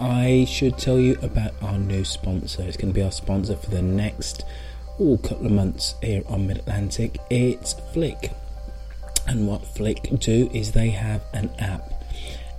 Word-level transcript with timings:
I 0.00 0.46
should 0.48 0.78
tell 0.78 0.98
you 0.98 1.18
about 1.20 1.52
our 1.60 1.78
new 1.78 2.04
sponsor. 2.04 2.62
It's 2.62 2.78
going 2.78 2.92
to 2.92 2.98
be 2.98 3.02
our 3.02 3.12
sponsor 3.12 3.54
for 3.54 3.68
the 3.68 3.82
next 3.82 4.46
oh, 4.98 5.18
couple 5.18 5.44
of 5.44 5.52
months 5.52 5.94
here 6.02 6.22
on 6.26 6.46
Mid 6.46 6.56
Atlantic. 6.56 7.18
It's 7.28 7.74
Flick. 7.92 8.32
And 9.26 9.46
what 9.46 9.66
Flick 9.66 10.08
do 10.18 10.50
is 10.54 10.72
they 10.72 10.88
have 10.88 11.22
an 11.34 11.50
app 11.58 11.92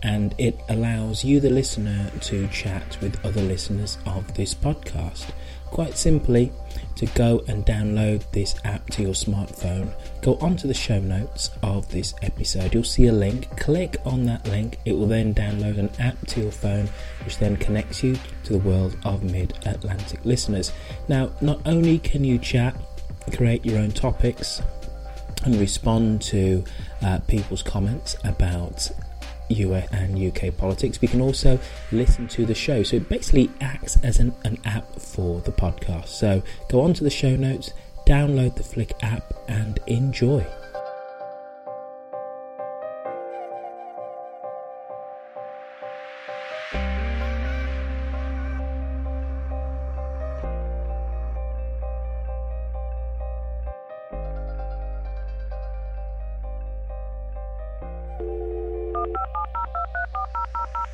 and 0.04 0.36
it 0.38 0.60
allows 0.70 1.24
you, 1.24 1.40
the 1.40 1.50
listener, 1.50 2.12
to 2.22 2.48
chat 2.50 2.98
with 3.02 3.24
other 3.26 3.42
listeners 3.42 3.98
of 4.06 4.34
this 4.36 4.54
podcast. 4.54 5.32
Quite 5.66 5.98
simply, 5.98 6.52
to 7.02 7.08
go 7.08 7.44
and 7.48 7.66
download 7.66 8.22
this 8.32 8.54
app 8.64 8.88
to 8.92 9.02
your 9.02 9.14
smartphone, 9.14 9.92
go 10.22 10.36
onto 10.36 10.68
the 10.68 10.74
show 10.74 11.00
notes 11.00 11.50
of 11.64 11.90
this 11.90 12.14
episode. 12.22 12.76
You'll 12.76 12.84
see 12.84 13.08
a 13.08 13.12
link. 13.12 13.50
Click 13.58 13.98
on 14.06 14.24
that 14.26 14.48
link. 14.48 14.78
It 14.86 14.94
will 14.94 15.08
then 15.08 15.34
download 15.34 15.80
an 15.80 15.90
app 15.98 16.16
to 16.28 16.42
your 16.42 16.52
phone, 16.52 16.88
which 17.26 17.40
then 17.40 17.58
connects 17.58 18.04
you 18.04 18.20
to 18.44 18.54
the 18.54 18.60
world 18.60 18.96
of 19.04 19.24
mid 19.24 19.58
Atlantic 19.66 20.24
listeners. 20.26 20.72
Now, 21.08 21.32
not 21.42 21.60
only 21.66 21.98
can 21.98 22.24
you 22.24 22.38
chat, 22.38 22.76
create 23.36 23.66
your 23.66 23.80
own 23.80 23.92
topics, 23.92 24.62
and 25.44 25.56
respond 25.56 26.22
to 26.22 26.64
uh, 27.02 27.18
people's 27.28 27.64
comments 27.64 28.16
about 28.24 28.92
US 29.52 29.88
and 29.92 30.18
UK 30.18 30.56
politics. 30.56 31.02
We 31.02 31.08
can 31.08 31.22
also 31.22 31.60
listen 31.92 32.28
to 32.30 32.46
the 32.46 32.56
show. 32.56 32.84
So 32.84 32.98
it 32.98 33.10
basically 33.10 33.50
acts 33.62 33.98
as 34.04 34.20
an, 34.20 34.34
an 34.44 34.58
app 34.66 34.96
for 34.96 35.42
the 35.42 35.52
podcast. 35.52 36.08
So 36.08 36.42
go 36.70 36.82
on 36.82 36.94
to 36.96 37.04
the 37.04 37.10
show 37.10 37.36
notes, 37.36 37.72
download 38.06 38.56
the 38.56 38.64
Flick 38.64 38.94
app, 39.02 39.34
and 39.48 39.80
enjoy. 39.88 40.46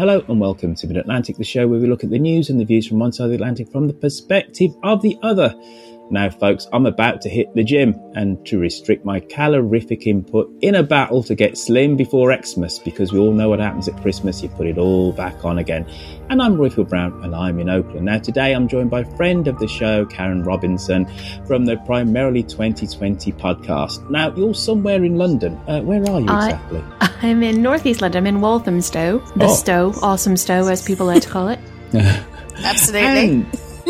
Hello 0.00 0.24
and 0.28 0.40
welcome 0.40 0.74
to 0.76 0.86
Mid 0.86 0.96
Atlantic, 0.96 1.36
the 1.36 1.44
show 1.44 1.68
where 1.68 1.78
we 1.78 1.86
look 1.86 2.02
at 2.02 2.08
the 2.08 2.18
news 2.18 2.48
and 2.48 2.58
the 2.58 2.64
views 2.64 2.86
from 2.86 3.00
one 3.00 3.12
side 3.12 3.24
of 3.24 3.28
the 3.28 3.34
Atlantic 3.34 3.70
from 3.70 3.86
the 3.86 3.92
perspective 3.92 4.70
of 4.82 5.02
the 5.02 5.18
other. 5.22 5.54
Now, 6.10 6.28
folks, 6.28 6.66
I'm 6.72 6.86
about 6.86 7.20
to 7.22 7.28
hit 7.28 7.54
the 7.54 7.62
gym 7.62 7.94
and 8.14 8.44
to 8.46 8.58
restrict 8.58 9.04
my 9.04 9.20
calorific 9.20 10.06
input 10.08 10.50
in 10.60 10.74
a 10.74 10.82
battle 10.82 11.22
to 11.22 11.34
get 11.36 11.56
slim 11.56 11.96
before 11.96 12.36
Xmas 12.36 12.80
because 12.80 13.12
we 13.12 13.20
all 13.20 13.32
know 13.32 13.48
what 13.48 13.60
happens 13.60 13.86
at 13.88 13.96
Christmas. 14.02 14.42
You 14.42 14.48
put 14.48 14.66
it 14.66 14.76
all 14.76 15.12
back 15.12 15.44
on 15.44 15.58
again. 15.58 15.86
And 16.28 16.42
I'm 16.42 16.56
Roifield 16.56 16.88
Brown 16.88 17.22
and 17.24 17.34
I'm 17.34 17.60
in 17.60 17.68
Oakland. 17.68 18.06
Now, 18.06 18.18
today 18.18 18.52
I'm 18.54 18.66
joined 18.66 18.90
by 18.90 19.00
a 19.00 19.16
friend 19.16 19.46
of 19.46 19.58
the 19.60 19.68
show, 19.68 20.04
Karen 20.06 20.42
Robinson 20.42 21.06
from 21.46 21.64
the 21.64 21.76
Primarily 21.86 22.42
2020 22.42 23.32
podcast. 23.32 24.08
Now, 24.10 24.34
you're 24.34 24.54
somewhere 24.54 25.04
in 25.04 25.16
London. 25.16 25.54
Uh, 25.68 25.80
where 25.82 26.02
are 26.10 26.20
you 26.20 26.24
exactly? 26.26 26.82
I, 27.00 27.14
I'm 27.22 27.42
in 27.44 27.62
northeast 27.62 28.00
London. 28.00 28.18
I'm 28.18 28.26
in 28.26 28.40
Walthamstow. 28.40 29.18
The 29.36 29.44
Oh. 29.44 29.54
Stow, 29.54 29.92
awesome 30.02 30.36
Stow, 30.36 30.66
as 30.66 30.82
people 30.84 31.06
like 31.06 31.22
to 31.22 31.28
call 31.28 31.48
it. 31.48 31.60
Absolutely. 32.62 33.28
And 33.30 33.46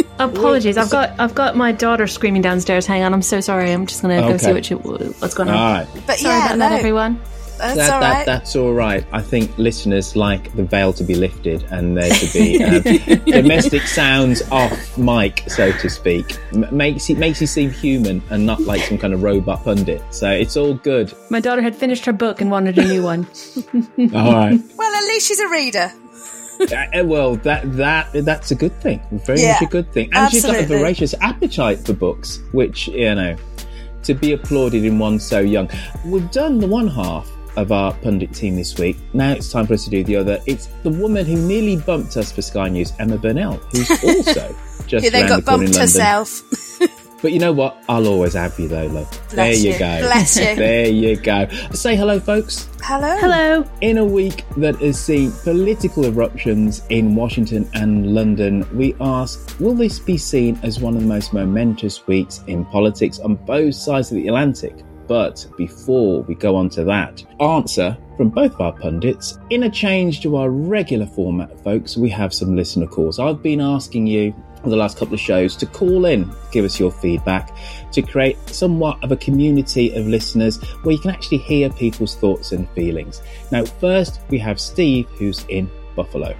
Apologies, 0.18 0.76
I've 0.76 0.90
got 0.90 1.18
I've 1.18 1.34
got 1.34 1.56
my 1.56 1.72
daughter 1.72 2.06
screaming 2.06 2.42
downstairs. 2.42 2.86
Hang 2.86 3.02
on, 3.02 3.12
I'm 3.14 3.22
so 3.22 3.40
sorry. 3.40 3.72
I'm 3.72 3.86
just 3.86 4.02
gonna 4.02 4.20
go 4.20 4.36
see 4.36 4.52
what 4.52 4.64
she, 4.64 4.74
what's 4.74 5.34
going 5.34 5.48
on. 5.48 5.54
all 5.56 5.72
right. 5.74 5.88
but 6.06 6.18
Sorry 6.18 6.34
yeah, 6.36 6.46
about 6.46 6.58
no, 6.58 6.68
that, 6.68 6.78
everyone. 6.78 7.20
That's 7.58 7.76
that, 7.76 7.92
all 7.92 8.00
that- 8.00 8.24
that's 8.24 8.56
all 8.56 8.72
right. 8.72 9.04
I 9.12 9.20
think 9.20 9.56
listeners 9.58 10.16
like 10.16 10.54
the 10.56 10.62
veil 10.64 10.94
to 10.94 11.04
be 11.04 11.14
lifted 11.14 11.62
and 11.70 11.94
there 11.94 12.08
to 12.08 12.32
be 12.32 12.64
uh, 12.64 13.16
domestic 13.40 13.82
sounds 13.82 14.40
off 14.50 14.96
mic, 14.96 15.44
so 15.46 15.70
to 15.70 15.90
speak. 15.90 16.38
M- 16.54 16.66
makes 16.74 17.10
it 17.10 17.18
makes 17.18 17.38
you 17.40 17.46
seem 17.46 17.70
human 17.70 18.22
and 18.30 18.46
not 18.46 18.60
like 18.62 18.80
some 18.82 18.96
kind 18.96 19.12
of 19.12 19.22
robot 19.22 19.62
pundit. 19.62 20.02
So 20.10 20.30
it's 20.30 20.56
all 20.56 20.72
good. 20.72 21.12
My 21.28 21.40
daughter 21.40 21.60
had 21.60 21.76
finished 21.76 22.06
her 22.06 22.14
book 22.14 22.40
and 22.40 22.50
wanted 22.50 22.78
a 22.78 22.84
new 22.88 23.02
one. 23.02 23.26
All 24.14 24.32
right. 24.32 24.58
well, 24.76 24.94
at 24.94 25.04
least 25.04 25.28
she's 25.28 25.40
a 25.40 25.48
reader. 25.48 25.92
Uh, 26.60 27.04
well, 27.04 27.36
that 27.36 27.70
that 27.76 28.12
that's 28.24 28.50
a 28.50 28.54
good 28.54 28.78
thing. 28.80 29.00
Very 29.24 29.40
Yeah, 29.40 29.52
much 29.52 29.62
a 29.62 29.66
good 29.66 29.92
thing. 29.92 30.10
And 30.12 30.30
she's 30.30 30.44
got 30.44 30.56
a 30.56 30.66
voracious 30.66 31.14
appetite 31.20 31.80
for 31.80 31.92
books, 31.92 32.40
which 32.52 32.88
you 32.88 33.14
know, 33.14 33.36
to 34.02 34.14
be 34.14 34.32
applauded 34.32 34.84
in 34.84 34.98
one 34.98 35.18
so 35.18 35.40
young. 35.40 35.68
We've 36.04 36.30
done 36.30 36.58
the 36.58 36.66
one 36.66 36.88
half 36.88 37.30
of 37.56 37.72
our 37.72 37.92
pundit 37.94 38.32
team 38.32 38.56
this 38.56 38.78
week. 38.78 38.96
Now 39.12 39.32
it's 39.32 39.50
time 39.50 39.66
for 39.66 39.74
us 39.74 39.84
to 39.84 39.90
do 39.90 40.04
the 40.04 40.16
other. 40.16 40.38
It's 40.46 40.66
the 40.82 40.90
woman 40.90 41.26
who 41.26 41.36
nearly 41.36 41.76
bumped 41.76 42.16
us 42.16 42.30
for 42.32 42.42
Sky 42.42 42.68
News, 42.68 42.92
Emma 42.98 43.18
Burnell, 43.18 43.56
who's 43.72 43.90
also 44.04 44.54
just 44.86 45.04
Who 45.04 45.10
then 45.10 45.28
around 45.30 45.40
the 45.40 45.42
got 45.42 45.44
bumped 45.44 45.76
herself. 45.76 46.42
But 47.22 47.32
you 47.32 47.38
know 47.38 47.52
what? 47.52 47.76
I'll 47.88 48.06
always 48.06 48.34
have 48.34 48.58
you 48.58 48.68
though, 48.68 48.86
love. 48.86 49.28
there 49.30 49.52
you 49.52 49.72
you. 49.72 49.78
go. 49.78 50.00
Bless 50.00 50.38
you. 50.38 50.54
There 50.60 50.88
you 50.88 51.16
go. 51.16 51.46
Say 51.72 51.96
hello, 51.96 52.18
folks. 52.18 52.68
Hello. 52.82 53.16
Hello. 53.18 53.64
In 53.82 53.98
a 53.98 54.04
week 54.04 54.44
that 54.56 54.76
has 54.76 54.98
seen 54.98 55.32
political 55.42 56.06
eruptions 56.06 56.82
in 56.88 57.14
Washington 57.14 57.68
and 57.74 58.14
London, 58.14 58.66
we 58.76 58.94
ask 59.00 59.58
Will 59.60 59.74
this 59.74 59.98
be 59.98 60.16
seen 60.16 60.58
as 60.62 60.80
one 60.80 60.96
of 60.96 61.02
the 61.02 61.08
most 61.08 61.32
momentous 61.32 62.06
weeks 62.06 62.42
in 62.46 62.64
politics 62.64 63.18
on 63.18 63.34
both 63.36 63.74
sides 63.74 64.10
of 64.10 64.16
the 64.16 64.28
Atlantic? 64.28 64.74
But 65.06 65.44
before 65.56 66.22
we 66.22 66.36
go 66.36 66.54
on 66.54 66.68
to 66.70 66.84
that, 66.84 67.24
answer 67.40 67.98
from 68.16 68.28
both 68.28 68.54
of 68.54 68.60
our 68.60 68.72
pundits. 68.72 69.38
In 69.50 69.64
a 69.64 69.70
change 69.70 70.20
to 70.20 70.36
our 70.36 70.50
regular 70.50 71.06
format, 71.06 71.58
folks, 71.64 71.96
we 71.96 72.08
have 72.10 72.32
some 72.32 72.54
listener 72.54 72.86
calls. 72.86 73.18
I've 73.18 73.42
been 73.42 73.60
asking 73.60 74.06
you 74.06 74.34
the 74.64 74.76
last 74.76 74.98
couple 74.98 75.14
of 75.14 75.20
shows 75.20 75.56
to 75.56 75.66
call 75.66 76.04
in, 76.04 76.30
give 76.52 76.64
us 76.64 76.78
your 76.78 76.90
feedback, 76.90 77.56
to 77.92 78.02
create 78.02 78.36
somewhat 78.48 79.02
of 79.02 79.12
a 79.12 79.16
community 79.16 79.94
of 79.94 80.06
listeners 80.06 80.62
where 80.82 80.92
you 80.92 80.98
can 80.98 81.10
actually 81.10 81.38
hear 81.38 81.70
people's 81.70 82.16
thoughts 82.16 82.52
and 82.52 82.68
feelings. 82.70 83.22
Now, 83.50 83.64
first, 83.64 84.20
we 84.28 84.38
have 84.38 84.60
Steve, 84.60 85.08
who's 85.10 85.44
in 85.48 85.70
Buffalo. 85.96 86.36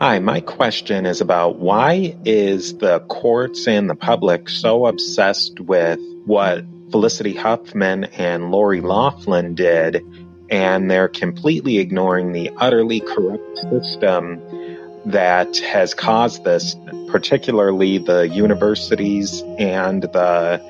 Hi, 0.00 0.18
my 0.18 0.40
question 0.40 1.04
is 1.04 1.20
about 1.20 1.58
why 1.58 2.16
is 2.24 2.78
the 2.78 3.00
courts 3.00 3.68
and 3.68 3.90
the 3.90 3.94
public 3.94 4.48
so 4.48 4.86
obsessed 4.86 5.60
with 5.60 6.00
what 6.24 6.64
Felicity 6.90 7.34
Huffman 7.34 8.04
and 8.04 8.50
Lori 8.50 8.80
Loughlin 8.80 9.54
did, 9.54 10.02
and 10.48 10.90
they're 10.90 11.08
completely 11.08 11.78
ignoring 11.78 12.32
the 12.32 12.50
utterly 12.56 13.00
corrupt 13.00 13.58
system 13.58 14.40
that 15.06 15.56
has 15.58 15.94
caused 15.94 16.44
this, 16.44 16.76
particularly 17.08 17.98
the 17.98 18.28
universities 18.28 19.42
and 19.58 20.02
the 20.02 20.62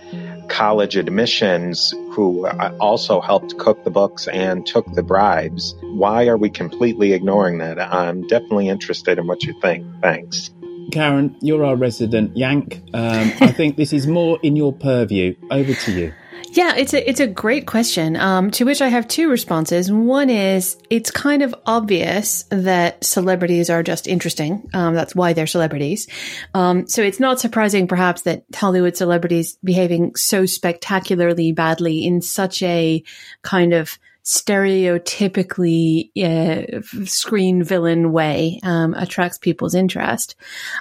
college 0.48 0.96
admissions 0.96 1.94
who 2.12 2.46
also 2.80 3.20
helped 3.20 3.56
cook 3.58 3.84
the 3.84 3.90
books 3.90 4.26
and 4.28 4.66
took 4.66 4.92
the 4.94 5.02
bribes. 5.02 5.74
Why 5.80 6.26
are 6.26 6.36
we 6.36 6.50
completely 6.50 7.12
ignoring 7.12 7.58
that? 7.58 7.80
I'm 7.80 8.26
definitely 8.26 8.68
interested 8.68 9.18
in 9.18 9.26
what 9.26 9.44
you 9.44 9.58
think. 9.60 9.86
Thanks. 10.02 10.50
Karen, 10.90 11.36
you're 11.40 11.64
our 11.64 11.76
resident 11.76 12.36
Yank. 12.36 12.82
Um, 12.92 13.32
I 13.40 13.52
think 13.52 13.76
this 13.76 13.92
is 13.92 14.08
more 14.08 14.40
in 14.42 14.56
your 14.56 14.72
purview. 14.72 15.36
Over 15.50 15.72
to 15.72 15.92
you. 15.92 16.12
Yeah, 16.52 16.74
it's 16.76 16.92
a 16.92 17.08
it's 17.08 17.20
a 17.20 17.28
great 17.28 17.66
question. 17.66 18.16
Um, 18.16 18.50
to 18.52 18.64
which 18.64 18.82
I 18.82 18.88
have 18.88 19.06
two 19.06 19.30
responses. 19.30 19.90
One 19.90 20.28
is 20.30 20.76
it's 20.90 21.10
kind 21.10 21.42
of 21.42 21.54
obvious 21.64 22.44
that 22.50 23.04
celebrities 23.04 23.70
are 23.70 23.84
just 23.84 24.08
interesting. 24.08 24.68
Um, 24.74 24.94
that's 24.94 25.14
why 25.14 25.32
they're 25.32 25.46
celebrities. 25.46 26.08
Um, 26.52 26.88
so 26.88 27.02
it's 27.02 27.20
not 27.20 27.38
surprising, 27.38 27.86
perhaps, 27.86 28.22
that 28.22 28.44
Hollywood 28.54 28.96
celebrities 28.96 29.58
behaving 29.62 30.16
so 30.16 30.44
spectacularly 30.44 31.52
badly 31.52 32.04
in 32.04 32.20
such 32.20 32.62
a 32.62 33.04
kind 33.42 33.72
of 33.72 33.98
stereotypically 34.24 36.10
uh, 36.22 36.80
screen 37.06 37.64
villain 37.64 38.12
way 38.12 38.60
um, 38.62 38.94
attracts 38.94 39.38
people's 39.38 39.74
interest. 39.74 40.36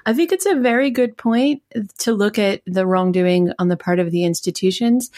I 0.06 0.14
think 0.14 0.32
it's 0.32 0.46
a 0.46 0.60
very 0.60 0.92
good 0.92 1.18
point 1.18 1.64
to 2.00 2.14
look 2.14 2.38
at 2.38 2.62
the 2.66 2.86
wrongdoing 2.86 3.54
on 3.58 3.70
the 3.70 3.78
part 3.78 4.00
of 4.00 4.12
the 4.12 4.26
institutions. 4.26 5.10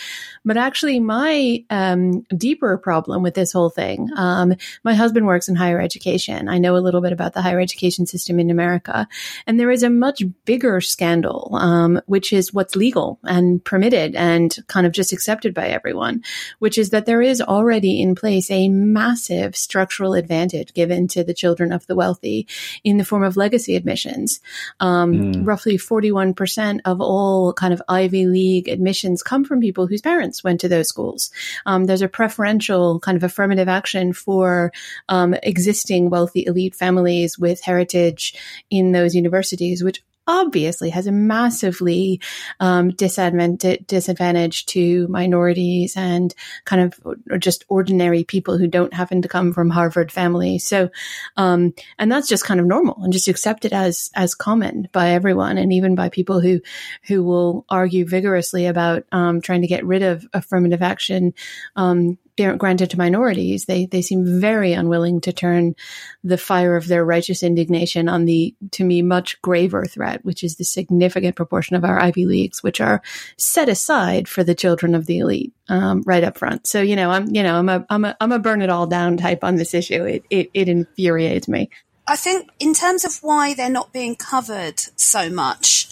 But 0.46 0.58
actually, 0.58 1.00
my 1.00 1.64
um, 1.70 2.22
deeper 2.38 2.78
problem 2.78 3.24
with 3.24 3.34
this 3.34 3.52
whole 3.52 3.70
thing, 3.70 4.10
um, 4.16 4.56
my 4.84 4.94
husband 4.94 5.26
works 5.26 5.50
in 5.50 5.56
higher 5.56 5.82
education. 5.82 6.48
I 6.48 6.58
know 6.58 6.76
a 6.76 6.80
little 6.80 7.02
bit 7.02 7.14
about 7.14 7.34
the 7.34 7.42
higher 7.42 7.60
education 7.60 8.06
system 8.06 8.40
in 8.40 8.50
America. 8.50 9.08
And 9.48 9.60
there 9.60 9.72
is 9.72 9.84
a 9.84 9.90
much 9.90 10.24
bigger 10.46 10.80
scandal, 10.82 11.56
um, 11.56 12.02
which 12.06 12.34
is 12.34 12.54
what's 12.54 12.76
legal 12.76 13.20
and 13.24 13.64
permitted 13.64 14.16
and 14.16 14.56
kind 14.68 14.86
of 14.86 14.94
just 14.94 15.14
accepted 15.14 15.54
by 15.54 15.68
everyone, 15.68 16.24
which 16.60 16.78
is 16.78 16.92
that 16.92 17.06
there 17.06 17.22
is 17.22 17.42
already 17.42 18.02
in 18.02 18.11
place 18.16 18.50
a 18.52 18.70
massive 18.70 19.56
structural 19.56 20.14
advantage 20.14 20.74
given 20.74 21.08
to 21.10 21.24
the 21.24 21.34
children 21.34 21.72
of 21.72 21.86
the 21.88 21.96
wealthy 21.96 22.48
in 22.84 22.98
the 22.98 23.06
form 23.06 23.24
of 23.24 23.38
legacy 23.38 23.76
admissions. 23.76 24.40
Um, 24.80 25.14
mm. 25.14 25.48
Roughly 25.48 25.78
41% 25.78 26.82
of 26.86 27.02
all 27.02 27.54
kind 27.54 27.74
of 27.74 27.82
Ivy 27.88 28.26
League 28.26 28.68
admissions 28.68 29.24
come 29.24 29.44
from 29.44 29.62
people 29.62 29.88
whose 29.88 30.02
parents 30.02 30.44
went 30.44 30.60
to 30.62 30.70
those 30.70 30.88
schools. 30.88 31.32
Um, 31.66 31.86
there's 31.86 32.02
a 32.02 32.08
preferential 32.08 33.00
kind 33.00 33.18
of 33.18 33.24
affirmative 33.24 33.68
action 33.68 34.14
for 34.14 34.72
um, 35.10 35.34
existing 35.44 36.10
wealthy 36.10 36.46
elite 36.46 36.76
families 36.76 37.38
with 37.38 37.62
heritage 37.62 38.36
in 38.70 38.92
those 38.92 39.16
universities, 39.16 39.84
which 39.84 40.04
obviously 40.28 40.90
has 40.90 41.08
a 41.08 41.12
massively 41.12 42.22
um, 42.60 42.90
disadvantage 42.92 44.66
to 44.68 45.08
minorities 45.08 45.96
and 45.98 46.34
kind 46.66 46.82
of 46.82 47.40
just 47.40 47.66
ordinary 47.70 48.24
people 48.24 48.58
who 48.58 48.68
don't 48.68 48.94
happen 48.94 49.22
to 49.22 49.28
come 49.28 49.54
from 49.54 49.70
Harvard 49.70 50.12
families. 50.12 50.66
So, 50.66 50.90
um, 51.38 51.74
and 51.98 52.12
that's 52.12 52.28
just 52.28 52.46
kind 52.46 52.60
of 52.60 52.66
normal 52.66 53.04
and 53.04 53.14
just 53.14 53.28
accepted 53.28 53.74
as 53.74 54.10
as 54.16 54.36
common 54.36 54.88
by 54.92 55.10
everyone, 55.12 55.58
and 55.58 55.74
even 55.74 55.96
by 55.96 56.10
people 56.10 56.40
who 56.40 56.62
who 57.04 57.24
will 57.24 57.66
argue 57.70 58.06
vigorously 58.06 58.68
about 58.68 59.04
um, 59.12 59.42
trying 59.42 59.62
to 59.62 59.68
get 59.68 59.86
rid 59.86 60.04
of 60.04 60.26
affirmative 60.34 60.82
action 60.82 61.34
um, 61.76 62.18
granted 62.58 62.90
to 62.90 62.98
minorities, 62.98 63.66
they 63.66 63.86
they 63.86 64.02
seem 64.02 64.40
very 64.40 64.74
unwilling 64.74 65.22
to 65.22 65.34
turn 65.34 65.76
the 66.24 66.38
fire 66.38 66.76
of 66.76 66.88
their 66.88 67.06
righteous 67.06 67.44
indignation 67.44 68.10
on 68.10 68.26
the 68.26 68.56
to 68.72 68.84
me 68.84 69.02
much 69.02 69.42
graver 69.42 69.86
threat, 69.86 70.24
which 70.26 70.44
is 70.44 70.56
the 70.56 70.64
significant 70.64 71.36
proportion 71.36 71.76
of 71.76 71.84
our 71.84 72.00
Ivy 72.00 72.26
Leagues, 72.26 72.64
which 72.64 72.82
are 72.82 73.02
set 73.38 73.70
aside 73.70 74.28
for 74.28 74.44
the 74.44 74.56
children 74.56 74.96
of 74.96 75.06
the 75.06 75.20
elite, 75.20 75.54
um, 75.70 76.04
right 76.06 76.24
up 76.24 76.38
front. 76.38 76.68
So 76.68 76.82
you 76.82 76.96
know, 76.96 77.12
I'm 77.12 77.34
you 77.34 77.44
know, 77.44 77.56
I'm 77.56 77.70
a 77.70 77.86
I'm 77.90 78.06
a 78.06 78.16
I'm 78.20 78.32
a 78.32 78.40
burn 78.40 78.62
it 78.62 78.70
all 78.70 78.88
down 78.88 79.18
type 79.18 79.44
on 79.44 79.56
this 79.56 79.74
issue. 79.74 80.04
It 80.04 80.24
it, 80.30 80.50
it 80.54 80.70
infuriates 80.70 81.48
me. 81.48 81.70
I 82.08 82.16
think 82.16 82.50
in 82.60 82.74
terms 82.74 83.06
of 83.06 83.20
why 83.22 83.54
they're 83.54 83.70
not 83.70 83.94
being 83.94 84.16
covered 84.16 84.80
so 84.96 85.30
much, 85.30 85.88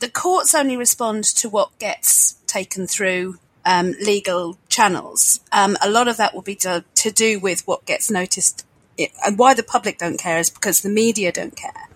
the 0.00 0.08
courts 0.10 0.54
only 0.54 0.76
respond 0.76 1.24
to 1.24 1.48
what 1.48 1.78
gets 1.78 2.32
taken 2.46 2.86
through 2.86 3.38
um, 3.64 3.94
legal 4.00 4.58
channels. 4.68 5.40
Um, 5.52 5.76
a 5.82 5.90
lot 5.90 6.08
of 6.08 6.16
that 6.16 6.34
will 6.34 6.42
be 6.42 6.56
to, 6.56 6.84
to 6.96 7.10
do 7.10 7.38
with 7.38 7.66
what 7.66 7.86
gets 7.86 8.10
noticed. 8.10 8.66
It, 8.98 9.10
and 9.24 9.38
why 9.38 9.54
the 9.54 9.62
public 9.62 9.98
don't 9.98 10.18
care 10.18 10.38
is 10.38 10.50
because 10.50 10.82
the 10.82 10.90
media 10.90 11.32
don't 11.32 11.56
care. 11.56 11.88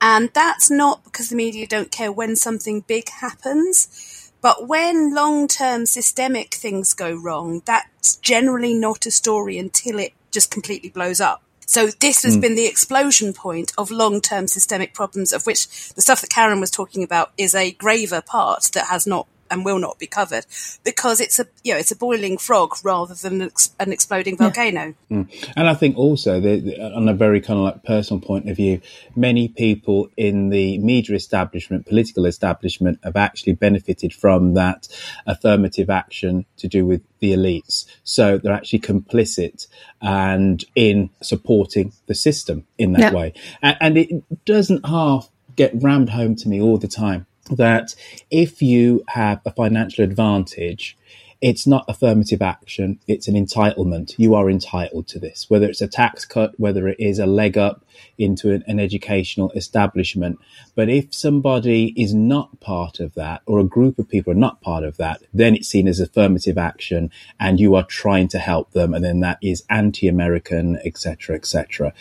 And 0.00 0.30
that's 0.32 0.70
not 0.70 1.04
because 1.04 1.28
the 1.28 1.36
media 1.36 1.66
don't 1.66 1.90
care 1.90 2.12
when 2.12 2.36
something 2.36 2.80
big 2.80 3.08
happens, 3.10 4.32
but 4.40 4.66
when 4.66 5.14
long 5.14 5.48
term 5.48 5.86
systemic 5.86 6.54
things 6.54 6.94
go 6.94 7.14
wrong, 7.14 7.62
that's 7.66 8.16
generally 8.16 8.72
not 8.72 9.04
a 9.06 9.10
story 9.10 9.58
until 9.58 9.98
it 9.98 10.12
just 10.30 10.50
completely 10.50 10.88
blows 10.88 11.20
up. 11.20 11.42
So 11.70 11.86
this 11.86 12.24
has 12.24 12.36
mm. 12.36 12.40
been 12.40 12.54
the 12.56 12.66
explosion 12.66 13.32
point 13.32 13.72
of 13.78 13.92
long-term 13.92 14.48
systemic 14.48 14.92
problems, 14.92 15.32
of 15.32 15.46
which 15.46 15.92
the 15.94 16.02
stuff 16.02 16.20
that 16.20 16.28
Karen 16.28 16.58
was 16.58 16.72
talking 16.72 17.04
about 17.04 17.30
is 17.38 17.54
a 17.54 17.70
graver 17.70 18.20
part 18.20 18.70
that 18.74 18.86
has 18.86 19.06
not 19.06 19.28
and 19.50 19.64
will 19.64 19.78
not 19.78 19.98
be 19.98 20.06
covered 20.06 20.46
because 20.84 21.20
it's 21.20 21.38
a 21.38 21.46
you 21.64 21.72
know 21.72 21.78
it's 21.78 21.90
a 21.90 21.96
boiling 21.96 22.38
frog 22.38 22.76
rather 22.84 23.14
than 23.14 23.50
an, 23.80 23.92
exploding 23.92 24.36
volcano. 24.36 24.94
Yeah. 25.08 25.18
Mm. 25.18 25.52
And 25.56 25.68
I 25.68 25.74
think 25.74 25.96
also 25.96 26.40
that 26.40 26.92
on 26.94 27.08
a 27.08 27.14
very 27.14 27.40
kind 27.40 27.58
of 27.58 27.64
like 27.64 27.84
personal 27.84 28.20
point 28.20 28.48
of 28.48 28.56
view, 28.56 28.80
many 29.16 29.48
people 29.48 30.08
in 30.16 30.50
the 30.50 30.78
media 30.78 31.16
establishment, 31.16 31.86
political 31.86 32.26
establishment, 32.26 32.98
have 33.02 33.16
actually 33.16 33.54
benefited 33.54 34.12
from 34.14 34.54
that 34.54 34.88
affirmative 35.26 35.90
action 35.90 36.46
to 36.56 36.68
do 36.68 36.86
with 36.86 37.02
the 37.18 37.32
elites. 37.32 37.86
So 38.04 38.38
they're 38.38 38.52
actually 38.52 38.80
complicit 38.80 39.66
and 40.00 40.64
in 40.74 41.10
supporting 41.22 41.92
the 42.06 42.14
system 42.14 42.66
in 42.78 42.92
that 42.92 43.00
yeah. 43.00 43.12
way. 43.12 43.34
And, 43.62 43.76
and 43.80 43.98
it 43.98 44.44
doesn't 44.44 44.86
half 44.86 45.28
get 45.56 45.72
rammed 45.82 46.10
home 46.10 46.36
to 46.36 46.48
me 46.48 46.60
all 46.60 46.78
the 46.78 46.88
time 46.88 47.26
that 47.56 47.94
if 48.30 48.62
you 48.62 49.04
have 49.08 49.40
a 49.44 49.52
financial 49.52 50.04
advantage, 50.04 50.96
it's 51.40 51.66
not 51.66 51.84
affirmative 51.88 52.42
action, 52.42 52.98
it's 53.08 53.26
an 53.26 53.34
entitlement. 53.34 54.14
You 54.18 54.34
are 54.34 54.50
entitled 54.50 55.08
to 55.08 55.18
this, 55.18 55.46
whether 55.48 55.66
it's 55.66 55.80
a 55.80 55.88
tax 55.88 56.24
cut, 56.24 56.52
whether 56.58 56.86
it 56.86 57.00
is 57.00 57.18
a 57.18 57.26
leg 57.26 57.56
up 57.56 57.84
into 58.18 58.52
an, 58.52 58.64
an, 58.66 58.80
educational 58.80 59.50
establishment. 59.52 60.38
But 60.74 60.88
if 60.88 61.14
somebody 61.14 61.94
is 62.00 62.14
not 62.14 62.60
part 62.60 63.00
of 63.00 63.14
that, 63.14 63.42
or 63.46 63.58
a 63.58 63.64
group 63.64 63.98
of 63.98 64.08
people 64.08 64.32
are 64.32 64.36
not 64.36 64.60
part 64.60 64.84
of 64.84 64.96
that, 64.96 65.22
then 65.32 65.54
it's 65.54 65.68
seen 65.68 65.88
as 65.88 66.00
affirmative 66.00 66.58
action, 66.58 67.10
and 67.38 67.60
you 67.60 67.74
are 67.74 67.84
trying 67.84 68.28
to 68.28 68.38
help 68.38 68.72
them, 68.72 68.94
and 68.94 69.04
then 69.04 69.20
that 69.20 69.38
is 69.42 69.64
anti-American, 69.68 70.78
etc., 70.84 71.36
etc. 71.36 71.92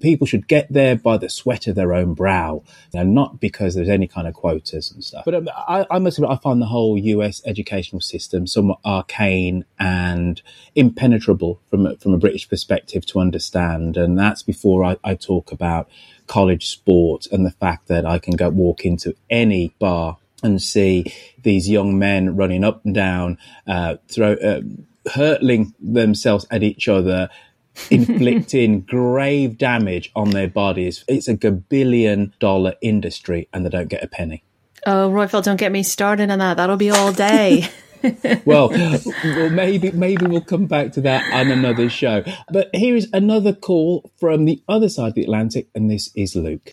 People 0.00 0.26
should 0.26 0.48
get 0.48 0.72
there 0.72 0.96
by 0.96 1.16
the 1.16 1.28
sweat 1.28 1.66
of 1.66 1.74
their 1.74 1.92
own 1.92 2.14
brow, 2.14 2.62
and 2.92 3.14
not 3.14 3.40
because 3.40 3.74
there's 3.74 3.88
any 3.88 4.06
kind 4.06 4.26
of 4.26 4.34
quotas 4.34 4.90
and 4.90 5.04
stuff. 5.04 5.24
But 5.24 5.34
um, 5.34 5.48
I, 5.54 5.86
I 5.90 5.98
must 5.98 6.18
admit, 6.18 6.30
I 6.30 6.36
find 6.36 6.60
the 6.60 6.66
whole 6.66 6.98
U.S. 6.98 7.42
educational 7.44 8.00
system 8.00 8.46
somewhat 8.46 8.78
arcane 8.84 9.64
and 9.78 10.40
impenetrable 10.74 11.60
from 11.70 11.86
a, 11.86 11.96
from 11.96 12.14
a 12.14 12.18
British 12.18 12.48
perspective 12.48 13.06
to 13.06 13.20
understand, 13.20 13.96
and 13.96 14.18
that's 14.18 14.42
before 14.42 14.84
I, 14.84 14.96
I 15.04 15.14
talk 15.14 15.33
about 15.52 15.88
college 16.26 16.66
sports 16.66 17.26
and 17.30 17.44
the 17.44 17.50
fact 17.50 17.88
that 17.88 18.06
I 18.06 18.18
can 18.18 18.36
go 18.36 18.48
walk 18.48 18.84
into 18.84 19.14
any 19.30 19.74
bar 19.78 20.18
and 20.42 20.60
see 20.60 21.12
these 21.42 21.68
young 21.68 21.98
men 21.98 22.36
running 22.36 22.64
up 22.64 22.84
and 22.84 22.94
down, 22.94 23.38
uh, 23.66 23.96
throw, 24.08 24.34
uh, 24.34 24.60
hurtling 25.12 25.74
themselves 25.80 26.46
at 26.50 26.62
each 26.62 26.88
other, 26.88 27.30
inflicting 27.90 28.82
grave 28.82 29.58
damage 29.58 30.12
on 30.14 30.30
their 30.30 30.48
bodies. 30.48 31.04
It's 31.08 31.28
a 31.28 31.34
billion 31.34 32.34
dollar 32.38 32.74
industry 32.80 33.48
and 33.52 33.64
they 33.64 33.70
don't 33.70 33.88
get 33.88 34.04
a 34.04 34.08
penny. 34.08 34.44
Oh, 34.86 35.10
Roifield, 35.10 35.44
don't 35.44 35.56
get 35.56 35.72
me 35.72 35.82
started 35.82 36.30
on 36.30 36.38
that. 36.40 36.58
That'll 36.58 36.76
be 36.76 36.90
all 36.90 37.12
day. 37.12 37.68
well, 38.44 38.68
well, 38.68 39.50
maybe 39.50 39.90
maybe 39.92 40.26
we'll 40.26 40.40
come 40.40 40.66
back 40.66 40.92
to 40.92 41.00
that 41.02 41.32
on 41.32 41.50
another 41.50 41.88
show. 41.88 42.22
But 42.50 42.68
here 42.74 42.96
is 42.96 43.08
another 43.12 43.52
call 43.52 44.10
from 44.18 44.44
the 44.44 44.62
other 44.68 44.88
side 44.88 45.08
of 45.08 45.14
the 45.14 45.22
Atlantic, 45.22 45.68
and 45.74 45.90
this 45.90 46.10
is 46.14 46.36
Luke. 46.36 46.72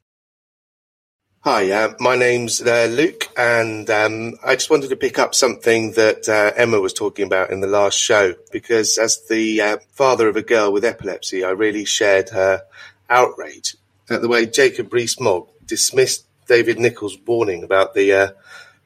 Hi, 1.43 1.71
uh, 1.71 1.93
my 1.99 2.15
name's 2.15 2.61
uh, 2.61 2.87
Luke, 2.91 3.27
and 3.35 3.89
um, 3.89 4.33
I 4.45 4.55
just 4.55 4.69
wanted 4.69 4.89
to 4.89 4.95
pick 4.95 5.17
up 5.17 5.33
something 5.33 5.93
that 5.93 6.29
uh, 6.29 6.51
Emma 6.55 6.79
was 6.79 6.93
talking 6.93 7.25
about 7.25 7.49
in 7.49 7.61
the 7.61 7.67
last 7.67 7.97
show, 7.97 8.35
because 8.51 8.97
as 8.97 9.25
the 9.27 9.59
uh, 9.59 9.77
father 9.89 10.27
of 10.27 10.35
a 10.35 10.43
girl 10.43 10.71
with 10.71 10.85
epilepsy, 10.85 11.43
I 11.43 11.49
really 11.51 11.85
shared 11.85 12.29
her 12.29 12.61
outrage 13.09 13.75
at 14.09 14.21
the 14.21 14.27
way 14.27 14.45
Jacob 14.45 14.93
Rees-Mogg 14.93 15.47
dismissed 15.65 16.27
David 16.47 16.77
Nicholl's 16.77 17.17
warning 17.25 17.63
about 17.63 17.95
the 17.95 18.13
uh, 18.13 18.27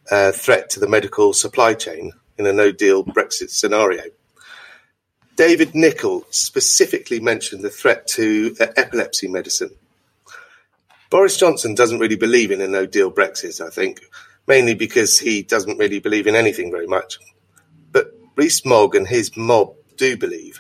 uh, 0.10 0.32
threat 0.32 0.70
to 0.70 0.80
the 0.80 0.88
medical 0.88 1.34
supply 1.34 1.74
chain 1.74 2.14
in 2.38 2.46
a 2.46 2.54
no-deal 2.54 3.04
Brexit 3.04 3.50
scenario. 3.50 4.04
David 5.36 5.74
Nicholl 5.74 6.24
specifically 6.34 7.20
mentioned 7.20 7.64
the 7.64 7.70
threat 7.70 8.08
to 8.08 8.56
uh, 8.60 8.68
epilepsy 8.78 9.28
medicine 9.28 9.72
Boris 11.10 11.38
Johnson 11.38 11.76
doesn't 11.76 12.00
really 12.00 12.16
believe 12.16 12.52
in 12.52 12.62
a 12.62 12.68
no 12.68 12.86
deal 12.86 13.12
Brexit, 13.12 13.62
I 13.62 13.70
think, 13.70 14.02
mainly 14.48 14.74
because 14.74 15.20
he 15.20 15.44
doesn't 15.44 15.78
really 15.78 16.00
believe 16.00 16.28
in 16.28 16.36
anything 16.36 16.72
very 16.72 16.88
much. 16.88 17.20
But 17.92 18.14
Rees-Mogg 18.36 18.96
and 18.96 19.08
his 19.08 19.38
mob 19.38 19.76
do 19.98 20.18
believe. 20.18 20.60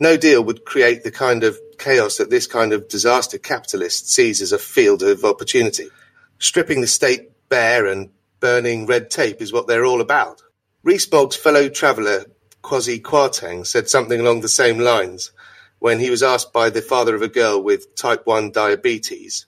No 0.00 0.16
deal 0.16 0.42
would 0.42 0.64
create 0.64 1.04
the 1.04 1.10
kind 1.10 1.44
of 1.44 1.58
chaos 1.78 2.16
that 2.16 2.28
this 2.28 2.46
kind 2.46 2.72
of 2.72 2.88
disaster 2.88 3.38
capitalist 3.38 4.10
sees 4.10 4.40
as 4.40 4.52
a 4.52 4.58
field 4.58 5.02
of 5.02 5.24
opportunity. 5.24 5.88
Stripping 6.38 6.80
the 6.80 6.86
state 6.86 7.30
bare 7.48 7.86
and 7.86 8.10
burning 8.40 8.86
red 8.86 9.10
tape 9.10 9.40
is 9.40 9.52
what 9.52 9.66
they're 9.66 9.86
all 9.86 10.00
about. 10.00 10.42
Rees-Mogg's 10.86 11.34
fellow 11.34 11.68
traveller 11.68 12.26
Kwasi 12.62 13.02
Kwarteng 13.02 13.66
said 13.66 13.90
something 13.90 14.20
along 14.20 14.42
the 14.42 14.48
same 14.48 14.78
lines 14.78 15.32
when 15.80 15.98
he 15.98 16.10
was 16.10 16.22
asked 16.22 16.52
by 16.52 16.70
the 16.70 16.80
father 16.80 17.16
of 17.16 17.22
a 17.22 17.28
girl 17.28 17.60
with 17.60 17.96
type 17.96 18.24
1 18.24 18.52
diabetes 18.52 19.46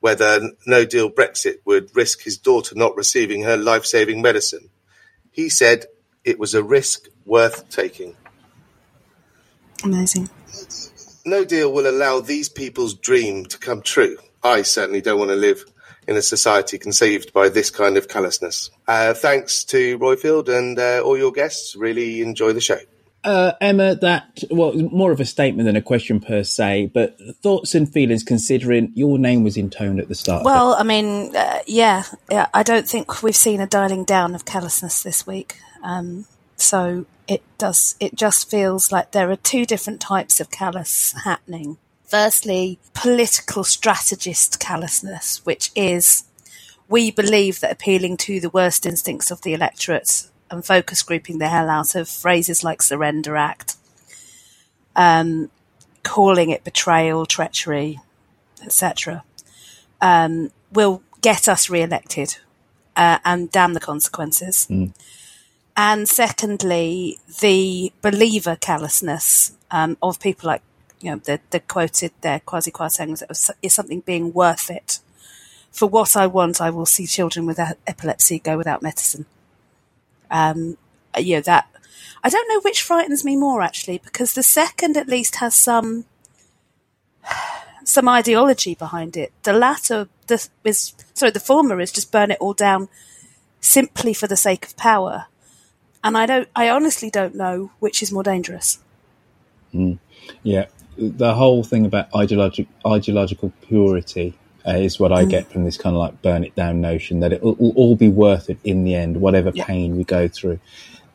whether 0.00 0.50
no 0.66 0.84
deal 0.84 1.10
Brexit 1.10 1.60
would 1.64 1.96
risk 1.96 2.20
his 2.20 2.36
daughter 2.36 2.74
not 2.74 2.94
receiving 2.98 3.44
her 3.44 3.56
life 3.56 3.86
saving 3.86 4.20
medicine. 4.20 4.68
He 5.30 5.48
said 5.48 5.86
it 6.22 6.38
was 6.38 6.52
a 6.52 6.62
risk 6.62 7.06
worth 7.24 7.70
taking. 7.70 8.14
Amazing. 9.82 10.28
No 11.24 11.46
deal 11.46 11.72
will 11.72 11.88
allow 11.88 12.20
these 12.20 12.50
people's 12.50 12.92
dream 12.92 13.46
to 13.46 13.58
come 13.58 13.80
true. 13.80 14.18
I 14.42 14.60
certainly 14.60 15.00
don't 15.00 15.18
want 15.18 15.30
to 15.30 15.34
live 15.34 15.64
in 16.06 16.16
a 16.16 16.22
society 16.22 16.78
conceived 16.78 17.32
by 17.32 17.48
this 17.48 17.70
kind 17.70 17.96
of 17.96 18.08
callousness. 18.08 18.70
Uh, 18.86 19.14
thanks 19.14 19.64
to 19.64 19.98
Roifield 19.98 20.48
and 20.48 20.78
uh, 20.78 21.00
all 21.04 21.16
your 21.16 21.32
guests. 21.32 21.76
Really 21.76 22.20
enjoy 22.20 22.52
the 22.52 22.60
show. 22.60 22.78
Uh, 23.24 23.52
Emma, 23.58 23.94
that 23.94 24.44
well, 24.50 24.74
more 24.74 25.10
of 25.10 25.18
a 25.18 25.24
statement 25.24 25.64
than 25.64 25.76
a 25.76 25.82
question 25.82 26.20
per 26.20 26.44
se, 26.44 26.90
but 26.92 27.16
thoughts 27.42 27.74
and 27.74 27.90
feelings 27.90 28.22
considering 28.22 28.92
your 28.94 29.18
name 29.18 29.42
was 29.42 29.56
in 29.56 29.70
tone 29.70 29.98
at 29.98 30.08
the 30.08 30.14
start. 30.14 30.44
Well, 30.44 30.74
I 30.74 30.82
mean, 30.82 31.34
uh, 31.34 31.60
yeah, 31.66 32.02
yeah, 32.30 32.48
I 32.52 32.62
don't 32.62 32.86
think 32.86 33.22
we've 33.22 33.34
seen 33.34 33.60
a 33.60 33.66
dialing 33.66 34.04
down 34.04 34.34
of 34.34 34.44
callousness 34.44 35.02
this 35.02 35.26
week. 35.26 35.56
Um, 35.82 36.26
so 36.56 37.06
it 37.26 37.42
does, 37.56 37.96
it 37.98 38.14
just 38.14 38.50
feels 38.50 38.92
like 38.92 39.12
there 39.12 39.30
are 39.30 39.36
two 39.36 39.64
different 39.64 40.02
types 40.02 40.38
of 40.38 40.50
callous 40.50 41.14
happening. 41.24 41.78
Firstly, 42.04 42.78
political 42.92 43.64
strategist 43.64 44.60
callousness, 44.60 45.44
which 45.44 45.70
is 45.74 46.24
we 46.88 47.10
believe 47.10 47.60
that 47.60 47.72
appealing 47.72 48.16
to 48.18 48.40
the 48.40 48.50
worst 48.50 48.84
instincts 48.86 49.30
of 49.30 49.42
the 49.42 49.54
electorate 49.54 50.28
and 50.50 50.64
focus 50.64 51.02
grouping 51.02 51.38
the 51.38 51.48
hell 51.48 51.68
out 51.68 51.94
of 51.94 52.08
phrases 52.08 52.62
like 52.62 52.82
surrender 52.82 53.36
act, 53.36 53.76
um, 54.94 55.50
calling 56.02 56.50
it 56.50 56.62
betrayal, 56.62 57.26
treachery, 57.26 57.98
etc., 58.62 59.24
um, 60.00 60.50
will 60.70 61.02
get 61.22 61.48
us 61.48 61.70
re-elected, 61.70 62.36
uh, 62.96 63.18
and 63.24 63.50
damn 63.50 63.72
the 63.72 63.80
consequences. 63.80 64.66
Mm. 64.70 64.92
And 65.76 66.08
secondly, 66.08 67.18
the 67.40 67.92
believer 68.02 68.56
callousness 68.60 69.56
um, 69.70 69.96
of 70.02 70.20
people 70.20 70.46
like 70.46 70.62
you 71.04 71.10
know 71.10 71.18
the, 71.18 71.38
the 71.50 71.60
quoted 71.60 72.12
there 72.22 72.40
Kwasi 72.40 72.72
Kwarteng 72.72 73.22
is 73.62 73.74
something 73.74 74.00
being 74.00 74.32
worth 74.32 74.70
it. 74.70 75.00
For 75.70 75.86
what 75.86 76.16
I 76.16 76.26
want, 76.26 76.60
I 76.60 76.70
will 76.70 76.86
see 76.86 77.06
children 77.06 77.44
with 77.44 77.60
epilepsy 77.86 78.38
go 78.38 78.56
without 78.56 78.80
medicine. 78.80 79.26
Um, 80.30 80.78
you 81.18 81.36
know, 81.36 81.40
that, 81.42 81.68
I 82.22 82.30
don't 82.30 82.48
know 82.48 82.60
which 82.60 82.80
frightens 82.80 83.24
me 83.24 83.36
more 83.36 83.60
actually, 83.60 83.98
because 83.98 84.32
the 84.32 84.42
second 84.42 84.96
at 84.96 85.08
least 85.08 85.36
has 85.36 85.54
some, 85.54 86.06
some 87.84 88.08
ideology 88.08 88.74
behind 88.74 89.16
it. 89.16 89.32
The 89.42 89.52
latter 89.52 90.08
the, 90.28 90.48
is, 90.62 90.94
sorry, 91.12 91.32
the 91.32 91.40
former 91.40 91.80
is 91.80 91.92
just 91.92 92.12
burn 92.12 92.30
it 92.30 92.38
all 92.40 92.54
down 92.54 92.88
simply 93.60 94.14
for 94.14 94.26
the 94.26 94.36
sake 94.36 94.64
of 94.64 94.76
power. 94.76 95.26
And 96.02 96.16
I 96.16 96.24
don't, 96.24 96.48
I 96.54 96.70
honestly 96.70 97.10
don't 97.10 97.34
know 97.34 97.72
which 97.80 98.02
is 98.02 98.12
more 98.12 98.22
dangerous. 98.22 98.78
Mm. 99.74 99.98
Yeah. 100.42 100.66
The 100.96 101.34
whole 101.34 101.62
thing 101.64 101.86
about 101.86 102.14
ideologic, 102.14 102.68
ideological 102.86 103.52
purity 103.62 104.38
uh, 104.66 104.72
is 104.72 104.98
what 104.98 105.12
I 105.12 105.24
mm. 105.24 105.30
get 105.30 105.50
from 105.50 105.64
this 105.64 105.76
kind 105.76 105.94
of 105.94 106.00
like 106.00 106.22
burn 106.22 106.44
it 106.44 106.54
down 106.54 106.80
notion 106.80 107.20
that 107.20 107.32
it 107.32 107.42
will, 107.42 107.54
will 107.56 107.72
all 107.76 107.96
be 107.96 108.08
worth 108.08 108.48
it 108.48 108.58
in 108.64 108.84
the 108.84 108.94
end, 108.94 109.20
whatever 109.20 109.50
yeah. 109.54 109.64
pain 109.64 109.96
we 109.96 110.04
go 110.04 110.28
through. 110.28 110.60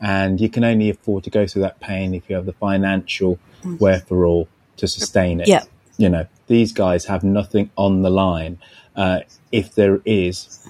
And 0.01 0.39
you 0.39 0.50
can 0.50 0.63
only 0.63 0.89
afford 0.89 1.24
to 1.25 1.29
go 1.29 1.45
through 1.45 1.63
that 1.63 1.79
pain 1.79 2.13
if 2.13 2.29
you 2.29 2.36
have 2.36 2.45
the 2.45 2.53
financial 2.53 3.39
mm. 3.63 3.79
wherewithal 3.79 4.48
to 4.77 4.88
sustain 4.88 5.41
it. 5.41 5.48
Yeah. 5.48 5.63
You 5.98 6.09
know, 6.09 6.27
these 6.48 6.71
guys 6.71 7.05
have 7.05 7.24
nothing 7.24 7.71
on 7.75 8.01
the 8.01 8.09
line. 8.09 8.59
Uh, 8.95 9.21
if 9.51 9.75
there 9.75 10.01
is, 10.05 10.65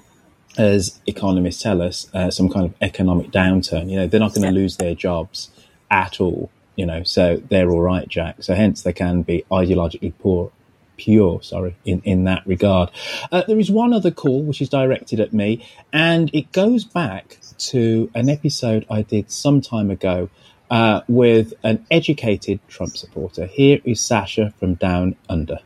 as 0.58 1.00
economists 1.06 1.62
tell 1.62 1.82
us, 1.82 2.08
uh, 2.14 2.32
some 2.32 2.50
kind 2.50 2.66
of 2.66 2.74
economic 2.82 3.30
downturn, 3.32 3.90
you 3.90 3.98
know, 3.98 4.08
they're 4.08 4.20
not 4.20 4.34
going 4.34 4.42
to 4.42 4.48
yeah. 4.48 4.62
lose 4.62 4.78
their 4.78 4.96
jobs 4.96 5.52
at 5.92 6.20
all. 6.20 6.50
You 6.80 6.86
know, 6.86 7.04
so 7.04 7.44
they're 7.50 7.70
all 7.70 7.82
right, 7.82 8.08
Jack. 8.08 8.42
So 8.42 8.56
hence 8.56 8.84
they 8.84 8.94
can 8.94 9.24
be 9.24 9.44
ideologically 9.52 10.14
poor 10.18 10.50
pure, 10.96 11.44
sorry, 11.44 11.76
in, 11.84 12.02
in 12.06 12.24
that 12.24 12.48
regard. 12.48 12.90
Uh, 13.34 13.44
there 13.46 13.60
is 13.60 13.70
one 13.70 13.92
other 13.92 14.12
call 14.12 14.44
which 14.44 14.62
is 14.62 14.70
directed 14.70 15.20
at 15.20 15.34
me, 15.34 15.68
and 15.92 16.34
it 16.34 16.54
goes 16.54 16.86
back 16.86 17.38
to 17.58 18.10
an 18.16 18.30
episode 18.30 18.86
I 18.90 19.02
did 19.02 19.30
some 19.30 19.60
time 19.60 19.92
ago 19.92 20.30
uh, 20.72 21.02
with 21.10 21.54
an 21.64 21.86
educated 21.92 22.62
Trump 22.70 22.96
supporter. 22.96 23.46
Here 23.46 23.82
is 23.84 24.00
Sasha 24.00 24.54
from 24.58 24.76
Down 24.76 25.18
Under. 25.28 25.60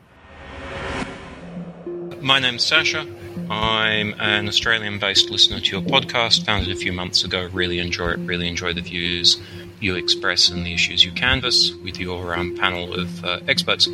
My 2.22 2.40
name's 2.40 2.66
Sasha. 2.66 3.06
I'm 3.52 4.16
an 4.20 4.48
Australian 4.48 4.98
based 4.98 5.30
listener 5.30 5.60
to 5.60 5.72
your 5.74 5.82
podcast, 5.82 6.44
founded 6.44 6.72
a 6.72 6.76
few 6.76 6.92
months 6.92 7.24
ago. 7.24 7.50
Really 7.54 7.78
enjoy 7.78 8.14
it, 8.14 8.20
really 8.20 8.48
enjoy 8.48 8.74
the 8.74 8.82
views 8.82 9.40
you 9.84 9.96
express 9.96 10.50
and 10.50 10.66
the 10.66 10.74
issues 10.74 11.04
you 11.04 11.12
canvass 11.12 11.74
with 11.84 12.00
your 12.00 12.36
um, 12.36 12.56
panel 12.56 12.94
of 12.94 13.26
uh, 13.26 13.40
experts. 13.48 13.88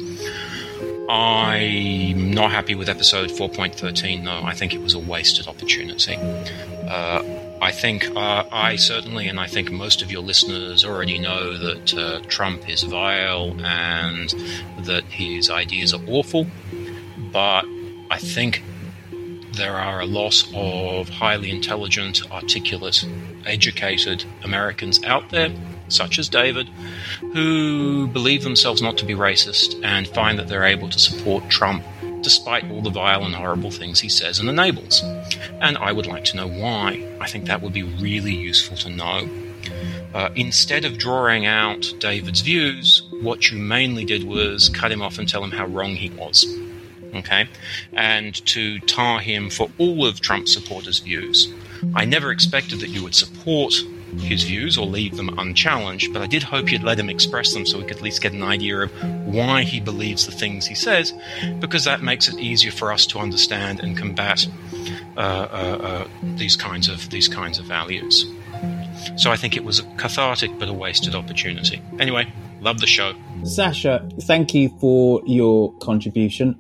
I'm 1.10 2.32
not 2.32 2.52
happy 2.52 2.76
with 2.76 2.88
episode 2.88 3.32
4.13, 3.32 4.26
though. 4.26 4.44
I 4.46 4.54
think 4.54 4.76
it 4.76 4.82
was 4.82 4.94
a 4.94 5.00
wasted 5.00 5.48
opportunity. 5.48 6.16
Uh, 6.16 7.24
I 7.62 7.72
think 7.72 8.08
uh, 8.16 8.46
I 8.52 8.76
certainly, 8.76 9.28
and 9.28 9.40
I 9.40 9.48
think 9.48 9.72
most 9.72 10.04
of 10.04 10.12
your 10.12 10.22
listeners 10.22 10.86
already 10.86 11.18
know 11.18 11.58
that 11.58 11.94
uh, 11.96 12.20
Trump 12.28 12.70
is 12.70 12.84
vile 12.84 13.60
and 13.66 14.30
that 14.86 15.04
his 15.06 15.50
ideas 15.50 15.94
are 15.94 16.02
awful. 16.08 16.46
But 17.34 17.66
I 18.12 18.20
think 18.20 18.64
there 19.54 19.76
are 19.76 20.00
a 20.00 20.06
lot 20.06 20.48
of 20.54 21.10
highly 21.10 21.50
intelligent, 21.50 22.32
articulate, 22.32 23.04
educated 23.46 24.24
Americans 24.44 25.04
out 25.04 25.32
there 25.32 25.50
such 25.90 26.20
as 26.20 26.30
David, 26.30 26.70
who 27.34 28.08
believe 28.08 28.44
themselves 28.44 28.82
not 28.82 28.98
to 29.00 29.06
be 29.06 29.14
racist 29.14 29.80
and 29.84 30.08
find 30.08 30.40
that 30.40 30.48
they're 30.48 30.66
able 30.66 30.90
to 30.90 31.00
support 31.00 31.50
Trump 31.50 31.84
despite 32.22 32.70
all 32.70 32.82
the 32.82 32.90
vile 32.90 33.24
and 33.24 33.34
horrible 33.34 33.72
things 33.72 34.00
he 34.00 34.10
says 34.10 34.40
and 34.40 34.50
enables. 34.50 35.02
And 35.62 35.78
I 35.78 35.92
would 35.92 36.06
like 36.06 36.26
to 36.26 36.38
know 36.38 36.48
why. 36.48 37.08
I 37.20 37.28
think 37.28 37.46
that 37.46 37.62
would 37.62 37.74
be 37.74 37.84
really 37.84 38.36
useful 38.36 38.78
to 38.78 38.90
know. 38.90 39.30
Uh, 40.14 40.30
instead 40.36 40.86
of 40.86 40.98
drawing 40.98 41.46
out 41.46 41.94
David's 42.00 42.42
views, 42.42 43.04
what 43.22 43.52
you 43.52 43.58
mainly 43.58 44.06
did 44.06 44.24
was 44.24 44.70
cut 44.70 44.92
him 44.92 45.02
off 45.02 45.20
and 45.20 45.30
tell 45.30 45.44
him 45.44 45.52
how 45.52 45.66
wrong 45.68 45.96
he 45.96 46.10
was. 46.10 46.46
Okay? 47.14 47.48
And 47.94 48.34
to 48.48 48.80
tar 48.80 49.20
him 49.20 49.50
for 49.50 49.70
all 49.78 50.06
of 50.06 50.20
Trump's 50.20 50.54
supporters' 50.54 51.00
views. 51.00 51.52
I 51.96 52.06
never 52.06 52.32
expected 52.32 52.80
that 52.80 52.90
you 52.90 53.04
would 53.04 53.16
support 53.16 53.74
his 54.18 54.44
views 54.44 54.78
or 54.78 54.86
leave 54.86 55.18
them 55.18 55.38
unchallenged, 55.38 56.14
but 56.14 56.22
I 56.22 56.28
did 56.28 56.44
hope 56.44 56.72
you'd 56.72 56.84
let 56.84 57.00
him 57.00 57.10
express 57.10 57.54
them 57.54 57.66
so 57.66 57.78
we 57.78 57.86
could 57.86 57.98
at 57.98 58.04
least 58.04 58.22
get 58.22 58.34
an 58.34 58.44
idea 58.44 58.80
of 58.82 58.92
why 59.26 59.64
he 59.64 59.80
believes 59.80 60.26
the 60.26 60.32
things 60.32 60.66
he 60.66 60.76
says, 60.76 61.14
because 61.60 61.86
that 61.86 62.02
makes 62.02 62.28
it 62.28 62.40
easier 62.40 62.72
for 62.72 62.92
us 62.92 63.06
to 63.08 63.20
understand 63.20 63.80
and 63.80 63.98
combat 63.98 64.48
uh, 65.18 65.20
uh, 65.20 65.24
uh, 65.24 66.08
these 66.36 66.56
kinds 66.56 66.88
of 66.88 67.10
these 67.10 67.28
kinds 67.28 67.60
of 67.60 67.66
values. 67.66 68.26
So 69.16 69.32
I 69.32 69.38
think 69.38 69.56
it 69.56 69.64
was 69.64 69.82
cathartic 69.98 70.58
but 70.60 70.70
a 70.70 70.74
wasted 70.74 71.16
opportunity. 71.16 71.82
Anyway, 72.00 72.32
love 72.62 72.80
the 72.80 72.88
show. 72.88 73.14
Sasha, 73.44 74.08
thank 74.22 74.54
you 74.54 74.70
for 74.80 75.22
your 75.26 75.74
contribution. 75.80 76.58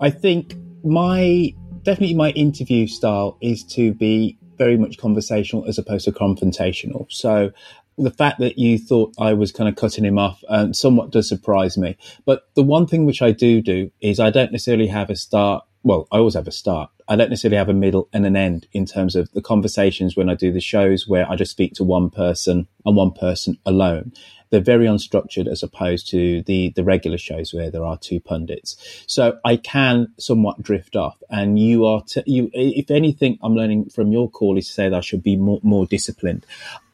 I 0.00 0.10
think 0.10 0.54
my 0.84 1.54
definitely 1.82 2.14
my 2.14 2.30
interview 2.30 2.86
style 2.86 3.38
is 3.40 3.64
to 3.64 3.94
be 3.94 4.37
very 4.58 4.76
much 4.76 4.98
conversational 4.98 5.64
as 5.66 5.78
opposed 5.78 6.04
to 6.04 6.12
confrontational. 6.12 7.10
So 7.10 7.52
the 7.96 8.10
fact 8.10 8.38
that 8.38 8.58
you 8.58 8.78
thought 8.78 9.14
I 9.18 9.32
was 9.32 9.52
kind 9.52 9.68
of 9.68 9.76
cutting 9.76 10.04
him 10.04 10.18
off 10.18 10.42
um, 10.48 10.72
somewhat 10.72 11.10
does 11.10 11.28
surprise 11.28 11.76
me. 11.76 11.96
But 12.24 12.42
the 12.54 12.62
one 12.62 12.86
thing 12.86 13.06
which 13.06 13.22
I 13.22 13.32
do 13.32 13.60
do 13.60 13.90
is 14.00 14.20
I 14.20 14.30
don't 14.30 14.52
necessarily 14.52 14.86
have 14.86 15.10
a 15.10 15.16
start. 15.16 15.64
Well, 15.82 16.08
I 16.10 16.18
always 16.18 16.34
have 16.34 16.48
a 16.48 16.52
start. 16.52 16.90
I 17.08 17.16
don't 17.16 17.30
necessarily 17.30 17.56
have 17.56 17.68
a 17.68 17.74
middle 17.74 18.08
and 18.12 18.26
an 18.26 18.36
end 18.36 18.66
in 18.72 18.84
terms 18.84 19.16
of 19.16 19.30
the 19.32 19.40
conversations 19.40 20.16
when 20.16 20.28
I 20.28 20.34
do 20.34 20.52
the 20.52 20.60
shows 20.60 21.08
where 21.08 21.28
I 21.30 21.36
just 21.36 21.52
speak 21.52 21.74
to 21.74 21.84
one 21.84 22.10
person 22.10 22.66
and 22.84 22.96
one 22.96 23.12
person 23.12 23.58
alone. 23.64 24.12
They're 24.50 24.60
very 24.60 24.86
unstructured 24.86 25.46
as 25.46 25.62
opposed 25.62 26.08
to 26.10 26.42
the, 26.42 26.72
the 26.74 26.84
regular 26.84 27.18
shows 27.18 27.54
where 27.54 27.70
there 27.70 27.84
are 27.84 27.98
two 27.98 28.18
pundits. 28.20 28.76
So 29.06 29.38
I 29.44 29.56
can 29.56 30.08
somewhat 30.18 30.62
drift 30.62 30.96
off 30.96 31.22
and 31.30 31.58
you 31.58 31.86
are, 31.86 32.02
t- 32.02 32.22
you, 32.26 32.50
if 32.52 32.90
anything, 32.90 33.38
I'm 33.42 33.54
learning 33.54 33.90
from 33.90 34.10
your 34.10 34.30
call 34.30 34.58
is 34.58 34.66
to 34.66 34.72
say 34.72 34.88
that 34.88 34.96
I 34.96 35.00
should 35.00 35.22
be 35.22 35.36
more, 35.36 35.60
more 35.62 35.86
disciplined. 35.86 36.44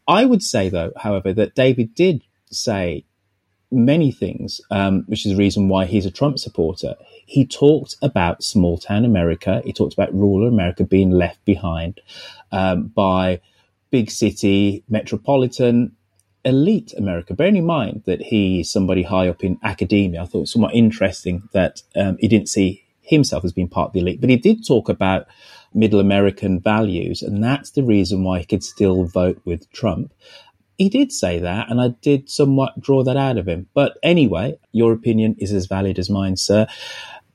I 0.06 0.24
would 0.24 0.42
say, 0.42 0.68
though, 0.68 0.92
however, 0.96 1.32
that 1.32 1.54
David 1.54 1.94
did 1.94 2.22
say 2.50 3.04
many 3.70 4.12
things, 4.12 4.60
um, 4.70 5.04
which 5.06 5.26
is 5.26 5.32
the 5.32 5.38
reason 5.38 5.68
why 5.68 5.86
he's 5.86 6.06
a 6.06 6.10
Trump 6.10 6.38
supporter. 6.38 6.94
He 7.26 7.46
talked 7.46 7.96
about 8.02 8.42
small 8.42 8.78
town 8.78 9.04
America. 9.04 9.62
He 9.64 9.72
talked 9.72 9.94
about 9.94 10.14
rural 10.14 10.48
America 10.48 10.84
being 10.84 11.10
left 11.10 11.44
behind 11.44 12.00
um, 12.52 12.88
by 12.88 13.40
big 13.90 14.10
city, 14.10 14.84
metropolitan, 14.88 15.96
elite 16.44 16.92
America. 16.96 17.34
Bearing 17.34 17.56
in 17.56 17.66
mind 17.66 18.02
that 18.06 18.20
he's 18.20 18.70
somebody 18.70 19.02
high 19.02 19.28
up 19.28 19.42
in 19.42 19.58
academia, 19.62 20.22
I 20.22 20.26
thought 20.26 20.38
it 20.38 20.40
was 20.42 20.52
somewhat 20.52 20.74
interesting 20.74 21.48
that 21.52 21.82
um, 21.96 22.16
he 22.20 22.28
didn't 22.28 22.48
see 22.48 22.84
himself 23.00 23.44
as 23.44 23.52
being 23.52 23.68
part 23.68 23.88
of 23.88 23.92
the 23.92 24.00
elite, 24.00 24.20
but 24.20 24.30
he 24.30 24.36
did 24.36 24.66
talk 24.66 24.88
about 24.88 25.26
middle 25.72 26.00
American 26.00 26.60
values. 26.60 27.22
And 27.22 27.42
that's 27.42 27.70
the 27.70 27.82
reason 27.82 28.24
why 28.24 28.40
he 28.40 28.44
could 28.44 28.64
still 28.64 29.04
vote 29.04 29.40
with 29.44 29.70
Trump. 29.72 30.12
He 30.78 30.88
did 30.88 31.12
say 31.12 31.38
that, 31.38 31.70
and 31.70 31.80
I 31.80 31.88
did 32.02 32.28
somewhat 32.28 32.80
draw 32.80 33.04
that 33.04 33.16
out 33.16 33.38
of 33.38 33.46
him. 33.46 33.68
But 33.74 33.96
anyway, 34.02 34.58
your 34.72 34.92
opinion 34.92 35.36
is 35.38 35.52
as 35.52 35.66
valid 35.66 35.98
as 36.00 36.10
mine, 36.10 36.36
sir. 36.36 36.66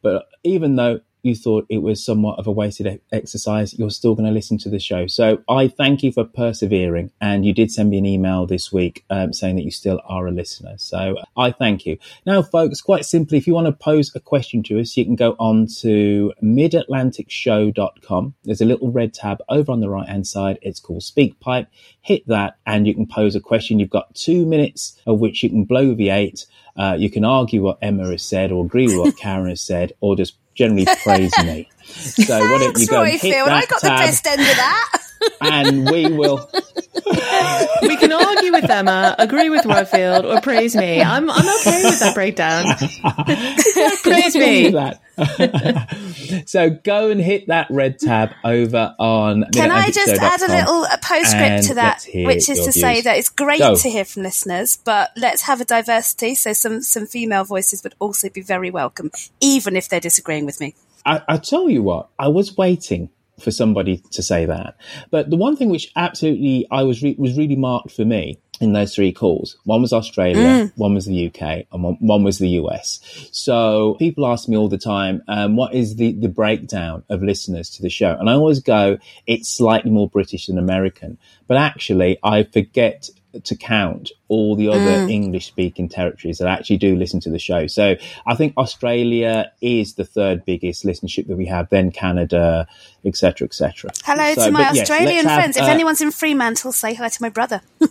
But 0.01 0.27
even 0.43 0.75
though 0.75 1.01
you 1.21 1.35
thought 1.35 1.65
it 1.69 1.79
was 1.79 2.03
somewhat 2.03 2.39
of 2.39 2.47
a 2.47 2.51
wasted 2.51 3.01
exercise, 3.11 3.77
you're 3.77 3.89
still 3.89 4.15
going 4.15 4.27
to 4.27 4.31
listen 4.33 4.57
to 4.59 4.69
the 4.69 4.79
show. 4.79 5.07
So 5.07 5.43
I 5.49 5.67
thank 5.67 6.03
you 6.03 6.11
for 6.11 6.23
persevering. 6.23 7.11
And 7.19 7.45
you 7.45 7.53
did 7.53 7.71
send 7.71 7.89
me 7.89 7.97
an 7.97 8.05
email 8.05 8.45
this 8.45 8.71
week 8.71 9.03
um, 9.09 9.33
saying 9.33 9.57
that 9.57 9.63
you 9.63 9.71
still 9.71 10.01
are 10.05 10.27
a 10.27 10.31
listener. 10.31 10.75
So 10.77 11.17
I 11.35 11.51
thank 11.51 11.85
you. 11.85 11.97
Now, 12.25 12.41
folks, 12.41 12.81
quite 12.81 13.05
simply, 13.05 13.37
if 13.37 13.47
you 13.47 13.53
want 13.53 13.67
to 13.67 13.73
pose 13.73 14.15
a 14.15 14.19
question 14.19 14.63
to 14.63 14.79
us, 14.79 14.95
you 14.95 15.05
can 15.05 15.15
go 15.15 15.35
on 15.39 15.67
to 15.81 16.33
midatlanticshow.com. 16.41 18.33
There's 18.43 18.61
a 18.61 18.65
little 18.65 18.91
red 18.91 19.13
tab 19.13 19.39
over 19.49 19.71
on 19.71 19.81
the 19.81 19.89
right 19.89 20.07
hand 20.07 20.27
side. 20.27 20.59
It's 20.61 20.79
called 20.79 21.01
SpeakPipe. 21.01 21.67
Hit 22.01 22.27
that 22.27 22.57
and 22.65 22.87
you 22.87 22.95
can 22.95 23.07
pose 23.07 23.35
a 23.35 23.41
question. 23.41 23.79
You've 23.79 23.89
got 23.89 24.15
two 24.15 24.45
minutes 24.45 24.99
of 25.05 25.19
which 25.19 25.43
you 25.43 25.49
can 25.49 25.65
bloviate. 25.65 26.45
Uh, 26.75 26.95
you 26.97 27.09
can 27.09 27.25
argue 27.25 27.61
what 27.61 27.77
Emma 27.81 28.09
has 28.09 28.23
said 28.23 28.51
or 28.51 28.63
agree 28.63 28.87
with 28.87 28.97
what 28.97 29.17
Karen 29.21 29.49
has 29.49 29.61
said 29.61 29.93
or 29.99 30.15
just 30.15 30.37
generally 30.59 30.85
praise 31.03 31.31
me. 31.39 31.69
So 31.89 32.37
why 32.39 32.59
don't 32.59 32.77
you 32.77 32.85
go 32.87 33.01
and 33.01 33.19
hit 33.19 33.33
that 33.33 33.51
I 33.51 33.65
got 33.65 33.81
tab, 33.81 33.97
the 33.99 34.05
best 34.05 34.27
end 34.27 34.41
of 34.41 34.47
that. 34.47 35.01
And 35.41 35.89
we 35.89 36.07
will. 36.07 36.49
we 37.81 37.97
can 37.97 38.11
argue 38.11 38.51
with 38.51 38.69
Emma, 38.69 39.15
agree 39.17 39.49
with 39.49 39.65
Roifield, 39.65 40.23
or 40.23 40.41
praise 40.41 40.75
me. 40.75 41.01
I'm 41.01 41.29
I'm 41.29 41.59
okay 41.59 41.83
with 41.83 41.99
that 41.99 42.13
breakdown. 42.13 42.65
praise 44.03 44.35
me. 44.35 44.69
That. 44.71 44.99
so 46.45 46.69
go 46.69 47.09
and 47.09 47.19
hit 47.19 47.47
that 47.47 47.67
red 47.69 47.99
tab 47.99 48.31
over 48.43 48.95
on. 48.99 49.45
Can 49.53 49.71
I 49.71 49.89
just 49.89 50.21
add 50.21 50.41
a 50.41 50.47
little 50.47 50.83
a 50.85 50.97
postscript 51.01 51.67
to 51.67 51.73
that, 51.75 52.05
which 52.13 52.49
is 52.49 52.59
to 52.59 52.71
views. 52.71 52.81
say 52.81 53.01
that 53.01 53.17
it's 53.17 53.29
great 53.29 53.59
go. 53.59 53.75
to 53.75 53.89
hear 53.89 54.05
from 54.05 54.23
listeners, 54.23 54.77
but 54.77 55.11
let's 55.15 55.43
have 55.43 55.61
a 55.61 55.65
diversity. 55.65 56.35
So 56.35 56.53
some 56.53 56.81
some 56.81 57.05
female 57.05 57.43
voices 57.43 57.83
would 57.83 57.95
also 57.99 58.29
be 58.29 58.41
very 58.41 58.71
welcome, 58.71 59.11
even 59.39 59.75
if 59.75 59.89
they're 59.89 59.99
disagreeing 59.99 60.45
with 60.45 60.59
me. 60.59 60.75
I, 61.05 61.21
I 61.27 61.37
tell 61.37 61.69
you 61.69 61.81
what, 61.81 62.09
I 62.19 62.27
was 62.27 62.57
waiting 62.57 63.09
for 63.39 63.51
somebody 63.51 64.03
to 64.11 64.21
say 64.21 64.45
that. 64.45 64.75
But 65.11 65.29
the 65.29 65.37
one 65.37 65.55
thing 65.55 65.69
which 65.69 65.91
absolutely 65.95 66.67
I 66.71 66.83
was 66.83 67.01
re- 67.01 67.15
was 67.17 67.37
really 67.37 67.55
marked 67.55 67.91
for 67.91 68.05
me 68.05 68.39
in 68.59 68.73
those 68.73 68.93
three 68.93 69.11
calls. 69.11 69.57
One 69.63 69.81
was 69.81 69.93
Australia, 69.93 70.65
mm. 70.65 70.71
one 70.75 70.93
was 70.93 71.05
the 71.05 71.27
UK, 71.27 71.65
and 71.71 71.83
one, 71.83 71.97
one, 71.99 72.23
was 72.23 72.39
the 72.39 72.49
US. 72.49 72.99
So 73.31 73.95
people 73.99 74.27
ask 74.27 74.49
me 74.49 74.57
all 74.57 74.67
the 74.67 74.77
time, 74.77 75.23
um, 75.27 75.55
what 75.55 75.73
is 75.73 75.95
the, 75.95 76.11
the 76.11 76.27
breakdown 76.27 77.03
of 77.09 77.23
listeners 77.23 77.69
to 77.71 77.81
the 77.81 77.89
show? 77.89 78.15
And 78.19 78.29
I 78.29 78.33
always 78.33 78.59
go, 78.59 78.97
it's 79.25 79.49
slightly 79.49 79.91
more 79.91 80.09
British 80.09 80.47
than 80.47 80.57
American. 80.57 81.17
But 81.47 81.57
actually, 81.57 82.17
I 82.23 82.43
forget 82.43 83.09
to 83.43 83.55
count 83.55 84.11
all 84.27 84.55
the 84.55 84.67
other 84.67 84.79
mm. 84.79 85.11
English 85.11 85.47
speaking 85.47 85.87
territories 85.87 86.39
that 86.39 86.47
actually 86.47 86.77
do 86.77 86.95
listen 86.95 87.19
to 87.19 87.29
the 87.29 87.39
show. 87.39 87.67
So 87.67 87.95
I 88.25 88.35
think 88.35 88.53
Australia 88.57 89.51
is 89.61 89.93
the 89.95 90.05
third 90.05 90.45
biggest 90.45 90.83
listenership 90.83 91.27
that 91.27 91.37
we 91.37 91.45
have, 91.45 91.69
then 91.69 91.91
Canada, 91.91 92.67
etc., 93.05 93.45
etc. 93.45 93.91
Hello 94.03 94.33
so, 94.33 94.45
to 94.45 94.51
my 94.51 94.69
Australian 94.69 95.25
yes, 95.25 95.35
friends. 95.35 95.57
Have, 95.57 95.65
uh, 95.65 95.67
if 95.67 95.73
anyone's 95.73 96.01
in 96.01 96.11
Fremantle, 96.11 96.71
say 96.71 96.93
hello 96.93 97.09
to 97.09 97.21
my 97.21 97.29
brother. 97.29 97.61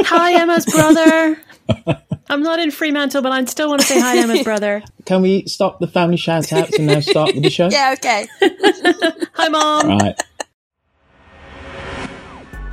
hi, 0.00 0.40
Emma's 0.40 0.66
brother. 0.66 1.40
I'm 2.28 2.42
not 2.42 2.58
in 2.58 2.70
Fremantle, 2.70 3.22
but 3.22 3.32
I 3.32 3.44
still 3.44 3.68
want 3.68 3.82
to 3.82 3.86
say 3.86 4.00
hi, 4.00 4.18
Emma's 4.18 4.42
brother. 4.42 4.82
Can 5.04 5.22
we 5.22 5.46
stop 5.46 5.78
the 5.78 5.88
family 5.88 6.16
shout 6.16 6.52
outs 6.52 6.76
and 6.76 6.86
now 6.86 7.00
start 7.00 7.34
with 7.34 7.44
the 7.44 7.50
show? 7.50 7.68
yeah, 7.70 7.94
okay. 7.96 8.26
hi, 9.34 9.48
Mom. 9.48 9.88
Right. 9.88 10.20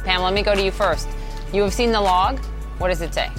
Pam, 0.03 0.21
let 0.21 0.33
me 0.33 0.41
go 0.41 0.55
to 0.55 0.63
you 0.63 0.71
first. 0.71 1.07
You 1.53 1.61
have 1.63 1.73
seen 1.73 1.91
the 1.91 2.01
log. 2.01 2.39
What 2.77 2.89
does 2.89 3.01
it 3.01 3.13
say? 3.13 3.29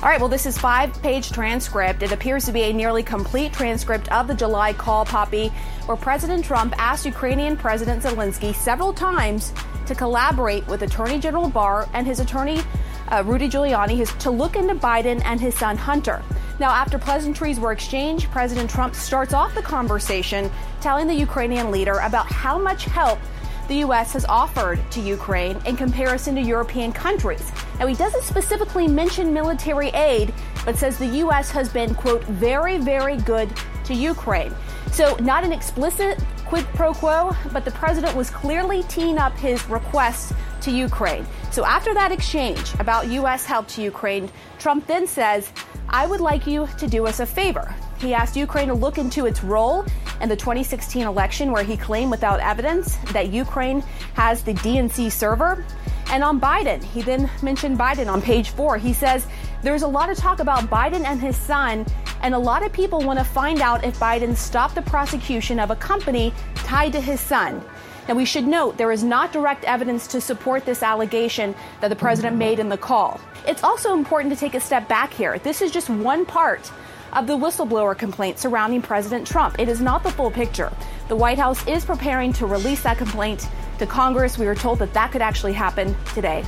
All 0.00 0.08
right, 0.08 0.20
well, 0.20 0.28
this 0.28 0.46
is 0.46 0.56
five 0.56 0.92
page 1.02 1.30
transcript. 1.32 2.02
It 2.02 2.12
appears 2.12 2.44
to 2.44 2.52
be 2.52 2.62
a 2.62 2.72
nearly 2.72 3.02
complete 3.02 3.52
transcript 3.52 4.10
of 4.12 4.28
the 4.28 4.34
July 4.34 4.72
call, 4.72 5.04
Poppy, 5.04 5.48
where 5.86 5.96
President 5.96 6.44
Trump 6.44 6.72
asked 6.78 7.04
Ukrainian 7.04 7.56
President 7.56 8.02
Zelensky 8.02 8.54
several 8.54 8.92
times 8.92 9.52
to 9.86 9.94
collaborate 9.94 10.66
with 10.68 10.82
Attorney 10.82 11.18
General 11.18 11.48
Barr 11.48 11.88
and 11.94 12.06
his 12.06 12.20
attorney, 12.20 12.60
uh, 13.08 13.24
Rudy 13.26 13.48
Giuliani, 13.48 13.96
his, 13.96 14.12
to 14.14 14.30
look 14.30 14.54
into 14.54 14.74
Biden 14.74 15.20
and 15.24 15.40
his 15.40 15.56
son 15.56 15.76
Hunter. 15.76 16.22
Now, 16.60 16.70
after 16.70 16.98
pleasantries 16.98 17.58
were 17.58 17.72
exchanged, 17.72 18.30
President 18.30 18.68
Trump 18.70 18.94
starts 18.94 19.32
off 19.32 19.54
the 19.54 19.62
conversation 19.62 20.50
telling 20.80 21.06
the 21.06 21.14
Ukrainian 21.14 21.70
leader 21.70 21.98
about 22.00 22.26
how 22.26 22.58
much 22.58 22.84
help 22.84 23.18
the 23.68 23.76
U.S. 23.76 24.14
has 24.14 24.24
offered 24.24 24.80
to 24.92 25.00
Ukraine 25.00 25.60
in 25.66 25.76
comparison 25.76 26.34
to 26.34 26.40
European 26.40 26.90
countries. 26.90 27.52
Now, 27.78 27.86
he 27.86 27.94
doesn't 27.94 28.24
specifically 28.24 28.88
mention 28.88 29.32
military 29.32 29.88
aid, 29.90 30.32
but 30.64 30.76
says 30.76 30.98
the 30.98 31.18
U.S. 31.18 31.50
has 31.50 31.68
been, 31.68 31.94
quote, 31.94 32.24
very, 32.24 32.78
very 32.78 33.18
good 33.18 33.50
to 33.84 33.94
Ukraine. 33.94 34.54
So, 34.90 35.14
not 35.16 35.44
an 35.44 35.52
explicit 35.52 36.18
quid 36.46 36.64
pro 36.74 36.94
quo, 36.94 37.36
but 37.52 37.66
the 37.66 37.70
president 37.72 38.16
was 38.16 38.30
clearly 38.30 38.82
teeing 38.84 39.18
up 39.18 39.36
his 39.36 39.68
requests 39.68 40.32
to 40.62 40.70
Ukraine. 40.70 41.26
So, 41.50 41.66
after 41.66 41.92
that 41.92 42.10
exchange 42.10 42.74
about 42.78 43.08
U.S. 43.08 43.44
help 43.44 43.68
to 43.68 43.82
Ukraine, 43.82 44.30
Trump 44.58 44.86
then 44.86 45.06
says, 45.06 45.52
I 45.90 46.06
would 46.06 46.20
like 46.20 46.46
you 46.46 46.68
to 46.78 46.86
do 46.86 47.06
us 47.06 47.20
a 47.20 47.26
favor. 47.26 47.74
He 48.00 48.14
asked 48.14 48.36
Ukraine 48.36 48.68
to 48.68 48.74
look 48.74 48.96
into 48.96 49.26
its 49.26 49.42
role 49.42 49.84
in 50.20 50.28
the 50.28 50.36
2016 50.36 51.06
election, 51.06 51.50
where 51.50 51.64
he 51.64 51.76
claimed 51.76 52.10
without 52.10 52.40
evidence 52.40 52.96
that 53.12 53.30
Ukraine 53.30 53.80
has 54.14 54.42
the 54.42 54.54
DNC 54.54 55.10
server. 55.10 55.64
And 56.10 56.22
on 56.24 56.40
Biden, 56.40 56.82
he 56.82 57.02
then 57.02 57.28
mentioned 57.42 57.78
Biden 57.78 58.10
on 58.10 58.22
page 58.22 58.50
four. 58.50 58.78
He 58.78 58.92
says 58.92 59.26
there's 59.62 59.82
a 59.82 59.88
lot 59.88 60.10
of 60.10 60.16
talk 60.16 60.38
about 60.38 60.70
Biden 60.70 61.04
and 61.04 61.20
his 61.20 61.36
son, 61.36 61.84
and 62.22 62.34
a 62.34 62.38
lot 62.38 62.64
of 62.64 62.72
people 62.72 63.00
want 63.00 63.18
to 63.18 63.24
find 63.24 63.60
out 63.60 63.84
if 63.84 63.98
Biden 63.98 64.36
stopped 64.36 64.74
the 64.76 64.82
prosecution 64.82 65.58
of 65.58 65.70
a 65.70 65.76
company 65.76 66.32
tied 66.54 66.92
to 66.92 67.00
his 67.00 67.20
son. 67.20 67.62
Now, 68.08 68.14
we 68.14 68.24
should 68.24 68.46
note 68.46 68.78
there 68.78 68.90
is 68.90 69.04
not 69.04 69.32
direct 69.34 69.64
evidence 69.64 70.06
to 70.06 70.20
support 70.20 70.64
this 70.64 70.82
allegation 70.82 71.54
that 71.82 71.88
the 71.88 71.96
president 71.96 72.36
made 72.36 72.58
in 72.58 72.70
the 72.70 72.78
call. 72.78 73.20
It's 73.46 73.62
also 73.62 73.92
important 73.92 74.32
to 74.32 74.40
take 74.40 74.54
a 74.54 74.60
step 74.60 74.88
back 74.88 75.12
here. 75.12 75.38
This 75.40 75.60
is 75.60 75.70
just 75.70 75.90
one 75.90 76.24
part 76.24 76.72
of 77.12 77.26
the 77.26 77.36
whistleblower 77.36 77.96
complaint 77.96 78.38
surrounding 78.38 78.82
President 78.82 79.26
Trump. 79.26 79.56
It 79.58 79.68
is 79.68 79.80
not 79.80 80.02
the 80.02 80.10
full 80.10 80.30
picture. 80.30 80.72
The 81.08 81.16
White 81.16 81.38
House 81.38 81.66
is 81.66 81.84
preparing 81.84 82.32
to 82.34 82.46
release 82.46 82.82
that 82.82 82.98
complaint 82.98 83.48
to 83.78 83.86
Congress. 83.86 84.38
We 84.38 84.46
were 84.46 84.54
told 84.54 84.78
that 84.80 84.92
that 84.94 85.12
could 85.12 85.22
actually 85.22 85.52
happen 85.54 85.96
today. 86.14 86.44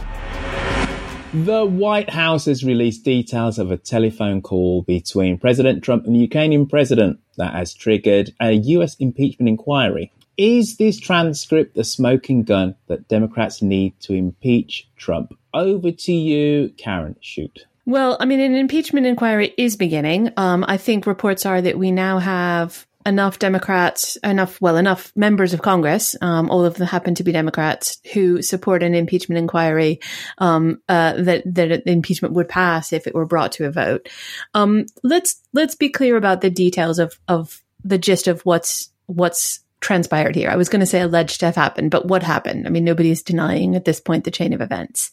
The 1.32 1.64
White 1.64 2.10
House 2.10 2.46
has 2.46 2.64
released 2.64 3.04
details 3.04 3.60
of 3.60 3.70
a 3.70 3.76
telephone 3.76 4.42
call 4.42 4.82
between 4.82 5.38
President 5.38 5.84
Trump 5.84 6.04
and 6.04 6.14
the 6.14 6.20
Ukrainian 6.20 6.66
president 6.66 7.20
that 7.36 7.54
has 7.54 7.72
triggered 7.72 8.34
a 8.40 8.52
US 8.52 8.96
impeachment 8.96 9.48
inquiry. 9.48 10.12
Is 10.36 10.76
this 10.76 10.98
transcript 10.98 11.76
the 11.76 11.84
smoking 11.84 12.42
gun 12.42 12.74
that 12.88 13.06
Democrats 13.06 13.62
need 13.62 13.92
to 14.00 14.14
impeach 14.14 14.88
Trump? 14.96 15.38
Over 15.54 15.92
to 15.92 16.12
you, 16.12 16.70
Karen. 16.76 17.14
Shoot. 17.20 17.66
Well, 17.90 18.16
I 18.20 18.24
mean, 18.24 18.38
an 18.38 18.54
impeachment 18.54 19.04
inquiry 19.04 19.52
is 19.58 19.74
beginning. 19.74 20.32
Um, 20.36 20.64
I 20.68 20.76
think 20.76 21.08
reports 21.08 21.44
are 21.44 21.60
that 21.60 21.76
we 21.76 21.90
now 21.90 22.20
have 22.20 22.86
enough 23.04 23.40
Democrats, 23.40 24.14
enough, 24.22 24.60
well, 24.60 24.76
enough 24.76 25.10
members 25.16 25.54
of 25.54 25.62
Congress, 25.62 26.14
um, 26.20 26.50
all 26.50 26.64
of 26.64 26.74
them 26.74 26.86
happen 26.86 27.16
to 27.16 27.24
be 27.24 27.32
Democrats, 27.32 28.00
who 28.12 28.42
support 28.42 28.84
an 28.84 28.94
impeachment 28.94 29.40
inquiry 29.40 29.98
um, 30.38 30.80
uh, 30.88 31.14
that 31.14 31.42
that 31.52 31.82
impeachment 31.88 32.32
would 32.34 32.48
pass 32.48 32.92
if 32.92 33.08
it 33.08 33.14
were 33.14 33.26
brought 33.26 33.50
to 33.52 33.66
a 33.66 33.72
vote. 33.72 34.08
Um, 34.54 34.86
let's 35.02 35.42
let's 35.52 35.74
be 35.74 35.88
clear 35.88 36.16
about 36.16 36.42
the 36.42 36.50
details 36.50 37.00
of 37.00 37.18
of 37.26 37.60
the 37.82 37.98
gist 37.98 38.28
of 38.28 38.40
what's 38.42 38.92
what's 39.06 39.64
transpired 39.80 40.36
here. 40.36 40.48
I 40.48 40.56
was 40.56 40.68
going 40.68 40.78
to 40.78 40.86
say 40.86 41.00
alleged 41.00 41.40
to 41.40 41.46
have 41.46 41.56
happened, 41.56 41.90
but 41.90 42.06
what 42.06 42.22
happened? 42.22 42.68
I 42.68 42.70
mean, 42.70 42.84
nobody 42.84 43.10
is 43.10 43.24
denying 43.24 43.74
at 43.74 43.84
this 43.84 44.00
point 44.00 44.22
the 44.22 44.30
chain 44.30 44.52
of 44.52 44.60
events. 44.60 45.10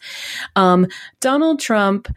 Um, 0.56 0.86
Donald 1.22 1.60
Trump 1.60 2.08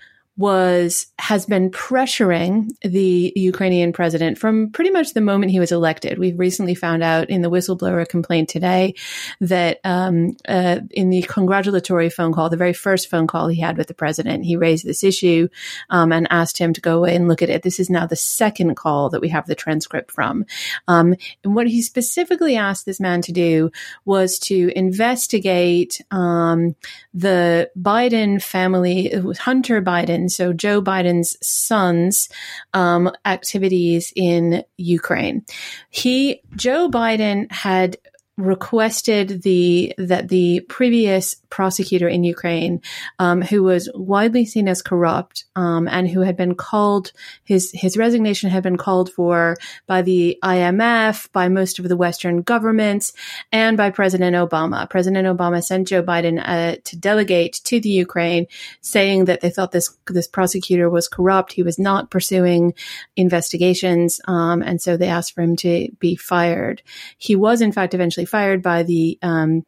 was 0.40 1.06
has 1.18 1.44
been 1.44 1.70
pressuring 1.70 2.70
the 2.80 3.30
Ukrainian 3.36 3.92
president 3.92 4.38
from 4.38 4.70
pretty 4.70 4.88
much 4.88 5.12
the 5.12 5.20
moment 5.20 5.52
he 5.52 5.60
was 5.60 5.70
elected. 5.70 6.18
We've 6.18 6.38
recently 6.38 6.74
found 6.74 7.02
out 7.02 7.28
in 7.28 7.42
the 7.42 7.50
whistleblower 7.50 8.08
complaint 8.08 8.48
today 8.48 8.94
that 9.42 9.80
um, 9.84 10.38
uh, 10.48 10.80
in 10.92 11.10
the 11.10 11.20
congratulatory 11.20 12.08
phone 12.08 12.32
call, 12.32 12.48
the 12.48 12.56
very 12.56 12.72
first 12.72 13.10
phone 13.10 13.26
call 13.26 13.48
he 13.48 13.60
had 13.60 13.76
with 13.76 13.88
the 13.88 13.92
president, 13.92 14.46
he 14.46 14.56
raised 14.56 14.86
this 14.86 15.04
issue 15.04 15.48
um, 15.90 16.10
and 16.10 16.26
asked 16.30 16.56
him 16.56 16.72
to 16.72 16.80
go 16.80 16.96
away 16.96 17.14
and 17.14 17.28
look 17.28 17.42
at 17.42 17.50
it. 17.50 17.62
This 17.62 17.78
is 17.78 17.90
now 17.90 18.06
the 18.06 18.16
second 18.16 18.76
call 18.76 19.10
that 19.10 19.20
we 19.20 19.28
have 19.28 19.46
the 19.46 19.54
transcript 19.54 20.10
from. 20.10 20.46
Um, 20.88 21.16
and 21.44 21.54
what 21.54 21.66
he 21.66 21.82
specifically 21.82 22.56
asked 22.56 22.86
this 22.86 22.98
man 22.98 23.20
to 23.22 23.32
do 23.32 23.70
was 24.06 24.38
to 24.38 24.72
investigate 24.74 26.00
um, 26.10 26.76
the 27.12 27.70
Biden 27.78 28.42
family, 28.42 29.12
Hunter 29.38 29.82
Biden 29.82 30.29
so 30.32 30.52
Joe 30.52 30.82
Biden's 30.82 31.36
son's 31.42 32.28
um, 32.74 33.10
activities 33.24 34.12
in 34.16 34.64
Ukraine. 34.76 35.44
He, 35.90 36.42
Joe 36.56 36.88
Biden 36.90 37.50
had 37.52 37.96
requested 38.36 39.42
the 39.42 39.94
that 39.98 40.28
the 40.28 40.60
previous 40.68 41.36
prosecutor 41.50 42.08
in 42.08 42.24
Ukraine, 42.24 42.80
um, 43.18 43.42
who 43.42 43.62
was 43.62 43.90
widely 43.94 44.44
seen 44.46 44.68
as 44.68 44.82
corrupt 44.82 45.44
um, 45.56 45.88
and 45.88 46.08
who 46.08 46.20
had 46.20 46.36
been 46.36 46.54
called 46.54 47.12
his 47.44 47.70
his 47.74 47.96
resignation 47.96 48.50
had 48.50 48.62
been 48.62 48.76
called 48.76 49.12
for 49.12 49.56
by 49.86 50.02
the 50.02 50.38
IMF, 50.42 51.30
by 51.32 51.48
most 51.48 51.78
of 51.78 51.88
the 51.88 51.96
Western 51.96 52.42
governments, 52.42 53.12
and 53.52 53.76
by 53.76 53.90
President 53.90 54.36
Obama. 54.36 54.88
President 54.88 55.26
Obama 55.26 55.62
sent 55.62 55.88
Joe 55.88 56.02
Biden 56.02 56.40
uh, 56.44 56.76
to 56.84 56.96
delegate 56.96 57.60
to 57.64 57.80
the 57.80 57.88
Ukraine, 57.88 58.46
saying 58.80 59.26
that 59.26 59.40
they 59.40 59.50
thought 59.50 59.72
this 59.72 59.96
this 60.06 60.28
prosecutor 60.28 60.88
was 60.88 61.08
corrupt. 61.08 61.52
He 61.52 61.62
was 61.62 61.78
not 61.78 62.10
pursuing 62.10 62.74
investigations, 63.16 64.20
um, 64.26 64.62
and 64.62 64.80
so 64.80 64.96
they 64.96 65.08
asked 65.08 65.34
for 65.34 65.42
him 65.42 65.56
to 65.56 65.88
be 65.98 66.16
fired. 66.16 66.82
He 67.18 67.36
was, 67.36 67.60
in 67.60 67.72
fact, 67.72 67.94
eventually 67.94 68.26
fired 68.26 68.62
by 68.62 68.82
the 68.82 69.18
um, 69.22 69.64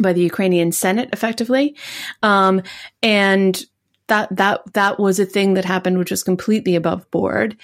by 0.00 0.12
the 0.12 0.22
Ukrainian 0.22 0.72
Senate, 0.72 1.08
effectively, 1.12 1.76
um, 2.22 2.62
and 3.02 3.64
that 4.08 4.34
that 4.36 4.60
that 4.74 4.98
was 4.98 5.18
a 5.18 5.26
thing 5.26 5.54
that 5.54 5.64
happened, 5.64 5.98
which 5.98 6.10
was 6.10 6.22
completely 6.22 6.74
above 6.74 7.10
board. 7.10 7.56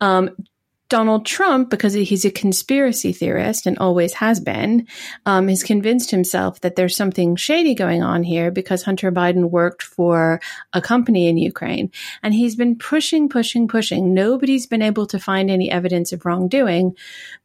Um, 0.00 0.30
Donald 0.88 1.24
Trump, 1.24 1.70
because 1.70 1.94
he's 1.94 2.24
a 2.24 2.30
conspiracy 2.30 3.12
theorist 3.12 3.66
and 3.66 3.78
always 3.78 4.12
has 4.14 4.38
been, 4.38 4.86
um, 5.24 5.48
has 5.48 5.62
convinced 5.62 6.10
himself 6.10 6.60
that 6.60 6.76
there's 6.76 6.94
something 6.94 7.36
shady 7.36 7.74
going 7.74 8.02
on 8.02 8.22
here 8.22 8.50
because 8.50 8.82
Hunter 8.82 9.10
Biden 9.10 9.50
worked 9.50 9.82
for 9.82 10.40
a 10.74 10.82
company 10.82 11.26
in 11.26 11.38
Ukraine. 11.38 11.90
And 12.22 12.34
he's 12.34 12.54
been 12.54 12.76
pushing, 12.76 13.28
pushing, 13.28 13.66
pushing. 13.66 14.12
Nobody's 14.12 14.66
been 14.66 14.82
able 14.82 15.06
to 15.06 15.18
find 15.18 15.50
any 15.50 15.70
evidence 15.70 16.12
of 16.12 16.26
wrongdoing. 16.26 16.94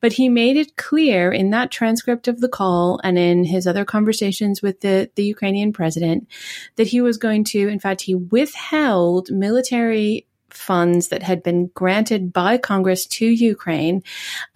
But 0.02 0.14
he 0.14 0.28
made 0.28 0.58
it 0.58 0.76
clear 0.76 1.32
in 1.32 1.50
that 1.52 1.72
transcript 1.72 2.28
of 2.28 2.42
the 2.42 2.50
call 2.50 3.00
and 3.04 3.18
in 3.18 3.46
his 3.46 3.66
other 3.66 3.86
conversations 3.86 4.62
with 4.62 4.82
the, 4.82 5.10
the 5.16 5.24
Ukrainian 5.24 5.72
president 5.72 6.28
that 6.76 6.88
he 6.88 7.00
was 7.00 7.18
going 7.18 7.46
to, 7.46 7.68
in 7.70 7.80
fact, 7.80 8.02
he 8.02 8.16
withheld 8.16 9.32
military 9.32 10.26
funds 10.54 11.10
that 11.10 11.24
had 11.24 11.44
been 11.44 11.68
granted 11.74 12.34
by 12.34 12.58
Congress 12.58 13.06
to 13.08 13.26
Ukraine 13.26 14.04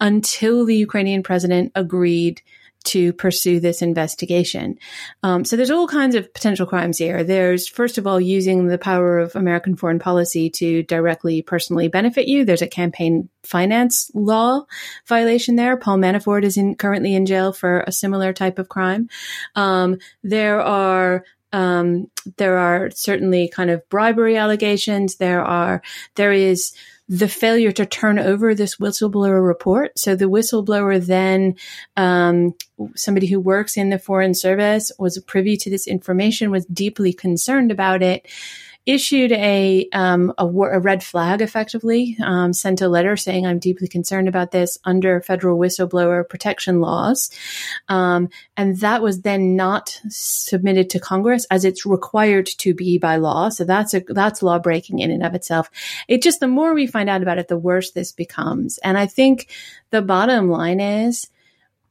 until 0.00 0.64
the 0.64 0.76
Ukrainian 0.76 1.22
president 1.22 1.72
agreed 1.74 2.42
to 2.84 3.12
pursue 3.14 3.60
this 3.60 3.82
investigation. 3.82 4.78
Um, 5.22 5.44
so 5.44 5.56
there's 5.56 5.70
all 5.70 5.88
kinds 5.88 6.14
of 6.14 6.32
potential 6.32 6.66
crimes 6.66 6.98
here. 6.98 7.24
There's, 7.24 7.66
first 7.66 7.98
of 7.98 8.06
all, 8.06 8.20
using 8.20 8.66
the 8.66 8.78
power 8.78 9.18
of 9.18 9.34
American 9.34 9.74
foreign 9.74 9.98
policy 9.98 10.50
to 10.50 10.82
directly 10.82 11.42
personally 11.42 11.88
benefit 11.88 12.28
you. 12.28 12.44
There's 12.44 12.62
a 12.62 12.66
campaign 12.66 13.30
finance 13.42 14.10
law 14.14 14.64
violation 15.06 15.56
there. 15.56 15.76
Paul 15.76 15.98
Manafort 15.98 16.44
is 16.44 16.56
in, 16.56 16.74
currently 16.74 17.14
in 17.14 17.26
jail 17.26 17.52
for 17.52 17.80
a 17.80 17.92
similar 17.92 18.32
type 18.32 18.58
of 18.58 18.68
crime. 18.68 19.08
Um, 19.54 19.98
there 20.22 20.60
are 20.60 21.24
um, 21.54 22.10
there 22.36 22.58
are 22.58 22.90
certainly 22.90 23.48
kind 23.48 23.70
of 23.70 23.88
bribery 23.88 24.36
allegations. 24.36 25.16
There 25.16 25.40
are, 25.40 25.82
there 26.16 26.32
is 26.32 26.74
the 27.08 27.28
failure 27.28 27.70
to 27.70 27.86
turn 27.86 28.18
over 28.18 28.54
this 28.54 28.76
whistleblower 28.76 29.46
report. 29.46 29.96
So 29.96 30.16
the 30.16 30.24
whistleblower 30.24 31.04
then, 31.04 31.54
um, 31.96 32.54
somebody 32.96 33.28
who 33.28 33.38
works 33.38 33.76
in 33.76 33.90
the 33.90 34.00
foreign 34.00 34.34
service 34.34 34.90
was 34.98 35.16
privy 35.20 35.56
to 35.58 35.70
this 35.70 35.86
information, 35.86 36.50
was 36.50 36.66
deeply 36.66 37.12
concerned 37.12 37.70
about 37.70 38.02
it 38.02 38.26
issued 38.86 39.32
a 39.32 39.88
um, 39.92 40.32
a, 40.36 40.46
a, 40.46 40.78
red 40.78 41.02
flag, 41.02 41.40
effectively 41.40 42.16
um, 42.22 42.52
sent 42.52 42.82
a 42.82 42.88
letter 42.88 43.16
saying 43.16 43.46
I'm 43.46 43.58
deeply 43.58 43.88
concerned 43.88 44.28
about 44.28 44.50
this 44.50 44.78
under 44.84 45.20
federal 45.22 45.58
whistleblower 45.58 46.28
protection 46.28 46.80
laws, 46.80 47.30
um, 47.88 48.28
and 48.56 48.78
that 48.80 49.02
was 49.02 49.22
then 49.22 49.56
not 49.56 50.00
submitted 50.08 50.90
to 50.90 51.00
Congress 51.00 51.46
as 51.50 51.64
it's 51.64 51.86
required 51.86 52.46
to 52.58 52.74
be 52.74 52.98
by 52.98 53.16
law. 53.16 53.48
So 53.48 53.64
that's 53.64 53.94
a 53.94 54.00
that's 54.08 54.42
law 54.42 54.58
breaking 54.58 54.98
in 54.98 55.10
and 55.10 55.24
of 55.24 55.34
itself. 55.34 55.70
It 56.08 56.22
just 56.22 56.40
the 56.40 56.48
more 56.48 56.74
we 56.74 56.86
find 56.86 57.08
out 57.08 57.22
about 57.22 57.38
it, 57.38 57.48
the 57.48 57.58
worse 57.58 57.92
this 57.92 58.12
becomes. 58.12 58.78
And 58.78 58.98
I 58.98 59.06
think 59.06 59.48
the 59.90 60.02
bottom 60.02 60.50
line 60.50 60.80
is 60.80 61.28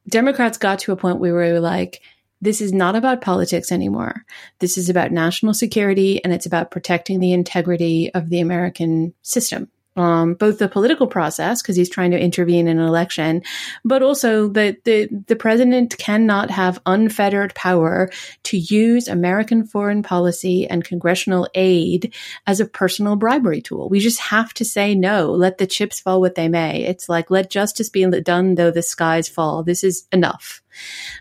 Democrats 0.08 0.58
got 0.58 0.80
to 0.80 0.92
a 0.92 0.96
point 0.96 1.18
where 1.18 1.34
we 1.34 1.52
were 1.52 1.60
like 1.60 2.02
this 2.44 2.60
is 2.60 2.74
not 2.74 2.94
about 2.94 3.22
politics 3.22 3.72
anymore. 3.72 4.24
This 4.58 4.76
is 4.76 4.90
about 4.90 5.10
national 5.10 5.54
security 5.54 6.22
and 6.22 6.32
it's 6.32 6.44
about 6.44 6.70
protecting 6.70 7.18
the 7.18 7.32
integrity 7.32 8.12
of 8.12 8.28
the 8.28 8.40
American 8.40 9.14
system. 9.22 9.70
Um, 9.96 10.34
both 10.34 10.58
the 10.58 10.68
political 10.68 11.06
process, 11.06 11.62
because 11.62 11.76
he's 11.76 11.88
trying 11.88 12.10
to 12.10 12.18
intervene 12.18 12.66
in 12.66 12.80
an 12.80 12.84
election, 12.84 13.42
but 13.84 14.02
also 14.02 14.48
that 14.48 14.82
the, 14.82 15.08
the 15.28 15.36
president 15.36 15.96
cannot 15.98 16.50
have 16.50 16.80
unfettered 16.84 17.54
power 17.54 18.10
to 18.42 18.56
use 18.58 19.06
American 19.06 19.64
foreign 19.64 20.02
policy 20.02 20.66
and 20.66 20.84
congressional 20.84 21.48
aid 21.54 22.12
as 22.44 22.58
a 22.58 22.66
personal 22.66 23.14
bribery 23.14 23.62
tool. 23.62 23.88
We 23.88 24.00
just 24.00 24.18
have 24.18 24.52
to 24.54 24.64
say 24.64 24.96
no, 24.96 25.30
let 25.30 25.58
the 25.58 25.66
chips 25.66 26.00
fall 26.00 26.20
what 26.20 26.34
they 26.34 26.48
may. 26.48 26.84
It's 26.84 27.08
like, 27.08 27.30
let 27.30 27.48
justice 27.48 27.88
be 27.88 28.04
done 28.04 28.56
though 28.56 28.72
the 28.72 28.82
skies 28.82 29.28
fall. 29.28 29.62
This 29.62 29.84
is 29.84 30.06
enough. 30.10 30.60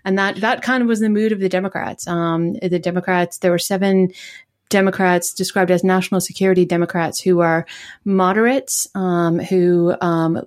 And 0.03 0.17
that, 0.17 0.37
that 0.37 0.63
kind 0.63 0.81
of 0.81 0.89
was 0.89 0.99
the 0.99 1.09
mood 1.09 1.31
of 1.31 1.39
the 1.39 1.47
Democrats. 1.47 2.07
Um, 2.07 2.53
the 2.53 2.79
Democrats, 2.79 3.37
there 3.37 3.51
were 3.51 3.59
seven 3.59 4.11
Democrats 4.73 5.35
described 5.35 5.69
as 5.69 5.83
national 5.83 6.19
security 6.19 6.65
Democrats 6.65 7.21
who 7.21 7.41
are 7.41 7.67
moderates, 8.03 8.87
um, 8.95 9.37
who 9.37 9.95
um, 10.01 10.41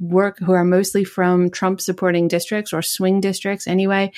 work, 0.00 0.40
who 0.40 0.52
are 0.52 0.64
mostly 0.64 1.04
from 1.04 1.50
Trump 1.50 1.80
supporting 1.80 2.26
districts 2.26 2.72
or 2.72 2.82
swing 2.82 3.20
districts 3.20 3.68
anyway. 3.68 4.10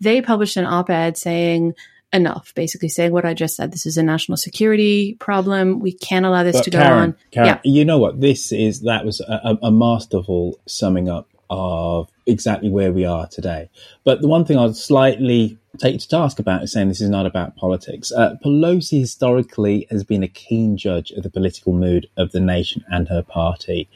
They 0.00 0.20
published 0.20 0.56
an 0.56 0.66
op 0.66 0.90
ed 0.90 1.16
saying, 1.16 1.74
enough, 2.12 2.52
basically 2.56 2.88
saying 2.88 3.12
what 3.12 3.24
I 3.24 3.34
just 3.34 3.54
said. 3.54 3.70
This 3.70 3.86
is 3.86 3.96
a 3.96 4.02
national 4.02 4.38
security 4.38 5.14
problem. 5.20 5.78
We 5.78 5.92
can't 5.92 6.26
allow 6.26 6.42
this 6.42 6.56
but 6.56 6.64
to 6.64 6.70
Karen, 6.70 6.88
go 6.88 6.94
on. 6.96 7.16
Karen, 7.30 7.48
yeah. 7.48 7.60
You 7.62 7.84
know 7.84 7.98
what? 7.98 8.20
This 8.20 8.50
is, 8.50 8.82
that 8.82 9.04
was 9.04 9.20
a, 9.20 9.56
a 9.62 9.70
masterful 9.70 10.58
summing 10.66 11.08
up 11.08 11.28
of 11.50 12.10
exactly 12.26 12.70
where 12.70 12.92
we 12.92 13.04
are 13.04 13.26
today. 13.26 13.68
But 14.04 14.20
the 14.20 14.28
one 14.28 14.44
thing 14.44 14.58
I'd 14.58 14.76
slightly 14.76 15.58
take 15.78 16.00
to 16.00 16.08
task 16.08 16.38
about 16.38 16.62
is 16.62 16.72
saying 16.72 16.88
this 16.88 17.00
is 17.00 17.10
not 17.10 17.26
about 17.26 17.56
politics. 17.56 18.12
Uh, 18.12 18.36
Pelosi 18.44 19.00
historically 19.00 19.86
has 19.90 20.04
been 20.04 20.22
a 20.22 20.28
keen 20.28 20.76
judge 20.76 21.10
of 21.12 21.22
the 21.22 21.30
political 21.30 21.72
mood 21.72 22.08
of 22.16 22.32
the 22.32 22.40
nation 22.40 22.84
and 22.88 23.08
her 23.08 23.22
party. 23.22 23.88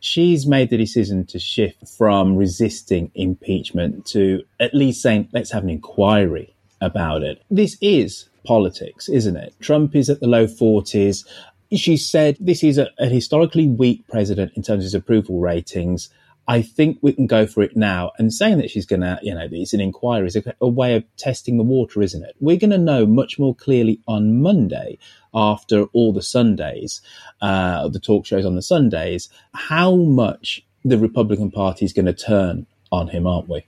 She's 0.00 0.46
made 0.46 0.70
the 0.70 0.78
decision 0.78 1.26
to 1.26 1.38
shift 1.38 1.86
from 1.86 2.36
resisting 2.36 3.10
impeachment 3.14 4.06
to 4.06 4.42
at 4.58 4.74
least 4.74 5.02
saying, 5.02 5.28
let's 5.32 5.52
have 5.52 5.62
an 5.62 5.70
inquiry 5.70 6.54
about 6.80 7.22
it. 7.22 7.42
This 7.50 7.76
is 7.82 8.28
politics, 8.44 9.08
isn't 9.08 9.36
it? 9.36 9.54
Trump 9.60 9.94
is 9.94 10.08
at 10.08 10.20
the 10.20 10.26
low 10.26 10.46
40s. 10.46 11.26
She 11.72 11.96
said 11.96 12.36
this 12.40 12.64
is 12.64 12.78
a, 12.78 12.88
a 12.98 13.06
historically 13.06 13.68
weak 13.68 14.06
president 14.08 14.52
in 14.56 14.62
terms 14.62 14.80
of 14.80 14.84
his 14.84 14.94
approval 14.94 15.40
ratings. 15.40 16.08
I 16.50 16.62
think 16.62 16.98
we 17.00 17.12
can 17.12 17.28
go 17.28 17.46
for 17.46 17.62
it 17.62 17.76
now. 17.76 18.10
And 18.18 18.34
saying 18.34 18.58
that 18.58 18.70
she's 18.70 18.84
going 18.84 19.02
to, 19.02 19.20
you 19.22 19.32
know, 19.32 19.46
it's 19.52 19.72
an 19.72 19.80
inquiry 19.80 20.26
is 20.26 20.34
a, 20.34 20.42
a 20.60 20.66
way 20.66 20.96
of 20.96 21.04
testing 21.16 21.58
the 21.58 21.62
water, 21.62 22.02
isn't 22.02 22.24
it? 22.24 22.34
We're 22.40 22.56
going 22.56 22.72
to 22.72 22.78
know 22.78 23.06
much 23.06 23.38
more 23.38 23.54
clearly 23.54 24.00
on 24.08 24.42
Monday 24.42 24.98
after 25.32 25.84
all 25.92 26.12
the 26.12 26.22
Sundays, 26.22 27.02
uh, 27.40 27.86
the 27.86 28.00
talk 28.00 28.26
shows 28.26 28.44
on 28.44 28.56
the 28.56 28.62
Sundays, 28.62 29.28
how 29.54 29.94
much 29.94 30.66
the 30.84 30.98
Republican 30.98 31.52
Party 31.52 31.84
is 31.84 31.92
going 31.92 32.06
to 32.06 32.12
turn 32.12 32.66
on 32.90 33.06
him, 33.06 33.28
aren't 33.28 33.48
we? 33.48 33.64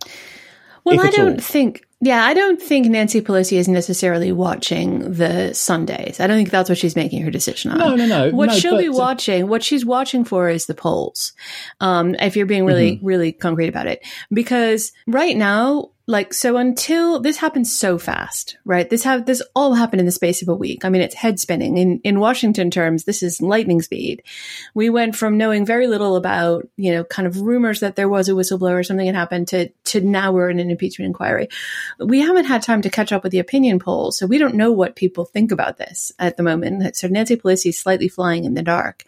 Well, 0.82 0.98
If 0.98 1.04
I 1.06 1.10
don't 1.10 1.34
all. 1.34 1.38
think. 1.38 1.86
Yeah, 2.04 2.24
I 2.24 2.34
don't 2.34 2.60
think 2.60 2.88
Nancy 2.88 3.20
Pelosi 3.20 3.58
is 3.58 3.68
necessarily 3.68 4.32
watching 4.32 5.12
the 5.12 5.54
Sundays. 5.54 6.18
I 6.18 6.26
don't 6.26 6.36
think 6.36 6.50
that's 6.50 6.68
what 6.68 6.76
she's 6.76 6.96
making 6.96 7.22
her 7.22 7.30
decision 7.30 7.70
on. 7.70 7.78
No, 7.78 7.94
no, 7.94 8.06
no, 8.06 8.30
What 8.32 8.46
no, 8.46 8.54
she'll 8.56 8.76
be 8.76 8.88
watching, 8.88 9.46
what 9.46 9.62
she's 9.62 9.86
watching 9.86 10.24
for, 10.24 10.48
is 10.48 10.66
the 10.66 10.74
polls. 10.74 11.32
Um, 11.80 12.16
if 12.16 12.34
you're 12.36 12.46
being 12.46 12.66
really, 12.66 12.96
Mm-hmm. 12.96 13.06
really 13.06 13.30
concrete 13.30 13.68
about 13.68 13.86
it, 13.86 14.04
because 14.32 14.90
right 15.06 15.36
now, 15.36 15.91
like, 16.06 16.34
so 16.34 16.56
until 16.56 17.20
this 17.20 17.36
happens 17.36 17.76
so 17.76 17.96
fast, 17.96 18.56
right? 18.64 18.90
This 18.90 19.04
have 19.04 19.24
this 19.24 19.40
all 19.54 19.74
happened 19.74 20.00
in 20.00 20.06
the 20.06 20.12
space 20.12 20.42
of 20.42 20.48
a 20.48 20.54
week. 20.54 20.84
I 20.84 20.88
mean, 20.88 21.00
it's 21.00 21.14
head 21.14 21.38
spinning. 21.38 21.78
In 21.78 22.00
in 22.02 22.18
Washington 22.18 22.70
terms, 22.70 23.04
this 23.04 23.22
is 23.22 23.40
lightning 23.40 23.80
speed. 23.82 24.22
We 24.74 24.90
went 24.90 25.14
from 25.14 25.38
knowing 25.38 25.64
very 25.64 25.86
little 25.86 26.16
about, 26.16 26.66
you 26.76 26.92
know, 26.92 27.04
kind 27.04 27.28
of 27.28 27.40
rumors 27.40 27.80
that 27.80 27.94
there 27.94 28.08
was 28.08 28.28
a 28.28 28.32
whistleblower 28.32 28.80
or 28.80 28.82
something 28.82 29.06
had 29.06 29.14
happened 29.14 29.48
to 29.48 29.68
to 29.68 30.00
now 30.00 30.32
we're 30.32 30.50
in 30.50 30.58
an 30.58 30.70
impeachment 30.70 31.06
inquiry. 31.06 31.48
We 32.00 32.20
haven't 32.20 32.46
had 32.46 32.62
time 32.62 32.82
to 32.82 32.90
catch 32.90 33.12
up 33.12 33.22
with 33.22 33.30
the 33.30 33.38
opinion 33.38 33.78
polls, 33.78 34.18
so 34.18 34.26
we 34.26 34.38
don't 34.38 34.56
know 34.56 34.72
what 34.72 34.96
people 34.96 35.24
think 35.24 35.52
about 35.52 35.76
this 35.76 36.10
at 36.18 36.36
the 36.36 36.42
moment. 36.42 36.96
So 36.96 37.06
Nancy 37.06 37.36
Pelosi 37.36 37.68
is 37.68 37.78
slightly 37.78 38.08
flying 38.08 38.44
in 38.44 38.54
the 38.54 38.62
dark. 38.62 39.04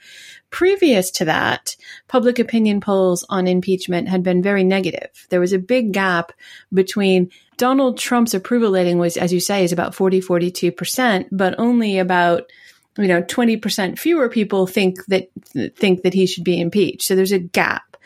Previous 0.54 1.10
to 1.10 1.24
that, 1.24 1.74
public 2.06 2.38
opinion 2.38 2.80
polls 2.80 3.26
on 3.28 3.48
impeachment 3.48 4.08
had 4.08 4.22
been 4.22 4.40
very 4.40 4.62
negative. 4.62 5.26
There 5.28 5.40
was 5.40 5.52
a 5.52 5.58
big 5.58 5.90
gap 5.90 6.30
between 6.72 7.32
Donald 7.56 7.98
Trump's 7.98 8.34
approval 8.34 8.70
rating 8.70 8.98
was, 8.98 9.16
as 9.16 9.32
you 9.32 9.40
say, 9.40 9.64
is 9.64 9.72
about 9.72 9.96
40, 9.96 10.20
42%, 10.20 11.26
but 11.32 11.56
only 11.58 11.98
about 11.98 12.52
you 12.96 13.08
know 13.08 13.20
20% 13.20 13.98
fewer 13.98 14.28
people 14.28 14.68
think 14.68 15.04
that 15.06 15.28
think 15.74 16.02
that 16.02 16.14
he 16.14 16.24
should 16.24 16.44
be 16.44 16.60
impeached. 16.60 17.02
So 17.02 17.16
there's 17.16 17.32
a 17.32 17.40
gap. 17.40 17.96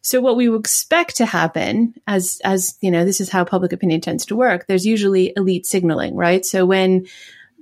So 0.00 0.20
what 0.20 0.34
we 0.34 0.52
expect 0.52 1.18
to 1.18 1.24
happen 1.24 1.94
as 2.08 2.40
as 2.42 2.76
you 2.80 2.90
know 2.90 3.04
this 3.04 3.20
is 3.20 3.28
how 3.28 3.44
public 3.44 3.72
opinion 3.72 4.00
tends 4.00 4.26
to 4.26 4.34
work. 4.34 4.66
There's 4.66 4.84
usually 4.84 5.32
elite 5.36 5.66
signaling, 5.66 6.16
right? 6.16 6.44
So 6.44 6.66
when 6.66 7.06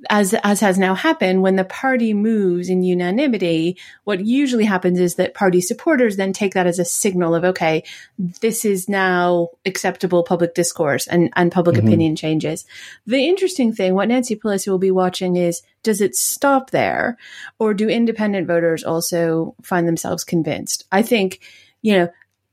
as 0.09 0.33
as 0.43 0.61
has 0.61 0.79
now 0.79 0.95
happened 0.95 1.43
when 1.43 1.57
the 1.57 1.65
party 1.65 2.15
moves 2.15 2.71
in 2.71 2.83
unanimity 2.83 3.77
what 4.05 4.25
usually 4.25 4.65
happens 4.65 4.99
is 4.99 5.17
that 5.17 5.35
party 5.35 5.61
supporters 5.61 6.17
then 6.17 6.33
take 6.33 6.55
that 6.55 6.67
as 6.67 6.79
a 6.79 6.85
signal 6.85 7.35
of 7.35 7.45
okay 7.45 7.83
this 8.41 8.65
is 8.65 8.89
now 8.89 9.49
acceptable 9.67 10.23
public 10.23 10.55
discourse 10.55 11.07
and 11.07 11.31
and 11.37 11.53
public 11.53 11.77
Mhm. 11.77 11.87
opinion 11.87 12.17
changes. 12.17 12.65
The 13.07 13.29
interesting 13.29 13.73
thing 13.73 13.95
what 13.95 14.09
Nancy 14.09 14.37
Pelosi 14.37 14.69
will 14.69 14.79
be 14.79 14.91
watching 14.91 15.37
is 15.37 15.63
does 15.83 16.01
it 16.01 16.15
stop 16.15 16.71
there? 16.71 17.17
Or 17.59 17.75
do 17.75 17.89
independent 17.89 18.47
voters 18.47 18.85
also 18.85 19.55
find 19.63 19.87
themselves 19.87 20.25
convinced? 20.25 20.85
I 20.93 21.03
think 21.03 21.41
you 21.83 21.93
know 21.97 22.09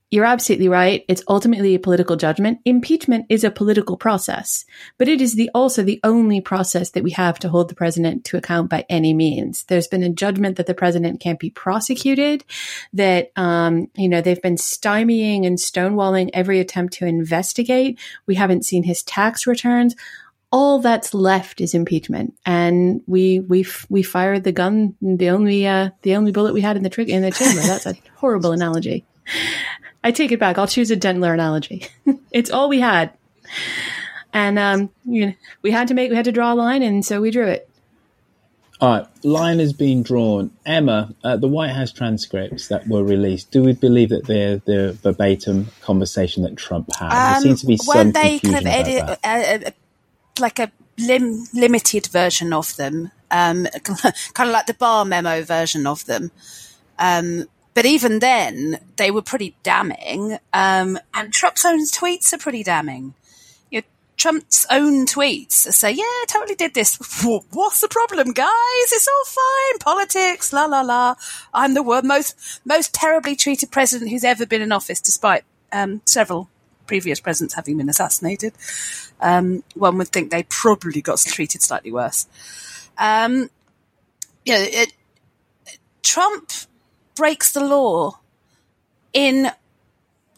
you're 0.10 0.26
absolutely 0.26 0.70
right. 0.70 1.04
It's 1.10 1.24
ultimately 1.28 1.76
a 1.76 1.80
political 1.80 2.16
judgment. 2.16 2.60
Impeachment 2.64 3.26
is 3.28 3.44
a 3.44 3.52
political 3.52 3.98
process, 3.98 4.64
but 4.98 5.10
it 5.10 5.20
is 5.20 5.36
the 5.36 5.50
also 5.54 5.84
the 5.84 6.00
only 6.04 6.40
process 6.40 6.92
that 6.92 7.04
we 7.04 7.12
have 7.12 7.40
to 7.40 7.50
hold 7.50 7.70
the 7.70 7.76
president 7.76 8.24
to 8.26 8.38
account 8.38 8.70
by 8.70 8.86
any 8.90 9.14
means. 9.14 9.66
There's 9.66 9.88
been 9.88 10.04
a 10.04 10.10
judgment 10.10 10.56
that 10.58 10.66
the 10.66 10.74
president 10.74 11.20
can't 11.20 11.40
be 11.40 11.50
prosecuted, 11.50 12.46
that 12.94 13.32
um, 13.36 13.90
you 13.96 14.08
know 14.08 14.22
they've 14.22 14.42
been 14.42 14.56
stymieing 14.56 15.46
and 15.46 15.58
stonewalling 15.58 16.30
every 16.34 16.62
attempt 16.62 16.94
to 16.96 17.06
investigate. 17.06 18.00
We 18.28 18.36
haven't 18.36 18.66
seen 18.66 18.84
his 18.84 19.04
tax 19.04 19.46
returns. 19.46 19.94
All 20.54 20.80
that's 20.80 21.14
left 21.14 21.60
is 21.60 21.74
impeachment, 21.74 22.34
and 22.46 23.02
we 23.08 23.42
we 23.42 23.66
we 23.90 24.04
fired 24.04 24.46
the 24.46 24.54
gun, 24.54 24.96
the 25.02 25.32
only 25.32 25.68
uh, 25.68 25.90
the 26.04 26.16
only 26.16 26.32
bullet 26.32 26.54
we 26.54 26.62
had 26.62 26.78
in 26.78 26.84
the 26.84 26.90
trigger 26.90 27.12
in 27.12 27.24
the 27.24 27.32
chamber. 27.32 27.60
That's 27.60 27.86
a 27.86 27.96
horrible 28.16 28.54
analogy. 28.54 29.04
I 30.04 30.12
take 30.12 30.32
it 30.32 30.40
back. 30.40 30.58
I'll 30.58 30.68
choose 30.68 30.92
a 30.92 30.98
Dentler 30.98 31.34
analogy. 31.34 31.88
it's 32.32 32.50
all 32.52 32.70
we 32.70 32.80
had, 32.80 33.12
and 34.34 34.58
um, 34.60 34.90
you 35.06 35.28
know, 35.28 35.34
we 35.62 35.72
had 35.72 35.88
to 35.90 35.94
make 35.94 36.10
we 36.10 36.16
had 36.16 36.26
to 36.26 36.32
draw 36.32 36.54
a 36.54 36.56
line, 36.56 36.84
and 36.84 37.06
so 37.06 37.20
we 37.22 37.32
drew 37.32 37.48
it. 37.48 37.70
All 38.80 38.90
right, 38.92 39.08
line 39.26 39.58
has 39.58 39.74
been 39.74 40.04
drawn. 40.04 40.52
Emma, 40.64 41.12
uh, 41.24 41.36
the 41.36 41.48
White 41.48 41.72
House 41.72 41.92
transcripts 41.92 42.68
that 42.68 42.88
were 42.88 43.04
released, 43.04 43.50
do 43.50 43.64
we 43.64 43.74
believe 43.74 44.10
that 44.10 44.28
they're 44.28 44.58
the 44.58 44.94
verbatim 45.02 45.70
conversation 45.82 46.44
that 46.44 46.56
Trump 46.58 46.94
had? 46.96 47.10
there 47.12 47.42
seems 47.42 47.62
to 47.62 47.68
be 47.68 47.78
some 47.78 47.98
Um, 47.98 47.98
weren't 47.98 48.14
they 48.14 48.38
confusion 48.38 48.54
kind 48.54 48.68
of 48.68 48.74
about 48.74 48.88
edit, 49.08 49.20
that. 49.24 49.64
uh, 49.64 49.68
uh, 49.68 49.72
like 50.40 50.60
a 50.60 50.72
lim- 51.00 51.48
limited 51.56 52.06
version 52.08 52.54
of 52.54 52.76
them, 52.76 53.12
um, 53.32 53.66
kind 53.84 54.50
of 54.50 54.54
like 54.54 54.68
the 54.68 54.76
Barr 54.76 55.06
memo 55.06 55.42
version 55.42 55.88
of 55.88 56.06
them. 56.06 56.30
Um, 57.00 57.46
but 57.78 57.86
even 57.86 58.18
then, 58.18 58.80
they 58.96 59.12
were 59.12 59.22
pretty 59.22 59.56
damning. 59.62 60.40
Um, 60.52 60.98
and 61.14 61.32
Trump's 61.32 61.64
own 61.64 61.86
tweets 61.86 62.34
are 62.34 62.40
pretty 62.40 62.64
damning. 62.64 63.14
You 63.70 63.82
know, 63.82 63.88
Trump's 64.18 64.66
own 64.72 65.06
tweets 65.06 65.52
say, 65.52 65.92
"Yeah, 65.92 66.26
totally 66.28 66.56
did 66.56 66.74
this. 66.74 66.96
What's 67.24 67.82
the 67.82 67.88
problem, 67.88 68.34
guys? 68.34 68.48
It's 68.92 69.08
all 69.08 69.26
fine. 69.26 69.78
Politics, 69.78 70.52
la 70.52 70.66
la 70.66 70.82
la. 70.82 71.18
I'm 71.54 71.76
the 71.76 71.84
wor- 71.84 72.02
most 72.02 72.62
most 72.66 72.96
terribly 72.96 73.36
treated 73.36 73.70
president 73.70 74.10
who's 74.10 74.24
ever 74.24 74.48
been 74.48 74.64
in 74.64 74.72
office, 74.72 75.00
despite 75.00 75.44
um, 75.72 76.02
several 76.04 76.50
previous 76.88 77.20
presidents 77.20 77.54
having 77.54 77.78
been 77.78 77.90
assassinated. 77.90 78.54
Um, 79.22 79.64
one 79.76 80.00
would 80.00 80.08
think 80.08 80.32
they 80.32 80.48
probably 80.50 81.04
got 81.04 81.20
treated 81.20 81.62
slightly 81.62 81.92
worse. 81.92 82.26
Um, 82.98 83.52
you 84.46 84.54
know, 84.54 84.66
it, 84.68 84.94
Trump 86.02 86.52
breaks 87.18 87.52
the 87.52 87.66
law 87.66 88.20
in 89.14 89.52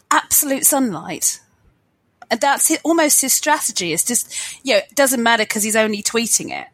absolute 0.10 0.66
sunlight. 0.66 1.40
And 2.32 2.40
that's 2.40 2.70
it, 2.72 2.82
almost 2.84 3.22
his 3.22 3.34
strategy. 3.34 3.92
It's 3.92 4.04
just, 4.04 4.64
you 4.64 4.74
know, 4.74 4.80
it 4.80 4.96
doesn't 4.96 5.22
matter 5.22 5.44
because 5.44 5.64
he's 5.64 5.76
only 5.76 6.04
tweeting 6.04 6.52
it. 6.52 6.68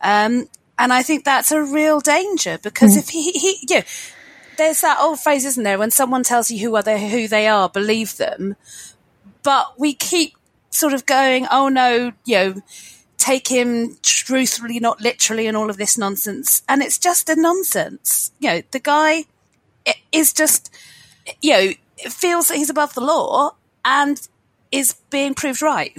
Um, 0.00 0.48
and 0.78 0.92
I 0.92 1.02
think 1.02 1.24
that's 1.24 1.52
a 1.52 1.62
real 1.62 2.00
danger 2.00 2.58
because 2.60 2.96
if 2.96 3.10
he, 3.10 3.30
he, 3.30 3.58
you 3.68 3.76
know, 3.76 3.82
there's 4.58 4.80
that 4.80 4.98
old 5.00 5.20
phrase, 5.20 5.44
isn't 5.44 5.62
there? 5.62 5.78
When 5.78 5.92
someone 5.92 6.24
tells 6.24 6.50
you 6.50 6.58
who 6.58 6.74
are 6.76 6.82
they, 6.82 7.08
who 7.08 7.28
they 7.28 7.46
are, 7.46 7.68
believe 7.68 8.16
them. 8.16 8.56
But 9.42 9.78
we 9.78 9.94
keep 9.94 10.34
sort 10.70 10.92
of 10.92 11.06
going, 11.06 11.46
oh 11.50 11.68
no, 11.68 12.12
you 12.24 12.34
know, 12.36 12.54
take 13.18 13.48
him 13.48 13.96
truthfully, 14.02 14.80
not 14.80 15.00
literally, 15.00 15.46
and 15.46 15.56
all 15.56 15.70
of 15.70 15.76
this 15.76 15.96
nonsense. 15.96 16.62
And 16.68 16.82
it's 16.82 16.98
just 16.98 17.28
a 17.28 17.36
nonsense. 17.36 18.32
You 18.40 18.50
know, 18.50 18.62
the 18.70 18.80
guy 18.80 19.24
is 20.10 20.32
just, 20.32 20.74
you 21.40 21.52
know, 21.52 21.72
feels 22.10 22.48
that 22.48 22.56
he's 22.56 22.70
above 22.70 22.94
the 22.94 23.00
law 23.00 23.52
and 23.84 24.28
is 24.70 24.94
being 25.10 25.34
proved 25.34 25.62
right. 25.62 25.96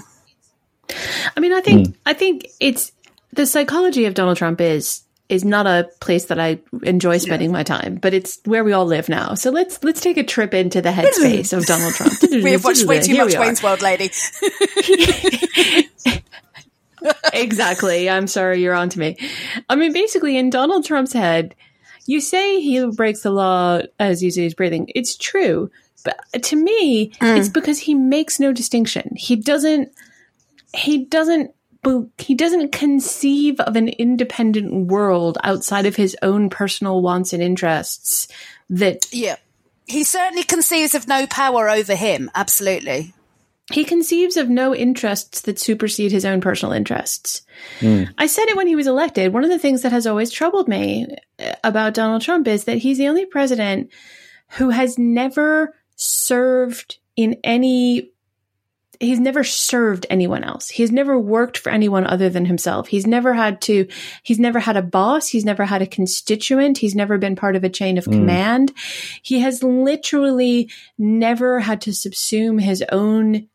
I 1.35 1.39
mean, 1.39 1.53
I 1.53 1.61
think 1.61 1.87
hmm. 1.87 1.93
I 2.05 2.13
think 2.13 2.47
it's 2.59 2.91
the 3.31 3.45
psychology 3.45 4.05
of 4.05 4.13
Donald 4.13 4.37
Trump 4.37 4.59
is 4.61 5.03
is 5.29 5.45
not 5.45 5.65
a 5.65 5.89
place 5.99 6.25
that 6.25 6.39
I 6.39 6.59
enjoy 6.83 7.17
spending 7.17 7.51
my 7.51 7.63
time, 7.63 7.95
but 7.95 8.13
it's 8.13 8.39
where 8.45 8.63
we 8.63 8.73
all 8.73 8.85
live 8.85 9.09
now. 9.09 9.33
So 9.35 9.49
let's 9.49 9.83
let's 9.83 10.01
take 10.01 10.17
a 10.17 10.23
trip 10.23 10.53
into 10.53 10.81
the 10.81 10.89
headspace 10.89 11.57
of 11.57 11.65
Donald 11.65 11.93
Trump. 11.93 12.13
we 12.31 12.51
have 12.51 12.63
watched 12.63 12.85
way 12.85 13.01
too 13.01 13.13
Here 13.13 13.25
much. 13.25 13.37
Wayne's 13.37 13.63
World, 13.63 13.81
lady. 13.81 14.11
exactly. 17.33 18.09
I'm 18.09 18.27
sorry, 18.27 18.61
you're 18.61 18.73
on 18.73 18.89
to 18.89 18.99
me. 18.99 19.17
I 19.69 19.75
mean, 19.75 19.93
basically, 19.93 20.37
in 20.37 20.49
Donald 20.49 20.85
Trump's 20.85 21.13
head, 21.13 21.55
you 22.05 22.19
say 22.19 22.59
he 22.59 22.85
breaks 22.87 23.21
the 23.21 23.31
law 23.31 23.81
as 23.99 24.21
you 24.21 24.31
say 24.31 24.43
he's 24.43 24.53
breathing. 24.53 24.89
It's 24.93 25.15
true. 25.15 25.69
But 26.03 26.43
to 26.43 26.55
me, 26.55 27.09
mm. 27.09 27.37
it's 27.37 27.49
because 27.49 27.79
he 27.79 27.93
makes 27.93 28.39
no 28.39 28.51
distinction. 28.51 29.13
He 29.15 29.35
doesn't, 29.35 29.89
he 30.75 31.05
doesn't, 31.05 31.51
he 32.17 32.35
doesn't 32.35 32.71
conceive 32.71 33.59
of 33.61 33.75
an 33.75 33.89
independent 33.89 34.87
world 34.87 35.37
outside 35.43 35.85
of 35.85 35.95
his 35.95 36.15
own 36.21 36.49
personal 36.49 37.01
wants 37.01 37.33
and 37.33 37.43
interests 37.43 38.27
that 38.69 39.05
Yeah. 39.11 39.37
He 39.85 40.05
certainly 40.05 40.43
conceives 40.43 40.95
of 40.95 41.09
no 41.09 41.27
power 41.27 41.69
over 41.69 41.93
him. 41.93 42.31
Absolutely. 42.35 43.13
He 43.71 43.85
conceives 43.85 44.35
of 44.35 44.49
no 44.49 44.75
interests 44.75 45.41
that 45.41 45.57
supersede 45.59 46.11
his 46.11 46.25
own 46.25 46.41
personal 46.41 46.73
interests. 46.73 47.43
I 47.81 48.27
said 48.27 48.49
it 48.49 48.57
when 48.57 48.67
he 48.67 48.75
was 48.75 48.87
elected. 48.87 49.33
One 49.33 49.43
of 49.45 49.49
the 49.49 49.59
things 49.59 49.83
that 49.83 49.91
has 49.93 50.05
always 50.05 50.31
troubled 50.31 50.67
me 50.67 51.07
uh, 51.39 51.53
about 51.63 51.93
Donald 51.93 52.21
Trump 52.21 52.47
is 52.47 52.65
that 52.65 52.79
he's 52.79 52.97
the 52.97 53.07
only 53.07 53.25
president 53.25 53.89
who 54.49 54.69
has 54.69 54.99
never 54.99 55.73
served 55.95 56.97
in 57.15 57.37
any 57.43 58.09
he's 58.99 59.19
never 59.19 59.43
served 59.43 60.05
anyone 60.09 60.43
else. 60.43 60.69
He's 60.69 60.91
never 60.91 61.19
worked 61.19 61.57
for 61.57 61.69
anyone 61.71 62.05
other 62.05 62.29
than 62.29 62.45
himself. 62.45 62.87
He's 62.87 63.05
never 63.07 63.33
had 63.33 63.61
to 63.63 63.87
he's 64.23 64.39
never 64.39 64.59
had 64.59 64.77
a 64.77 64.81
boss, 64.81 65.27
he's 65.27 65.45
never 65.45 65.65
had 65.65 65.81
a 65.81 65.87
constituent, 65.87 66.77
he's 66.77 66.95
never 66.95 67.17
been 67.17 67.35
part 67.35 67.55
of 67.55 67.63
a 67.63 67.69
chain 67.69 67.97
of 67.97 68.05
Mm. 68.05 68.11
command. 68.13 68.73
He 69.21 69.39
has 69.39 69.63
literally 69.63 70.69
never 70.97 71.59
had 71.59 71.81
to 71.81 71.89
subsume 71.91 72.61
his 72.61 72.83
own 72.91 73.33
mm, 73.33 73.47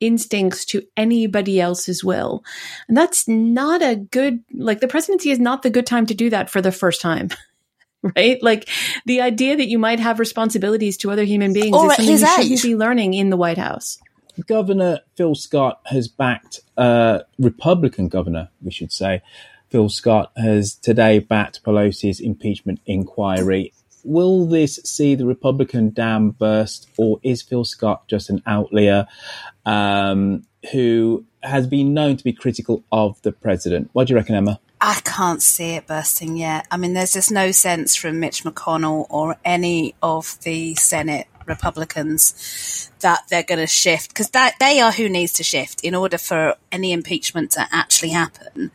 instincts 0.00 0.64
to 0.66 0.82
anybody 0.96 1.60
else's 1.60 2.04
will. 2.04 2.44
And 2.86 2.96
that's 2.96 3.26
not 3.26 3.82
a 3.82 3.96
good 3.96 4.44
like 4.52 4.80
the 4.80 4.88
presidency 4.88 5.30
is 5.30 5.38
not 5.38 5.62
the 5.62 5.70
good 5.70 5.86
time 5.86 6.06
to 6.06 6.14
do 6.14 6.30
that 6.30 6.50
for 6.50 6.60
the 6.60 6.72
first 6.72 7.00
time. 7.00 7.30
right? 8.16 8.42
Like 8.42 8.68
the 9.06 9.20
idea 9.20 9.56
that 9.56 9.68
you 9.68 9.78
might 9.78 10.00
have 10.00 10.18
responsibilities 10.18 10.96
to 10.98 11.10
other 11.10 11.24
human 11.24 11.52
beings 11.52 11.76
Or 11.76 11.86
is 11.86 11.90
at 11.92 11.96
something 11.96 12.12
his 12.12 12.22
you 12.22 12.28
age. 12.28 12.32
shouldn't 12.36 12.62
be 12.62 12.76
learning 12.76 13.14
in 13.14 13.30
the 13.30 13.36
White 13.36 13.58
House. 13.58 13.98
Governor 14.46 15.00
Phil 15.16 15.34
Scott 15.34 15.80
has 15.86 16.06
backed, 16.06 16.60
uh, 16.76 17.20
Republican 17.38 18.08
governor, 18.08 18.50
we 18.62 18.70
should 18.70 18.92
say, 18.92 19.22
Phil 19.68 19.88
Scott 19.88 20.32
has 20.36 20.74
today 20.74 21.18
backed 21.18 21.62
Pelosi's 21.64 22.20
impeachment 22.20 22.80
inquiry. 22.86 23.72
Will 24.08 24.46
this 24.46 24.80
see 24.84 25.16
the 25.16 25.26
Republican 25.26 25.90
dam 25.90 26.30
burst, 26.30 26.88
or 26.96 27.20
is 27.22 27.42
Phil 27.42 27.62
Scott 27.62 28.08
just 28.08 28.30
an 28.30 28.42
outlier 28.46 29.06
um, 29.66 30.46
who 30.72 31.26
has 31.42 31.66
been 31.66 31.92
known 31.92 32.16
to 32.16 32.24
be 32.24 32.32
critical 32.32 32.82
of 32.90 33.20
the 33.20 33.32
president? 33.32 33.90
What 33.92 34.06
do 34.06 34.14
you 34.14 34.16
reckon, 34.16 34.34
Emma? 34.34 34.60
I 34.80 34.98
can't 35.04 35.42
see 35.42 35.72
it 35.72 35.86
bursting 35.86 36.38
yet. 36.38 36.66
I 36.70 36.78
mean, 36.78 36.94
there's 36.94 37.12
just 37.12 37.30
no 37.30 37.50
sense 37.50 37.96
from 37.96 38.18
Mitch 38.18 38.44
McConnell 38.44 39.06
or 39.10 39.36
any 39.44 39.94
of 40.02 40.38
the 40.40 40.74
Senate 40.76 41.26
Republicans 41.44 42.90
that 43.00 43.24
they're 43.28 43.42
going 43.42 43.60
to 43.60 43.66
shift 43.66 44.08
because 44.08 44.30
they 44.30 44.80
are 44.80 44.92
who 44.92 45.10
needs 45.10 45.34
to 45.34 45.42
shift 45.42 45.84
in 45.84 45.94
order 45.94 46.16
for 46.16 46.54
any 46.72 46.92
impeachment 46.92 47.50
to 47.52 47.66
actually 47.70 48.10
happen. 48.10 48.70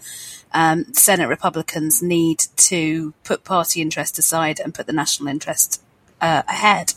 Um, 0.54 0.94
Senate 0.94 1.28
Republicans 1.28 2.02
need 2.04 2.44
to 2.58 3.14
put 3.24 3.44
party 3.44 3.82
interest 3.82 4.20
aside 4.20 4.60
and 4.60 4.74
put 4.74 4.86
the 4.88 4.94
national 4.94 5.30
interest 5.30 5.82
uh, 6.22 6.44
ahead, 6.48 6.94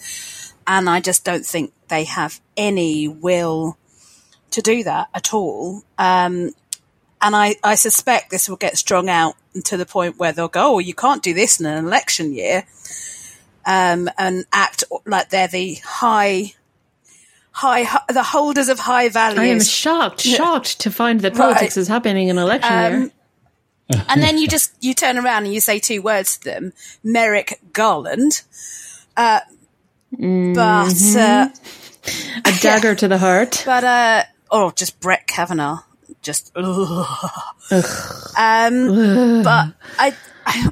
and 0.66 0.88
I 0.90 1.00
just 1.00 1.24
don't 1.24 1.44
think 1.46 1.72
they 1.88 2.04
have 2.04 2.40
any 2.56 3.08
will 3.08 3.78
to 4.50 4.60
do 4.60 4.82
that 4.84 5.08
at 5.14 5.32
all. 5.32 5.82
Um, 5.98 6.50
and 7.22 7.34
I, 7.34 7.56
I 7.64 7.76
suspect 7.76 8.30
this 8.30 8.48
will 8.48 8.56
get 8.56 8.76
strung 8.76 9.08
out 9.08 9.34
to 9.64 9.76
the 9.78 9.86
point 9.86 10.18
where 10.18 10.32
they'll 10.32 10.48
go, 10.48 10.74
oh, 10.74 10.78
you 10.78 10.92
can't 10.94 11.22
do 11.22 11.32
this 11.32 11.58
in 11.58 11.64
an 11.66 11.84
election 11.84 12.34
year, 12.34 12.64
um, 13.64 14.08
and 14.18 14.44
act 14.52 14.84
like 15.06 15.30
they're 15.30 15.48
the 15.48 15.74
high, 15.84 16.52
high, 17.52 17.84
hi- 17.84 18.04
the 18.12 18.22
holders 18.22 18.68
of 18.68 18.78
high 18.78 19.08
values. 19.08 19.38
I 19.40 19.46
am 19.46 19.60
shocked, 19.62 20.26
Yeah. 20.26 20.36
shocked 20.36 20.80
to 20.80 20.90
find 20.90 21.20
that 21.22 21.32
Right. 21.36 21.40
politics 21.54 21.76
is 21.76 21.88
happening 21.88 22.28
in 22.28 22.36
election 22.38 22.72
Um, 22.72 22.92
year. 23.02 23.10
and 24.08 24.22
then 24.22 24.38
you 24.38 24.48
just 24.48 24.72
you 24.80 24.94
turn 24.94 25.16
around 25.18 25.44
and 25.44 25.54
you 25.54 25.60
say 25.60 25.78
two 25.78 26.02
words 26.02 26.38
to 26.38 26.44
them, 26.44 26.72
Merrick 27.04 27.60
Garland. 27.72 28.42
Uh, 29.16 29.40
But 30.10 31.16
uh, 31.16 31.48
A 32.44 32.52
dagger 32.60 32.94
to 32.94 33.08
the 33.08 33.18
heart. 33.18 33.62
but 33.66 33.84
uh, 33.84 34.22
oh, 34.50 34.70
just 34.72 34.98
Brett 35.00 35.26
Kavanaugh, 35.26 35.80
just. 36.22 36.52
ugh. 36.56 37.06
Um, 38.38 39.42
but 39.42 39.72
I, 39.98 40.14
I, 40.44 40.70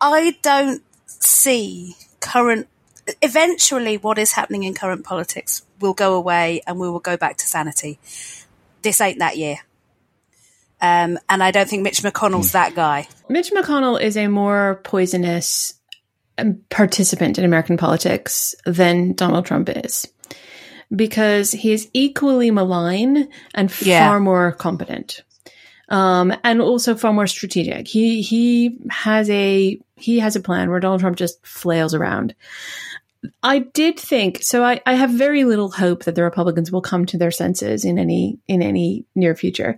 I 0.00 0.36
don't 0.42 0.82
see 1.06 1.94
current. 2.20 2.68
Eventually, 3.22 3.96
what 3.98 4.18
is 4.18 4.32
happening 4.32 4.64
in 4.64 4.74
current 4.74 5.04
politics 5.04 5.62
will 5.80 5.94
go 5.94 6.14
away, 6.14 6.60
and 6.66 6.78
we 6.78 6.88
will 6.90 7.00
go 7.00 7.16
back 7.16 7.36
to 7.38 7.46
sanity. 7.46 7.98
This 8.82 9.00
ain't 9.00 9.18
that 9.18 9.36
year, 9.36 9.58
um, 10.80 11.18
and 11.28 11.42
I 11.42 11.50
don't 11.50 11.68
think 11.68 11.82
Mitch 11.82 12.02
McConnell's 12.02 12.52
that 12.52 12.74
guy. 12.74 13.08
Mitch 13.28 13.50
McConnell 13.52 14.00
is 14.00 14.16
a 14.16 14.28
more 14.28 14.80
poisonous 14.84 15.74
um, 16.38 16.60
participant 16.70 17.38
in 17.38 17.44
American 17.44 17.76
politics 17.76 18.54
than 18.66 19.14
Donald 19.14 19.46
Trump 19.46 19.68
is 19.70 20.06
because 20.94 21.50
he 21.52 21.72
is 21.72 21.88
equally 21.92 22.50
malign 22.50 23.28
and 23.54 23.72
Yeah. 23.82 24.06
far 24.06 24.20
more 24.20 24.52
competent. 24.52 25.22
Um, 25.88 26.34
and 26.42 26.60
also 26.60 26.94
far 26.96 27.12
more 27.12 27.26
strategic. 27.28 27.86
He 27.86 28.20
he 28.20 28.78
has 28.90 29.30
a 29.30 29.78
he 29.96 30.18
has 30.18 30.34
a 30.36 30.40
plan 30.40 30.68
where 30.68 30.80
Donald 30.80 31.00
Trump 31.00 31.16
just 31.16 31.44
flails 31.46 31.94
around. 31.94 32.34
I 33.42 33.60
did 33.60 33.98
think 33.98 34.42
so. 34.42 34.62
I, 34.64 34.80
I 34.86 34.94
have 34.94 35.10
very 35.10 35.44
little 35.44 35.70
hope 35.70 36.04
that 36.04 36.14
the 36.14 36.22
Republicans 36.22 36.70
will 36.70 36.82
come 36.82 37.06
to 37.06 37.18
their 37.18 37.30
senses 37.30 37.84
in 37.84 37.98
any 37.98 38.38
in 38.46 38.62
any 38.62 39.04
near 39.14 39.34
future. 39.34 39.76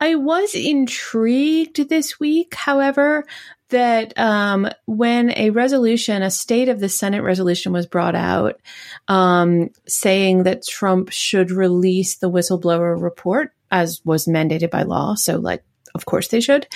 I 0.00 0.14
was 0.16 0.54
intrigued 0.54 1.88
this 1.88 2.20
week, 2.20 2.54
however, 2.54 3.24
that 3.70 4.16
um, 4.18 4.68
when 4.86 5.30
a 5.36 5.50
resolution, 5.50 6.22
a 6.22 6.30
state 6.30 6.68
of 6.68 6.80
the 6.80 6.88
Senate 6.88 7.22
resolution, 7.22 7.72
was 7.72 7.86
brought 7.86 8.14
out, 8.14 8.60
um, 9.08 9.70
saying 9.88 10.44
that 10.44 10.66
Trump 10.66 11.10
should 11.10 11.50
release 11.50 12.16
the 12.16 12.30
whistleblower 12.30 13.00
report 13.00 13.52
as 13.70 14.00
was 14.04 14.26
mandated 14.26 14.70
by 14.70 14.82
law. 14.82 15.14
So, 15.14 15.38
like, 15.38 15.64
of 15.94 16.06
course 16.06 16.28
they 16.28 16.40
should. 16.40 16.66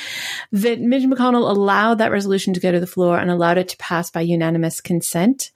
That 0.52 0.80
Mitch 0.80 1.04
McConnell 1.04 1.50
allowed 1.50 1.98
that 1.98 2.12
resolution 2.12 2.54
to 2.54 2.60
go 2.60 2.72
to 2.72 2.80
the 2.80 2.86
floor 2.86 3.18
and 3.18 3.30
allowed 3.30 3.58
it 3.58 3.68
to 3.70 3.76
pass 3.76 4.10
by 4.10 4.20
unanimous 4.20 4.80
consent. 4.80 5.50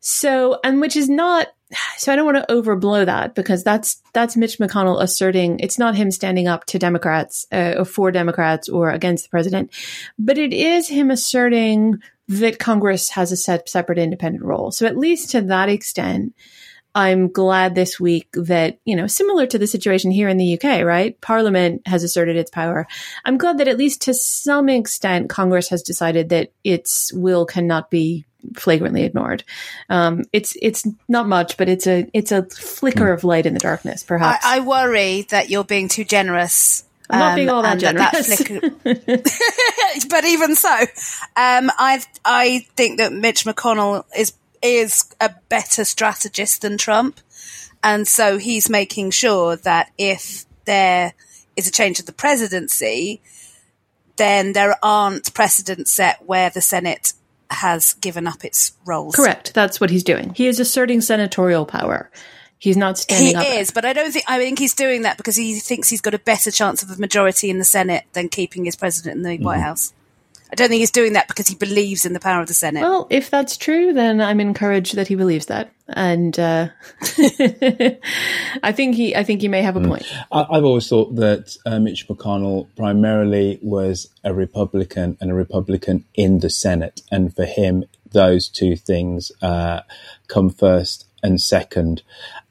So, 0.00 0.60
and 0.62 0.80
which 0.80 0.96
is 0.96 1.08
not, 1.08 1.48
so 1.96 2.12
I 2.12 2.16
don't 2.16 2.24
want 2.24 2.38
to 2.38 2.54
overblow 2.54 3.04
that 3.04 3.34
because 3.34 3.64
that's, 3.64 4.00
that's 4.12 4.36
Mitch 4.36 4.58
McConnell 4.58 5.02
asserting 5.02 5.58
it's 5.60 5.78
not 5.78 5.96
him 5.96 6.10
standing 6.10 6.48
up 6.48 6.64
to 6.66 6.78
Democrats 6.78 7.46
uh, 7.52 7.74
or 7.78 7.84
for 7.84 8.10
Democrats 8.10 8.68
or 8.68 8.90
against 8.90 9.24
the 9.24 9.30
president, 9.30 9.70
but 10.18 10.38
it 10.38 10.52
is 10.52 10.88
him 10.88 11.10
asserting 11.10 12.00
that 12.28 12.58
Congress 12.58 13.10
has 13.10 13.32
a 13.32 13.36
set, 13.36 13.68
separate 13.68 13.98
independent 13.98 14.44
role. 14.44 14.70
So 14.70 14.86
at 14.86 14.98
least 14.98 15.30
to 15.30 15.40
that 15.42 15.68
extent, 15.68 16.34
I'm 16.94 17.28
glad 17.28 17.74
this 17.74 18.00
week 18.00 18.28
that, 18.32 18.78
you 18.84 18.96
know, 18.96 19.06
similar 19.06 19.46
to 19.46 19.58
the 19.58 19.66
situation 19.66 20.10
here 20.10 20.28
in 20.28 20.36
the 20.36 20.54
UK, 20.54 20.84
right? 20.84 21.20
Parliament 21.20 21.82
has 21.86 22.02
asserted 22.02 22.36
its 22.36 22.50
power. 22.50 22.86
I'm 23.24 23.38
glad 23.38 23.58
that 23.58 23.68
at 23.68 23.78
least 23.78 24.02
to 24.02 24.14
some 24.14 24.68
extent, 24.68 25.28
Congress 25.28 25.68
has 25.68 25.82
decided 25.82 26.30
that 26.30 26.52
its 26.64 27.12
will 27.12 27.46
cannot 27.46 27.90
be 27.90 28.24
flagrantly 28.56 29.04
ignored. 29.04 29.44
Um, 29.88 30.24
it's, 30.32 30.56
it's 30.60 30.86
not 31.08 31.28
much, 31.28 31.56
but 31.56 31.68
it's 31.68 31.86
a, 31.86 32.08
it's 32.12 32.32
a 32.32 32.44
flicker 32.44 33.12
of 33.12 33.22
light 33.22 33.46
in 33.46 33.54
the 33.54 33.60
darkness, 33.60 34.02
perhaps. 34.02 34.44
I, 34.44 34.56
I 34.56 34.60
worry 34.60 35.22
that 35.30 35.50
you're 35.50 35.64
being 35.64 35.88
too 35.88 36.04
generous. 36.04 36.84
I'm 37.10 37.18
not 37.20 37.36
being 37.36 37.48
all 37.48 37.62
that 37.62 37.80
that 37.80 38.12
generous. 38.12 38.36
flicker- 38.36 38.68
but 40.10 40.24
even 40.24 40.54
so, 40.54 40.68
um, 40.70 41.70
I 41.78 42.02
I 42.22 42.66
think 42.76 42.98
that 42.98 43.12
Mitch 43.14 43.44
McConnell 43.44 44.04
is 44.14 44.34
is 44.62 45.04
a 45.20 45.30
better 45.48 45.84
strategist 45.84 46.62
than 46.62 46.78
Trump, 46.78 47.20
and 47.82 48.06
so 48.06 48.38
he's 48.38 48.68
making 48.68 49.10
sure 49.10 49.56
that 49.56 49.90
if 49.98 50.44
there 50.64 51.14
is 51.56 51.66
a 51.68 51.72
change 51.72 51.98
of 52.00 52.06
the 52.06 52.12
presidency, 52.12 53.20
then 54.16 54.52
there 54.52 54.76
aren't 54.82 55.32
precedents 55.34 55.92
set 55.92 56.24
where 56.26 56.50
the 56.50 56.60
Senate 56.60 57.12
has 57.50 57.94
given 57.94 58.26
up 58.26 58.44
its 58.44 58.72
roles. 58.84 59.16
Correct. 59.16 59.54
That's 59.54 59.80
what 59.80 59.90
he's 59.90 60.04
doing. 60.04 60.34
He 60.34 60.46
is 60.46 60.60
asserting 60.60 61.00
senatorial 61.00 61.64
power. 61.64 62.10
He's 62.58 62.76
not 62.76 62.98
standing 62.98 63.28
He 63.28 63.34
up. 63.36 63.46
is, 63.46 63.70
but 63.70 63.84
I 63.84 63.92
don't 63.92 64.10
think. 64.10 64.24
I 64.28 64.38
think 64.38 64.58
he's 64.58 64.74
doing 64.74 65.02
that 65.02 65.16
because 65.16 65.36
he 65.36 65.60
thinks 65.60 65.88
he's 65.88 66.00
got 66.00 66.14
a 66.14 66.18
better 66.18 66.50
chance 66.50 66.82
of 66.82 66.90
a 66.90 66.96
majority 66.96 67.50
in 67.50 67.58
the 67.58 67.64
Senate 67.64 68.04
than 68.12 68.28
keeping 68.28 68.64
his 68.64 68.74
president 68.74 69.16
in 69.16 69.22
the 69.22 69.38
White 69.38 69.54
mm-hmm. 69.54 69.62
House. 69.62 69.94
I 70.50 70.54
don't 70.54 70.68
think 70.68 70.80
he's 70.80 70.90
doing 70.90 71.12
that 71.12 71.28
because 71.28 71.46
he 71.46 71.54
believes 71.54 72.06
in 72.06 72.14
the 72.14 72.20
power 72.20 72.40
of 72.40 72.48
the 72.48 72.54
Senate. 72.54 72.80
Well, 72.80 73.06
if 73.10 73.30
that's 73.30 73.56
true, 73.56 73.92
then 73.92 74.20
I'm 74.20 74.40
encouraged 74.40 74.94
that 74.96 75.08
he 75.08 75.14
believes 75.14 75.46
that, 75.46 75.72
and 75.88 76.38
uh, 76.38 76.68
I 78.62 78.72
think 78.72 78.94
he, 78.96 79.14
I 79.14 79.24
think 79.24 79.42
he 79.42 79.48
may 79.48 79.62
have 79.62 79.76
a 79.76 79.80
point. 79.80 80.06
I, 80.32 80.46
I've 80.50 80.64
always 80.64 80.88
thought 80.88 81.14
that 81.16 81.56
uh, 81.66 81.78
Mitch 81.78 82.08
McConnell 82.08 82.68
primarily 82.76 83.58
was 83.62 84.08
a 84.24 84.32
Republican 84.32 85.18
and 85.20 85.30
a 85.30 85.34
Republican 85.34 86.04
in 86.14 86.40
the 86.40 86.50
Senate, 86.50 87.02
and 87.10 87.34
for 87.34 87.44
him, 87.44 87.84
those 88.12 88.48
two 88.48 88.74
things 88.74 89.30
uh, 89.42 89.80
come 90.28 90.50
first 90.50 91.06
and 91.22 91.40
second. 91.40 92.02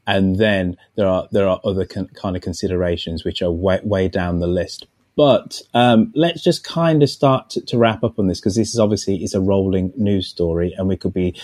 And 0.05 0.37
then 0.37 0.77
there 0.95 1.07
are 1.07 1.27
there 1.31 1.47
are 1.47 1.59
other 1.63 1.85
con- 1.85 2.09
kind 2.13 2.35
of 2.35 2.41
considerations 2.41 3.23
which 3.23 3.41
are 3.41 3.51
way, 3.51 3.79
way 3.83 4.07
down 4.07 4.39
the 4.39 4.47
list. 4.47 4.85
But 5.17 5.63
um, 5.73 6.11
let's 6.13 6.43
just 6.43 6.63
kind 6.63 7.01
of 7.01 7.09
start 7.09 7.49
to, 7.49 7.61
to 7.65 7.77
wrap 7.79 8.03
up 8.03 8.19
on 8.19 8.27
this 8.27 8.39
because 8.39 8.53
this 8.53 8.69
is 8.69 8.79
obviously 8.79 9.23
is 9.23 9.33
a 9.33 9.41
rolling 9.41 9.91
news 9.97 10.27
story, 10.27 10.75
and 10.77 10.87
we 10.87 10.95
could 10.95 11.11
be 11.11 11.35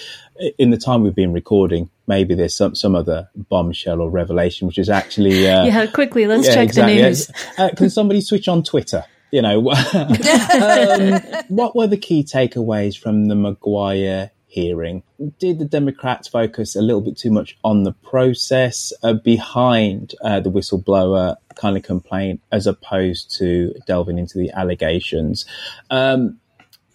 in 0.60 0.70
the 0.70 0.78
time 0.78 1.02
we've 1.02 1.16
been 1.16 1.34
recording. 1.34 1.90
Maybe 2.06 2.36
there's 2.36 2.56
some 2.56 2.76
some 2.76 2.94
other 2.94 3.32
bombshell 3.36 4.00
or 4.00 4.12
revelation 4.12 4.68
which 4.68 4.78
is 4.78 4.92
actually 4.92 5.50
uh, 5.50 5.66
yeah, 5.66 5.88
quickly, 5.88 6.28
let's 6.28 6.48
yeah, 6.48 6.54
check 6.54 6.70
exactly. 6.70 6.98
the 6.98 7.02
news. 7.02 7.32
Uh, 7.58 7.70
can 7.76 7.90
somebody 7.90 8.22
switch 8.22 8.48
on 8.48 8.62
Twitter? 8.62 9.06
You 9.32 9.42
know, 9.42 9.72
um, 9.94 11.22
what 11.48 11.76
were 11.76 11.88
the 11.88 11.98
key 12.00 12.24
takeaways 12.24 12.96
from 12.96 13.26
the 13.26 13.36
Maguire 13.36 14.30
hearing? 14.54 15.02
Did 15.40 15.58
the 15.58 15.66
Democrats 15.66 16.28
focus 16.28 16.76
a 16.76 16.82
little 16.82 17.02
bit 17.02 17.18
too 17.18 17.32
much 17.32 17.58
on 17.64 17.84
the 17.84 17.94
process 17.94 18.94
uh, 19.02 19.14
behind 19.14 20.14
uh, 20.24 20.40
the 20.40 20.52
whistleblower 20.52 21.38
kind 21.56 21.76
of 21.76 21.82
complaint 21.82 22.42
as 22.52 22.68
opposed 22.68 23.36
to 23.40 23.74
delving 23.88 24.20
into 24.20 24.38
the 24.38 24.52
allegations? 24.52 25.46
Um, 25.90 26.40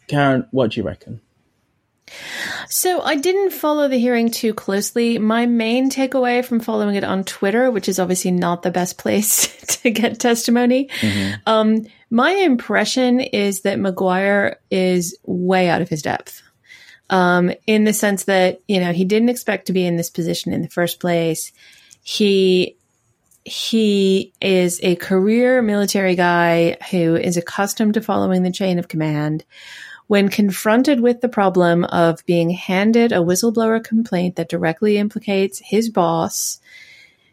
Karen, 0.06 0.46
what 0.52 0.70
do 0.70 0.80
you 0.80 0.86
reckon? 0.86 1.20
So 2.68 3.02
I 3.02 3.16
didn't 3.16 3.50
follow 3.50 3.88
the 3.88 3.98
hearing 3.98 4.30
too 4.30 4.54
closely. 4.54 5.18
My 5.18 5.44
main 5.44 5.90
takeaway 5.90 6.44
from 6.44 6.61
following 6.61 6.94
it 6.94 7.04
on 7.04 7.24
Twitter, 7.24 7.70
which 7.70 7.88
is 7.88 7.98
obviously 7.98 8.30
not 8.30 8.62
the 8.62 8.70
best 8.70 8.98
place 9.02 9.48
to 9.82 9.90
get 9.90 10.20
testimony, 10.20 10.88
mm-hmm. 11.00 11.34
um, 11.46 11.86
my 12.11 12.30
impression 12.30 13.20
is 13.20 13.62
that 13.62 13.78
Maguire 13.78 14.59
is 14.70 15.18
way 15.24 15.68
out 15.68 15.82
of 15.82 15.88
his 15.88 16.02
depth. 16.02 16.42
Um, 17.11 17.52
in 17.66 17.84
the 17.84 17.92
sense 17.92 18.24
that, 18.24 18.61
you 18.68 18.80
know, 18.80 18.92
he 18.92 19.04
didn't 19.04 19.30
expect 19.30 19.66
to 19.66 19.72
be 19.72 19.86
in 19.86 19.96
this 19.96 20.11
position 20.11 20.52
in 20.52 20.62
the 20.62 20.68
first 20.68 21.00
place. 21.00 21.52
He 22.02 22.76
he 23.44 24.32
is 24.42 24.78
a 24.82 24.96
career 24.96 25.62
military 25.62 26.14
guy 26.14 26.76
who 26.90 27.16
is 27.16 27.36
accustomed 27.36 27.94
to 27.94 28.02
following 28.02 28.42
the 28.42 28.52
chain 28.52 28.78
of 28.78 28.88
command. 28.88 29.44
When 30.06 30.28
confronted 30.28 31.00
with 31.00 31.20
the 31.20 31.28
problem 31.28 31.84
of 31.84 32.24
being 32.26 32.50
handed 32.50 33.12
a 33.12 33.16
whistleblower 33.16 33.82
complaint 33.82 34.36
that 34.36 34.48
directly 34.48 34.98
implicates 34.98 35.61
his 35.64 35.90
boss, 35.90 36.61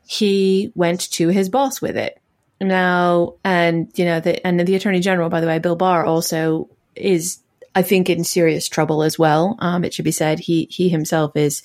he 0.07 0.71
went 0.75 1.09
to 1.11 1.29
his 1.29 1.49
boss 1.49 1.81
with 1.81 1.97
it. 1.97 2.19
Now, 2.61 3.35
and 3.43 3.91
you 3.95 4.05
know, 4.05 4.19
the, 4.19 4.45
and 4.45 4.59
the 4.59 4.75
attorney 4.75 4.99
general, 4.99 5.29
by 5.29 5.41
the 5.41 5.47
way, 5.47 5.59
Bill 5.59 5.75
Barr 5.75 6.05
also 6.05 6.69
is 6.95 7.39
I 7.75 7.81
think 7.81 8.09
in 8.09 8.23
serious 8.23 8.67
trouble 8.69 9.03
as 9.03 9.19
well. 9.19 9.57
Um, 9.59 9.83
it 9.83 9.93
should 9.93 10.05
be 10.05 10.11
said 10.11 10.39
he 10.39 10.67
he 10.71 10.87
himself 10.87 11.35
is 11.35 11.61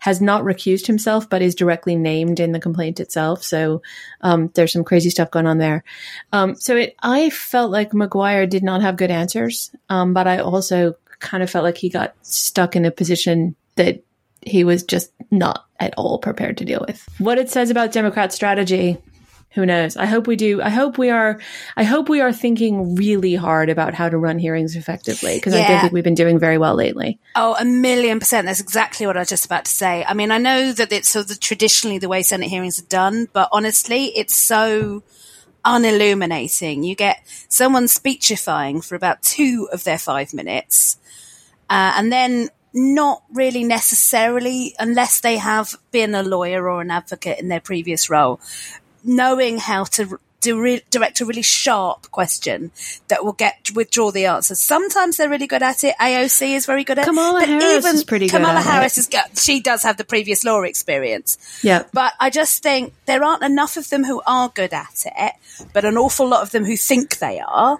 has 0.00 0.20
not 0.20 0.42
recused 0.42 0.86
himself, 0.86 1.30
but 1.30 1.40
is 1.40 1.54
directly 1.54 1.94
named 1.94 2.40
in 2.40 2.50
the 2.50 2.60
complaint 2.60 2.98
itself. 2.98 3.44
So 3.44 3.80
um, 4.20 4.50
there's 4.54 4.72
some 4.72 4.84
crazy 4.84 5.10
stuff 5.10 5.30
going 5.30 5.46
on 5.46 5.58
there. 5.58 5.84
Um, 6.32 6.56
so 6.56 6.76
it 6.76 6.96
I 7.00 7.30
felt 7.30 7.70
like 7.70 7.94
Maguire 7.94 8.46
did 8.46 8.64
not 8.64 8.82
have 8.82 8.96
good 8.96 9.12
answers, 9.12 9.70
um, 9.88 10.12
but 10.12 10.26
I 10.26 10.38
also 10.38 10.96
kind 11.20 11.42
of 11.42 11.50
felt 11.50 11.64
like 11.64 11.78
he 11.78 11.88
got 11.88 12.14
stuck 12.22 12.74
in 12.74 12.84
a 12.84 12.90
position 12.90 13.54
that 13.76 14.02
he 14.40 14.64
was 14.64 14.82
just 14.82 15.12
not 15.30 15.66
at 15.78 15.94
all 15.96 16.18
prepared 16.18 16.58
to 16.58 16.64
deal 16.64 16.84
with. 16.86 17.08
What 17.18 17.38
it 17.38 17.48
says 17.48 17.70
about 17.70 17.92
Democrat 17.92 18.32
strategy 18.32 18.98
who 19.54 19.66
knows? 19.66 19.96
I 19.96 20.06
hope 20.06 20.26
we 20.26 20.36
do. 20.36 20.62
I 20.62 20.70
hope 20.70 20.96
we 20.96 21.10
are. 21.10 21.38
I 21.76 21.84
hope 21.84 22.08
we 22.08 22.20
are 22.20 22.32
thinking 22.32 22.94
really 22.94 23.34
hard 23.34 23.68
about 23.68 23.92
how 23.92 24.08
to 24.08 24.16
run 24.16 24.38
hearings 24.38 24.76
effectively 24.76 25.34
because 25.34 25.54
yeah. 25.54 25.60
I 25.60 25.68
don't 25.68 25.80
think 25.80 25.92
we've 25.92 26.04
been 26.04 26.14
doing 26.14 26.38
very 26.38 26.56
well 26.56 26.74
lately. 26.74 27.18
Oh, 27.36 27.54
a 27.58 27.64
million 27.64 28.18
percent. 28.18 28.46
That's 28.46 28.60
exactly 28.60 29.06
what 29.06 29.16
I 29.16 29.20
was 29.20 29.28
just 29.28 29.44
about 29.44 29.66
to 29.66 29.70
say. 29.70 30.04
I 30.08 30.14
mean, 30.14 30.30
I 30.30 30.38
know 30.38 30.72
that 30.72 30.90
it's 30.90 31.10
sort 31.10 31.30
of 31.30 31.38
traditionally 31.38 31.98
the 31.98 32.08
way 32.08 32.22
Senate 32.22 32.48
hearings 32.48 32.78
are 32.78 32.86
done, 32.86 33.28
but 33.32 33.50
honestly, 33.52 34.06
it's 34.16 34.34
so 34.34 35.02
unilluminating. 35.64 36.82
You 36.82 36.94
get 36.94 37.20
someone 37.48 37.88
speechifying 37.88 38.80
for 38.80 38.94
about 38.94 39.22
two 39.22 39.68
of 39.70 39.84
their 39.84 39.98
five 39.98 40.32
minutes, 40.32 40.96
uh, 41.68 41.92
and 41.96 42.10
then 42.10 42.48
not 42.74 43.22
really 43.32 43.64
necessarily, 43.64 44.74
unless 44.78 45.20
they 45.20 45.36
have 45.36 45.74
been 45.90 46.14
a 46.14 46.22
lawyer 46.22 46.68
or 46.70 46.80
an 46.80 46.90
advocate 46.90 47.38
in 47.38 47.48
their 47.48 47.60
previous 47.60 48.08
role, 48.08 48.40
knowing 49.04 49.58
how 49.58 49.84
to 49.84 50.18
direct 50.42 51.20
a 51.20 51.24
really 51.24 51.42
sharp 51.42 52.10
question 52.10 52.72
that 53.08 53.24
will 53.24 53.32
get 53.32 53.70
withdraw 53.74 54.10
the 54.10 54.26
answers. 54.26 54.60
Sometimes 54.60 55.16
they're 55.16 55.28
really 55.28 55.46
good 55.46 55.62
at 55.62 55.84
it. 55.84 55.94
AOC 56.00 56.56
is 56.56 56.66
very 56.66 56.84
good 56.84 56.98
at 56.98 57.04
Kamala 57.04 57.42
it. 57.42 57.46
Kamala 57.46 57.60
Harris 57.62 57.84
even 57.84 57.94
is 57.96 58.04
pretty 58.04 58.26
good. 58.26 58.38
Kamala 58.38 58.60
Harris 58.60 58.98
it. 58.98 59.14
is 59.14 59.42
she 59.42 59.60
does 59.60 59.82
have 59.84 59.96
the 59.96 60.04
previous 60.04 60.44
law 60.44 60.62
experience. 60.62 61.38
Yeah. 61.62 61.84
But 61.92 62.14
I 62.18 62.30
just 62.30 62.62
think 62.62 62.92
there 63.06 63.22
aren't 63.22 63.44
enough 63.44 63.76
of 63.76 63.88
them 63.90 64.04
who 64.04 64.20
are 64.26 64.48
good 64.48 64.72
at 64.72 65.04
it, 65.06 65.34
but 65.72 65.84
an 65.84 65.96
awful 65.96 66.28
lot 66.28 66.42
of 66.42 66.50
them 66.50 66.64
who 66.64 66.76
think 66.76 67.18
they 67.18 67.40
are. 67.40 67.78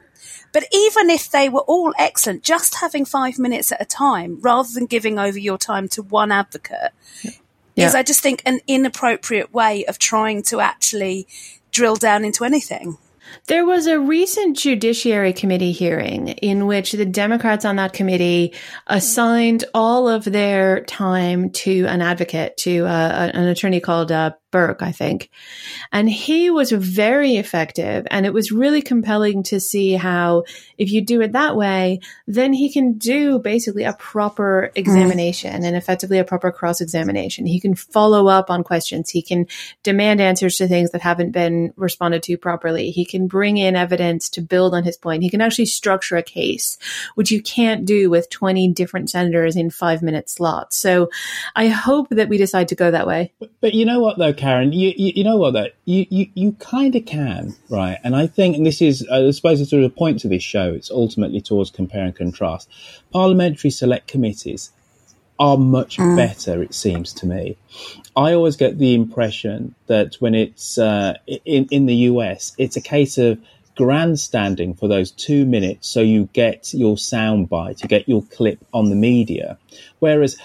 But 0.52 0.64
even 0.70 1.08
if 1.08 1.30
they 1.30 1.48
were 1.48 1.60
all 1.60 1.94
excellent, 1.98 2.42
just 2.42 2.76
having 2.76 3.06
five 3.06 3.38
minutes 3.38 3.72
at 3.72 3.80
a 3.80 3.86
time 3.86 4.38
rather 4.42 4.68
than 4.72 4.84
giving 4.84 5.18
over 5.18 5.38
your 5.38 5.56
time 5.56 5.88
to 5.88 6.02
one 6.02 6.30
advocate 6.30 6.92
yeah. 7.22 7.30
Is 7.76 7.94
I 7.94 8.02
just 8.02 8.20
think 8.20 8.42
an 8.44 8.60
inappropriate 8.66 9.52
way 9.52 9.84
of 9.86 9.98
trying 9.98 10.42
to 10.44 10.60
actually 10.60 11.26
drill 11.70 11.96
down 11.96 12.24
into 12.24 12.44
anything. 12.44 12.98
There 13.46 13.64
was 13.64 13.86
a 13.86 13.98
recent 13.98 14.58
Judiciary 14.58 15.32
Committee 15.32 15.72
hearing 15.72 16.28
in 16.28 16.66
which 16.66 16.92
the 16.92 17.06
Democrats 17.06 17.64
on 17.64 17.76
that 17.76 17.92
committee 17.92 18.54
assigned 18.86 19.64
all 19.72 20.08
of 20.08 20.24
their 20.24 20.84
time 20.84 21.50
to 21.50 21.86
an 21.86 22.02
advocate, 22.02 22.56
to 22.58 22.84
uh, 22.86 23.30
an 23.32 23.48
attorney 23.48 23.80
called 23.80 24.12
uh, 24.12 24.32
Berke, 24.52 24.82
I 24.82 24.92
think. 24.92 25.30
And 25.90 26.08
he 26.08 26.50
was 26.50 26.70
very 26.70 27.36
effective. 27.36 28.06
And 28.10 28.24
it 28.24 28.32
was 28.32 28.52
really 28.52 28.82
compelling 28.82 29.42
to 29.44 29.58
see 29.58 29.94
how, 29.94 30.44
if 30.78 30.92
you 30.92 31.04
do 31.04 31.20
it 31.22 31.32
that 31.32 31.56
way, 31.56 32.00
then 32.28 32.52
he 32.52 32.72
can 32.72 32.92
do 32.92 33.40
basically 33.40 33.82
a 33.82 33.94
proper 33.94 34.70
examination 34.76 35.62
mm. 35.62 35.66
and 35.66 35.74
effectively 35.74 36.18
a 36.18 36.24
proper 36.24 36.52
cross 36.52 36.80
examination. 36.80 37.46
He 37.46 37.58
can 37.58 37.74
follow 37.74 38.28
up 38.28 38.50
on 38.50 38.62
questions. 38.62 39.10
He 39.10 39.22
can 39.22 39.46
demand 39.82 40.20
answers 40.20 40.56
to 40.58 40.68
things 40.68 40.90
that 40.92 41.00
haven't 41.00 41.32
been 41.32 41.72
responded 41.76 42.22
to 42.24 42.36
properly. 42.36 42.90
He 42.90 43.04
can 43.04 43.26
bring 43.26 43.56
in 43.56 43.74
evidence 43.74 44.28
to 44.30 44.42
build 44.42 44.74
on 44.74 44.84
his 44.84 44.96
point. 44.96 45.22
He 45.22 45.30
can 45.30 45.40
actually 45.40 45.66
structure 45.66 46.16
a 46.16 46.22
case, 46.22 46.78
which 47.14 47.32
you 47.32 47.42
can't 47.42 47.84
do 47.84 48.10
with 48.10 48.30
20 48.30 48.68
different 48.72 49.10
senators 49.10 49.56
in 49.56 49.70
five 49.70 50.02
minute 50.02 50.28
slots. 50.28 50.76
So 50.76 51.08
I 51.56 51.68
hope 51.68 52.10
that 52.10 52.28
we 52.28 52.36
decide 52.36 52.68
to 52.68 52.74
go 52.74 52.90
that 52.90 53.06
way. 53.06 53.32
But, 53.40 53.50
but 53.60 53.74
you 53.74 53.86
know 53.86 54.00
what, 54.00 54.18
though? 54.18 54.34
Karen, 54.42 54.72
you, 54.72 54.92
you, 54.96 55.12
you 55.14 55.22
know 55.22 55.36
what 55.36 55.52
that 55.52 55.76
you, 55.84 56.04
you, 56.10 56.26
you 56.34 56.52
kind 56.54 56.96
of 56.96 57.06
can, 57.06 57.54
right? 57.70 57.98
And 58.02 58.16
I 58.16 58.26
think 58.26 58.56
and 58.56 58.66
this 58.66 58.82
is, 58.82 59.06
I 59.08 59.30
suppose, 59.30 59.60
it's 59.60 59.70
sort 59.70 59.84
of 59.84 59.92
a 59.92 59.94
point 59.94 60.18
to 60.20 60.28
this 60.28 60.42
show. 60.42 60.74
It's 60.74 60.90
ultimately 60.90 61.40
towards 61.40 61.70
compare 61.70 62.02
and 62.04 62.16
contrast. 62.16 62.68
Parliamentary 63.12 63.70
select 63.70 64.08
committees 64.08 64.72
are 65.38 65.56
much 65.56 65.96
mm. 65.96 66.16
better, 66.16 66.60
it 66.60 66.74
seems 66.74 67.12
to 67.14 67.26
me. 67.26 67.56
I 68.16 68.32
always 68.32 68.56
get 68.56 68.78
the 68.78 68.94
impression 68.94 69.76
that 69.86 70.16
when 70.16 70.34
it's 70.34 70.76
uh, 70.76 71.18
in 71.44 71.66
in 71.70 71.86
the 71.86 71.94
US, 72.10 72.52
it's 72.58 72.76
a 72.76 72.80
case 72.80 73.18
of 73.18 73.38
grandstanding 73.76 74.74
for 74.74 74.88
those 74.88 75.12
two 75.12 75.46
minutes 75.46 75.88
so 75.88 76.00
you 76.00 76.28
get 76.32 76.74
your 76.74 76.96
soundbite, 76.96 77.80
you 77.80 77.88
get 77.88 78.08
your 78.08 78.22
clip 78.22 78.58
on 78.74 78.90
the 78.90 78.96
media. 78.96 79.56
Whereas 80.00 80.36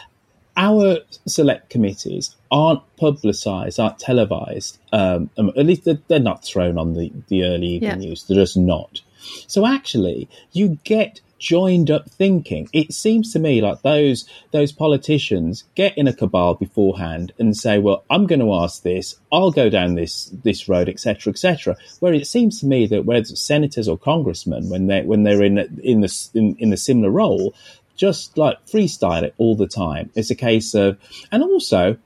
our 0.58 0.98
select 1.28 1.70
committees 1.70 2.36
aren't 2.52 2.82
publicised, 2.98 3.80
aren't 3.80 4.00
televised. 4.00 4.80
Um, 4.92 5.30
um, 5.38 5.50
at 5.50 5.66
least 5.66 5.86
they're, 5.86 6.00
they're, 6.08 6.20
not 6.20 6.44
thrown 6.44 6.78
on 6.78 6.96
the, 6.96 7.14
the 7.28 7.44
early 7.44 7.68
evening 7.68 8.02
yeah. 8.02 8.08
news. 8.08 8.24
They're 8.24 8.38
just 8.38 8.58
not. 8.58 9.02
So 9.48 9.66
actually, 9.66 10.28
you 10.52 10.80
get 10.84 11.22
joined 11.40 11.92
up 11.92 12.10
thinking. 12.10 12.68
It 12.74 12.94
seems 12.94 13.34
to 13.34 13.40
me 13.40 13.62
like 13.62 13.82
those 13.82 14.28
those 14.52 14.72
politicians 14.72 15.64
get 15.76 15.98
in 15.98 16.08
a 16.08 16.14
cabal 16.14 16.56
beforehand 16.56 17.34
and 17.38 17.56
say, 17.56 17.80
"Well, 17.80 18.04
I'm 18.10 18.26
going 18.26 18.40
to 18.40 18.54
ask 18.54 18.82
this. 18.84 19.16
I'll 19.32 19.52
go 19.52 19.70
down 19.70 19.96
this 19.96 20.34
this 20.44 20.68
road, 20.68 20.90
etc., 20.90 21.32
etc." 21.32 21.76
Where 22.00 22.14
it 22.14 22.28
seems 22.28 22.60
to 22.62 22.66
me 22.66 22.88
that 22.88 23.06
whether 23.06 23.26
senators 23.26 23.88
or 23.88 23.98
congressmen, 23.98 24.70
when 24.70 24.88
they 24.88 25.04
when 25.04 25.24
they're 25.24 25.44
in 25.44 25.58
in 25.84 26.02
the 26.02 26.30
in, 26.34 26.56
in 26.60 26.70
the 26.70 26.78
similar 26.78 27.12
role, 27.12 27.54
just 27.98 28.38
like 28.38 28.66
freestyle 28.68 29.24
it 29.24 29.36
all 29.38 29.56
the 29.56 29.68
time. 29.68 30.10
It's 30.16 30.30
a 30.30 30.36
case 30.36 30.74
of, 30.74 30.98
and 31.32 31.44
also 31.44 31.98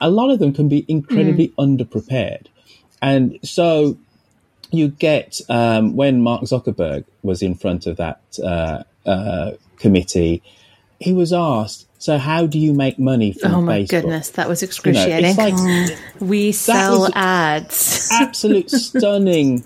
a 0.00 0.10
lot 0.10 0.30
of 0.30 0.38
them 0.38 0.52
can 0.52 0.68
be 0.68 0.84
incredibly 0.86 1.48
mm. 1.48 1.54
underprepared. 1.56 2.46
And 3.02 3.38
so 3.42 3.98
you 4.70 4.88
get, 4.88 5.40
um, 5.48 5.96
when 5.96 6.22
Mark 6.22 6.42
Zuckerberg 6.42 7.04
was 7.22 7.42
in 7.42 7.54
front 7.54 7.86
of 7.86 7.96
that 7.96 8.20
uh, 8.42 8.82
uh, 9.06 9.52
committee, 9.78 10.42
he 11.00 11.12
was 11.12 11.32
asked, 11.32 11.86
so 11.98 12.18
how 12.18 12.46
do 12.46 12.58
you 12.58 12.74
make 12.74 12.98
money 12.98 13.32
from 13.32 13.54
Oh 13.54 13.60
my 13.62 13.80
Facebook? 13.80 13.88
goodness, 13.88 14.30
that 14.30 14.48
was 14.48 14.62
excruciating. 14.62 15.30
You 15.30 15.36
know, 15.36 15.86
like, 15.86 15.98
we 16.20 16.52
sell 16.52 17.08
ads. 17.14 18.08
absolute 18.12 18.70
stunning 18.70 19.64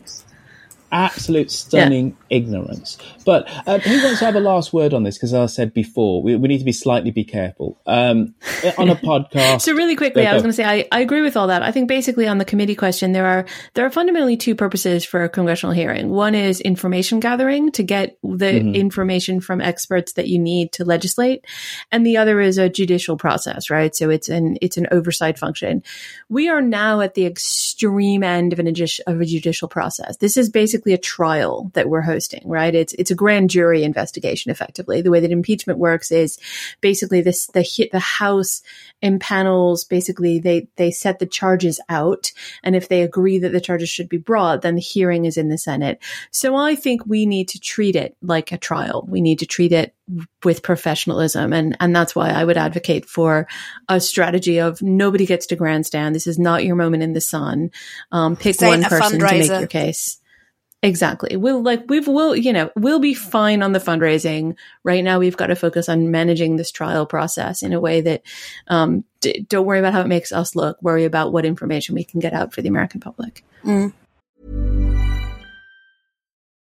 absolute 0.93 1.51
stunning 1.51 2.09
yeah. 2.09 2.37
ignorance. 2.37 2.99
But 3.25 3.49
uh, 3.67 3.79
who 3.79 4.03
wants 4.05 4.19
to 4.19 4.27
have 4.27 4.37
a 4.37 4.41
last 4.41 4.73
word 4.73 4.93
on 4.93 5.03
this? 5.03 5.17
Because 5.17 5.33
as 5.33 5.41
I 5.41 5.47
said 5.47 5.75
before, 5.75 6.23
we, 6.23 6.37
we, 6.37 6.49
need 6.49 6.59
to 6.59 6.65
be 6.65 6.73
slightly 6.73 7.11
be 7.11 7.25
careful 7.25 7.81
um, 7.87 8.35
on 8.79 8.91
a 8.91 8.97
podcast. 8.97 9.63
so 9.63 9.73
really 9.75 9.97
quickly, 9.97 10.27
I 10.27 10.35
was 10.35 10.43
going 10.43 10.51
to 10.51 10.57
say 10.57 10.65
I, 10.65 10.87
I 10.93 11.01
agree 11.01 11.23
with 11.23 11.37
all 11.37 11.47
that. 11.47 11.63
I 11.63 11.73
think 11.73 11.89
basically 11.89 12.29
on 12.29 12.39
the 12.39 12.45
committee 12.45 12.75
question, 12.75 13.13
there 13.13 13.27
are 13.27 13.47
there 13.75 13.87
are 13.87 13.91
fundamentally 13.91 14.37
two 14.37 14.55
purposes 14.55 15.05
for 15.05 15.25
a 15.25 15.29
congressional 15.29 15.75
hearing. 15.75 16.11
One 16.11 16.35
is 16.35 16.61
information 16.61 17.21
gathering 17.21 17.73
to 17.73 17.83
get 17.83 18.19
the 18.23 18.47
mm-hmm. 18.47 18.75
information 18.75 19.41
from 19.41 19.61
experts 19.61 20.13
that 20.13 20.29
you 20.29 20.39
need 20.39 20.73
to 20.73 20.85
legislate, 20.85 21.47
and 21.91 22.07
the 22.07 22.19
other 22.19 22.41
is 22.41 22.59
a 22.59 22.69
judicial 22.69 23.17
process, 23.17 23.71
right? 23.71 23.95
So 23.97 24.11
it's 24.11 24.29
an 24.29 24.59
it's 24.61 24.77
an 24.77 24.89
oversight 24.91 25.39
function. 25.39 25.83
We 26.29 26.49
are 26.49 26.61
now 26.61 27.01
at 27.01 27.15
the 27.15 27.25
extreme 27.25 28.23
end 28.23 28.53
of 28.53 28.59
an 28.59 28.67
of 29.07 29.21
a 29.21 29.25
judicial 29.25 29.69
process. 29.69 30.17
This 30.19 30.37
is 30.37 30.51
basically 30.51 30.82
basically 30.83 30.95
a 30.95 30.99
trial 30.99 31.71
that 31.75 31.89
we're 31.89 32.03
hosting, 32.03 32.43
right? 32.45 32.75
It's 32.75 32.93
it's 32.95 33.11
a 33.11 33.15
grand 33.15 33.51
jury 33.51 33.85
investigation, 33.85 34.51
effectively. 34.51 35.01
The 35.01 35.11
way 35.11 35.21
that 35.21 35.31
impeachment 35.31 35.79
works 35.79 36.11
is 36.11 36.39
basically 36.81 37.23
this 37.23 37.47
the 37.49 37.65
the 37.93 38.01
House 38.01 38.63
impanels 39.03 39.89
basically 39.89 40.39
they 40.39 40.69
they 40.77 40.91
set 40.91 41.19
the 41.19 41.27
charges 41.27 41.81
out, 41.89 42.33
and 42.65 42.75
if 42.75 42.89
they 42.89 43.03
agree 43.03 43.39
that 43.39 43.53
the 43.53 43.61
charges 43.61 43.89
should 43.89 44.09
be 44.09 44.19
brought, 44.19 44.63
then 44.63 44.75
the 44.75 44.81
hearing 44.81 45.25
is 45.25 45.37
in 45.37 45.49
the 45.49 45.59
Senate. 45.59 46.01
So 46.31 46.57
I 46.57 46.75
think 46.75 47.07
we 47.07 47.27
need 47.27 47.49
to 47.51 47.61
treat 47.61 47.95
it 47.95 48.17
like 48.21 48.51
a 48.53 48.59
trial. 48.59 49.07
We 49.09 49.21
need 49.21 49.39
to 49.39 49.47
treat 49.47 49.73
it 49.73 49.95
with 50.43 50.63
professionalism, 50.63 51.53
and 51.53 51.77
and 51.79 51.95
that's 51.95 52.15
why 52.17 52.31
I 52.31 52.45
would 52.45 52.57
advocate 52.57 53.07
for 53.07 53.47
a 53.89 54.01
strategy 54.01 54.59
of 54.59 54.83
nobody 54.83 55.27
gets 55.27 55.47
to 55.47 55.57
grandstand. 55.57 56.15
This 56.15 56.27
is 56.27 56.39
not 56.39 56.65
your 56.65 56.77
moment 56.77 57.03
in 57.03 57.13
the 57.13 57.21
sun. 57.21 57.71
Um, 58.11 58.37
pick 58.37 58.61
one 58.61 58.83
person 58.83 59.21
to 59.21 59.25
make 59.25 59.49
your 59.49 59.67
case. 59.67 60.19
Exactly. 60.85 61.37
We'll 61.37 61.63
like 61.63 61.85
we've 61.89 62.09
will 62.09 62.35
you 62.35 62.53
know 62.53 62.73
we'll 62.75 62.99
be 62.99 63.15
fine 63.15 63.63
on 63.63 63.71
the 63.73 63.79
fundraising. 63.79 64.57
Right 64.83 65.05
now, 65.05 65.21
we've 65.21 65.37
got 65.37 65.47
to 65.47 65.55
focus 65.55 65.89
on 65.89 66.11
managing 66.11 66.57
this 66.57 66.73
trial 66.73 67.07
process 67.07 67.63
in 67.63 67.73
a 67.73 67.79
way 67.79 68.01
that 68.01 68.23
um, 68.67 69.05
d- 69.21 69.47
don't 69.49 69.65
worry 69.65 69.79
about 69.79 69.93
how 69.93 70.01
it 70.01 70.09
makes 70.09 70.33
us 70.33 70.57
look. 70.57 70.83
Worry 70.83 71.05
about 71.05 71.31
what 71.31 71.45
information 71.45 71.95
we 71.95 72.03
can 72.03 72.19
get 72.19 72.33
out 72.33 72.53
for 72.53 72.63
the 72.63 72.69
American 72.69 73.01
public. 73.01 73.45
Mm. 73.65 73.93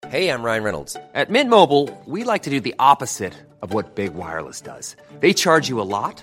Hey, 0.08 0.28
I'm 0.28 0.42
Ryan 0.42 0.62
Reynolds. 0.62 0.96
At 1.14 1.30
Mint 1.30 1.50
Mobile, 1.50 1.88
we 2.06 2.22
like 2.22 2.42
to 2.42 2.50
do 2.50 2.60
the 2.60 2.76
opposite 2.78 3.34
of 3.60 3.72
what 3.72 3.94
big 3.96 4.14
wireless 4.14 4.60
does. 4.60 4.94
They 5.18 5.32
charge 5.32 5.68
you 5.68 5.80
a 5.80 5.88
lot. 5.88 6.22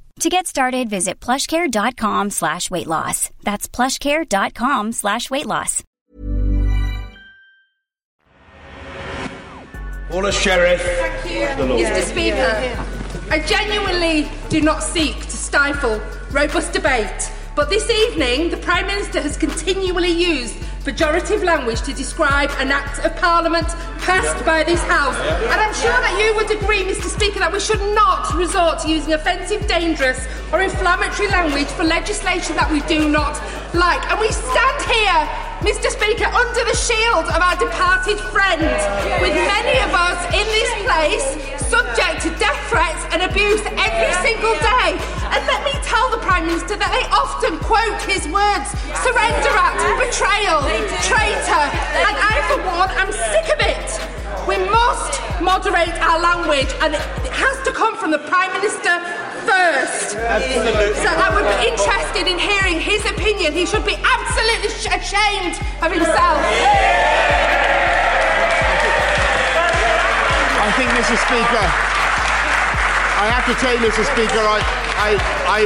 To 0.19 0.29
get 0.29 0.45
started, 0.45 0.89
visit 0.89 1.19
plushcare.com 1.19 2.29
slash 2.29 2.69
weight 2.69 2.87
loss. 2.87 3.29
That's 3.43 3.67
plushcare.com 3.67 4.91
slash 4.91 5.29
weight 5.31 5.47
loss. 5.47 5.83
Order, 10.13 10.31
Sherriff. 10.31 10.81
Thank 10.81 11.33
you. 11.33 11.65
Mr. 11.65 12.03
Speaker, 12.03 12.85
I 13.31 13.39
genuinely 13.39 14.29
do 14.49 14.61
not 14.61 14.83
seek 14.83 15.15
to 15.21 15.31
stifle 15.31 16.01
robust 16.31 16.73
debate, 16.73 17.31
but 17.61 17.69
this 17.69 17.91
evening 17.91 18.49
the 18.49 18.57
Prime 18.57 18.87
Minister 18.87 19.21
has 19.21 19.37
continually 19.37 20.09
used 20.09 20.55
pejorative 20.81 21.43
language 21.43 21.79
to 21.83 21.93
describe 21.93 22.49
an 22.57 22.71
act 22.71 22.97
of 23.05 23.15
Parliament 23.17 23.67
passed 24.01 24.43
by 24.43 24.63
this 24.63 24.81
House. 24.85 25.15
And 25.15 25.61
I'm 25.61 25.73
sure 25.75 25.93
that 25.93 26.17
you 26.17 26.33
would 26.37 26.49
agree, 26.49 26.81
Mr. 26.81 27.05
Speaker, 27.05 27.37
that 27.37 27.53
we 27.53 27.59
should 27.59 27.79
not 27.93 28.33
resort 28.33 28.79
to 28.79 28.89
using 28.89 29.13
offensive, 29.13 29.67
dangerous, 29.67 30.25
or 30.51 30.63
inflammatory 30.63 31.29
language 31.29 31.67
for 31.67 31.83
legislation 31.83 32.55
that 32.55 32.71
we 32.71 32.81
do 32.89 33.07
not 33.07 33.37
like. 33.75 34.01
And 34.09 34.19
we 34.19 34.31
stand 34.33 34.81
here, 34.89 35.50
Mr. 35.61 35.93
Speaker, 35.93 36.25
under 36.25 36.65
the 36.65 36.73
shield 36.73 37.29
of 37.29 37.37
our 37.37 37.55
departed 37.55 38.17
friend, 38.33 38.65
with 39.21 39.35
many 39.45 39.77
of 39.85 39.93
us 39.93 40.17
in 40.33 40.45
this 40.49 40.71
place 40.81 41.25
subject 41.69 42.25
to 42.25 42.33
death 42.41 42.57
threats 42.65 43.05
and 43.13 43.21
abuse 43.21 43.61
every 43.77 44.13
single 44.25 44.57
day. 44.57 44.97
And 45.29 45.41
let 45.45 45.61
me 45.63 45.71
tell 45.85 46.09
the 46.09 46.17
Prime 46.17 46.47
Minister 46.47 46.75
that 46.81 46.89
they 46.89 47.05
often 47.13 47.61
quote 47.61 48.01
his 48.09 48.25
words 48.33 48.73
surrender 49.05 49.53
act, 49.53 49.85
betrayal, 50.01 50.65
traitor. 51.05 51.65
And 52.09 52.15
I, 52.17 52.41
for 52.49 52.57
one, 52.65 52.89
am 52.97 53.13
sick 53.13 53.53
of 53.53 53.61
it. 53.61 54.20
We 54.47 54.57
must 54.57 55.21
moderate 55.41 55.93
our 56.01 56.19
language, 56.19 56.73
and 56.81 56.93
it 56.93 57.33
has 57.33 57.61
to 57.65 57.71
come 57.71 57.95
from 57.97 58.09
the 58.09 58.17
Prime 58.25 58.51
Minister 58.53 58.97
first. 59.45 60.17
Absolutely. 60.17 60.97
So 60.97 61.09
I 61.13 61.29
would 61.29 61.45
be 61.45 61.69
interested 61.69 62.25
in 62.25 62.37
hearing 62.41 62.81
his 62.81 63.05
opinion. 63.05 63.53
He 63.53 63.65
should 63.65 63.85
be 63.85 63.97
absolutely 64.01 64.73
ashamed 64.89 65.61
of 65.81 65.93
himself. 65.93 66.41
I 70.61 70.69
think, 70.77 70.89
Mr. 70.97 71.17
Speaker, 71.21 71.65
I 73.21 73.29
have 73.29 73.45
to 73.45 73.53
tell 73.61 73.73
you, 73.77 73.81
Mr. 73.85 74.05
Speaker, 74.09 74.41
I, 74.41 74.61
I, 74.97 75.09
I, 75.45 75.59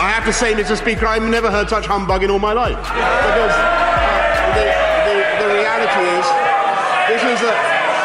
I 0.00 0.08
have 0.10 0.24
to 0.24 0.32
say, 0.32 0.54
Mr. 0.54 0.76
Speaker, 0.76 1.06
I've 1.06 1.22
never 1.22 1.50
heard 1.50 1.68
such 1.68 1.86
humbug 1.86 2.22
in 2.22 2.30
all 2.30 2.38
my 2.38 2.52
life. 2.52 2.76
Because 2.76 3.52
uh, 3.52 4.52
the, 4.56 4.64
the, 5.08 5.44
the 5.44 5.48
reality 5.52 6.00
is, 6.20 6.45
this 7.08 7.22
is 7.22 7.40
a, 7.42 7.52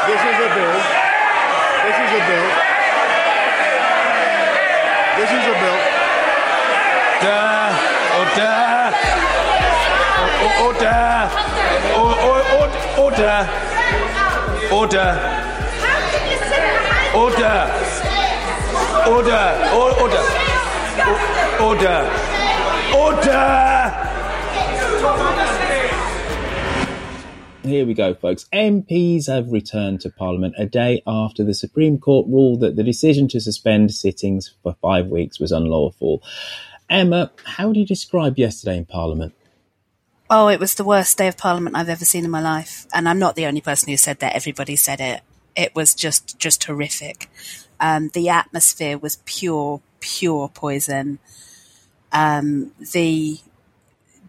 this 0.07 0.21
is 0.21 0.37
a 0.37 0.49
bill, 0.55 0.77
this 1.85 1.97
is 1.97 2.11
a 2.11 2.21
bill, 2.27 2.47
this 5.17 5.31
is 5.31 5.45
a 5.47 5.55
bill. 5.59 6.01
Order! 8.21 8.91
Order! 10.61 11.29
Order! 12.97 13.49
Order! 14.71 15.09
Order! 17.13 17.57
Order! 19.01 19.47
Order! 19.91 20.23
Order! 21.59 21.99
Order! 22.93 23.51
Here 27.63 27.85
we 27.85 27.93
go, 27.93 28.15
folks. 28.15 28.47
MPs 28.51 29.27
have 29.27 29.51
returned 29.51 30.01
to 30.01 30.09
Parliament 30.09 30.55
a 30.57 30.65
day 30.65 31.03
after 31.05 31.43
the 31.43 31.53
Supreme 31.53 31.99
Court 31.99 32.27
ruled 32.27 32.61
that 32.61 32.75
the 32.75 32.83
decision 32.83 33.27
to 33.29 33.39
suspend 33.39 33.93
sittings 33.93 34.51
for 34.63 34.75
five 34.81 35.07
weeks 35.07 35.39
was 35.39 35.51
unlawful. 35.51 36.23
Emma, 36.89 37.31
how 37.43 37.71
do 37.71 37.79
you 37.79 37.85
describe 37.85 38.39
yesterday 38.39 38.77
in 38.77 38.85
Parliament? 38.85 39.35
Oh, 40.27 40.47
it 40.47 40.59
was 40.59 40.73
the 40.73 40.83
worst 40.83 41.19
day 41.19 41.27
of 41.27 41.37
Parliament 41.37 41.75
I've 41.75 41.87
ever 41.87 42.03
seen 42.03 42.25
in 42.25 42.31
my 42.31 42.41
life. 42.41 42.87
And 42.95 43.07
I'm 43.07 43.19
not 43.19 43.35
the 43.35 43.45
only 43.45 43.61
person 43.61 43.89
who 43.89 43.97
said 43.97 44.19
that. 44.19 44.35
Everybody 44.35 44.75
said 44.75 44.99
it. 44.99 45.21
It 45.55 45.75
was 45.75 45.93
just, 45.93 46.39
just 46.39 46.63
horrific. 46.63 47.29
Um, 47.79 48.09
the 48.09 48.29
atmosphere 48.29 48.97
was 48.97 49.17
pure, 49.25 49.81
pure 49.99 50.49
poison. 50.49 51.19
Um, 52.11 52.71
the 52.93 53.37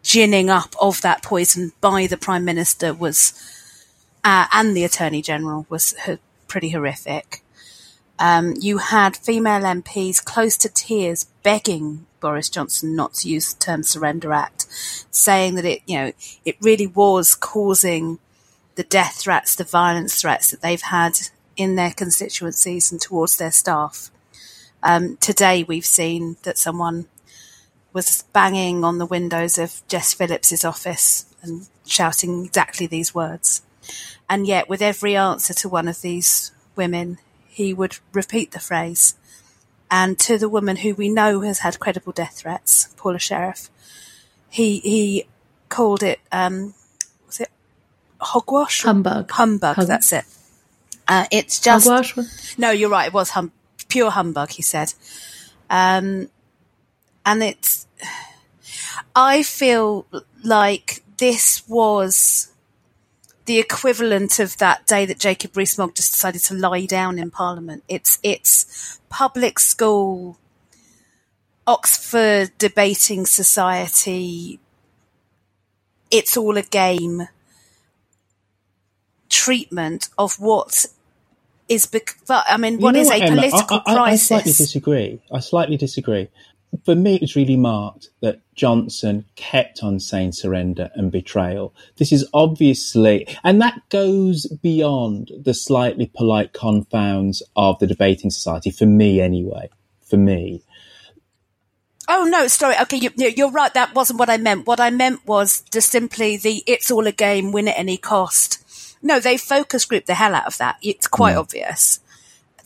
ginning 0.03 0.51
up 0.51 0.75
of 0.81 1.01
that 1.03 1.23
poison 1.23 1.73
by 1.81 2.07
the 2.07 2.17
Prime 2.17 2.45
Minister 2.45 2.93
was, 2.93 3.33
uh, 4.25 4.47
and 4.53 4.77
the 4.77 4.85
Attorney 4.85 5.23
General 5.23 5.67
was 5.69 5.95
pretty 6.49 6.71
horrific. 6.71 7.43
Um, 8.19 8.55
you 8.61 8.79
had 8.79 9.17
female 9.17 9.63
MPs 9.63 10.25
close 10.25 10.57
to 10.59 10.69
tears 10.69 11.27
begging 11.43 12.07
Boris 12.21 12.49
Johnson 12.49 12.95
not 12.95 13.15
to 13.15 13.29
use 13.29 13.53
the 13.53 13.61
term 13.61 13.83
surrender 13.83 14.33
act, 14.33 14.67
saying 15.11 15.57
that 15.57 15.65
it, 15.65 15.83
you 15.87 15.99
know, 15.99 16.13
it 16.45 16.57
really 16.61 16.87
was 16.87 17.35
causing 17.35 18.19
the 18.77 18.85
death 18.85 19.17
threats, 19.17 19.57
the 19.57 19.65
violence 19.65 20.21
threats 20.21 20.51
that 20.51 20.63
they've 20.63 20.83
had 20.83 21.19
in 21.57 21.75
their 21.75 21.91
constituencies 21.91 22.91
and 22.91 23.01
towards 23.01 23.37
their 23.37 23.51
staff. 23.51 24.11
Um, 24.83 25.17
today 25.19 25.65
we've 25.65 25.85
seen 25.85 26.37
that 26.45 26.59
someone 26.59 27.07
was 27.93 28.23
banging 28.33 28.85
on 28.85 28.99
the 28.99 29.07
windows 29.07 29.59
of 29.59 29.83
Jess 29.89 30.15
Phillips's 30.15 30.65
office 30.65 31.27
and 31.43 31.69
shouting 31.87 32.45
exactly 32.47 32.87
these 32.87 33.15
words. 33.15 33.63
And 34.29 34.47
yet, 34.47 34.69
with 34.69 34.81
every 34.81 35.17
answer 35.17 35.53
to 35.55 35.69
one 35.69 35.89
of 35.89 36.01
these 36.01 36.53
women, 36.77 37.19
he 37.49 37.75
would 37.75 37.99
repeat 38.13 38.53
the 38.53 38.61
phrase. 38.61 39.15
And 39.91 40.19
to 40.21 40.39
the 40.39 40.49
woman 40.49 40.77
who 40.77 40.95
we 40.95 41.11
know 41.11 41.41
has 41.43 41.59
had 41.59 41.79
credible 41.79 42.13
death 42.13 42.39
threats, 42.39 42.95
Paula 42.97 43.19
Sherriff, 43.19 43.69
he 44.49 44.79
he 44.79 45.27
called 45.69 46.03
it 46.03 46.21
um, 46.31 46.75
was 47.27 47.41
it 47.41 47.51
hogwash? 48.21 48.83
Humbug. 48.83 49.31
Humbug. 49.31 49.77
Hum- 49.77 49.87
that's 49.87 50.13
it. 50.13 50.25
Uh, 51.07 51.27
it's 51.31 51.61
just 51.61 51.89
Hogwash? 51.89 52.57
no. 52.57 52.71
You're 52.71 52.89
right. 52.89 53.09
It 53.09 53.13
was 53.13 53.31
hum- 53.31 53.53
pure 53.89 54.11
humbug. 54.11 54.51
He 54.51 54.63
said, 54.63 54.95
um, 55.69 56.29
and 57.25 57.43
it's. 57.43 57.87
I 59.15 59.43
feel 59.43 60.07
like 60.45 61.03
this 61.19 61.63
was 61.69 62.53
the 63.45 63.59
equivalent 63.59 64.39
of 64.39 64.57
that 64.59 64.87
day 64.87 65.05
that 65.07 65.19
Jacob 65.19 65.57
Rees-Mogg 65.57 65.95
just 65.95 66.13
decided 66.13 66.43
to 66.43 66.55
lie 66.55 66.87
down 66.87 67.19
in 67.19 67.31
Parliament. 67.31 67.85
It's 67.89 68.19
it's 68.23 69.01
public 69.09 69.59
school, 69.59 70.39
Oxford 71.67 72.53
debating 72.59 73.27
society. 73.27 74.61
It's 76.11 76.37
all 76.37 76.57
a 76.57 76.63
game 76.63 77.29
treatment 79.29 80.09
of 80.19 80.35
what 80.39 80.87
is. 81.69 81.87
Bec- 81.87 82.17
but 82.27 82.45
I 82.49 82.57
mean, 82.59 82.81
what 82.81 82.95
You 82.95 82.95
know 82.95 83.01
is 83.01 83.11
a 83.11 83.25
Emma? 83.25 83.37
political 83.37 83.83
I, 83.87 83.93
I, 83.93 83.95
I, 83.95 84.11
I 84.13 84.17
slightly 84.17 84.53
disagree. 84.53 85.21
I 85.33 85.41
slightly 85.41 85.77
disagree. 85.77 86.29
For 86.85 86.95
me, 86.95 87.17
it 87.17 87.21
was 87.21 87.37
really 87.37 87.57
marked 87.57 88.09
that 88.23 88.41
Johnson 88.55 89.27
kept 89.37 89.83
on 89.83 90.01
saying 90.01 90.33
surrender 90.33 90.91
and 90.95 91.13
betrayal. 91.13 91.75
This 91.97 92.13
is 92.13 92.27
obviously, 92.33 93.29
and 93.45 93.61
that 93.61 93.81
goes 93.91 94.47
beyond 94.47 95.31
the 95.39 95.55
slightly 95.55 96.11
polite 96.15 96.53
confounds 96.53 97.43
of 97.57 97.79
the 97.79 97.87
debating 97.87 98.31
society, 98.31 98.71
for 98.71 98.87
me 98.87 99.21
anyway. 99.21 99.69
For 100.01 100.17
me. 100.17 100.63
Oh 102.09 102.25
no, 102.25 102.49
sorry. 102.49 102.75
Okay, 102.83 102.97
you, 102.97 103.11
you're 103.17 103.51
right. 103.51 103.73
That 103.75 103.95
wasn't 103.95 104.19
what 104.19 104.29
I 104.29 104.37
meant. 104.37 104.67
What 104.67 104.81
I 104.81 104.91
meant 104.91 105.27
was 105.27 105.63
just 105.73 105.91
simply 105.91 106.37
the 106.37 106.63
"it's 106.67 106.91
all 106.91 107.07
a 107.07 107.13
game, 107.13 107.53
win 107.53 107.69
at 107.69 107.79
any 107.79 107.97
cost." 107.97 108.59
No, 109.03 109.21
they 109.21 109.37
focus 109.37 109.85
group 109.85 110.07
the 110.07 110.15
hell 110.15 110.35
out 110.35 110.47
of 110.47 110.59
that. 110.59 110.77
It's 110.83 111.07
quite 111.07 111.37
obvious. 111.37 112.01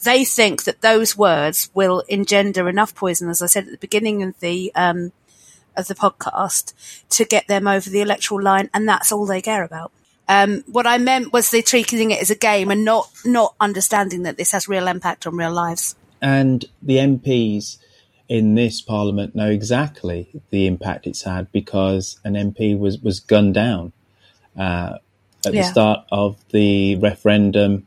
They 0.04 0.24
think 0.24 0.64
that 0.64 0.80
those 0.80 1.16
words 1.16 1.70
will 1.74 2.00
engender 2.08 2.68
enough 2.68 2.94
poison, 2.94 3.28
as 3.28 3.42
I 3.42 3.46
said 3.46 3.64
at 3.64 3.70
the 3.70 3.78
beginning 3.78 4.22
of 4.22 4.38
the 4.40 4.72
um, 4.74 5.12
of 5.76 5.88
the 5.88 5.94
podcast, 5.94 6.72
to 7.10 7.24
get 7.24 7.48
them 7.48 7.66
over 7.66 7.90
the 7.90 8.00
electoral 8.00 8.42
line, 8.42 8.70
and 8.72 8.88
that's 8.88 9.12
all 9.12 9.26
they 9.26 9.42
care 9.42 9.64
about. 9.64 9.92
Um, 10.28 10.64
what 10.66 10.86
I 10.86 10.98
meant 10.98 11.32
was 11.32 11.50
they're 11.50 11.62
treating 11.62 12.10
it 12.10 12.20
as 12.20 12.30
a 12.30 12.34
game 12.34 12.70
and 12.70 12.84
not 12.84 13.08
not 13.24 13.54
understanding 13.60 14.22
that 14.22 14.36
this 14.36 14.52
has 14.52 14.68
real 14.68 14.88
impact 14.88 15.26
on 15.26 15.36
real 15.36 15.52
lives. 15.52 15.94
And 16.20 16.64
the 16.82 16.96
MPs 16.96 17.78
in 18.28 18.54
this 18.54 18.80
parliament 18.80 19.34
know 19.34 19.48
exactly 19.48 20.28
the 20.50 20.66
impact 20.66 21.06
it's 21.06 21.22
had 21.22 21.50
because 21.52 22.18
an 22.24 22.34
MP 22.34 22.76
was, 22.76 22.98
was 22.98 23.20
gunned 23.20 23.54
down 23.54 23.92
uh, 24.58 24.98
at 25.44 25.52
the 25.52 25.62
start 25.62 26.00
of 26.10 26.36
the 26.50 26.96
referendum 26.96 27.86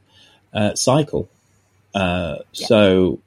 uh, 0.53 0.73
cycle. 0.75 1.29
Uh, 1.93 2.37
So 2.53 3.19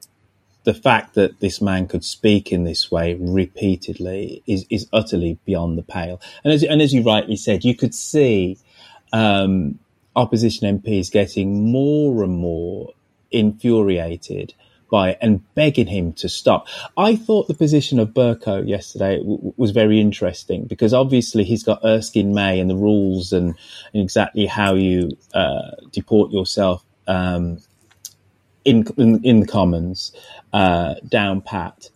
the 0.64 0.74
fact 0.74 1.14
that 1.14 1.40
this 1.40 1.60
man 1.60 1.88
could 1.88 2.04
speak 2.04 2.52
in 2.52 2.64
this 2.64 2.90
way 2.90 3.14
repeatedly 3.14 4.42
is, 4.46 4.64
is 4.70 4.86
utterly 4.92 5.38
beyond 5.44 5.76
the 5.76 5.82
pale. 5.82 6.20
And 6.44 6.52
as, 6.52 6.62
and 6.62 6.80
as 6.80 6.92
you 6.92 7.02
rightly 7.02 7.36
said, 7.36 7.64
you 7.64 7.74
could 7.74 7.94
see 7.94 8.58
um, 9.12 9.78
opposition 10.14 10.78
MPs 10.80 11.10
getting 11.10 11.72
more 11.72 12.22
and 12.22 12.32
more 12.32 12.92
infuriated 13.30 14.54
by 14.90 15.16
and 15.22 15.42
begging 15.54 15.86
him 15.86 16.12
to 16.12 16.28
stop. 16.28 16.68
I 16.98 17.16
thought 17.16 17.48
the 17.48 17.54
position 17.54 17.98
of 17.98 18.10
Bercow 18.10 18.68
yesterday 18.68 19.18
w- 19.18 19.54
was 19.56 19.70
very 19.70 19.98
interesting 19.98 20.64
because 20.64 20.92
obviously 20.92 21.44
he's 21.44 21.62
got 21.62 21.80
Erskine 21.82 22.34
May 22.34 22.60
and 22.60 22.68
the 22.68 22.76
rules 22.76 23.32
and, 23.32 23.54
and 23.94 24.02
exactly 24.02 24.44
how 24.44 24.74
you 24.74 25.16
uh, 25.32 25.70
deport 25.92 26.30
yourself 26.30 26.84
um, 27.08 27.58
in, 28.64 28.86
in 28.96 29.24
in 29.24 29.40
the 29.40 29.46
Commons 29.46 30.12
uh, 30.52 30.94
down 31.08 31.40
pat. 31.40 31.88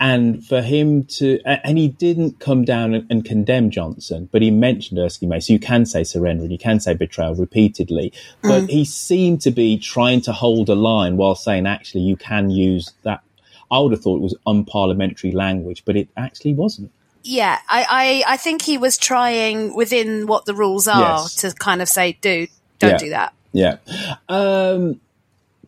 And 0.00 0.44
for 0.44 0.60
him 0.60 1.04
to, 1.04 1.40
and 1.46 1.78
he 1.78 1.86
didn't 1.88 2.40
come 2.40 2.64
down 2.64 2.94
and, 2.94 3.06
and 3.10 3.24
condemn 3.24 3.70
Johnson, 3.70 4.28
but 4.32 4.42
he 4.42 4.50
mentioned 4.50 4.98
Erskine 4.98 5.28
May. 5.28 5.38
So 5.40 5.52
you 5.52 5.60
can 5.60 5.86
say 5.86 6.02
surrender 6.02 6.42
and 6.42 6.52
you 6.52 6.58
can 6.58 6.80
say 6.80 6.94
betrayal 6.94 7.36
repeatedly. 7.36 8.12
But 8.42 8.64
Mm. 8.64 8.70
he 8.70 8.84
seemed 8.84 9.40
to 9.42 9.50
be 9.52 9.78
trying 9.78 10.20
to 10.22 10.32
hold 10.32 10.68
a 10.68 10.74
line 10.74 11.16
while 11.16 11.36
saying 11.36 11.66
actually 11.66 12.02
you 12.02 12.16
can 12.16 12.50
use 12.50 12.90
that. 13.04 13.22
I 13.70 13.78
would 13.78 13.92
have 13.92 14.02
thought 14.02 14.16
it 14.16 14.22
was 14.22 14.36
unparliamentary 14.46 15.32
language, 15.32 15.84
but 15.86 15.96
it 15.96 16.08
actually 16.16 16.54
wasn't. 16.54 16.90
Yeah, 17.22 17.58
I, 17.68 17.86
I, 18.26 18.34
I 18.34 18.36
think 18.36 18.62
he 18.62 18.76
was 18.76 18.98
trying 18.98 19.74
within 19.76 20.26
what 20.26 20.44
the 20.44 20.54
rules 20.54 20.86
are 20.88 21.20
Yes. 21.22 21.36
to 21.36 21.52
kind 21.54 21.80
of 21.80 21.88
say, 21.88 22.18
dude, 22.20 22.50
don't 22.80 22.90
Yeah. 22.90 22.98
do 22.98 23.10
that. 23.10 23.32
Yeah. 23.52 23.76
Um, 24.28 25.00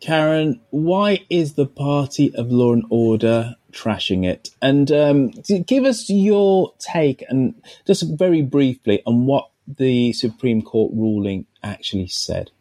Karen, 0.07 0.61
why 0.69 1.25
is 1.29 1.55
the 1.55 1.65
party 1.65 2.33
of 2.33 2.49
law 2.49 2.71
and 2.71 2.85
order 2.89 3.57
trashing 3.73 4.25
it? 4.25 4.51
And 4.61 4.89
um, 4.89 5.31
give 5.65 5.83
us 5.83 6.09
your 6.09 6.73
take 6.79 7.25
and 7.27 7.61
just 7.85 8.05
very 8.17 8.41
briefly 8.41 9.03
on 9.05 9.25
what 9.25 9.49
the 9.67 10.13
Supreme 10.13 10.61
Court 10.61 10.93
ruling 10.95 11.45
actually 11.61 12.07
said. 12.07 12.51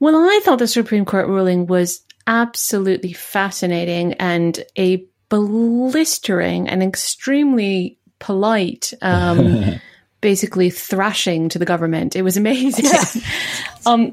Well, 0.00 0.16
I 0.16 0.40
thought 0.42 0.58
the 0.58 0.66
Supreme 0.66 1.04
Court 1.04 1.28
ruling 1.28 1.68
was 1.68 2.00
absolutely 2.26 3.12
fascinating 3.12 4.14
and 4.14 4.58
a 4.76 5.06
blistering 5.28 6.68
and 6.68 6.82
extremely 6.82 8.00
polite, 8.18 8.92
um, 9.02 9.80
basically 10.26 10.70
thrashing 10.70 11.48
to 11.48 11.56
the 11.56 11.64
government. 11.64 12.16
It 12.16 12.22
was 12.22 12.36
amazing. 12.36 12.86
um, 13.86 14.12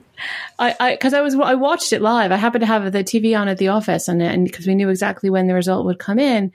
I, 0.59 0.75
I, 0.79 0.95
cause 0.97 1.15
I 1.15 1.21
was, 1.21 1.33
I 1.33 1.55
watched 1.55 1.91
it 1.91 2.03
live. 2.03 2.31
I 2.31 2.35
happened 2.35 2.61
to 2.61 2.67
have 2.67 2.91
the 2.91 3.03
TV 3.03 3.35
on 3.35 3.47
at 3.47 3.57
the 3.57 3.69
office 3.69 4.07
and, 4.07 4.21
and 4.21 4.53
cause 4.53 4.67
we 4.67 4.75
knew 4.75 4.89
exactly 4.89 5.31
when 5.31 5.47
the 5.47 5.55
result 5.55 5.87
would 5.87 5.97
come 5.97 6.19
in. 6.19 6.51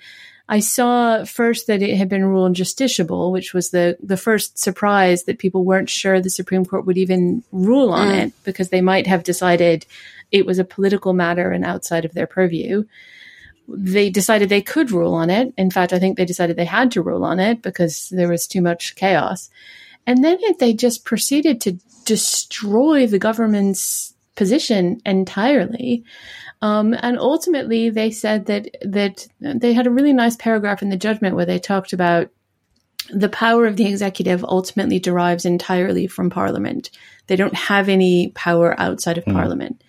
I 0.48 0.60
saw 0.60 1.24
first 1.24 1.66
that 1.66 1.82
it 1.82 1.96
had 1.96 2.08
been 2.08 2.24
ruled 2.24 2.54
justiciable, 2.54 3.32
which 3.32 3.52
was 3.52 3.70
the, 3.70 3.96
the 4.00 4.16
first 4.16 4.60
surprise 4.60 5.24
that 5.24 5.40
people 5.40 5.64
weren't 5.64 5.90
sure 5.90 6.20
the 6.20 6.30
Supreme 6.30 6.64
Court 6.64 6.86
would 6.86 6.96
even 6.96 7.42
rule 7.50 7.90
on 7.90 8.06
Mm. 8.06 8.26
it 8.26 8.32
because 8.44 8.68
they 8.68 8.80
might 8.80 9.08
have 9.08 9.24
decided 9.24 9.86
it 10.30 10.46
was 10.46 10.60
a 10.60 10.64
political 10.64 11.14
matter 11.14 11.50
and 11.50 11.64
outside 11.64 12.04
of 12.04 12.14
their 12.14 12.28
purview. 12.28 12.84
They 13.68 14.10
decided 14.10 14.48
they 14.48 14.62
could 14.62 14.90
rule 14.90 15.14
on 15.14 15.30
it. 15.30 15.52
In 15.58 15.70
fact, 15.70 15.92
I 15.92 15.98
think 15.98 16.16
they 16.16 16.24
decided 16.24 16.56
they 16.56 16.64
had 16.64 16.90
to 16.92 17.02
rule 17.02 17.24
on 17.24 17.38
it 17.38 17.62
because 17.62 18.08
there 18.10 18.28
was 18.28 18.46
too 18.46 18.62
much 18.62 18.96
chaos. 18.96 19.50
And 20.06 20.24
then 20.24 20.38
they 20.58 20.72
just 20.72 21.04
proceeded 21.04 21.60
to 21.62 21.78
destroy 22.04 23.06
the 23.06 23.18
government's 23.18 24.14
position 24.36 25.00
entirely. 25.04 26.04
Um, 26.62 26.94
and 26.94 27.18
ultimately, 27.18 27.90
they 27.90 28.10
said 28.10 28.46
that 28.46 28.68
that 28.82 29.28
they 29.40 29.74
had 29.74 29.86
a 29.86 29.90
really 29.90 30.12
nice 30.12 30.36
paragraph 30.36 30.80
in 30.80 30.88
the 30.88 30.96
judgment 30.96 31.36
where 31.36 31.46
they 31.46 31.58
talked 31.58 31.92
about 31.92 32.30
the 33.10 33.28
power 33.28 33.66
of 33.66 33.76
the 33.76 33.86
executive 33.86 34.44
ultimately 34.44 34.98
derives 34.98 35.44
entirely 35.44 36.06
from 36.06 36.30
Parliament. 36.30 36.90
They 37.26 37.36
don't 37.36 37.54
have 37.54 37.88
any 37.88 38.28
power 38.34 38.78
outside 38.78 39.18
of 39.18 39.24
Hmm. 39.24 39.32
Parliament. 39.32 39.82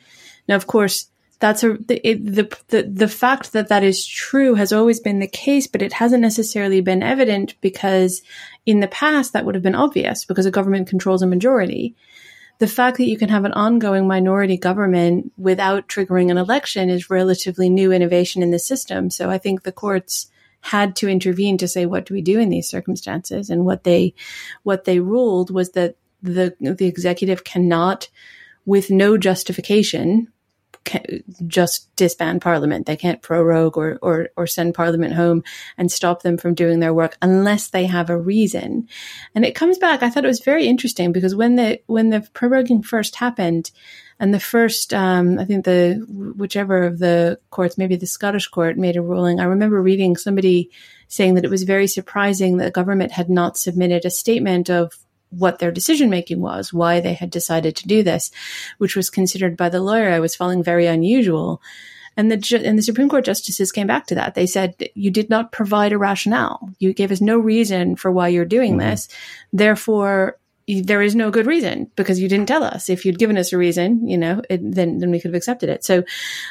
Now, 0.48 0.56
of 0.56 0.68
course, 0.68 1.09
that's 1.40 1.64
a 1.64 1.74
the, 1.74 2.08
it, 2.08 2.26
the 2.26 2.58
the 2.68 2.84
the 2.84 3.08
fact 3.08 3.54
that 3.54 3.70
that 3.70 3.84
is 3.84 4.06
true 4.06 4.56
has 4.56 4.74
always 4.74 5.00
been 5.00 5.20
the 5.20 5.28
case, 5.28 5.68
but 5.68 5.82
it 5.82 5.94
hasn't 5.94 6.22
necessarily 6.22 6.82
been 6.82 7.02
evident 7.02 7.56
because 7.62 8.22
in 8.66 8.82
the 8.82 8.88
past 8.88 9.34
that 9.34 9.46
would 9.46 9.56
have 9.56 9.64
been 9.64 9.76
obvious 9.76 10.26
because 10.26 10.46
a 10.46 10.52
government 10.52 10.90
controls 10.90 11.22
a 11.22 11.28
majority. 11.28 11.96
The 12.60 12.68
fact 12.68 12.98
that 12.98 13.08
you 13.08 13.18
can 13.18 13.30
have 13.30 13.46
an 13.46 13.54
ongoing 13.54 14.06
minority 14.06 14.58
government 14.58 15.32
without 15.38 15.88
triggering 15.88 16.30
an 16.30 16.38
election 16.38 16.90
is 16.90 17.10
relatively 17.10 17.70
new 17.70 17.94
innovation 17.94 18.44
in 18.44 18.52
the 18.52 18.60
system. 18.60 19.10
So 19.10 19.30
I 19.30 19.38
think 19.38 19.64
the 19.64 19.72
courts 19.72 20.30
had 20.60 20.94
to 20.98 21.08
intervene 21.08 21.58
to 21.60 21.70
say 21.70 21.86
what 21.86 22.06
do 22.06 22.14
we 22.14 22.22
do 22.22 22.38
in 22.38 22.50
these 22.50 22.68
circumstances 22.68 23.50
and 23.50 23.66
what 23.66 23.86
they 23.86 24.14
what 24.64 24.84
they 24.84 25.00
ruled 25.00 25.52
was 25.52 25.72
that 25.72 25.96
the 26.22 26.54
the 26.60 26.86
executive 26.86 27.46
cannot 27.46 28.10
with 28.66 28.92
no 28.92 29.18
justification 29.18 30.28
just 31.48 31.96
disband 31.96 32.42
parliament. 32.42 32.86
They 32.86 32.96
can't 32.96 33.22
prorogue 33.22 33.78
or, 33.78 34.00
or, 34.02 34.30
or 34.36 34.48
send 34.48 34.76
parliament 34.76 35.14
home 35.14 35.44
and 35.78 35.92
stop 35.92 36.22
them 36.22 36.38
from 36.38 36.54
doing 36.54 36.80
their 36.80 36.94
work 36.94 37.18
unless 37.22 37.70
they 37.70 37.86
have 37.86 38.10
a 38.10 38.18
reason. 38.18 38.88
And 39.34 39.46
it 39.46 39.56
comes 39.56 39.78
back. 39.78 40.04
I 40.04 40.10
thought 40.10 40.26
it 40.26 40.28
was 40.28 40.40
very 40.40 40.68
interesting 40.68 41.12
because 41.12 41.36
when 41.36 41.56
the, 41.56 41.80
when 41.88 42.10
the 42.10 42.22
proroguing 42.34 42.84
first 42.84 43.16
happened, 43.16 43.72
And 44.22 44.34
the 44.34 44.40
first, 44.40 44.94
um, 44.94 45.40
I 45.40 45.46
think 45.46 45.64
the 45.64 46.06
whichever 46.36 46.84
of 46.84 47.00
the 47.00 47.40
courts, 47.52 47.78
maybe 47.78 47.96
the 47.96 48.06
Scottish 48.06 48.48
court, 48.50 48.78
made 48.78 48.98
a 48.98 49.02
ruling. 49.02 49.40
I 49.40 49.46
remember 49.46 49.82
reading 49.82 50.18
somebody 50.18 50.72
saying 51.08 51.36
that 51.36 51.46
it 51.46 51.50
was 51.50 51.64
very 51.64 51.88
surprising 51.88 52.58
that 52.58 52.66
the 52.66 52.72
government 52.72 53.14
had 53.14 53.30
not 53.30 53.58
submitted 53.58 54.06
a 54.06 54.10
statement 54.10 54.70
of 54.70 54.94
what 55.30 55.60
their 55.60 55.72
decision 55.72 56.10
making 56.10 56.42
was, 56.42 56.74
why 56.74 57.00
they 57.00 57.14
had 57.14 57.30
decided 57.30 57.76
to 57.76 57.88
do 57.88 58.04
this, 58.04 58.32
which 58.78 58.96
was 58.96 59.10
considered 59.10 59.56
by 59.56 59.70
the 59.70 59.82
lawyer 59.82 60.10
I 60.10 60.20
was 60.20 60.36
following 60.36 60.64
very 60.64 60.88
unusual. 60.88 61.62
And 62.18 62.32
the 62.32 62.62
and 62.66 62.78
the 62.78 62.84
Supreme 62.84 63.08
Court 63.08 63.24
justices 63.24 63.72
came 63.72 63.88
back 63.88 64.08
to 64.08 64.16
that. 64.16 64.36
They 64.36 64.46
said 64.46 64.76
you 64.94 65.10
did 65.10 65.30
not 65.30 65.52
provide 65.52 65.94
a 65.94 65.98
rationale. 65.98 66.70
You 66.80 66.94
gave 66.94 67.12
us 67.12 67.22
no 67.22 67.38
reason 67.38 67.96
for 67.96 68.12
why 68.12 68.28
you're 68.28 68.46
doing 68.46 68.72
mm-hmm. 68.72 68.90
this. 68.90 69.08
Therefore, 69.54 70.38
there 70.70 71.02
is 71.02 71.16
no 71.16 71.32
good 71.32 71.48
reason 71.48 71.90
because 71.96 72.20
you 72.20 72.30
didn't 72.30 72.48
tell 72.48 72.64
us. 72.64 72.90
If 72.90 73.04
you'd 73.04 73.18
given 73.18 73.38
us 73.38 73.52
a 73.52 73.58
reason, 73.58 74.08
you 74.08 74.18
know, 74.18 74.42
it, 74.50 74.60
then 74.64 75.00
then 75.00 75.10
we 75.10 75.20
could 75.20 75.30
have 75.30 75.38
accepted 75.38 75.68
it. 75.68 75.84
So, 75.84 76.04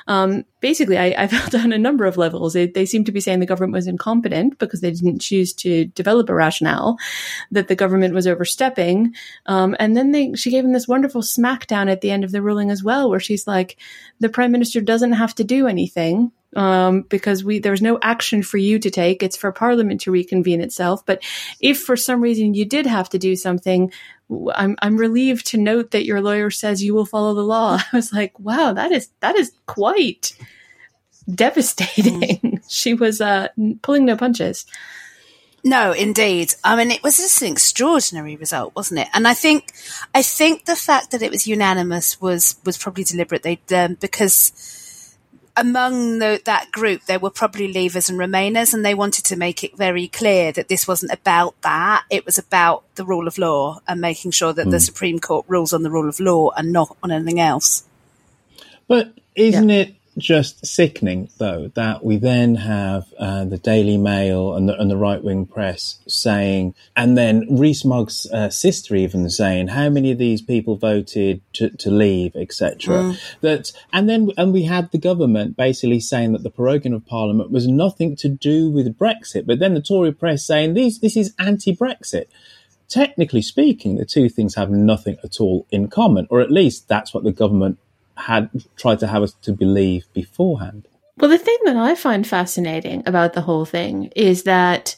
um, 0.09 0.45
basically, 0.61 0.99
I, 0.99 1.14
I, 1.16 1.27
felt 1.29 1.55
on 1.55 1.73
a 1.73 1.79
number 1.79 2.05
of 2.05 2.16
levels. 2.16 2.53
They, 2.53 2.66
they 2.66 2.85
seem 2.85 3.05
to 3.05 3.12
be 3.12 3.21
saying 3.21 3.39
the 3.39 3.47
government 3.47 3.75
was 3.75 3.87
incompetent 3.87 4.59
because 4.59 4.81
they 4.81 4.91
didn't 4.91 5.21
choose 5.21 5.53
to 5.55 5.85
develop 5.87 6.29
a 6.29 6.35
rationale, 6.35 6.97
that 7.53 7.69
the 7.69 7.77
government 7.77 8.12
was 8.12 8.27
overstepping, 8.27 9.14
um, 9.47 9.77
and 9.79 9.97
then 9.97 10.11
they 10.11 10.35
she 10.35 10.51
gave 10.51 10.64
him 10.64 10.73
this 10.73 10.89
wonderful 10.89 11.23
smackdown 11.23 11.91
at 11.91 12.01
the 12.01 12.11
end 12.11 12.25
of 12.25 12.33
the 12.33 12.43
ruling 12.43 12.71
as 12.71 12.83
well, 12.83 13.09
where 13.09 13.21
she's 13.21 13.47
like, 13.47 13.77
the 14.19 14.29
prime 14.29 14.51
minister 14.51 14.81
doesn't 14.81 15.12
have 15.12 15.35
to 15.37 15.45
do 15.45 15.69
anything 15.69 16.33
um, 16.57 17.03
because 17.03 17.44
we 17.44 17.59
there's 17.59 17.82
no 17.82 17.99
action 18.03 18.42
for 18.42 18.57
you 18.57 18.78
to 18.78 18.90
take. 18.90 19.22
It's 19.22 19.36
for 19.36 19.53
Parliament 19.53 20.01
to 20.03 20.11
reconvene 20.11 20.61
itself. 20.61 21.05
But 21.05 21.22
if 21.61 21.80
for 21.80 21.96
some 21.96 22.20
reason 22.20 22.55
you 22.55 22.64
did 22.64 22.86
have 22.86 23.09
to 23.11 23.18
do 23.18 23.36
something, 23.36 23.92
I'm 24.55 24.76
I'm 24.80 24.96
relieved 24.96 25.46
to 25.49 25.59
note 25.59 25.90
that 25.90 26.05
your 26.05 26.20
lawyer 26.20 26.51
says 26.51 26.82
you 26.82 26.94
will 26.94 27.07
follow 27.07 27.34
the 27.34 27.42
law. 27.42 27.78
I 27.92 27.96
was 27.96 28.12
like, 28.12 28.38
wow, 28.38 28.72
that 28.72 28.92
is 28.92 29.11
that 29.20 29.36
is 29.36 29.53
quite 29.66 30.32
devastating. 31.32 32.61
she 32.68 32.94
was 32.94 33.20
uh, 33.20 33.49
pulling 33.82 34.07
no 34.07 34.16
punches. 34.16 34.64
No, 35.64 35.92
indeed. 35.92 36.55
I 36.62 36.76
mean, 36.76 36.92
it 36.92 37.03
was 37.03 37.16
just 37.16 37.42
an 37.42 37.53
extraordinary 37.53 38.36
result, 38.36 38.76
wasn't 38.76 39.01
it? 39.01 39.09
And 39.12 39.26
I 39.26 39.34
think, 39.34 39.72
I 40.14 40.22
think 40.22 40.64
the 40.64 40.76
fact 40.76 41.11
that 41.11 41.20
it 41.20 41.32
was 41.32 41.49
unanimous 41.49 42.20
was 42.20 42.57
was 42.64 42.78
probably 42.78 43.05
deliberate. 43.05 43.42
They 43.42 43.61
um, 43.74 43.94
because 43.94 44.53
among 45.59 46.21
the, 46.21 46.41
that 46.45 46.71
group, 46.71 47.05
there 47.05 47.19
were 47.19 47.31
probably 47.31 47.73
leavers 47.73 48.09
and 48.09 48.19
remainers, 48.19 48.73
and 48.73 48.85
they 48.85 48.95
wanted 48.95 49.25
to 49.27 49.37
make 49.37 49.65
it 49.65 49.77
very 49.77 50.07
clear 50.07 50.53
that 50.53 50.69
this 50.69 50.87
wasn't 50.87 51.13
about 51.13 51.61
that. 51.63 52.05
It 52.11 52.25
was 52.25 52.39
about 52.39 52.85
the 52.95 53.05
rule 53.05 53.27
of 53.27 53.39
law 53.39 53.81
and 53.87 54.01
making 54.01 54.31
sure 54.31 54.53
that 54.53 54.69
mm. 54.69 54.71
the 54.71 54.77
hmm. 54.77 54.83
Supreme 54.83 55.19
Court 55.19 55.45
rules 55.49 55.73
on 55.73 55.83
the 55.83 55.91
rule 55.91 56.09
of 56.09 56.21
law 56.21 56.51
and 56.57 56.73
not 56.73 56.97
on 57.03 57.11
anything 57.11 57.41
else. 57.41 57.85
But 58.87 59.13
isn't 59.35 59.69
yeah. 59.69 59.81
it 59.81 59.95
just 60.19 60.66
sickening, 60.66 61.31
though, 61.39 61.69
that 61.75 62.05
we 62.05 62.16
then 62.16 62.57
have 62.57 63.12
uh, 63.19 63.45
the 63.45 63.59
Daily 63.59 63.97
Mail 63.97 64.55
and 64.55 64.69
the, 64.69 64.79
and 64.79 64.91
the 64.91 64.97
right 64.97 65.23
wing 65.23 65.47
press 65.47 65.99
saying, 66.07 66.75
and 66.97 67.16
then 67.16 67.47
Rees-Mogg's 67.51 68.27
uh, 68.33 68.51
sister 68.51 68.95
even 68.95 69.31
saying, 69.31 69.69
how 69.69 69.89
many 69.89 70.11
of 70.11 70.19
these 70.19 70.43
people 70.43 70.77
voted 70.77 71.41
to, 71.55 71.71
to 71.71 71.91
leave, 71.91 72.35
etc. 72.37 72.95
Mm. 72.95 73.21
That, 73.41 73.73
and 73.93 74.09
then, 74.09 74.31
and 74.37 74.53
we 74.53 74.64
had 74.64 74.91
the 74.91 74.99
government 74.99 75.57
basically 75.57 76.01
saying 76.01 76.33
that 76.33 76.43
the 76.43 76.51
proroguing 76.51 76.95
of 76.95 77.07
Parliament 77.07 77.51
was 77.51 77.66
nothing 77.66 78.16
to 78.16 78.29
do 78.29 78.71
with 78.71 78.99
Brexit, 78.99 79.47
but 79.47 79.59
then 79.59 79.75
the 79.75 79.83
Tory 79.83 80.12
press 80.12 80.45
saying 80.45 80.75
these, 80.75 81.01
this 81.01 81.16
is 81.16 81.35
anti-Brexit 81.39 82.27
technically 82.89 83.43
speaking, 83.43 83.97
the 83.97 84.05
two 84.05 84.29
things 84.29 84.55
have 84.55 84.71
nothing 84.71 85.19
at 85.23 85.41
all 85.41 85.66
in 85.71 85.89
common, 85.89 86.27
or 86.31 86.41
at 86.41 86.51
least 86.51 86.89
that's 86.89 87.12
what 87.12 87.23
the 87.23 87.33
government 87.33 87.79
had 88.19 88.51
tried 88.77 89.01
to 89.01 89.07
have 89.07 89.23
us 89.23 89.35
to 89.43 89.53
believe 89.53 90.07
beforehand. 90.12 90.89
Well, 91.19 91.31
the 91.31 91.39
thing 91.39 91.59
that 91.64 91.77
I 91.77 91.95
find 91.95 92.27
fascinating 92.27 93.03
about 93.07 93.33
the 93.33 93.41
whole 93.41 93.64
thing 93.64 94.12
is 94.14 94.45
that 94.45 94.97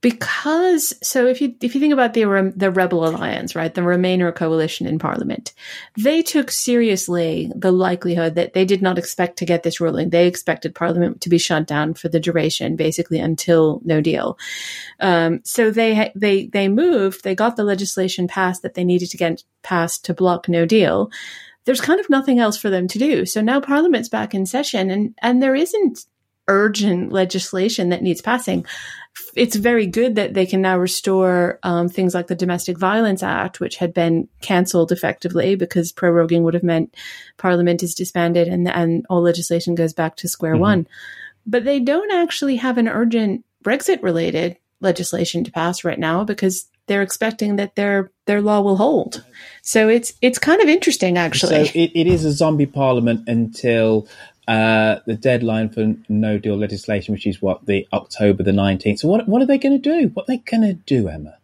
because 0.00 0.94
so 1.02 1.26
if 1.26 1.40
you 1.40 1.54
if 1.62 1.74
you 1.74 1.80
think 1.80 1.92
about 1.92 2.14
the 2.14 2.52
the 2.54 2.70
rebel 2.70 3.08
alliance 3.08 3.56
right 3.56 3.74
the 3.74 3.80
remainer 3.80 4.32
coalition 4.34 4.86
in 4.86 4.98
parliament 4.98 5.54
they 5.96 6.22
took 6.22 6.50
seriously 6.50 7.50
the 7.56 7.72
likelihood 7.72 8.34
that 8.34 8.52
they 8.52 8.64
did 8.64 8.82
not 8.82 8.98
expect 8.98 9.38
to 9.38 9.44
get 9.44 9.62
this 9.62 9.80
ruling. 9.80 10.10
They 10.10 10.26
expected 10.26 10.74
parliament 10.74 11.22
to 11.22 11.28
be 11.28 11.38
shut 11.38 11.66
down 11.66 11.94
for 11.94 12.08
the 12.08 12.20
duration 12.20 12.76
basically 12.76 13.18
until 13.18 13.80
no 13.84 14.00
deal. 14.00 14.38
Um, 15.00 15.40
so 15.44 15.70
they 15.70 16.12
they 16.14 16.46
they 16.46 16.68
moved 16.68 17.24
they 17.24 17.34
got 17.34 17.56
the 17.56 17.64
legislation 17.64 18.28
passed 18.28 18.62
that 18.62 18.74
they 18.74 18.84
needed 18.84 19.10
to 19.10 19.16
get 19.16 19.42
passed 19.62 20.04
to 20.04 20.14
block 20.14 20.48
no 20.48 20.66
deal 20.66 21.10
there's 21.66 21.80
kind 21.80 22.00
of 22.00 22.08
nothing 22.08 22.38
else 22.38 22.56
for 22.56 22.70
them 22.70 22.88
to 22.88 22.98
do. 22.98 23.26
So 23.26 23.40
now 23.40 23.60
Parliament's 23.60 24.08
back 24.08 24.34
in 24.34 24.46
session 24.46 24.90
and, 24.90 25.14
and 25.20 25.42
there 25.42 25.54
isn't 25.54 26.06
urgent 26.48 27.12
legislation 27.12 27.88
that 27.90 28.02
needs 28.02 28.22
passing. 28.22 28.64
It's 29.34 29.56
very 29.56 29.86
good 29.86 30.14
that 30.14 30.34
they 30.34 30.46
can 30.46 30.62
now 30.62 30.78
restore 30.78 31.58
um, 31.62 31.88
things 31.88 32.14
like 32.14 32.28
the 32.28 32.34
Domestic 32.34 32.78
Violence 32.78 33.22
Act, 33.22 33.58
which 33.58 33.76
had 33.76 33.92
been 33.92 34.28
cancelled 34.42 34.92
effectively 34.92 35.56
because 35.56 35.92
proroguing 35.92 36.42
would 36.42 36.54
have 36.54 36.62
meant 36.62 36.94
Parliament 37.36 37.82
is 37.82 37.94
disbanded 37.94 38.46
and, 38.46 38.68
and 38.68 39.04
all 39.10 39.22
legislation 39.22 39.74
goes 39.74 39.92
back 39.92 40.16
to 40.16 40.28
square 40.28 40.52
mm-hmm. 40.52 40.60
one. 40.60 40.88
But 41.46 41.64
they 41.64 41.80
don't 41.80 42.12
actually 42.12 42.56
have 42.56 42.78
an 42.78 42.88
urgent 42.88 43.44
Brexit 43.64 44.02
related 44.02 44.56
legislation 44.80 45.42
to 45.44 45.52
pass 45.52 45.82
right 45.82 45.98
now 45.98 46.22
because 46.22 46.68
they're 46.86 47.02
expecting 47.02 47.56
that 47.56 47.74
their 47.74 48.10
their 48.26 48.40
law 48.40 48.60
will 48.60 48.76
hold. 48.76 49.24
So 49.62 49.88
it's 49.88 50.12
it's 50.22 50.38
kind 50.38 50.60
of 50.60 50.68
interesting, 50.68 51.18
actually. 51.18 51.66
So 51.66 51.72
it, 51.74 51.92
it 51.94 52.06
is 52.06 52.24
a 52.24 52.32
zombie 52.32 52.66
parliament 52.66 53.28
until 53.28 54.08
uh, 54.48 55.00
the 55.06 55.14
deadline 55.14 55.68
for 55.68 55.94
no 56.08 56.38
deal 56.38 56.56
legislation, 56.56 57.12
which 57.12 57.26
is 57.26 57.42
what 57.42 57.66
the 57.66 57.86
October 57.92 58.42
the 58.42 58.52
nineteenth. 58.52 59.00
So 59.00 59.08
what 59.08 59.28
what 59.28 59.42
are 59.42 59.46
they 59.46 59.58
going 59.58 59.80
to 59.80 60.00
do? 60.02 60.08
What 60.14 60.24
are 60.24 60.36
they 60.36 60.38
going 60.38 60.62
to 60.62 60.74
do, 60.74 61.08
Emma? 61.08 61.36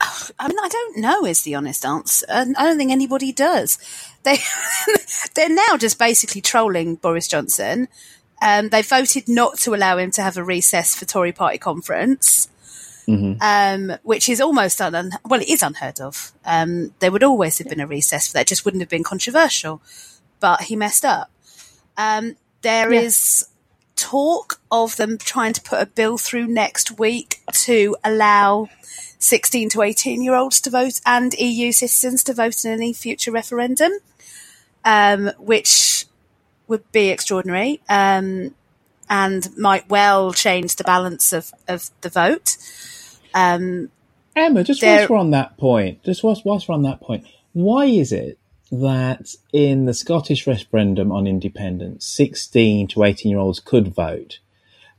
I 0.00 0.48
mean, 0.48 0.58
I 0.62 0.68
don't 0.68 0.98
know. 0.98 1.24
Is 1.24 1.42
the 1.42 1.56
honest 1.56 1.84
answer? 1.84 2.26
I 2.28 2.44
don't 2.44 2.78
think 2.78 2.92
anybody 2.92 3.32
does. 3.32 3.78
They 4.22 4.38
they're 5.34 5.48
now 5.48 5.76
just 5.76 5.98
basically 5.98 6.40
trolling 6.40 6.96
Boris 6.96 7.26
Johnson. 7.26 7.88
Um, 8.40 8.68
they 8.68 8.82
voted 8.82 9.28
not 9.28 9.58
to 9.60 9.74
allow 9.74 9.98
him 9.98 10.12
to 10.12 10.22
have 10.22 10.36
a 10.36 10.44
recess 10.44 10.94
for 10.94 11.04
Tory 11.04 11.32
Party 11.32 11.58
conference 11.58 12.48
mm-hmm. 13.08 13.40
um, 13.40 13.98
which 14.02 14.28
is 14.28 14.40
almost 14.40 14.80
un- 14.80 15.12
well, 15.24 15.40
it 15.40 15.48
is 15.48 15.62
unheard 15.62 16.00
of. 16.00 16.32
Um, 16.44 16.92
there 16.98 17.10
would 17.10 17.24
always 17.24 17.58
have 17.58 17.68
been 17.68 17.80
a 17.80 17.86
recess 17.86 18.28
for 18.28 18.34
that; 18.34 18.42
it 18.42 18.48
just 18.48 18.64
wouldn't 18.64 18.82
have 18.82 18.90
been 18.90 19.04
controversial. 19.04 19.80
But 20.40 20.62
he 20.62 20.76
messed 20.76 21.04
up. 21.04 21.30
Um, 21.96 22.36
there 22.62 22.92
yeah. 22.92 23.00
is 23.00 23.48
talk 23.96 24.60
of 24.70 24.96
them 24.96 25.18
trying 25.18 25.52
to 25.52 25.60
put 25.62 25.82
a 25.82 25.86
bill 25.86 26.18
through 26.18 26.46
next 26.46 26.98
week 26.98 27.40
to 27.52 27.96
allow 28.04 28.68
16 29.18 29.70
to 29.70 29.82
18 29.82 30.22
year 30.22 30.34
olds 30.34 30.60
to 30.60 30.70
vote 30.70 31.00
and 31.04 31.34
EU 31.34 31.72
citizens 31.72 32.22
to 32.24 32.34
vote 32.34 32.64
in 32.64 32.72
any 32.72 32.92
future 32.92 33.32
referendum, 33.32 33.92
um, 34.84 35.32
which 35.38 36.06
would 36.68 36.90
be 36.92 37.08
extraordinary 37.08 37.80
um, 37.88 38.54
and 39.10 39.56
might 39.56 39.88
well 39.88 40.32
change 40.32 40.76
the 40.76 40.84
balance 40.84 41.32
of, 41.32 41.52
of 41.66 41.90
the 42.02 42.08
vote. 42.08 42.56
Um, 43.34 43.90
Emma, 44.34 44.64
just 44.64 44.82
whilst 44.82 45.10
we're 45.10 45.16
on 45.16 45.30
that 45.32 45.56
point, 45.56 46.02
just 46.04 46.22
whilst, 46.22 46.44
whilst 46.44 46.68
we're 46.68 46.74
on 46.74 46.82
that 46.82 47.00
point, 47.00 47.26
why 47.52 47.86
is 47.86 48.12
it 48.12 48.38
that 48.70 49.34
in 49.52 49.86
the 49.86 49.94
Scottish 49.94 50.46
referendum 50.46 51.10
on 51.10 51.26
independence, 51.26 52.06
16 52.06 52.88
to 52.88 53.04
18 53.04 53.30
year 53.30 53.38
olds 53.38 53.60
could 53.60 53.94
vote, 53.94 54.38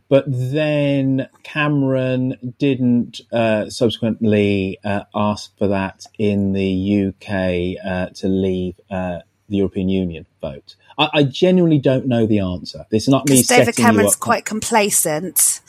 but 0.09 0.25
then 0.27 1.29
Cameron 1.43 2.55
didn't 2.57 3.21
uh, 3.31 3.69
subsequently 3.69 4.79
uh, 4.83 5.03
ask 5.13 5.55
for 5.57 5.67
that 5.67 6.05
in 6.17 6.53
the 6.53 7.07
UK 7.07 7.85
uh, 7.85 8.09
to 8.15 8.27
leave 8.27 8.79
uh, 8.89 9.19
the 9.47 9.57
European 9.57 9.87
Union 9.87 10.25
vote? 10.41 10.75
I, 10.97 11.09
I, 11.13 11.23
genuinely 11.23 11.77
don't 11.77 12.07
know 12.07 12.25
the 12.25 12.39
answer. 12.39 12.87
This 12.89 13.03
is 13.03 13.09
not 13.09 13.29
me. 13.29 13.43
David 13.43 13.75
Cameron's 13.75 14.15
quite 14.15 14.45
complacent 14.45 15.61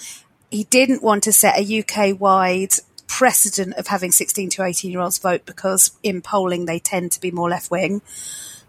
he 0.51 0.65
didn't 0.65 1.03
want 1.03 1.23
to 1.25 1.33
set 1.33 1.59
a 1.59 1.81
UK 1.81 2.19
wide 2.21 2.75
precedent 3.07 3.75
of 3.75 3.89
having 3.89 4.13
16 4.13 4.51
to 4.51 4.63
18 4.63 4.91
year 4.91 5.01
olds 5.01 5.19
vote 5.19 5.45
because 5.45 5.93
in 6.03 6.23
polling 6.23 6.67
they 6.67 6.79
tend 6.79 7.13
to 7.13 7.21
be 7.21 7.31
more 7.31 7.51
left 7.51 7.71
wing. 7.71 8.03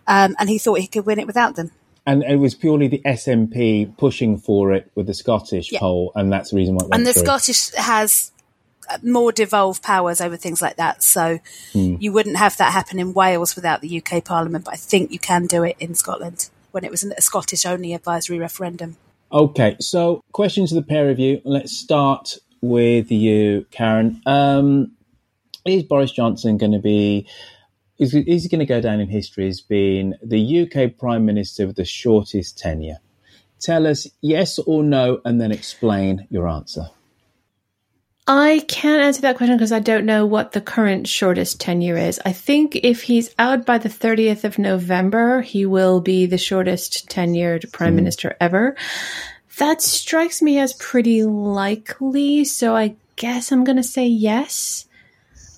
Um, 0.07 0.35
and 0.39 0.49
he 0.49 0.57
thought 0.57 0.79
he 0.79 0.87
could 0.87 1.05
win 1.05 1.19
it 1.19 1.27
without 1.27 1.55
them. 1.55 1.71
And 2.05 2.23
it 2.23 2.37
was 2.37 2.55
purely 2.55 2.87
the 2.87 3.01
SNP 3.05 3.97
pushing 3.97 4.37
for 4.37 4.73
it 4.73 4.91
with 4.95 5.05
the 5.05 5.13
Scottish 5.13 5.71
yeah. 5.71 5.79
poll, 5.79 6.11
and 6.15 6.33
that's 6.33 6.49
the 6.49 6.57
reason 6.57 6.75
why. 6.75 6.87
and 6.91 7.05
the 7.05 7.13
through. 7.13 7.23
Scottish 7.23 7.71
has 7.75 8.31
more 9.03 9.31
devolved 9.31 9.83
powers 9.83 10.19
over 10.19 10.35
things 10.35 10.63
like 10.63 10.77
that, 10.77 11.03
so 11.03 11.39
hmm. 11.73 11.97
you 11.99 12.11
wouldn't 12.11 12.37
have 12.37 12.57
that 12.57 12.73
happen 12.73 12.97
in 12.97 13.13
Wales 13.13 13.55
without 13.55 13.81
the 13.81 14.01
UK 14.03 14.25
Parliament. 14.25 14.65
But 14.65 14.73
I 14.73 14.77
think 14.77 15.11
you 15.11 15.19
can 15.19 15.45
do 15.45 15.63
it 15.63 15.75
in 15.79 15.93
Scotland 15.93 16.49
when 16.71 16.83
it 16.83 16.89
was 16.89 17.03
a 17.03 17.21
Scottish 17.21 17.67
only 17.67 17.93
advisory 17.93 18.39
referendum. 18.39 18.97
Okay, 19.33 19.77
so 19.79 20.21
questions 20.33 20.69
to 20.69 20.75
the 20.75 20.81
pair 20.81 21.09
of 21.09 21.17
you. 21.17 21.41
Let's 21.45 21.71
start 21.71 22.37
with 22.59 23.09
you, 23.09 23.65
Karen. 23.71 24.21
Um, 24.25 24.91
is 25.65 25.83
Boris 25.83 26.11
Johnson 26.11 26.57
going 26.57 26.73
to 26.73 26.79
be 26.79 27.25
is, 27.97 28.13
is 28.13 28.43
he 28.43 28.49
going 28.49 28.59
to 28.59 28.65
go 28.65 28.81
down 28.81 28.99
in 28.99 29.07
history 29.07 29.47
as 29.47 29.61
being 29.61 30.15
the 30.21 30.61
UK 30.61 30.97
Prime 30.97 31.25
Minister 31.25 31.65
with 31.65 31.77
the 31.77 31.85
shortest 31.85 32.57
tenure. 32.57 32.97
Tell 33.61 33.87
us 33.87 34.05
yes 34.19 34.59
or 34.59 34.83
no, 34.83 35.21
and 35.23 35.39
then 35.39 35.53
explain 35.53 36.27
your 36.29 36.49
answer. 36.49 36.89
I 38.27 38.63
can't 38.67 39.01
answer 39.01 39.21
that 39.21 39.37
question 39.37 39.57
because 39.57 39.71
I 39.71 39.79
don't 39.79 40.05
know 40.05 40.25
what 40.25 40.51
the 40.51 40.61
current 40.61 41.07
shortest 41.07 41.59
tenure 41.59 41.97
is. 41.97 42.19
I 42.23 42.31
think 42.31 42.75
if 42.75 43.03
he's 43.03 43.33
out 43.39 43.65
by 43.65 43.79
the 43.79 43.89
30th 43.89 44.43
of 44.43 44.59
November, 44.59 45.41
he 45.41 45.65
will 45.65 46.01
be 46.01 46.27
the 46.27 46.37
shortest 46.37 47.09
tenured 47.09 47.71
prime 47.71 47.93
mm. 47.93 47.97
minister 47.97 48.37
ever. 48.39 48.75
That 49.57 49.81
strikes 49.81 50.41
me 50.41 50.59
as 50.59 50.73
pretty 50.73 51.23
likely, 51.23 52.45
so 52.45 52.75
I 52.75 52.95
guess 53.15 53.51
I'm 53.51 53.63
going 53.63 53.77
to 53.77 53.83
say 53.83 54.07
yes. 54.07 54.87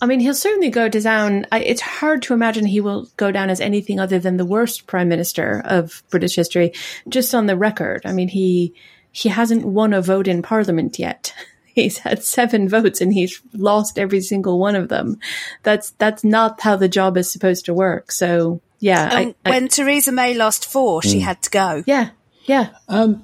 I 0.01 0.05
mean, 0.05 0.19
he'll 0.19 0.33
certainly 0.33 0.69
go 0.69 0.89
down. 0.89 1.45
It's 1.51 1.81
hard 1.81 2.23
to 2.23 2.33
imagine 2.33 2.65
he 2.65 2.81
will 2.81 3.07
go 3.17 3.31
down 3.31 3.49
as 3.49 3.61
anything 3.61 3.99
other 3.99 4.19
than 4.19 4.37
the 4.37 4.45
worst 4.45 4.87
prime 4.87 5.07
minister 5.07 5.61
of 5.65 6.03
British 6.09 6.35
history, 6.35 6.73
just 7.07 7.35
on 7.35 7.45
the 7.45 7.55
record. 7.55 8.01
I 8.05 8.13
mean, 8.13 8.27
he 8.29 8.73
he 9.11 9.29
hasn't 9.29 9.65
won 9.65 9.93
a 9.93 10.01
vote 10.01 10.27
in 10.27 10.41
parliament 10.41 10.97
yet. 10.97 11.33
he's 11.73 11.99
had 11.99 12.23
seven 12.23 12.69
votes 12.69 13.01
and 13.01 13.13
he's 13.13 13.41
lost 13.53 13.97
every 13.97 14.21
single 14.21 14.59
one 14.59 14.75
of 14.75 14.89
them. 14.89 15.19
That's 15.63 15.91
that's 15.91 16.23
not 16.23 16.61
how 16.61 16.75
the 16.75 16.87
job 16.87 17.17
is 17.17 17.31
supposed 17.31 17.65
to 17.65 17.73
work. 17.73 18.11
So 18.11 18.61
yeah, 18.79 19.09
I, 19.11 19.35
I, 19.45 19.49
when 19.49 19.67
Theresa 19.67 20.11
May 20.11 20.33
lost 20.33 20.65
four, 20.65 21.01
she 21.01 21.19
mm. 21.19 21.23
had 21.23 21.41
to 21.43 21.49
go. 21.49 21.83
Yeah, 21.85 22.09
yeah. 22.45 22.69
Um, 22.87 23.23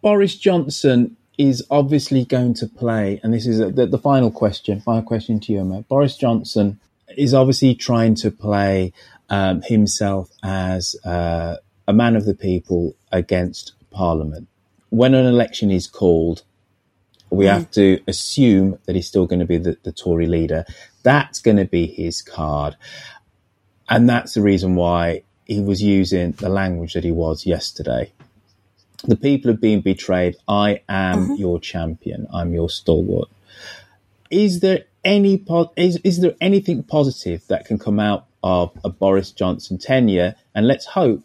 Boris 0.00 0.36
Johnson 0.36 1.16
is 1.38 1.64
obviously 1.70 2.24
going 2.24 2.54
to 2.54 2.66
play, 2.66 3.20
and 3.22 3.34
this 3.34 3.46
is 3.46 3.60
a, 3.60 3.70
the, 3.70 3.86
the, 3.86 3.98
final 3.98 4.30
question. 4.30 4.80
Final 4.80 5.02
question 5.02 5.40
to 5.40 5.52
you, 5.52 5.60
Emma. 5.60 5.82
Boris 5.82 6.16
Johnson 6.16 6.78
is 7.16 7.34
obviously 7.34 7.74
trying 7.74 8.14
to 8.16 8.30
play 8.30 8.92
um, 9.28 9.62
himself 9.62 10.30
as 10.42 10.94
uh, 11.04 11.56
a 11.88 11.92
man 11.92 12.14
of 12.14 12.24
the 12.24 12.34
people 12.34 12.94
against 13.10 13.72
Parliament. 13.90 14.46
When 14.90 15.14
an 15.14 15.26
election 15.26 15.70
is 15.70 15.86
called, 15.86 16.42
we 17.34 17.46
mm. 17.46 17.52
have 17.52 17.70
to 17.72 18.00
assume 18.06 18.78
that 18.86 18.94
he's 18.94 19.06
still 19.06 19.26
going 19.26 19.40
to 19.40 19.46
be 19.46 19.58
the, 19.58 19.76
the 19.82 19.92
Tory 19.92 20.26
leader. 20.26 20.64
That's 21.02 21.40
going 21.40 21.56
to 21.58 21.64
be 21.64 21.86
his 21.86 22.22
card. 22.22 22.76
And 23.88 24.08
that's 24.08 24.34
the 24.34 24.42
reason 24.42 24.74
why 24.74 25.22
he 25.44 25.60
was 25.60 25.82
using 25.82 26.32
the 26.32 26.48
language 26.48 26.94
that 26.94 27.04
he 27.04 27.12
was 27.12 27.46
yesterday. 27.46 28.12
The 29.04 29.16
people 29.16 29.50
have 29.50 29.60
been 29.60 29.82
betrayed. 29.82 30.36
I 30.48 30.80
am 30.88 31.24
mm-hmm. 31.24 31.34
your 31.34 31.60
champion. 31.60 32.26
I'm 32.32 32.54
your 32.54 32.70
stalwart. 32.70 33.28
Is 34.30 34.60
there 34.60 34.84
any 35.04 35.36
po- 35.36 35.72
is, 35.76 35.98
is 36.02 36.20
there 36.20 36.34
anything 36.40 36.82
positive 36.82 37.46
that 37.48 37.66
can 37.66 37.78
come 37.78 38.00
out 38.00 38.26
of 38.42 38.72
a 38.82 38.88
Boris 38.88 39.30
Johnson 39.30 39.76
tenure? 39.76 40.34
And 40.54 40.66
let's 40.66 40.86
hope 40.86 41.22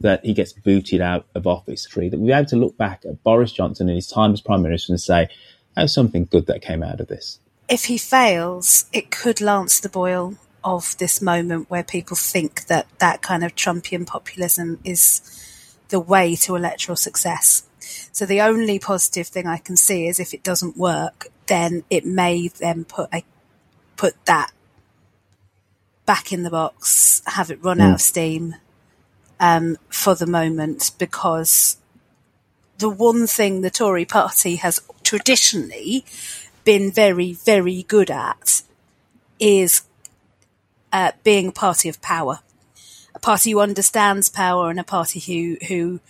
that 0.00 0.24
he 0.24 0.34
gets 0.34 0.52
booted 0.52 1.00
out 1.00 1.26
of 1.34 1.46
office 1.46 1.86
free, 1.86 2.08
that 2.08 2.18
we're 2.18 2.36
able 2.36 2.48
to 2.48 2.56
look 2.56 2.76
back 2.76 3.04
at 3.04 3.22
Boris 3.22 3.52
Johnson 3.52 3.88
in 3.88 3.94
his 3.94 4.08
time 4.08 4.32
as 4.32 4.40
Prime 4.40 4.62
Minister 4.62 4.92
and 4.92 5.00
say, 5.00 5.28
there's 5.76 5.94
something 5.94 6.28
good 6.30 6.46
that 6.46 6.62
came 6.62 6.82
out 6.82 7.00
of 7.00 7.08
this. 7.08 7.38
If 7.68 7.84
he 7.84 7.98
fails, 7.98 8.86
it 8.92 9.10
could 9.10 9.40
lance 9.40 9.80
the 9.80 9.88
boil 9.88 10.34
of 10.62 10.96
this 10.98 11.20
moment 11.20 11.70
where 11.70 11.84
people 11.84 12.16
think 12.16 12.66
that 12.66 12.86
that 12.98 13.22
kind 13.22 13.44
of 13.44 13.54
Trumpian 13.54 14.06
populism 14.06 14.80
is 14.84 15.20
the 15.88 16.00
way 16.00 16.34
to 16.36 16.56
electoral 16.56 16.96
success. 16.96 17.64
So 18.12 18.26
the 18.26 18.40
only 18.40 18.78
positive 18.78 19.26
thing 19.26 19.46
I 19.46 19.58
can 19.58 19.76
see 19.76 20.06
is 20.06 20.18
if 20.18 20.34
it 20.34 20.42
doesn't 20.42 20.76
work, 20.76 21.28
then 21.46 21.84
it 21.90 22.06
may 22.06 22.48
then 22.48 22.84
put 22.84 23.12
a 23.12 23.22
put 23.96 24.14
that 24.24 24.50
back 26.06 26.32
in 26.32 26.42
the 26.42 26.50
box, 26.50 27.22
have 27.26 27.50
it 27.50 27.62
run 27.62 27.78
mm. 27.78 27.82
out 27.82 27.94
of 27.94 28.00
steam, 28.00 28.54
um, 29.40 29.76
for 29.88 30.14
the 30.14 30.26
moment 30.26 30.92
because 30.98 31.76
the 32.78 32.88
one 32.90 33.26
thing 33.26 33.60
the 33.60 33.70
Tory 33.70 34.04
party 34.04 34.56
has 34.56 34.80
traditionally 35.02 36.04
been 36.64 36.90
very, 36.90 37.32
very 37.32 37.82
good 37.84 38.10
at 38.10 38.62
is 39.38 39.82
uh, 40.92 41.12
being 41.22 41.48
a 41.48 41.52
party 41.52 41.88
of 41.88 42.00
power, 42.00 42.40
a 43.14 43.18
party 43.18 43.52
who 43.52 43.60
understands 43.60 44.28
power 44.28 44.70
and 44.70 44.80
a 44.80 44.84
party 44.84 45.20
who 45.20 45.56
who 45.66 46.00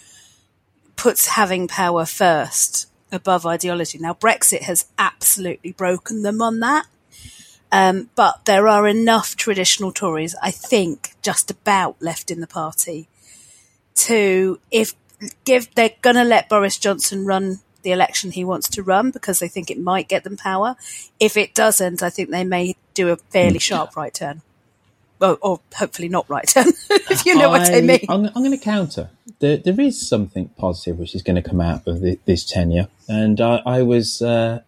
puts 0.97 1.29
having 1.29 1.69
power 1.69 2.05
first 2.05 2.89
above 3.11 3.47
ideology. 3.47 3.99
Now, 3.99 4.15
Brexit 4.15 4.63
has 4.63 4.87
absolutely 4.99 5.73
broken 5.73 6.23
them 6.23 6.41
on 6.41 6.61
that. 6.61 6.87
Um, 7.73 8.11
but 8.15 8.45
there 8.45 8.69
are 8.69 8.87
enough 8.87 9.35
traditional 9.35 9.91
Tories, 9.91 10.37
I 10.41 10.53
think, 10.53 11.15
just 11.23 11.51
about 11.51 12.01
left 12.01 12.31
in 12.31 12.41
the 12.41 12.47
party 12.47 13.09
to 13.97 14.61
if 14.71 14.95
give 15.45 15.75
they're 15.75 15.91
going 16.03 16.17
to 16.17 16.25
let 16.25 16.49
Boris 16.49 16.79
Johnson 16.79 17.25
run 17.25 17.61
the 17.83 17.93
election 17.93 18.33
he 18.33 18.45
wants 18.45 18.69
to 18.71 18.83
run 18.83 19.11
because 19.11 19.39
they 19.39 19.49
think 19.49 19.71
it 19.71 19.79
might 19.79 20.09
get 20.09 20.25
them 20.25 20.37
power. 20.37 20.77
If 21.21 21.37
it 21.37 21.55
doesn't, 21.55 22.03
I 22.03 22.11
think 22.11 22.31
they 22.31 22.45
may 22.45 22.77
do 22.95 23.11
a 23.11 23.17
fairly 23.17 23.59
sharp 23.59 23.97
right 23.97 24.13
turn. 24.13 24.43
Well, 25.21 25.39
or 25.41 25.61
hopefully 25.75 26.09
not 26.09 26.29
right 26.29 26.47
turn, 26.47 26.69
if 26.91 27.25
you 27.25 27.37
know 27.37 27.53
I, 27.53 27.59
what 27.59 27.71
I 27.71 27.81
mean. 27.83 28.01
I'm, 28.09 28.27
I'm 28.27 28.43
going 28.43 28.51
to 28.51 28.59
counter. 28.59 29.11
There, 29.39 29.59
there 29.59 29.81
is 29.81 30.07
something 30.07 30.49
positive 30.59 30.99
which 30.99 31.15
is 31.15 31.23
going 31.23 31.37
to 31.37 31.43
come 31.43 31.61
out 31.61 31.87
of 31.87 32.01
the, 32.01 32.19
this 32.25 32.45
tenure. 32.45 32.89
And 33.09 33.41
I, 33.41 33.63
I 33.65 33.83
was 33.83 34.21
uh, 34.23 34.63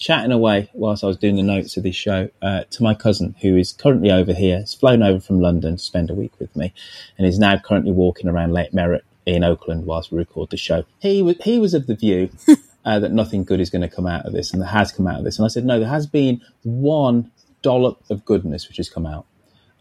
chatting 0.00 0.32
away 0.32 0.68
whilst 0.72 1.04
I 1.04 1.06
was 1.06 1.18
doing 1.18 1.36
the 1.36 1.42
notes 1.42 1.76
of 1.76 1.84
this 1.84 1.94
show 1.94 2.28
uh, 2.42 2.64
to 2.70 2.82
my 2.82 2.94
cousin, 2.94 3.36
who 3.42 3.56
is 3.56 3.72
currently 3.72 4.10
over 4.10 4.32
here. 4.32 4.58
He's 4.60 4.74
flown 4.74 5.02
over 5.02 5.20
from 5.20 5.40
London 5.40 5.76
to 5.76 5.82
spend 5.82 6.10
a 6.10 6.14
week 6.14 6.32
with 6.40 6.56
me, 6.56 6.72
and 7.16 7.26
is 7.26 7.38
now 7.38 7.58
currently 7.58 7.92
walking 7.92 8.28
around 8.28 8.52
Lake 8.52 8.74
Merritt 8.74 9.04
in 9.26 9.44
Oakland 9.44 9.86
whilst 9.86 10.10
we 10.10 10.18
record 10.18 10.50
the 10.50 10.56
show. 10.56 10.84
He 10.98 11.22
was 11.22 11.36
he 11.44 11.60
was 11.60 11.74
of 11.74 11.86
the 11.86 11.94
view 11.94 12.30
uh, 12.84 12.98
that 12.98 13.12
nothing 13.12 13.44
good 13.44 13.60
is 13.60 13.70
going 13.70 13.82
to 13.82 13.94
come 13.94 14.06
out 14.06 14.26
of 14.26 14.32
this, 14.32 14.52
and 14.52 14.60
there 14.60 14.68
has 14.68 14.90
come 14.90 15.06
out 15.06 15.18
of 15.18 15.24
this. 15.24 15.38
And 15.38 15.44
I 15.44 15.48
said, 15.48 15.64
no, 15.64 15.78
there 15.78 15.88
has 15.88 16.06
been 16.06 16.40
one 16.64 17.30
dollop 17.62 18.02
of 18.10 18.24
goodness 18.24 18.66
which 18.66 18.78
has 18.78 18.88
come 18.88 19.06
out. 19.06 19.26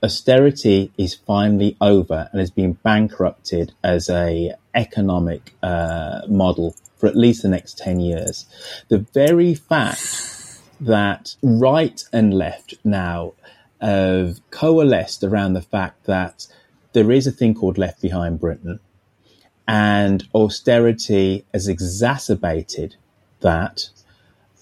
Austerity 0.04 0.92
is 0.98 1.14
finally 1.14 1.76
over 1.82 2.30
and 2.32 2.40
has 2.40 2.52
been 2.52 2.74
bankrupted 2.74 3.74
as 3.84 4.10
a 4.10 4.54
economic 4.74 5.54
uh, 5.62 6.22
model 6.28 6.76
for 7.00 7.08
at 7.08 7.16
least 7.16 7.42
the 7.42 7.50
next 7.50 7.78
10 7.78 8.00
years. 8.00 8.46
The 8.90 9.00
very 9.00 9.56
fact 9.56 10.60
that 10.80 11.36
right 11.42 12.04
and 12.14 12.34
left 12.34 12.76
now 12.84 13.34
have 13.82 14.40
coalesced 14.52 15.24
around 15.24 15.54
the 15.54 15.62
fact 15.62 16.06
that 16.06 16.48
there 16.94 17.12
is 17.12 17.26
a 17.26 17.32
thing 17.32 17.56
called 17.56 17.78
left 17.78 18.02
behind 18.02 18.40
Britain 18.40 18.80
and 19.70 20.28
austerity 20.34 21.46
has 21.54 21.68
exacerbated 21.68 22.96
that 23.42 23.90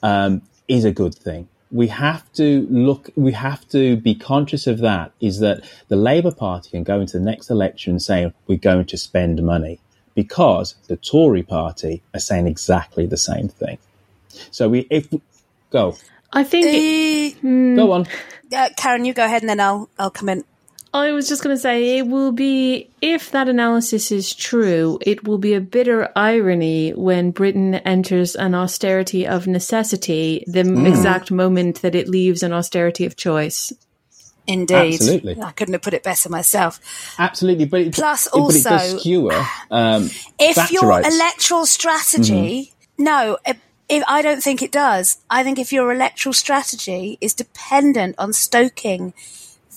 um, 0.03 0.41
is 0.67 0.83
a 0.83 0.91
good 0.91 1.15
thing. 1.15 1.47
We 1.71 1.87
have 1.87 2.29
to 2.33 2.67
look, 2.69 3.09
we 3.15 3.31
have 3.31 3.67
to 3.69 3.95
be 3.95 4.15
conscious 4.15 4.67
of 4.67 4.79
that 4.79 5.13
is 5.21 5.39
that 5.39 5.63
the 5.87 5.95
Labour 5.95 6.31
Party 6.31 6.71
can 6.71 6.83
go 6.83 6.99
into 6.99 7.17
the 7.17 7.23
next 7.23 7.49
election 7.49 8.01
saying 8.01 8.33
we're 8.47 8.57
going 8.57 8.85
to 8.87 8.97
spend 8.97 9.41
money 9.41 9.79
because 10.17 10.73
the 10.87 10.97
Tory 10.97 11.43
party 11.43 12.01
are 12.11 12.19
saying 12.19 12.47
exactly 12.47 13.05
the 13.05 13.17
same 13.17 13.49
thing. 13.49 13.77
So 14.49 14.67
we, 14.67 14.87
if 14.89 15.07
go, 15.69 15.95
I 16.33 16.43
think 16.43 16.65
it, 16.67 17.39
hmm. 17.39 17.75
go 17.75 17.91
on. 17.91 18.07
Uh, 18.51 18.69
Karen, 18.75 19.05
you 19.05 19.13
go 19.13 19.23
ahead, 19.23 19.43
and 19.43 19.49
then 19.49 19.59
I'll 19.59 19.89
I'll 19.99 20.09
come 20.09 20.29
in. 20.29 20.43
I 20.91 21.11
was 21.11 21.29
just 21.29 21.43
going 21.43 21.55
to 21.55 21.61
say 21.61 21.99
it 21.99 22.07
will 22.07 22.31
be, 22.31 22.89
if 23.01 23.29
that 23.31 23.47
analysis 23.47 24.11
is 24.11 24.33
true, 24.33 24.97
it 25.01 25.27
will 25.27 25.37
be 25.37 25.53
a 25.53 25.61
bitter 25.61 26.09
irony 26.15 26.91
when 26.91 27.29
Britain 27.29 27.75
enters 27.75 28.35
an 28.35 28.55
austerity 28.55 29.27
of 29.27 29.45
necessity, 29.45 30.43
the 30.47 30.63
mm. 30.63 30.87
exact 30.87 31.29
moment 31.29 31.83
that 31.83 31.93
it 31.93 32.07
leaves 32.07 32.41
an 32.41 32.53
austerity 32.53 33.05
of 33.05 33.17
choice. 33.17 33.71
Indeed. 34.47 34.93
Absolutely. 34.93 35.41
I 35.41 35.51
couldn't 35.51 35.73
have 35.73 35.81
put 35.81 35.93
it 35.93 36.03
better 36.03 36.29
myself. 36.29 36.79
Absolutely. 37.19 37.65
But 37.65 37.81
it, 37.81 37.93
plus 37.93 38.27
it, 38.27 38.33
also, 38.33 38.69
but 38.69 38.85
it 38.85 38.99
skewer, 38.99 39.45
um, 39.69 40.09
if 40.39 40.71
your 40.71 41.01
electoral 41.01 41.65
strategy, 41.65 42.71
mm-hmm. 42.71 43.03
no, 43.03 43.37
if, 43.45 43.57
if, 43.89 44.03
I 44.07 44.21
don't 44.21 44.41
think 44.41 44.61
it 44.61 44.71
does. 44.71 45.17
I 45.29 45.43
think 45.43 45.59
if 45.59 45.73
your 45.73 45.91
electoral 45.91 46.31
strategy 46.31 47.17
is 47.19 47.33
dependent 47.33 48.15
on 48.17 48.31
stoking 48.31 49.13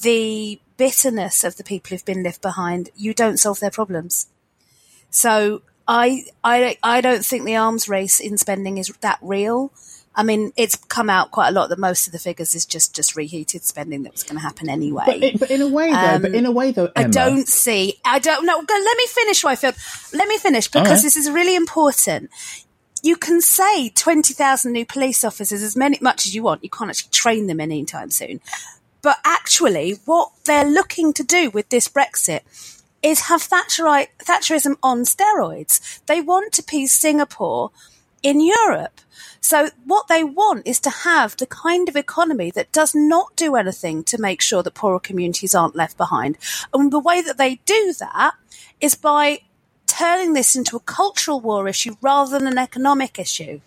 the 0.03 0.61
bitterness 0.77 1.43
of 1.43 1.57
the 1.57 1.65
people 1.65 1.91
who've 1.91 2.05
been 2.05 2.23
left 2.23 2.41
behind, 2.41 2.91
you 2.95 3.13
don't 3.13 3.39
solve 3.39 3.59
their 3.59 3.73
problems. 3.73 4.29
So 5.11 5.63
I, 5.89 6.27
I, 6.45 6.79
I 6.83 7.01
don't 7.01 7.25
think 7.25 7.45
the 7.45 7.57
arms 7.57 7.89
race 7.89 8.21
in 8.21 8.39
spending 8.39 8.79
is 8.79 8.89
that 9.01 9.19
real. 9.21 9.73
I 10.21 10.23
mean, 10.23 10.53
it's 10.55 10.77
come 10.77 11.09
out 11.09 11.31
quite 11.31 11.49
a 11.49 11.51
lot 11.51 11.71
that 11.71 11.79
most 11.79 12.07
of 12.07 12.13
the 12.13 12.19
figures 12.19 12.55
is 12.55 12.67
just 12.67 12.95
just 12.95 13.17
reheated 13.17 13.65
spending 13.65 14.03
that 14.03 14.13
was 14.13 14.23
going 14.23 14.35
to 14.37 14.43
happen 14.43 14.69
anyway. 14.69 15.05
But, 15.07 15.23
it, 15.23 15.41
but 15.41 15.51
in 15.51 15.63
a 15.63 15.67
way, 15.67 15.91
though, 15.91 15.97
um, 15.97 16.21
but 16.21 16.35
in 16.35 16.45
a 16.45 16.51
way, 16.51 16.73
though, 16.73 16.93
Emma, 16.95 17.09
I 17.09 17.11
don't 17.11 17.49
see. 17.49 17.99
I 18.05 18.19
don't 18.19 18.45
know. 18.45 18.59
Let 18.59 18.97
me 18.99 19.07
finish, 19.07 19.43
Roifield. 19.43 20.13
Let 20.13 20.29
me 20.29 20.37
finish 20.37 20.69
because 20.69 20.89
right. 20.89 21.03
this 21.03 21.17
is 21.17 21.31
really 21.31 21.57
important. 21.57 22.29
You 23.03 23.17
can 23.17 23.41
say 23.41 23.89
twenty 23.89 24.35
thousand 24.35 24.73
new 24.73 24.85
police 24.85 25.25
officers 25.25 25.63
as 25.63 25.75
many 25.75 25.97
much 26.03 26.27
as 26.27 26.35
you 26.35 26.43
want. 26.43 26.63
You 26.63 26.69
can't 26.69 26.91
actually 26.91 27.13
train 27.13 27.47
them 27.47 27.59
anytime 27.59 28.11
soon. 28.11 28.43
But 29.01 29.17
actually, 29.25 30.01
what 30.05 30.33
they're 30.45 30.69
looking 30.69 31.15
to 31.15 31.25
do 31.25 31.49
with 31.49 31.71
this 31.71 31.89
Brexit 31.89 32.41
is 33.03 33.29
have 33.29 33.41
Thatcherite, 33.41 34.09
Thatcherism 34.23 34.77
on 34.83 35.05
steroids. 35.05 36.05
They 36.05 36.21
want 36.21 36.53
to 36.53 36.63
piece 36.63 36.93
Singapore 36.93 37.71
in 38.23 38.41
Europe. 38.41 39.01
So 39.41 39.71
what 39.85 40.09
they 40.09 40.23
want 40.23 40.67
is 40.67 40.81
to 40.81 40.91
have 40.91 41.37
the 41.37 41.47
kind 41.47 41.89
of 41.89 41.97
economy 41.97 42.51
that 42.53 42.73
does 42.73 42.95
not 42.95 43.35
do 43.37 43.57
anything 43.57 44.05
to 44.05 44.21
make 44.21 44.41
sure 44.41 44.63
that 44.63 44.75
poorer 44.75 45.01
communities 45.01 45.55
aren't 45.55 45.77
left 45.77 45.97
behind. 45.97 46.37
And 46.73 46.93
the 46.93 46.99
way 47.01 47.23
that 47.23 47.39
they 47.39 47.57
do 47.65 47.95
that 47.99 48.33
is 48.81 48.95
by 48.95 49.41
turning 49.87 50.35
this 50.35 50.55
into 50.55 50.77
a 50.77 50.81
cultural 50.81 51.41
war 51.41 51.67
issue 51.67 51.97
rather 52.01 52.39
than 52.39 52.47
an 52.47 52.59
economic 52.59 53.19
issue. 53.19 53.61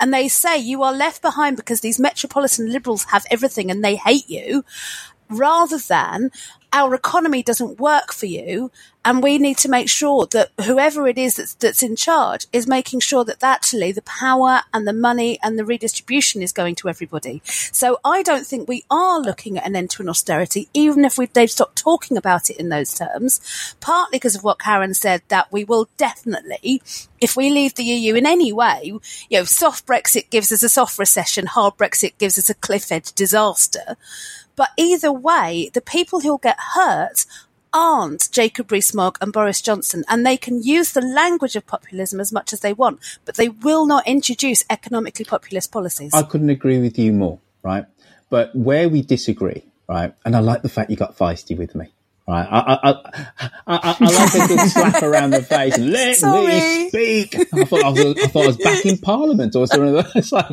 And 0.00 0.12
they 0.12 0.28
say 0.28 0.56
you 0.56 0.82
are 0.82 0.92
left 0.92 1.22
behind 1.22 1.56
because 1.56 1.80
these 1.80 1.98
metropolitan 1.98 2.72
liberals 2.72 3.04
have 3.04 3.26
everything 3.30 3.70
and 3.70 3.84
they 3.84 3.96
hate 3.96 4.28
you 4.28 4.64
rather 5.28 5.78
than 5.78 6.30
our 6.72 6.94
economy 6.94 7.42
doesn't 7.42 7.80
work 7.80 8.12
for 8.12 8.26
you 8.26 8.70
and 9.06 9.22
we 9.22 9.38
need 9.38 9.56
to 9.58 9.68
make 9.68 9.88
sure 9.88 10.26
that 10.32 10.50
whoever 10.64 11.06
it 11.06 11.16
is 11.16 11.36
that's, 11.36 11.54
that's 11.54 11.80
in 11.80 11.94
charge 11.94 12.48
is 12.52 12.66
making 12.66 12.98
sure 12.98 13.24
that 13.24 13.40
actually 13.40 13.92
the 13.92 14.02
power 14.02 14.62
and 14.74 14.86
the 14.86 14.92
money 14.92 15.38
and 15.44 15.56
the 15.56 15.64
redistribution 15.64 16.42
is 16.42 16.50
going 16.50 16.74
to 16.74 16.88
everybody. 16.88 17.40
So 17.46 18.00
I 18.04 18.24
don't 18.24 18.44
think 18.44 18.68
we 18.68 18.84
are 18.90 19.20
looking 19.20 19.58
at 19.58 19.64
an 19.64 19.76
end 19.76 19.90
to 19.90 20.02
an 20.02 20.08
austerity, 20.08 20.68
even 20.74 21.04
if 21.04 21.18
we, 21.18 21.26
they've 21.26 21.48
stopped 21.48 21.78
talking 21.78 22.16
about 22.16 22.50
it 22.50 22.56
in 22.56 22.68
those 22.68 22.94
terms, 22.94 23.40
partly 23.78 24.18
because 24.18 24.34
of 24.34 24.42
what 24.42 24.58
Karen 24.58 24.92
said 24.92 25.22
that 25.28 25.52
we 25.52 25.62
will 25.62 25.88
definitely, 25.96 26.82
if 27.20 27.36
we 27.36 27.48
leave 27.48 27.76
the 27.76 27.84
EU 27.84 28.16
in 28.16 28.26
any 28.26 28.52
way, 28.52 28.80
you 29.30 29.38
know, 29.38 29.44
soft 29.44 29.86
Brexit 29.86 30.30
gives 30.30 30.50
us 30.50 30.64
a 30.64 30.68
soft 30.68 30.98
recession, 30.98 31.46
hard 31.46 31.76
Brexit 31.76 32.18
gives 32.18 32.38
us 32.38 32.50
a 32.50 32.54
cliff 32.54 32.90
edge 32.90 33.12
disaster. 33.12 33.96
But 34.56 34.70
either 34.76 35.12
way, 35.12 35.70
the 35.72 35.80
people 35.80 36.20
who'll 36.20 36.38
get 36.38 36.58
hurt 36.74 37.26
aren't 37.72 38.30
Jacob 38.32 38.72
Rees-Mogg 38.72 39.18
and 39.20 39.32
Boris 39.32 39.60
Johnson, 39.60 40.02
and 40.08 40.24
they 40.24 40.38
can 40.38 40.62
use 40.62 40.92
the 40.92 41.02
language 41.02 41.56
of 41.56 41.66
populism 41.66 42.20
as 42.20 42.32
much 42.32 42.54
as 42.54 42.60
they 42.60 42.72
want, 42.72 42.98
but 43.26 43.36
they 43.36 43.50
will 43.50 43.86
not 43.86 44.06
introduce 44.08 44.64
economically 44.70 45.26
populist 45.26 45.70
policies. 45.70 46.14
I 46.14 46.22
couldn't 46.22 46.48
agree 46.48 46.80
with 46.80 46.98
you 46.98 47.12
more, 47.12 47.38
right? 47.62 47.84
But 48.30 48.56
where 48.56 48.88
we 48.88 49.02
disagree, 49.02 49.62
right, 49.88 50.14
and 50.24 50.34
I 50.34 50.40
like 50.40 50.62
the 50.62 50.70
fact 50.70 50.90
you 50.90 50.96
got 50.96 51.18
feisty 51.18 51.56
with 51.56 51.74
me. 51.74 51.92
Right, 52.28 52.48
I, 52.50 52.58
I, 52.58 52.90
I, 53.38 53.50
I, 53.68 53.96
I 54.00 54.04
like 54.04 54.34
a 54.34 54.48
good 54.48 54.68
slap 54.68 55.00
around 55.00 55.30
the 55.30 55.42
face. 55.42 55.78
Let 55.78 56.20
me 56.22 56.88
speak. 56.88 57.36
I 57.36 57.64
thought 57.64 57.84
I, 57.84 57.88
was, 57.90 58.16
I 58.20 58.26
thought 58.26 58.42
I 58.42 58.46
was 58.48 58.56
back 58.56 58.84
in 58.84 58.98
Parliament 58.98 59.54
or 59.54 59.68
something. 59.68 60.04
It's 60.16 60.32
like, 60.32 60.50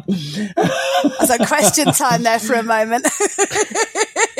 As 1.19 1.29
a 1.31 1.43
question 1.47 1.87
time 1.87 2.21
there 2.21 2.37
for 2.37 2.53
a 2.53 2.63
moment. 2.63 3.07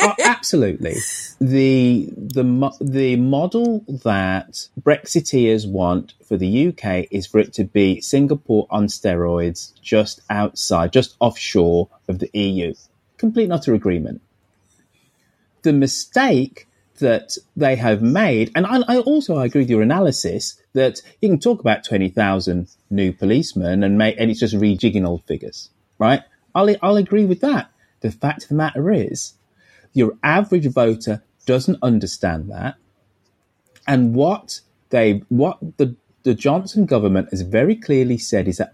Oh, 0.04 0.14
absolutely. 0.24 0.98
The 1.40 2.10
the 2.16 2.72
the 2.82 3.16
model 3.16 3.84
that 4.04 4.68
Brexiteers 4.80 5.68
want 5.68 6.14
for 6.26 6.38
the 6.38 6.68
UK 6.68 7.08
is 7.10 7.26
for 7.26 7.40
it 7.40 7.54
to 7.54 7.64
be 7.64 8.02
Singapore 8.02 8.68
on 8.70 8.88
steroids, 8.88 9.72
just 9.82 10.22
outside, 10.30 10.92
just 10.92 11.16
offshore 11.20 11.88
of 12.08 12.20
the 12.20 12.30
EU. 12.34 12.74
Complete 13.18 13.46
and 13.46 13.54
utter 13.54 13.74
agreement. 13.74 14.22
The 15.62 15.74
mistake 15.74 16.68
that 17.00 17.38
they 17.56 17.76
have 17.76 18.02
made, 18.02 18.52
and 18.56 18.66
I, 18.66 18.82
I 18.88 18.98
also 19.00 19.40
agree 19.40 19.62
with 19.62 19.70
your 19.70 19.82
analysis 19.82 20.62
that 20.74 21.02
you 21.22 21.30
can 21.30 21.40
talk 21.40 21.60
about 21.60 21.84
twenty 21.84 22.10
thousand 22.10 22.70
new 22.90 23.12
policemen 23.14 23.84
and 23.84 23.98
make, 23.98 24.16
and 24.20 24.30
it's 24.30 24.40
just 24.40 24.56
rejigging 24.56 25.08
old 25.08 25.24
figures, 25.26 25.70
right? 25.98 26.22
I'll 26.56 26.76
I'll 26.82 26.98
agree 26.98 27.26
with 27.26 27.42
that. 27.42 27.70
The 28.02 28.12
fact 28.12 28.44
of 28.44 28.50
the 28.50 28.56
matter 28.56 28.92
is, 28.92 29.34
your 29.94 30.18
average 30.24 30.68
voter 30.68 31.24
doesn't 31.46 31.80
understand 31.82 32.52
that. 32.52 32.76
And 33.88 34.16
what 34.16 34.62
they, 34.90 35.24
what 35.30 35.60
the, 35.78 35.96
the 36.24 36.34
Johnson 36.34 36.86
government 36.86 37.30
has 37.32 37.42
very 37.42 37.76
clearly 37.76 38.18
said 38.18 38.48
is 38.48 38.58
that 38.58 38.72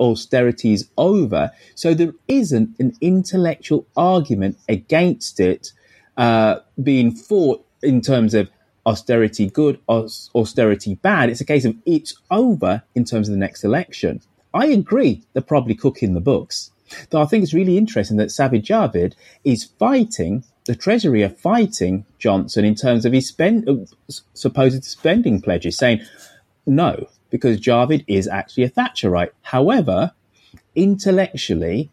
austerity 0.00 0.72
is 0.72 0.88
over. 0.96 1.52
So 1.74 1.94
there 1.94 2.14
isn't 2.26 2.76
an 2.80 2.96
intellectual 3.00 3.86
argument 3.96 4.58
against 4.68 5.38
it 5.38 5.72
uh, 6.18 6.60
being 6.82 7.10
fought 7.12 7.64
in 7.82 8.02
terms 8.02 8.34
of 8.34 8.50
austerity 8.84 9.48
good, 9.48 9.80
aus- 9.88 10.30
austerity 10.34 10.96
bad. 10.96 11.30
It's 11.30 11.40
a 11.40 11.46
case 11.46 11.64
of 11.64 11.76
it's 11.86 12.14
over 12.30 12.82
in 12.94 13.04
terms 13.04 13.28
of 13.28 13.32
the 13.32 13.38
next 13.38 13.64
election. 13.64 14.20
I 14.52 14.66
agree 14.66 15.22
they're 15.32 15.42
probably 15.42 15.74
cooking 15.74 16.14
the 16.14 16.20
books. 16.20 16.70
Though 17.10 17.22
I 17.22 17.26
think 17.26 17.44
it's 17.44 17.54
really 17.54 17.78
interesting 17.78 18.16
that 18.16 18.28
Sajid 18.28 18.64
Javid 18.64 19.14
is 19.44 19.64
fighting, 19.64 20.44
the 20.64 20.74
Treasury 20.74 21.22
are 21.22 21.28
fighting 21.28 22.04
Johnson 22.18 22.64
in 22.64 22.74
terms 22.74 23.04
of 23.04 23.12
his 23.12 23.28
spend, 23.28 23.68
uh, 23.68 23.76
supposed 24.34 24.84
spending 24.84 25.40
pledges, 25.40 25.76
saying 25.76 26.00
no, 26.66 27.08
because 27.30 27.60
Javid 27.60 28.04
is 28.06 28.26
actually 28.26 28.64
a 28.64 28.70
Thatcherite. 28.70 29.30
However, 29.42 30.12
intellectually 30.74 31.90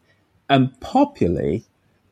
and 0.49 0.79
popularly, 0.79 1.65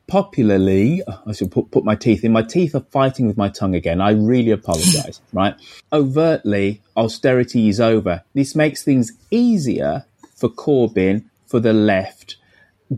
popularly, 0.06 1.02
I 1.26 1.32
should 1.32 1.50
put, 1.50 1.70
put 1.70 1.84
my 1.84 1.94
teeth 1.94 2.24
in. 2.24 2.32
My 2.32 2.42
teeth 2.42 2.74
are 2.74 2.86
fighting 2.90 3.26
with 3.26 3.36
my 3.36 3.48
tongue 3.48 3.74
again. 3.74 4.00
I 4.00 4.10
really 4.10 4.50
apologize, 4.50 5.20
right? 5.32 5.54
Overtly, 5.92 6.82
austerity 6.96 7.68
is 7.68 7.80
over. 7.80 8.22
This 8.34 8.54
makes 8.54 8.82
things 8.82 9.12
easier 9.30 10.04
for 10.34 10.48
Corbyn, 10.48 11.24
for 11.46 11.60
the 11.60 11.72
left, 11.72 12.36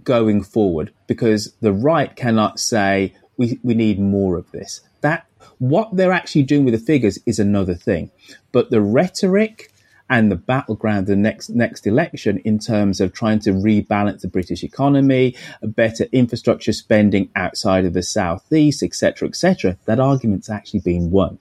going 0.05 0.43
forward 0.43 0.93
because 1.07 1.55
the 1.61 1.73
right 1.73 2.15
cannot 2.17 2.59
say 2.59 3.15
we, 3.37 3.59
we 3.63 3.75
need 3.75 3.99
more 3.99 4.37
of 4.37 4.51
this. 4.53 4.81
That 5.01 5.27
what 5.59 5.97
they're 5.97 6.13
actually 6.13 6.43
doing 6.43 6.65
with 6.65 6.75
the 6.75 6.85
figures 6.85 7.19
is 7.27 7.39
another 7.39 7.75
thing, 7.75 8.11
but 8.53 8.71
the 8.71 8.81
rhetoric 8.81 9.71
and 10.09 10.31
the 10.31 10.37
battleground 10.37 11.07
the 11.07 11.17
next 11.17 11.51
next 11.51 11.87
election 11.87 12.39
in 12.39 12.59
terms 12.59 13.01
of 13.01 13.13
trying 13.13 13.41
to 13.41 13.51
rebalance 13.51 14.21
the 14.21 14.29
British 14.29 14.63
economy, 14.63 15.35
better 15.63 16.05
infrastructure 16.13 16.73
spending 16.73 17.31
outside 17.35 17.85
of 17.85 17.93
the 17.93 18.03
southeast, 18.03 18.83
etc., 18.83 19.29
etc. 19.29 19.77
That 19.87 20.01
argument's 20.01 20.51
actually 20.51 20.81
been 20.81 21.11
won. 21.11 21.39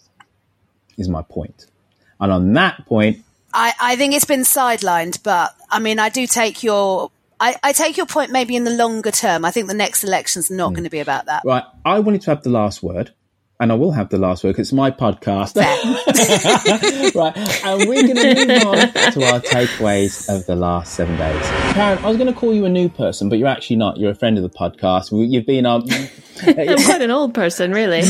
Is 0.97 1.09
my 1.09 1.21
point. 1.21 1.65
and 2.21 2.31
on 2.31 2.53
that 2.53 2.85
point, 2.85 3.25
I, 3.55 3.73
I 3.81 3.95
think 3.95 4.13
it's 4.13 4.25
been 4.25 4.41
sidelined, 4.41 5.23
but 5.23 5.55
I 5.69 5.79
mean, 5.79 5.97
I 5.97 6.09
do 6.09 6.27
take 6.27 6.61
your. 6.61 7.11
I, 7.37 7.55
I 7.63 7.73
take 7.73 7.97
your 7.97 8.05
point 8.05 8.31
maybe 8.31 8.55
in 8.55 8.63
the 8.63 8.71
longer 8.71 9.11
term. 9.11 9.43
I 9.43 9.51
think 9.51 9.67
the 9.67 9.73
next 9.73 10.03
election's 10.03 10.49
not 10.49 10.69
hmm. 10.69 10.75
going 10.75 10.83
to 10.85 10.89
be 10.89 10.99
about 10.99 11.25
that. 11.25 11.43
right, 11.45 11.63
I 11.85 11.99
wanted 11.99 12.21
to 12.23 12.31
have 12.31 12.43
the 12.43 12.49
last 12.49 12.83
word. 12.83 13.11
And 13.57 13.71
I 13.71 13.75
will 13.75 13.91
have 13.91 14.09
the 14.09 14.17
last 14.17 14.43
word. 14.43 14.59
it's 14.59 14.73
my 14.73 14.91
podcast. 14.91 15.55
right. 17.15 17.65
And 17.65 17.87
we're 17.87 18.03
going 18.03 18.15
to 18.17 18.45
move 18.45 18.67
on 18.67 18.77
to 19.13 19.23
our 19.23 19.39
takeaways 19.39 20.27
of 20.27 20.45
the 20.45 20.57
last 20.57 20.93
seven 20.93 21.15
days. 21.15 21.41
Karin, 21.73 21.97
I 21.99 22.09
was 22.09 22.17
going 22.17 22.31
to 22.31 22.37
call 22.37 22.53
you 22.53 22.65
a 22.65 22.69
new 22.69 22.89
person, 22.89 23.29
but 23.29 23.39
you're 23.39 23.47
actually 23.47 23.77
not. 23.77 23.95
You're 23.95 24.11
a 24.11 24.15
friend 24.15 24.37
of 24.37 24.43
the 24.43 24.49
podcast. 24.49 25.09
You've 25.11 25.45
been 25.45 25.65
um, 25.65 25.85
I'm 26.45 26.83
quite 26.83 27.01
an 27.01 27.11
old 27.11 27.33
person, 27.33 27.71
really. 27.71 28.01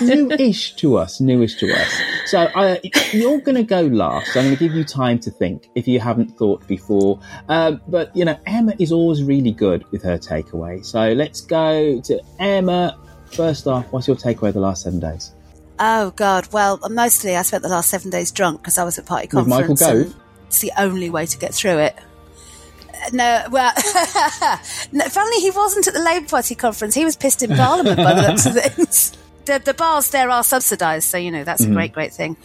newish 0.00 0.76
to 0.76 0.98
us, 0.98 1.20
newish 1.20 1.56
to 1.56 1.72
us. 1.72 2.00
So 2.26 2.38
uh, 2.38 2.76
you're 3.10 3.40
going 3.40 3.56
to 3.56 3.64
go 3.64 3.80
last. 3.82 4.36
I'm 4.36 4.44
going 4.44 4.56
to 4.56 4.68
give 4.68 4.72
you 4.74 4.84
time 4.84 5.18
to 5.20 5.32
think 5.32 5.68
if 5.74 5.88
you 5.88 5.98
haven't 5.98 6.38
thought 6.38 6.64
before. 6.68 7.18
Um, 7.48 7.80
but 7.88 8.14
you 8.16 8.24
know, 8.24 8.38
Emma 8.46 8.74
is 8.78 8.92
always 8.92 9.24
really 9.24 9.50
good 9.50 9.84
with 9.90 10.04
her 10.04 10.16
takeaway. 10.16 10.84
So 10.86 11.12
let's 11.12 11.40
go 11.40 12.00
to 12.02 12.20
Emma. 12.38 12.96
First 13.32 13.66
off, 13.66 13.86
what's 13.92 14.06
your 14.06 14.16
takeaway 14.16 14.48
of 14.48 14.54
the 14.54 14.60
last 14.60 14.82
seven 14.82 15.00
days? 15.00 15.32
Oh 15.78 16.10
God! 16.16 16.48
Well, 16.52 16.78
mostly 16.90 17.34
I 17.36 17.42
spent 17.42 17.62
the 17.62 17.68
last 17.68 17.90
seven 17.90 18.10
days 18.10 18.30
drunk 18.30 18.60
because 18.60 18.78
I 18.78 18.84
was 18.84 18.98
at 18.98 19.06
party 19.06 19.28
With 19.32 19.46
Michael 19.46 19.68
conference. 19.76 19.80
Gove? 19.80 20.14
and 20.14 20.46
It's 20.48 20.60
the 20.60 20.72
only 20.78 21.10
way 21.10 21.26
to 21.26 21.38
get 21.38 21.54
through 21.54 21.78
it. 21.78 21.96
Uh, 21.98 23.10
No, 23.12 23.44
well, 23.50 23.72
no, 24.92 25.04
funnily 25.08 25.40
he 25.40 25.50
wasn't 25.50 25.88
at 25.88 25.94
the 25.94 26.00
Labour 26.02 26.26
Party 26.28 26.54
conference. 26.54 26.94
He 26.94 27.04
was 27.04 27.16
pissed 27.16 27.42
in 27.42 27.50
Parliament 27.56 27.96
by 27.96 28.14
the 28.14 28.22
looks 28.28 28.46
of 28.46 28.54
things. 28.76 29.12
The, 29.46 29.60
the 29.64 29.74
bars 29.74 30.10
there 30.10 30.30
are 30.30 30.44
subsidised, 30.44 31.08
so 31.08 31.16
you 31.18 31.30
know 31.32 31.42
that's 31.42 31.64
Mhm. 31.64 31.70
a 31.70 31.74
great, 31.74 31.92
great 31.92 32.12
thing. 32.12 32.36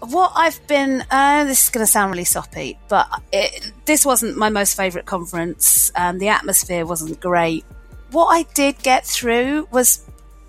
What 0.00 0.32
I've 0.34 0.60
been, 0.66 1.02
uh, 1.10 1.44
this 1.44 1.64
is 1.64 1.70
going 1.70 1.86
to 1.86 1.90
sound 1.90 2.10
really 2.10 2.24
soppy, 2.26 2.78
but 2.88 3.08
it, 3.32 3.72
this 3.86 4.04
wasn't 4.04 4.36
my 4.36 4.50
most 4.50 4.76
favourite 4.76 5.06
conference. 5.06 5.90
Um, 5.96 6.18
the 6.18 6.28
atmosphere 6.28 6.84
wasn't 6.84 7.18
great. 7.20 7.64
What 8.10 8.26
I 8.26 8.42
did 8.52 8.76
get 8.82 9.06
through 9.06 9.66
was 9.72 10.03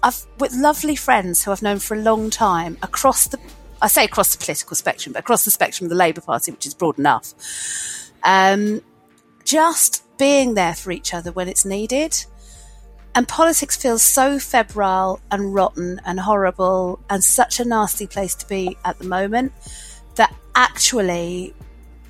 I've 0.06 0.24
with 0.38 0.54
lovely 0.54 0.96
friends 0.96 1.44
who 1.44 1.52
I've 1.52 1.64
known 1.64 1.80
for 1.80 1.96
a 1.96 2.00
long 2.00 2.30
time 2.30 2.78
across 2.84 3.28
the 3.28 3.40
I 3.82 3.88
say 3.88 4.06
across 4.06 4.36
the 4.36 4.38
political 4.38 4.76
spectrum, 4.76 5.14
but 5.14 5.20
across 5.20 5.44
the 5.46 5.52
spectrum 5.52 5.86
of 5.86 5.90
the 5.90 5.96
Labour 5.96 6.22
Party, 6.22 6.52
which 6.52 6.68
is 6.68 6.76
broad 6.76 7.00
enough. 7.00 7.34
Um, 8.24 8.82
just 9.44 10.04
being 10.18 10.54
there 10.54 10.76
for 10.76 10.92
each 10.92 11.14
other 11.14 11.32
when 11.32 11.48
it's 11.48 11.66
needed. 11.66 12.26
And 13.16 13.28
politics 13.28 13.78
feels 13.78 14.04
so 14.04 14.40
febrile 14.40 15.22
and 15.32 15.54
rotten 15.54 16.02
and 16.06 16.20
horrible 16.20 17.00
and 17.10 17.24
such 17.24 17.60
a 17.60 17.66
nasty 17.66 18.08
place 18.08 18.36
to 18.36 18.48
be 18.48 18.78
at 18.86 19.00
the 19.00 19.06
moment 19.06 19.54
that 20.16 20.36
actually 20.54 21.54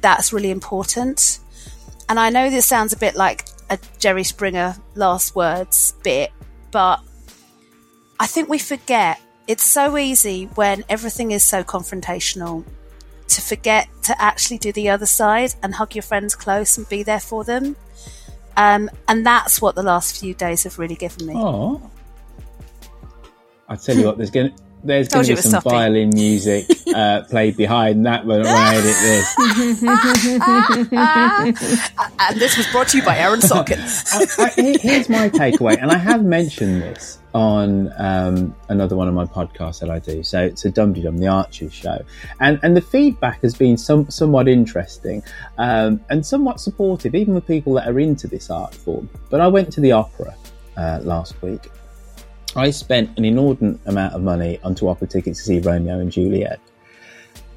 that's 0.02 0.34
really 0.34 0.52
important. 0.52 1.40
And 2.10 2.20
I 2.20 2.30
know 2.30 2.50
this 2.50 2.66
sounds 2.66 2.92
a 2.92 2.98
bit 2.98 3.16
like 3.16 3.48
a 3.70 3.80
Jerry 4.00 4.24
Springer 4.24 4.76
last 4.96 5.36
words 5.36 5.94
bit, 6.04 6.32
but 6.72 7.02
I 8.20 8.28
think 8.28 8.50
we 8.50 8.60
forget 8.60 9.20
it's 9.48 9.64
so 9.64 9.98
easy 9.98 10.46
when 10.56 10.84
everything 10.90 11.32
is 11.32 11.44
so 11.44 11.64
confrontational 11.64 12.66
to 13.28 13.42
forget 13.42 13.88
to 14.04 14.22
actually 14.22 14.58
do 14.58 14.72
the 14.72 14.90
other 14.90 15.06
side 15.06 15.54
and 15.62 15.76
hug 15.76 15.96
your 15.96 16.04
friends 16.04 16.36
close 16.36 16.78
and 16.78 16.88
be 16.88 17.04
there 17.04 17.20
for 17.20 17.44
them. 17.44 17.76
Um, 18.58 18.90
and 19.08 19.26
that's 19.26 19.62
what 19.62 19.76
the 19.76 19.84
last 19.84 20.20
few 20.20 20.34
days 20.34 20.64
have 20.64 20.80
really 20.80 20.96
given 20.96 21.28
me. 21.28 21.34
Oh, 21.36 21.92
I 23.68 23.76
tell 23.76 23.98
you 23.98 24.06
what, 24.06 24.18
there's 24.18 24.32
going 24.32 24.54
there's 24.86 25.08
going 25.08 25.26
to 25.26 25.36
be 25.36 25.42
some 25.42 25.62
violin 25.62 26.12
music 26.14 26.66
uh, 26.96 27.24
played 27.24 27.58
behind 27.58 28.06
that 28.06 28.26
when 28.26 28.46
I 28.46 28.76
edit 28.76 28.84
this. 28.84 29.36
and 32.20 32.40
this 32.40 32.58
was 32.58 32.68
brought 32.68 32.90
to 32.90 32.98
you 32.98 33.04
by 33.04 33.18
Aaron. 33.18 33.42
I, 34.14 34.26
I, 34.40 34.78
here's 34.80 35.10
my 35.10 35.30
takeaway, 35.30 35.82
and 35.82 35.92
I 35.92 35.98
have 35.98 36.24
mentioned 36.24 36.82
this 36.82 37.20
on 37.34 37.92
um, 37.98 38.56
another 38.70 38.96
one 38.96 39.10
of 39.10 39.14
my 39.14 39.26
podcasts 39.26 39.80
that 39.82 39.90
I 39.90 40.00
do. 40.00 40.24
So 40.24 40.42
it's 40.42 40.64
a 40.64 40.72
Dum 40.72 40.94
Dum, 40.94 41.18
the 41.18 41.28
Archers 41.28 41.74
show, 41.74 42.00
and 42.40 42.60
and 42.64 42.78
the 42.78 42.82
feedback 42.82 43.42
has 43.42 43.56
been 43.56 43.78
some, 43.78 44.10
somewhat 44.10 44.48
interesting 44.48 45.24
um, 45.58 46.00
and 46.10 46.26
somewhat 46.26 46.60
supportive, 46.60 47.16
even 47.16 47.34
with 47.34 47.46
people 47.46 47.74
that 47.74 47.88
are 47.88 48.00
into 48.00 48.28
this 48.28 48.50
art 48.50 48.74
form. 48.74 49.10
But 49.30 49.42
I 49.42 49.48
went 49.48 49.74
to 49.74 49.82
the 49.82 49.92
opera 49.92 50.36
uh, 50.78 51.00
last 51.02 51.42
week. 51.42 51.70
I 52.56 52.72
spent 52.72 53.18
an 53.18 53.26
inordinate 53.26 53.80
amount 53.86 54.14
of 54.14 54.22
money 54.22 54.60
on 54.64 54.76
two 54.76 54.88
opera 54.88 55.08
tickets 55.08 55.40
to 55.40 55.46
see 55.46 55.60
Romeo 55.60 56.00
and 56.00 56.12
Juliet, 56.12 56.60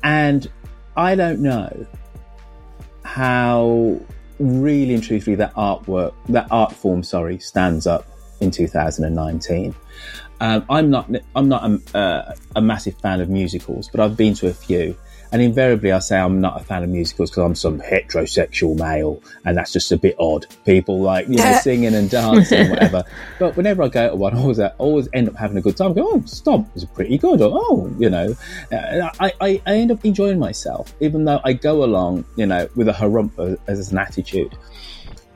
and 0.02 0.50
I 0.96 1.14
don't 1.14 1.40
know 1.40 1.86
how 3.04 4.00
really 4.38 4.94
and 4.94 5.02
truthfully 5.02 5.36
that 5.36 5.54
artwork, 5.54 6.14
that 6.28 6.48
art 6.50 6.72
form, 6.72 7.02
sorry, 7.02 7.38
stands 7.38 7.86
up 7.86 8.06
in 8.40 8.50
2019. 8.50 9.74
Um, 10.40 10.64
I'm 10.70 10.90
not, 10.90 11.10
I'm 11.34 11.48
not 11.48 11.64
a, 11.64 11.98
uh, 11.98 12.34
a 12.56 12.62
massive 12.62 12.96
fan 13.00 13.20
of 13.20 13.28
musicals, 13.28 13.88
but 13.90 14.00
I've 14.00 14.16
been 14.16 14.34
to 14.34 14.48
a 14.48 14.54
few, 14.54 14.96
and 15.32 15.42
invariably 15.42 15.92
I 15.92 15.98
say 15.98 16.18
I'm 16.18 16.40
not 16.40 16.60
a 16.60 16.64
fan 16.64 16.82
of 16.82 16.88
musicals 16.88 17.30
because 17.30 17.44
I'm 17.44 17.54
some 17.54 17.80
heterosexual 17.80 18.78
male, 18.78 19.22
and 19.44 19.56
that's 19.56 19.72
just 19.72 19.92
a 19.92 19.96
bit 19.96 20.16
odd. 20.18 20.46
People 20.64 21.00
like 21.00 21.28
you 21.28 21.36
know 21.36 21.58
singing 21.62 21.94
and 21.94 22.08
dancing 22.08 22.60
and 22.60 22.70
whatever. 22.70 23.04
But 23.38 23.56
whenever 23.56 23.82
I 23.82 23.88
go 23.88 24.10
to 24.10 24.16
one, 24.16 24.34
I 24.34 24.40
always, 24.40 24.60
I 24.60 24.68
always 24.78 25.08
end 25.12 25.28
up 25.28 25.36
having 25.36 25.56
a 25.56 25.60
good 25.60 25.76
time. 25.76 25.92
I 25.92 25.94
go, 25.94 26.08
oh, 26.12 26.22
Stomp 26.24 26.72
was 26.74 26.84
pretty 26.84 27.18
good, 27.18 27.40
or 27.40 27.50
oh, 27.52 27.94
you 27.98 28.10
know, 28.10 28.34
uh, 28.72 29.10
I, 29.20 29.32
I, 29.40 29.62
I 29.66 29.74
end 29.76 29.90
up 29.90 30.04
enjoying 30.04 30.38
myself, 30.38 30.94
even 31.00 31.24
though 31.24 31.40
I 31.44 31.52
go 31.52 31.84
along, 31.84 32.24
you 32.36 32.46
know, 32.46 32.68
with 32.74 32.88
a 32.88 32.92
harumpa 32.92 33.58
as 33.66 33.92
an 33.92 33.98
attitude. 33.98 34.56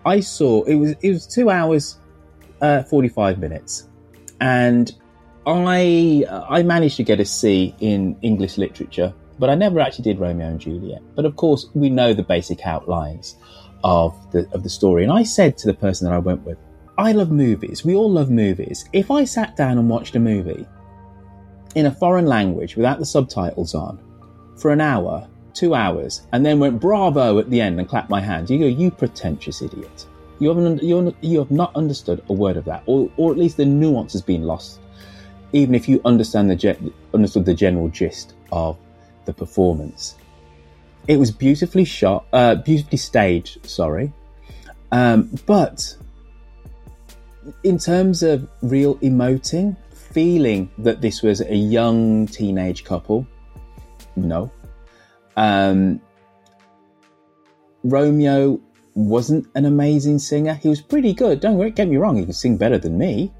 I 0.04 0.20
saw 0.20 0.62
it 0.64 0.74
was 0.74 0.94
it 1.00 1.10
was 1.10 1.26
two 1.26 1.50
hours, 1.50 1.98
uh, 2.60 2.82
forty 2.84 3.08
five 3.08 3.38
minutes, 3.38 3.88
and 4.40 4.90
I 5.46 6.24
I 6.48 6.62
managed 6.62 6.96
to 6.96 7.04
get 7.04 7.20
a 7.20 7.24
C 7.24 7.74
in 7.80 8.16
English 8.22 8.58
literature, 8.58 9.14
but 9.42 9.50
I 9.50 9.56
never 9.56 9.80
actually 9.80 10.04
did 10.04 10.20
Romeo 10.20 10.46
and 10.46 10.60
Juliet. 10.60 11.02
But 11.16 11.24
of 11.24 11.34
course, 11.34 11.66
we 11.74 11.90
know 11.90 12.14
the 12.14 12.22
basic 12.22 12.64
outlines 12.64 13.34
of 13.82 14.14
the 14.30 14.48
of 14.52 14.62
the 14.62 14.70
story. 14.70 15.02
And 15.02 15.10
I 15.10 15.24
said 15.24 15.58
to 15.58 15.66
the 15.66 15.74
person 15.74 16.06
that 16.06 16.14
I 16.14 16.18
went 16.18 16.44
with, 16.44 16.58
I 16.96 17.10
love 17.10 17.32
movies. 17.32 17.84
We 17.84 17.96
all 17.96 18.08
love 18.08 18.30
movies. 18.30 18.84
If 18.92 19.10
I 19.10 19.24
sat 19.24 19.56
down 19.56 19.78
and 19.78 19.90
watched 19.90 20.14
a 20.14 20.20
movie 20.20 20.64
in 21.74 21.86
a 21.86 21.90
foreign 21.90 22.26
language 22.26 22.76
without 22.76 23.00
the 23.00 23.04
subtitles 23.04 23.74
on 23.74 23.98
for 24.58 24.70
an 24.70 24.80
hour, 24.80 25.26
two 25.54 25.74
hours, 25.74 26.24
and 26.32 26.46
then 26.46 26.60
went 26.60 26.80
bravo 26.80 27.40
at 27.40 27.50
the 27.50 27.60
end 27.60 27.80
and 27.80 27.88
clapped 27.88 28.10
my 28.10 28.20
hands, 28.20 28.48
you 28.48 28.60
go, 28.60 28.66
you 28.66 28.92
pretentious 28.92 29.60
idiot. 29.60 30.06
You 30.38 30.50
haven't, 30.50 30.84
you 30.84 31.16
you 31.20 31.40
have 31.40 31.50
not 31.50 31.74
understood 31.74 32.22
a 32.28 32.32
word 32.32 32.56
of 32.56 32.64
that, 32.66 32.84
or, 32.86 33.10
or 33.16 33.32
at 33.32 33.38
least 33.38 33.56
the 33.56 33.64
nuance 33.64 34.12
has 34.12 34.22
been 34.22 34.44
lost. 34.44 34.78
Even 35.52 35.74
if 35.74 35.88
you 35.88 36.00
understand 36.04 36.48
the 36.48 36.54
ge- 36.54 36.92
understood 37.12 37.44
the 37.44 37.54
general 37.54 37.88
gist 37.88 38.34
of 38.52 38.78
the 39.24 39.32
performance, 39.32 40.16
it 41.08 41.18
was 41.18 41.30
beautifully 41.30 41.84
shot, 41.84 42.26
uh, 42.32 42.56
beautifully 42.56 42.98
staged. 42.98 43.64
Sorry, 43.66 44.12
um, 44.90 45.30
but 45.46 45.96
in 47.64 47.78
terms 47.78 48.22
of 48.22 48.48
real 48.62 48.96
emoting, 48.96 49.76
feeling 49.92 50.70
that 50.78 51.00
this 51.00 51.22
was 51.22 51.40
a 51.40 51.56
young 51.56 52.26
teenage 52.26 52.84
couple, 52.84 53.26
no. 54.16 54.50
Um, 55.36 56.00
Romeo 57.84 58.60
wasn't 58.94 59.46
an 59.54 59.64
amazing 59.64 60.18
singer. 60.18 60.54
He 60.54 60.68
was 60.68 60.80
pretty 60.80 61.14
good. 61.14 61.40
Don't 61.40 61.74
get 61.74 61.88
me 61.88 61.96
wrong, 61.96 62.16
he 62.16 62.26
could 62.26 62.34
sing 62.34 62.56
better 62.56 62.78
than 62.78 62.98
me. 62.98 63.32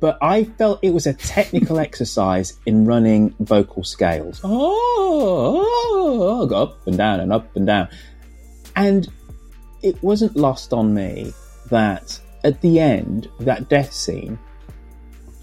But 0.00 0.18
I 0.22 0.44
felt 0.44 0.80
it 0.82 0.94
was 0.94 1.06
a 1.06 1.14
technical 1.14 1.78
exercise 1.86 2.58
in 2.66 2.84
running 2.84 3.34
vocal 3.40 3.84
scales. 3.84 4.40
Oh, 4.44 5.64
oh, 5.92 6.46
go 6.46 6.62
up 6.62 6.86
and 6.86 6.96
down 6.96 7.20
and 7.20 7.32
up 7.32 7.54
and 7.56 7.66
down. 7.66 7.88
And 8.76 9.08
it 9.82 10.02
wasn't 10.02 10.36
lost 10.36 10.72
on 10.72 10.94
me 10.94 11.32
that 11.70 12.20
at 12.44 12.60
the 12.60 12.80
end, 12.80 13.28
of 13.38 13.44
that 13.44 13.68
death 13.68 13.92
scene, 13.92 14.38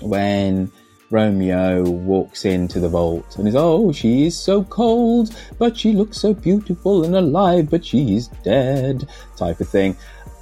when 0.02 0.72
Romeo 1.12 1.84
walks 1.84 2.46
into 2.46 2.80
the 2.80 2.90
vault 2.90 3.38
and 3.38 3.48
is, 3.48 3.56
oh, 3.56 3.92
she 3.92 4.26
is 4.26 4.38
so 4.38 4.64
cold, 4.64 5.36
but 5.58 5.78
she 5.78 5.94
looks 5.94 6.18
so 6.18 6.34
beautiful 6.34 7.04
and 7.06 7.16
alive, 7.16 7.70
but 7.70 7.86
she 7.86 8.16
is 8.16 8.28
dead, 8.44 9.08
type 9.38 9.60
of 9.60 9.70
thing. 9.70 9.96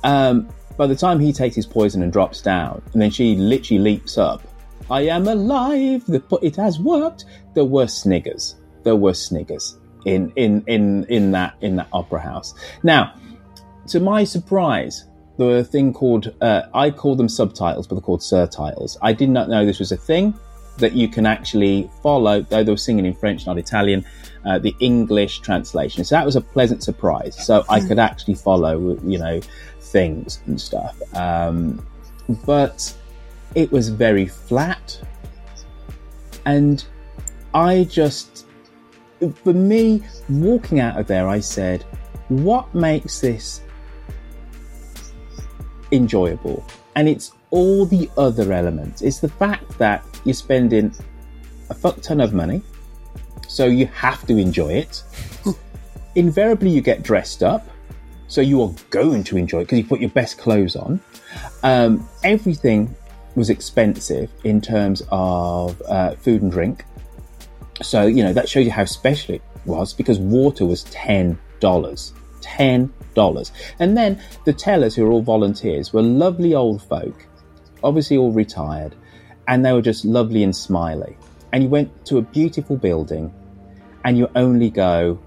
Um, 0.03 0.49
by 0.77 0.87
the 0.87 0.95
time 0.95 1.19
he 1.19 1.31
takes 1.31 1.55
his 1.55 1.65
poison 1.65 2.01
and 2.01 2.11
drops 2.11 2.41
down, 2.41 2.81
and 2.93 3.01
then 3.01 3.11
she 3.11 3.35
literally 3.35 3.79
leaps 3.79 4.17
up, 4.17 4.41
I 4.89 5.01
am 5.01 5.27
alive, 5.27 6.05
the, 6.05 6.21
it 6.41 6.55
has 6.57 6.79
worked. 6.79 7.25
There 7.53 7.65
were 7.65 7.87
sniggers. 7.87 8.55
There 8.83 8.95
were 8.95 9.13
sniggers 9.13 9.77
in, 10.05 10.31
in, 10.35 10.63
in, 10.67 11.05
in 11.05 11.31
that, 11.31 11.55
in 11.61 11.77
that 11.77 11.87
opera 11.93 12.19
house. 12.19 12.53
Now, 12.83 13.15
to 13.87 13.99
my 13.99 14.23
surprise, 14.23 15.05
there 15.37 15.47
were 15.47 15.57
a 15.57 15.63
thing 15.63 15.93
called, 15.93 16.33
uh, 16.41 16.63
I 16.73 16.89
call 16.89 17.15
them 17.15 17.29
subtitles, 17.29 17.87
but 17.87 17.95
they're 17.95 18.01
called 18.01 18.21
surtitles. 18.21 18.97
I 19.01 19.13
did 19.13 19.29
not 19.29 19.49
know 19.49 19.65
this 19.65 19.79
was 19.79 19.91
a 19.91 19.97
thing 19.97 20.33
that 20.77 20.93
you 20.93 21.07
can 21.07 21.25
actually 21.25 21.89
follow, 22.01 22.41
though 22.41 22.63
they 22.63 22.71
were 22.71 22.77
singing 22.77 23.05
in 23.05 23.13
French, 23.13 23.45
not 23.45 23.57
Italian, 23.57 24.03
uh, 24.45 24.59
the 24.59 24.75
English 24.79 25.39
translation. 25.39 26.03
So 26.03 26.15
that 26.15 26.25
was 26.25 26.35
a 26.35 26.41
pleasant 26.41 26.83
surprise. 26.83 27.45
So 27.45 27.63
I 27.69 27.79
could 27.79 27.99
actually 27.99 28.35
follow, 28.35 28.99
you 29.03 29.19
know, 29.19 29.39
things 29.93 30.41
and 30.47 30.59
stuff. 30.59 30.99
Um, 31.15 31.85
but 32.45 32.93
it 33.55 33.71
was 33.71 33.87
very 33.87 34.25
flat. 34.25 34.99
And 36.45 36.83
I 37.53 37.85
just, 37.85 38.45
for 39.43 39.53
me, 39.53 40.03
walking 40.27 40.81
out 40.81 40.99
of 40.99 41.07
there, 41.07 41.29
I 41.29 41.39
said, 41.39 41.83
what 42.27 42.73
makes 42.75 43.21
this 43.21 43.61
enjoyable? 45.91 46.65
And 46.95 47.07
it's 47.07 47.31
all 47.51 47.85
the 47.85 48.09
other 48.17 48.51
elements. 48.51 49.01
It's 49.01 49.19
the 49.19 49.29
fact 49.29 49.77
that 49.77 50.03
you're 50.25 50.33
spending 50.33 50.93
a 51.69 51.73
fuck 51.73 52.01
ton 52.01 52.19
of 52.19 52.33
money, 52.33 52.61
so 53.47 53.65
you 53.65 53.85
have 53.87 54.25
to 54.27 54.37
enjoy 54.37 54.73
it. 54.73 55.03
Invariably, 56.15 56.69
you 56.69 56.81
get 56.81 57.03
dressed 57.03 57.43
up, 57.43 57.67
so 58.33 58.41
you 58.41 58.63
are 58.63 58.71
going 58.89 59.23
to 59.23 59.37
enjoy 59.37 59.59
it 59.59 59.65
because 59.65 59.77
you 59.77 59.85
put 59.85 59.99
your 59.99 60.09
best 60.09 60.39
clothes 60.39 60.75
on. 60.75 60.99
Um, 61.61 62.09
everything 62.23 62.95
was 63.35 63.51
expensive 63.51 64.31
in 64.43 64.59
terms 64.59 65.03
of 65.11 65.79
uh, 65.87 66.15
food 66.15 66.41
and 66.41 66.51
drink. 66.51 66.83
So, 67.83 68.07
you 68.07 68.23
know, 68.23 68.33
that 68.33 68.49
shows 68.49 68.65
you 68.65 68.71
how 68.71 68.85
special 68.85 69.35
it 69.35 69.43
was 69.65 69.93
because 69.93 70.17
water 70.17 70.65
was 70.65 70.83
$10. 70.85 71.37
$10. 71.61 73.51
And 73.77 73.95
then 73.95 74.19
the 74.45 74.53
tellers, 74.53 74.95
who 74.95 75.05
are 75.05 75.11
all 75.11 75.21
volunteers, 75.21 75.93
were 75.93 76.01
lovely 76.01 76.55
old 76.55 76.81
folk, 76.81 77.27
obviously 77.83 78.17
all 78.17 78.31
retired, 78.31 78.95
and 79.47 79.63
they 79.63 79.73
were 79.73 79.81
just 79.83 80.05
lovely 80.05 80.41
and 80.41 80.55
smiley. 80.55 81.15
And 81.51 81.61
you 81.61 81.69
went 81.69 82.03
to 82.07 82.17
a 82.17 82.23
beautiful 82.23 82.77
building, 82.77 83.31
and 84.03 84.17
you 84.17 84.27
only 84.35 84.71
go, 84.71 85.19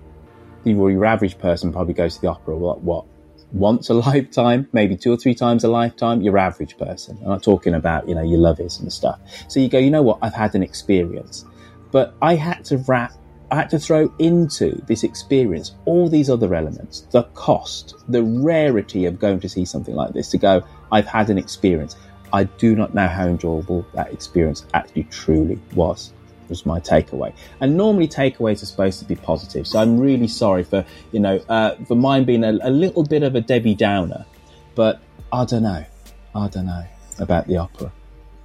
your, 0.66 0.90
your 0.90 1.04
average 1.04 1.38
person 1.38 1.72
probably 1.72 1.94
goes 1.94 2.16
to 2.16 2.20
the 2.20 2.28
opera, 2.28 2.56
what, 2.56 2.82
what, 2.82 3.04
once 3.52 3.88
a 3.88 3.94
lifetime, 4.08 4.68
maybe 4.72 4.96
two 4.96 5.12
or 5.12 5.16
three 5.16 5.34
times 5.34 5.64
a 5.64 5.68
lifetime, 5.68 6.20
your 6.20 6.36
average 6.36 6.76
person. 6.76 7.16
I'm 7.22 7.28
not 7.28 7.42
talking 7.42 7.74
about, 7.74 8.08
you 8.08 8.14
know, 8.14 8.22
your 8.22 8.38
lovies 8.38 8.80
and 8.80 8.92
stuff. 8.92 9.20
So 9.48 9.60
you 9.60 9.68
go, 9.68 9.78
you 9.78 9.90
know 9.90 10.02
what, 10.02 10.18
I've 10.22 10.34
had 10.34 10.54
an 10.54 10.62
experience. 10.62 11.44
But 11.92 12.14
I 12.20 12.34
had 12.34 12.64
to 12.66 12.78
wrap, 12.78 13.12
I 13.50 13.56
had 13.56 13.70
to 13.70 13.78
throw 13.78 14.12
into 14.18 14.82
this 14.86 15.04
experience 15.04 15.74
all 15.84 16.08
these 16.08 16.28
other 16.28 16.52
elements, 16.54 17.02
the 17.12 17.22
cost, 17.34 17.94
the 18.08 18.22
rarity 18.22 19.06
of 19.06 19.20
going 19.20 19.40
to 19.40 19.48
see 19.48 19.64
something 19.64 19.94
like 19.94 20.12
this, 20.12 20.28
to 20.30 20.38
go, 20.38 20.62
I've 20.90 21.06
had 21.06 21.30
an 21.30 21.38
experience. 21.38 21.96
I 22.32 22.44
do 22.44 22.74
not 22.74 22.92
know 22.92 23.06
how 23.06 23.26
enjoyable 23.28 23.86
that 23.94 24.12
experience 24.12 24.66
actually 24.74 25.04
truly 25.04 25.60
was 25.74 26.12
was 26.48 26.66
my 26.66 26.80
takeaway. 26.80 27.32
And 27.60 27.76
normally 27.76 28.08
takeaways 28.08 28.62
are 28.62 28.66
supposed 28.66 28.98
to 29.00 29.04
be 29.04 29.16
positive. 29.16 29.66
So 29.66 29.78
I'm 29.78 29.98
really 29.98 30.28
sorry 30.28 30.64
for, 30.64 30.84
you 31.12 31.20
know, 31.20 31.40
uh, 31.48 31.76
for 31.86 31.94
mine 31.94 32.24
being 32.24 32.44
a, 32.44 32.58
a 32.62 32.70
little 32.70 33.04
bit 33.04 33.22
of 33.22 33.34
a 33.34 33.40
Debbie 33.40 33.74
Downer. 33.74 34.24
But 34.74 35.00
I 35.32 35.44
don't 35.44 35.62
know. 35.62 35.84
I 36.34 36.48
don't 36.48 36.66
know 36.66 36.84
about 37.18 37.46
the 37.46 37.56
opera. 37.56 37.92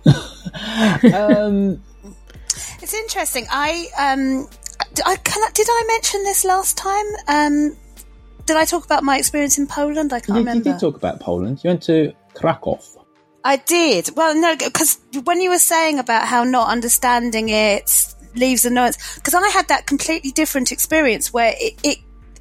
um, 1.15 1.81
It's 2.81 2.93
interesting. 2.93 3.45
I 3.51 3.87
um, 3.99 4.47
I, 5.05 5.15
can 5.17 5.43
I, 5.43 5.49
did 5.53 5.67
I 5.69 5.83
mention 5.87 6.23
this 6.23 6.43
last 6.43 6.77
time? 6.77 7.05
Um, 7.27 7.77
did 8.45 8.57
I 8.57 8.65
talk 8.65 8.85
about 8.85 9.03
my 9.03 9.17
experience 9.17 9.57
in 9.57 9.67
Poland? 9.67 10.13
I 10.13 10.19
can't 10.19 10.45
you, 10.45 10.53
you 10.53 10.61
did 10.61 10.79
talk 10.79 10.95
about 10.95 11.19
Poland. 11.19 11.63
You 11.63 11.69
went 11.69 11.83
to 11.83 12.13
Krakow. 12.33 12.79
I 13.43 13.57
did. 13.57 14.09
Well, 14.15 14.35
no, 14.35 14.55
because 14.55 14.99
when 15.23 15.41
you 15.41 15.49
were 15.49 15.59
saying 15.59 15.99
about 15.99 16.27
how 16.27 16.43
not 16.43 16.69
understanding 16.69 17.49
it 17.49 18.13
leaves 18.35 18.65
a 18.65 18.69
nuance, 18.69 19.15
because 19.15 19.33
I 19.33 19.47
had 19.49 19.67
that 19.69 19.87
completely 19.87 20.31
different 20.31 20.71
experience 20.71 21.33
where 21.33 21.53
it, 21.57 21.79
it 21.83 21.97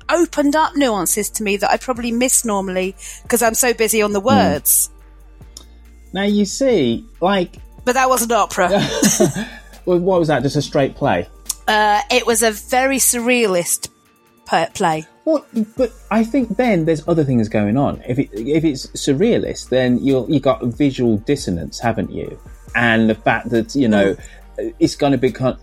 opened 0.08 0.56
up 0.56 0.76
nuances 0.76 1.30
to 1.30 1.42
me 1.42 1.56
that 1.56 1.70
I 1.70 1.76
probably 1.76 2.12
miss 2.12 2.44
normally 2.44 2.96
because 3.22 3.42
I'm 3.42 3.54
so 3.54 3.72
busy 3.72 4.02
on 4.02 4.12
the 4.12 4.20
words. 4.20 4.90
Now 6.12 6.24
you 6.24 6.44
see, 6.44 7.06
like, 7.20 7.56
But 7.84 7.94
that 7.94 8.08
wasn't 8.08 8.32
opera. 8.32 8.68
well, 9.86 9.98
what 9.98 10.18
was 10.18 10.28
that? 10.28 10.42
Just 10.42 10.56
a 10.56 10.62
straight 10.62 10.96
play? 10.96 11.26
uh, 11.70 12.02
it 12.10 12.26
was 12.26 12.42
a 12.42 12.50
very 12.50 12.96
surrealist 12.96 13.88
play. 14.74 15.06
Well, 15.30 15.46
but 15.76 15.92
I 16.10 16.24
think 16.24 16.56
then 16.56 16.86
there's 16.86 17.06
other 17.06 17.22
things 17.22 17.48
going 17.48 17.76
on. 17.76 18.02
If 18.06 18.18
it, 18.18 18.30
if 18.32 18.64
it's 18.64 18.86
surrealist, 18.88 19.68
then 19.68 19.98
you 19.98 20.26
you 20.28 20.40
got 20.40 20.64
visual 20.64 21.18
dissonance, 21.18 21.78
haven't 21.78 22.10
you? 22.10 22.40
And 22.74 23.08
the 23.08 23.14
fact 23.14 23.50
that 23.50 23.74
you 23.74 23.86
know 23.86 24.14
mm. 24.14 24.74
it's 24.80 24.96
going 24.96 25.12
to 25.12 25.18
become 25.18 25.58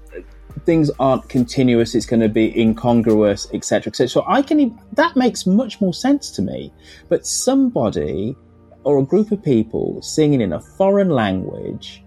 things 0.66 0.90
aren't 1.00 1.28
continuous. 1.28 1.96
It's 1.96 2.06
going 2.06 2.22
to 2.22 2.30
be 2.30 2.58
incongruous, 2.60 3.48
etc., 3.54 3.92
etc. 3.92 4.08
So 4.08 4.24
I 4.28 4.42
can 4.42 4.80
that 4.94 5.16
makes 5.16 5.46
much 5.46 5.82
more 5.82 5.94
sense 5.94 6.32
to 6.32 6.42
me. 6.42 6.72
But 7.10 7.28
somebody 7.28 8.36
or 8.84 9.00
a 9.00 9.04
group 9.04 9.34
of 9.34 9.44
people 9.44 10.02
singing 10.02 10.40
in 10.40 10.54
a 10.54 10.62
foreign 10.62 11.10
language 11.10 12.04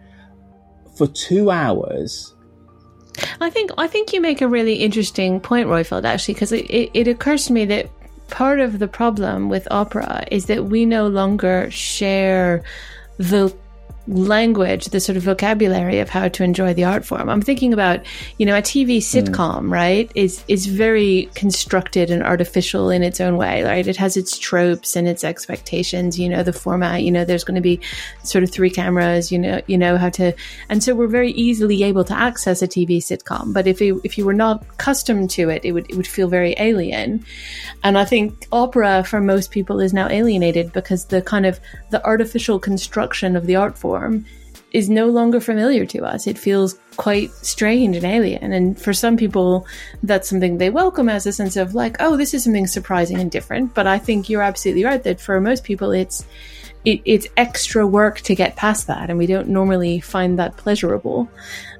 for 0.96 1.06
two 1.06 1.50
hours. 1.50 2.34
I 3.40 3.50
think 3.50 3.70
I 3.78 3.86
think 3.86 4.12
you 4.12 4.20
make 4.20 4.40
a 4.40 4.48
really 4.48 4.74
interesting 4.74 5.40
point, 5.40 5.68
Roifield, 5.68 6.04
actually, 6.04 6.34
because 6.34 6.52
it, 6.52 6.66
it, 6.70 6.90
it 6.94 7.08
occurs 7.08 7.46
to 7.46 7.52
me 7.52 7.64
that 7.66 7.90
part 8.28 8.60
of 8.60 8.78
the 8.78 8.88
problem 8.88 9.48
with 9.48 9.66
opera 9.70 10.24
is 10.30 10.46
that 10.46 10.66
we 10.66 10.86
no 10.86 11.08
longer 11.08 11.70
share 11.70 12.62
the 13.18 13.54
language, 14.06 14.86
the 14.86 15.00
sort 15.00 15.16
of 15.16 15.22
vocabulary 15.22 15.98
of 16.00 16.08
how 16.08 16.28
to 16.28 16.42
enjoy 16.42 16.74
the 16.74 16.84
art 16.84 17.04
form. 17.04 17.28
I'm 17.28 17.42
thinking 17.42 17.72
about, 17.72 18.00
you 18.38 18.46
know, 18.46 18.56
a 18.56 18.62
TV 18.62 18.96
hmm. 18.96 19.18
sitcom, 19.18 19.70
right, 19.70 20.10
is 20.14 20.42
is 20.48 20.66
very 20.66 21.28
constructed 21.34 22.10
and 22.10 22.22
artificial 22.22 22.90
in 22.90 23.02
its 23.02 23.20
own 23.20 23.36
way, 23.36 23.62
right? 23.62 23.86
It 23.86 23.96
has 23.96 24.16
its 24.16 24.38
tropes 24.38 24.96
and 24.96 25.06
its 25.06 25.22
expectations, 25.22 26.18
you 26.18 26.28
know, 26.28 26.42
the 26.42 26.52
format, 26.52 27.02
you 27.02 27.10
know, 27.10 27.24
there's 27.24 27.44
going 27.44 27.56
to 27.56 27.60
be 27.60 27.80
sort 28.22 28.42
of 28.42 28.50
three 28.50 28.70
cameras, 28.70 29.30
you 29.30 29.38
know, 29.38 29.60
you 29.66 29.76
know 29.76 29.96
how 29.96 30.08
to 30.10 30.32
and 30.68 30.82
so 30.82 30.94
we're 30.94 31.06
very 31.06 31.32
easily 31.32 31.82
able 31.82 32.04
to 32.04 32.14
access 32.14 32.62
a 32.62 32.68
TV 32.68 32.98
sitcom. 32.98 33.52
But 33.52 33.66
if 33.66 33.80
you 33.80 34.00
if 34.02 34.16
you 34.16 34.24
were 34.24 34.34
not 34.34 34.62
accustomed 34.72 35.30
to 35.30 35.50
it, 35.50 35.64
it 35.64 35.72
would 35.72 35.88
it 35.90 35.96
would 35.96 36.06
feel 36.06 36.28
very 36.28 36.54
alien. 36.58 37.24
And 37.84 37.98
I 37.98 38.04
think 38.04 38.46
opera 38.50 39.04
for 39.04 39.20
most 39.20 39.50
people 39.50 39.80
is 39.80 39.92
now 39.92 40.08
alienated 40.08 40.72
because 40.72 41.06
the 41.06 41.22
kind 41.22 41.46
of 41.46 41.60
the 41.90 42.04
artificial 42.04 42.58
construction 42.58 43.36
of 43.36 43.46
the 43.46 43.56
art 43.56 43.76
form 43.76 43.89
is 44.72 44.88
no 44.88 45.06
longer 45.06 45.40
familiar 45.40 45.84
to 45.84 46.04
us. 46.04 46.26
It 46.26 46.38
feels 46.38 46.78
quite 46.96 47.30
strange 47.30 47.96
and 47.96 48.04
alien. 48.04 48.52
And 48.52 48.80
for 48.80 48.92
some 48.92 49.16
people, 49.16 49.66
that's 50.02 50.28
something 50.28 50.58
they 50.58 50.70
welcome 50.70 51.08
as 51.08 51.26
a 51.26 51.32
sense 51.32 51.56
of 51.56 51.74
like, 51.74 51.96
oh, 52.00 52.16
this 52.16 52.34
is 52.34 52.44
something 52.44 52.66
surprising 52.66 53.18
and 53.18 53.30
different. 53.30 53.74
But 53.74 53.86
I 53.86 53.98
think 53.98 54.28
you're 54.28 54.42
absolutely 54.42 54.84
right 54.84 55.02
that 55.02 55.20
for 55.20 55.40
most 55.40 55.64
people, 55.64 55.90
it's 55.90 56.24
it, 56.84 57.02
it's 57.04 57.26
extra 57.36 57.86
work 57.86 58.20
to 58.20 58.34
get 58.34 58.56
past 58.56 58.86
that, 58.86 59.10
and 59.10 59.18
we 59.18 59.26
don't 59.26 59.48
normally 59.48 60.00
find 60.00 60.38
that 60.38 60.56
pleasurable. 60.56 61.28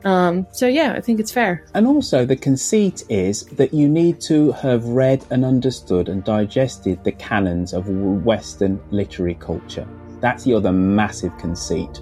Um, 0.05 0.47
so 0.53 0.67
yeah, 0.67 0.93
I 0.93 1.01
think 1.01 1.21
it's 1.21 1.33
fair. 1.33 1.65
And 1.73 1.87
also, 1.87 2.27
the 2.27 2.37
conceit 2.37 3.05
is 3.09 3.47
that 3.47 3.73
you 3.73 3.89
need 3.89 4.21
to 4.23 4.53
have 4.53 4.85
read 4.85 5.25
and 5.31 5.45
understood 5.45 6.11
and 6.11 6.23
digested 6.23 7.03
the 7.03 7.13
canons 7.13 7.73
of 7.73 7.89
Western 7.89 8.79
literary 8.91 9.37
culture. 9.37 9.89
That's 10.21 10.45
the 10.45 10.55
other 10.55 10.73
massive 10.73 11.37
conceit. 11.39 12.01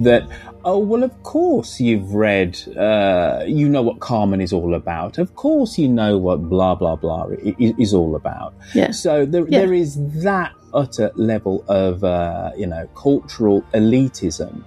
That, 0.00 0.28
oh, 0.64 0.78
well, 0.78 1.02
of 1.02 1.22
course 1.22 1.80
you've 1.80 2.14
read, 2.14 2.58
uh, 2.76 3.44
you 3.46 3.68
know 3.68 3.82
what 3.82 4.00
Carmen 4.00 4.40
is 4.40 4.52
all 4.52 4.74
about. 4.74 5.18
Of 5.18 5.34
course 5.34 5.78
you 5.78 5.88
know 5.88 6.18
what 6.18 6.48
blah, 6.48 6.74
blah, 6.74 6.96
blah 6.96 7.26
is, 7.58 7.74
is 7.78 7.94
all 7.94 8.16
about. 8.16 8.54
Yeah. 8.74 8.90
So 8.90 9.24
there, 9.26 9.46
Yeah. 9.48 9.60
there 9.60 9.72
is 9.74 9.96
that 10.22 10.52
utter 10.74 11.12
level 11.16 11.64
of, 11.68 12.02
uh, 12.04 12.50
you 12.56 12.66
know, 12.66 12.86
cultural 12.94 13.62
elitism 13.74 14.62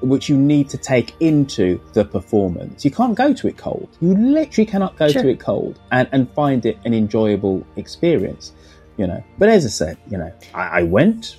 which 0.00 0.28
you 0.28 0.36
need 0.36 0.68
to 0.68 0.76
take 0.76 1.14
into 1.20 1.80
the 1.92 2.04
performance. 2.04 2.84
You 2.84 2.90
can't 2.90 3.14
go 3.14 3.32
to 3.32 3.46
it 3.46 3.56
cold. 3.56 3.88
You 4.00 4.14
literally 4.14 4.66
cannot 4.66 4.96
go 4.96 5.06
Sure. 5.06 5.22
to 5.22 5.28
it 5.28 5.38
cold 5.38 5.78
and, 5.92 6.08
and 6.10 6.28
find 6.32 6.66
it 6.66 6.76
an 6.84 6.92
enjoyable 6.92 7.64
experience, 7.76 8.50
you 8.96 9.06
know. 9.06 9.22
But 9.38 9.48
as 9.48 9.64
I 9.64 9.68
said, 9.68 9.96
you 10.10 10.18
know, 10.18 10.32
I, 10.54 10.80
I 10.80 10.82
went. 10.82 11.36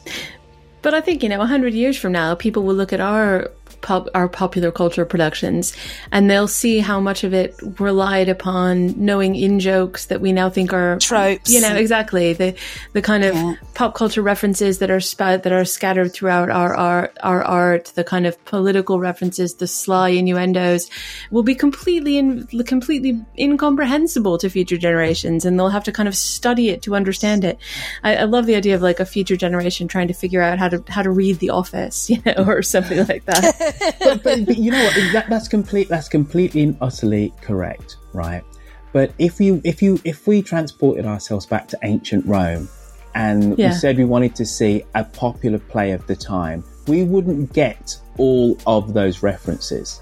But 0.84 0.94
I 0.94 1.02
think 1.02 1.24
you 1.24 1.30
know, 1.30 1.42
a 1.42 1.48
hundred 1.48 1.74
years 1.74 1.98
from 1.98 2.12
now, 2.12 2.36
people 2.36 2.62
will 2.62 2.76
look 2.76 2.94
at 2.94 3.00
our 3.00 3.50
pop, 3.84 4.08
our 4.16 4.28
popular 4.28 4.72
culture 4.72 5.06
productions, 5.06 5.76
and 6.12 6.30
they'll 6.30 6.48
see 6.48 6.80
how 6.80 7.00
much 7.00 7.24
of 7.24 7.34
it 7.34 7.56
relied 7.80 8.30
upon 8.30 8.94
knowing 8.98 9.36
in 9.36 9.60
jokes 9.60 10.08
that 10.08 10.22
we 10.22 10.34
now 10.34 10.50
think 10.50 10.74
are 10.74 10.98
Tropes. 10.98 11.52
You 11.52 11.62
know, 11.62 11.76
exactly 11.76 12.34
the 12.34 12.56
the 12.94 13.02
kind 13.02 13.24
of 13.24 13.36
pop 13.76 13.94
culture 13.94 14.22
references 14.22 14.80
that 14.80 14.90
are 14.90 15.00
spa- 15.00 15.38
that 15.38 15.52
are 15.52 15.66
scattered 15.66 16.14
throughout 16.14 16.50
our 16.50 16.76
art, 16.76 17.18
our 17.22 17.44
art, 17.44 17.92
the 17.96 18.04
kind 18.04 18.26
of 18.26 18.44
political 18.46 19.00
references, 19.00 19.56
the 19.56 19.68
sly 19.68 20.10
innuendos, 20.10 20.90
will 21.30 21.44
be 21.44 21.56
completely 21.56 22.18
in, 22.18 22.48
completely 22.66 23.24
incomprehensible 23.38 24.38
to 24.38 24.50
future 24.50 24.78
generations, 24.78 25.46
and 25.46 25.60
they'll 25.60 25.70
have 25.70 25.84
to 25.84 25.92
kind 25.92 26.08
of 26.08 26.16
study 26.16 26.70
it 26.70 26.82
to 26.84 26.96
understand 26.96 27.44
it. 27.44 27.60
I, 28.04 28.16
I 28.18 28.24
love 28.24 28.46
the 28.46 28.56
idea 28.56 28.76
of 28.76 28.82
like 28.82 29.00
a 29.00 29.06
future 29.06 29.36
generation 29.36 29.88
trying 29.88 30.08
to 30.08 30.14
figure 30.14 30.42
out 30.42 30.58
how 30.60 30.70
to 30.70 30.84
how 30.88 31.02
to 31.02 31.12
read 31.12 31.40
The 31.40 31.50
Office, 31.50 32.10
you 32.10 32.22
know, 32.26 32.46
or 32.48 32.62
something 32.62 33.06
like 33.08 33.26
that. 33.26 33.73
but, 34.00 34.24
but, 34.24 34.45
but 34.45 34.58
you 34.58 34.72
know 34.72 34.84
what? 34.84 34.95
That, 35.14 35.26
that's 35.30 35.48
complete. 35.48 35.90
That's 35.90 36.10
completely 36.10 36.64
and 36.64 36.78
utterly 36.82 37.34
correct, 37.41 37.98
right? 38.14 38.44
But 38.91 39.14
if 39.18 39.40
you, 39.41 39.62
if 39.64 39.82
you, 39.82 40.00
if 40.04 40.28
we 40.28 40.41
transported 40.41 41.06
ourselves 41.06 41.45
back 41.45 41.68
to 41.70 41.80
ancient 41.84 42.26
Rome, 42.26 42.70
and 43.16 43.58
Yeah. 43.58 43.70
we 43.70 43.74
said 43.76 43.98
we 43.98 44.06
wanted 44.06 44.36
to 44.36 44.45
see 44.45 44.84
a 44.95 45.04
popular 45.04 45.60
play 45.60 45.91
of 45.91 46.06
the 46.08 46.16
time, 46.16 46.64
we 46.88 47.04
wouldn't 47.04 47.54
get 47.54 47.98
all 48.18 48.58
of 48.68 48.94
those 48.94 49.24
references. 49.24 50.02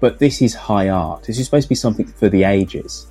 But 0.00 0.18
this 0.18 0.42
is 0.42 0.54
high 0.54 0.88
art. 0.88 1.24
This 1.24 1.38
is 1.38 1.44
supposed 1.46 1.64
to 1.64 1.68
be 1.68 1.74
something 1.74 2.06
for 2.06 2.28
the 2.28 2.44
ages. 2.44 3.06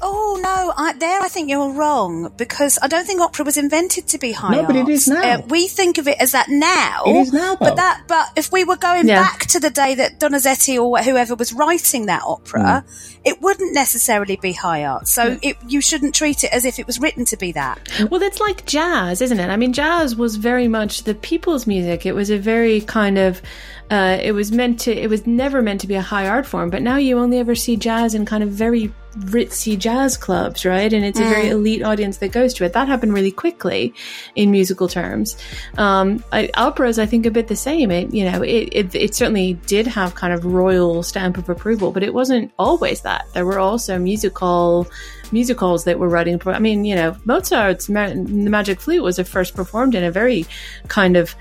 Oh 0.00 0.38
no, 0.42 0.72
I, 0.76 0.92
there 0.94 1.20
I 1.20 1.28
think 1.28 1.48
you're 1.50 1.70
wrong 1.72 2.32
because 2.36 2.78
I 2.82 2.88
don't 2.88 3.06
think 3.06 3.20
opera 3.20 3.44
was 3.44 3.56
invented 3.56 4.06
to 4.08 4.18
be 4.18 4.32
high 4.32 4.48
art. 4.58 4.62
No, 4.62 4.66
but 4.66 4.76
it 4.76 4.88
is 4.88 5.08
now. 5.08 5.22
Uh, 5.38 5.42
we 5.48 5.68
think 5.68 5.98
of 5.98 6.06
it 6.08 6.18
as 6.20 6.32
that 6.32 6.48
now. 6.48 7.02
It 7.06 7.16
is 7.16 7.32
now, 7.32 7.56
But 7.56 7.76
that, 7.76 8.02
but 8.06 8.26
if 8.36 8.52
we 8.52 8.64
were 8.64 8.76
going 8.76 9.08
Yeah. 9.08 9.22
back 9.22 9.40
to 9.46 9.60
the 9.60 9.70
day 9.70 9.94
that 9.96 10.18
Donizetti 10.20 10.78
or 10.82 10.98
whoever 10.98 11.34
was 11.34 11.52
writing 11.52 12.06
that 12.06 12.22
opera, 12.24 12.84
it 13.24 13.40
wouldn't 13.42 13.74
necessarily 13.74 14.36
be 14.36 14.52
high 14.52 14.84
art. 14.84 15.08
So 15.08 15.38
it, 15.42 15.56
you 15.66 15.80
shouldn't 15.80 16.14
treat 16.14 16.44
it 16.44 16.52
as 16.52 16.64
if 16.64 16.78
it 16.78 16.86
was 16.86 17.00
written 17.00 17.24
to 17.26 17.36
be 17.36 17.52
that. 17.52 17.78
Well, 18.10 18.20
that's 18.20 18.40
like 18.40 18.64
jazz, 18.66 19.20
isn't 19.20 19.38
it? 19.40 19.48
I 19.48 19.56
mean, 19.56 19.72
jazz 19.72 20.16
was 20.16 20.36
very 20.36 20.68
much 20.68 21.02
the 21.04 21.14
people's 21.14 21.66
music. 21.66 22.06
It 22.06 22.12
was 22.14 22.30
a 22.30 22.38
very 22.38 22.80
kind 22.82 23.18
of, 23.18 23.42
uh, 23.90 24.18
it 24.22 24.32
was 24.32 24.52
meant 24.52 24.80
to, 24.80 24.92
it 24.96 25.08
was 25.08 25.26
never 25.26 25.62
meant 25.62 25.80
to 25.80 25.86
be 25.86 25.94
a 25.94 26.02
high 26.02 26.28
art 26.28 26.46
form, 26.46 26.70
but 26.70 26.82
now 26.82 26.96
you 26.96 27.18
only 27.18 27.38
ever 27.38 27.54
see 27.54 27.76
jazz 27.76 28.14
in 28.14 28.24
kind 28.24 28.42
of 28.42 28.50
very 28.50 28.92
ritzy 29.18 29.76
jazz 29.78 30.16
clubs, 30.16 30.64
right? 30.64 30.92
And 30.92 31.04
it's 31.04 31.18
a 31.18 31.24
very 31.24 31.46
Mm. 31.46 31.50
elite 31.52 31.82
audience 31.82 32.18
that 32.18 32.28
goes 32.32 32.54
to 32.54 32.64
it. 32.64 32.72
That 32.72 32.88
happened 32.88 33.12
really 33.14 33.30
quickly 33.30 33.92
in 34.36 34.50
musical 34.50 34.86
terms. 34.88 35.36
Um, 35.76 36.22
I, 36.32 36.50
opera 36.54 36.88
is, 36.88 36.98
I 36.98 37.06
think, 37.06 37.26
a 37.26 37.30
bit 37.30 37.48
the 37.48 37.56
same. 37.56 37.90
It, 37.90 38.12
you 38.14 38.30
know, 38.30 38.42
it, 38.42 38.68
it, 38.72 38.94
it 38.94 39.14
certainly 39.14 39.54
did 39.66 39.86
have 39.86 40.14
kind 40.14 40.32
of 40.32 40.44
royal 40.44 41.02
stamp 41.02 41.36
of 41.38 41.48
approval, 41.48 41.90
but 41.90 42.02
it 42.02 42.14
wasn't 42.14 42.52
always 42.58 43.00
that. 43.02 43.26
There 43.34 43.44
were 43.46 43.58
also 43.58 43.98
musical 43.98 44.86
musicals 45.30 45.84
that 45.84 45.98
were 45.98 46.08
writing. 46.08 46.40
I 46.46 46.58
mean, 46.58 46.84
you 46.84 46.94
know, 46.94 47.14
Mozart's 47.24 47.88
Ma- 47.88 48.08
The 48.08 48.50
Magic 48.50 48.80
Flute 48.80 49.02
was 49.02 49.18
first 49.20 49.54
performed 49.54 49.94
in 49.94 50.02
a 50.04 50.10
very 50.10 50.46
kind 50.88 51.16
of 51.16 51.34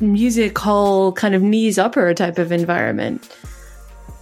music 0.00 0.58
hall, 0.58 1.12
kind 1.12 1.34
of 1.34 1.42
knees 1.42 1.78
upper 1.78 2.12
type 2.14 2.38
of 2.38 2.52
environment. 2.52 3.28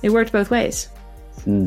It 0.02 0.10
worked 0.10 0.32
both 0.32 0.50
ways. 0.50 0.88
Hmm. 1.42 1.66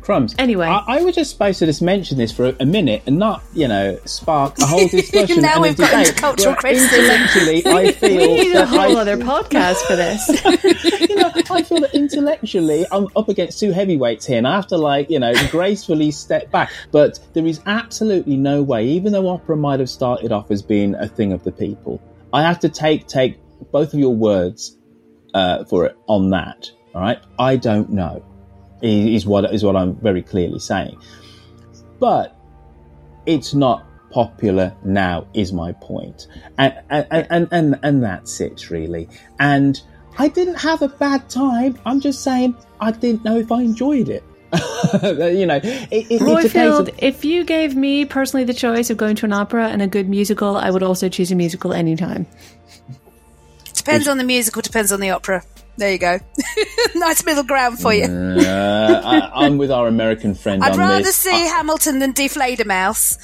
Crumbs. 0.00 0.34
Anyway, 0.38 0.66
I, 0.66 0.82
I 0.86 1.02
was 1.02 1.14
just 1.14 1.30
supposed 1.30 1.58
to 1.58 1.66
just 1.66 1.82
mention 1.82 2.16
this 2.16 2.32
for 2.32 2.46
a, 2.46 2.56
a 2.60 2.66
minute 2.66 3.02
and 3.06 3.18
not, 3.18 3.42
you 3.52 3.68
know, 3.68 3.98
spark 4.06 4.58
a 4.58 4.66
whole 4.66 4.88
discussion. 4.88 5.42
Now 5.42 5.60
we've 5.60 5.76
got 5.76 5.90
debate 5.90 6.08
into 6.08 6.20
cultural 6.20 6.54
where 6.54 6.56
criticism. 6.56 7.04
Intellectually, 7.04 7.66
I 7.66 7.92
feel 7.92 8.16
we 8.16 8.26
need 8.26 8.56
a 8.56 8.66
whole 8.66 8.96
I, 8.96 9.00
other 9.00 9.16
podcast 9.18 9.76
for 9.86 9.96
this. 9.96 10.28
you 11.08 11.16
know, 11.16 11.30
I 11.50 11.62
feel 11.62 11.80
that 11.80 11.94
intellectually 11.94 12.86
I'm 12.90 13.08
up 13.14 13.28
against 13.28 13.60
two 13.60 13.72
heavyweights 13.72 14.26
here, 14.26 14.38
and 14.38 14.48
I 14.48 14.56
have 14.56 14.66
to 14.68 14.78
like, 14.78 15.10
you 15.10 15.18
know, 15.18 15.34
gracefully 15.50 16.10
step 16.10 16.50
back. 16.50 16.72
But 16.90 17.20
there 17.34 17.46
is 17.46 17.60
absolutely 17.66 18.36
no 18.36 18.62
way, 18.62 18.86
even 18.86 19.12
though 19.12 19.28
opera 19.28 19.56
might 19.56 19.80
have 19.80 19.90
started 19.90 20.32
off 20.32 20.50
as 20.50 20.62
being 20.62 20.94
a 20.94 21.08
thing 21.08 21.32
of 21.32 21.44
the 21.44 21.52
people, 21.52 22.02
I 22.32 22.42
have 22.42 22.58
to 22.60 22.70
take 22.70 23.06
take 23.06 23.38
both 23.70 23.92
of 23.92 24.00
your 24.00 24.14
words 24.14 24.78
uh, 25.34 25.64
for 25.64 25.84
it 25.84 25.96
on 26.06 26.30
that. 26.30 26.70
All 26.94 27.02
right, 27.02 27.22
I 27.38 27.56
don't 27.56 27.90
know. 27.90 28.24
Is 28.82 29.26
what 29.26 29.52
is 29.52 29.64
what 29.64 29.76
I'm 29.76 29.96
very 29.96 30.22
clearly 30.22 30.58
saying. 30.58 30.98
But 31.98 32.36
it's 33.26 33.54
not 33.54 33.86
popular 34.10 34.74
now. 34.84 35.26
Is 35.34 35.52
my 35.52 35.72
point, 35.72 36.26
and 36.58 36.74
and 36.88 37.06
and 37.30 37.48
and, 37.50 37.78
and 37.82 38.02
that's 38.02 38.40
it 38.40 38.70
really. 38.70 39.08
And 39.38 39.80
I 40.18 40.28
didn't 40.28 40.56
have 40.56 40.82
a 40.82 40.88
bad 40.88 41.28
time. 41.28 41.78
I'm 41.86 42.00
just 42.00 42.22
saying 42.22 42.56
I 42.80 42.90
didn't 42.92 43.24
know 43.24 43.38
if 43.38 43.52
I 43.52 43.62
enjoyed 43.62 44.08
it. 44.08 44.24
you 45.02 45.46
know, 45.46 45.60
it, 45.62 46.10
it, 46.10 46.20
Roifield, 46.20 46.88
of- 46.88 46.98
if 46.98 47.24
you 47.24 47.44
gave 47.44 47.76
me 47.76 48.04
personally 48.04 48.44
the 48.44 48.54
choice 48.54 48.90
of 48.90 48.96
going 48.96 49.14
to 49.16 49.24
an 49.24 49.32
opera 49.32 49.68
and 49.68 49.80
a 49.80 49.86
good 49.86 50.08
musical, 50.08 50.56
I 50.56 50.70
would 50.70 50.82
also 50.82 51.08
choose 51.08 51.30
a 51.30 51.36
musical 51.36 51.72
anytime. 51.72 52.26
Depends 53.74 54.08
on 54.08 54.18
the 54.18 54.24
musical, 54.24 54.60
depends 54.60 54.90
on 54.90 55.00
the 55.00 55.10
opera. 55.10 55.44
There 55.80 55.92
you 55.92 55.98
go. 55.98 56.18
nice 56.94 57.24
middle 57.24 57.42
ground 57.42 57.80
for 57.80 57.94
you. 57.94 58.04
Uh, 58.04 59.00
I, 59.02 59.46
I'm 59.46 59.56
with 59.56 59.70
our 59.70 59.88
American 59.88 60.34
friend 60.34 60.62
I'd 60.62 60.72
on 60.72 60.78
rather 60.78 61.04
this. 61.04 61.16
see 61.16 61.30
Hamilton 61.30 62.00
than 62.00 62.12
Die 62.12 62.28
Fledermaus. 62.28 63.16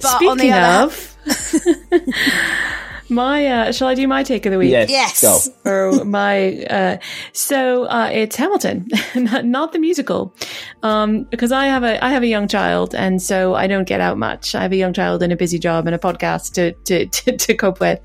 But 0.00 0.10
Speaking 0.10 0.28
on 0.28 0.38
the 0.38 0.52
other 0.52 0.84
of, 0.84 1.16
my 3.08 3.46
uh, 3.46 3.72
shall 3.72 3.88
I 3.88 3.94
do 3.94 4.06
my 4.08 4.22
take 4.22 4.46
of 4.46 4.52
the 4.52 4.58
week? 4.58 4.70
Yes, 4.70 4.90
Yes. 4.90 5.20
go. 5.20 5.70
Or 5.70 6.04
my 6.04 6.64
uh, 6.64 6.98
so 7.32 7.84
uh, 7.84 8.10
it's 8.12 8.36
Hamilton, 8.36 8.88
not, 9.14 9.44
not 9.44 9.72
the 9.72 9.78
musical, 9.78 10.34
um, 10.82 11.24
because 11.24 11.52
I 11.52 11.66
have 11.66 11.82
a 11.82 12.02
I 12.04 12.10
have 12.10 12.22
a 12.22 12.26
young 12.26 12.48
child, 12.48 12.94
and 12.94 13.20
so 13.20 13.54
I 13.54 13.66
don't 13.66 13.86
get 13.86 14.00
out 14.00 14.18
much. 14.18 14.54
I 14.54 14.62
have 14.62 14.72
a 14.72 14.76
young 14.76 14.92
child 14.92 15.22
and 15.22 15.32
a 15.32 15.36
busy 15.36 15.58
job 15.58 15.86
and 15.86 15.94
a 15.94 15.98
podcast 15.98 16.54
to 16.54 16.72
to 16.84 17.06
to, 17.24 17.36
to 17.36 17.54
cope 17.54 17.80
with. 17.80 18.00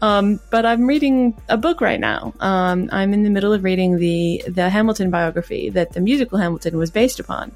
Um, 0.00 0.40
but 0.50 0.64
I'm 0.64 0.86
reading 0.86 1.40
a 1.48 1.56
book 1.56 1.80
right 1.80 2.00
now. 2.00 2.32
Um, 2.40 2.88
I'm 2.92 3.12
in 3.12 3.22
the 3.22 3.30
middle 3.30 3.52
of 3.52 3.64
reading 3.64 3.98
the 3.98 4.42
the 4.46 4.70
Hamilton 4.70 5.10
biography 5.10 5.70
that 5.70 5.92
the 5.92 6.00
musical 6.00 6.38
Hamilton 6.38 6.78
was 6.78 6.90
based 6.90 7.20
upon. 7.20 7.52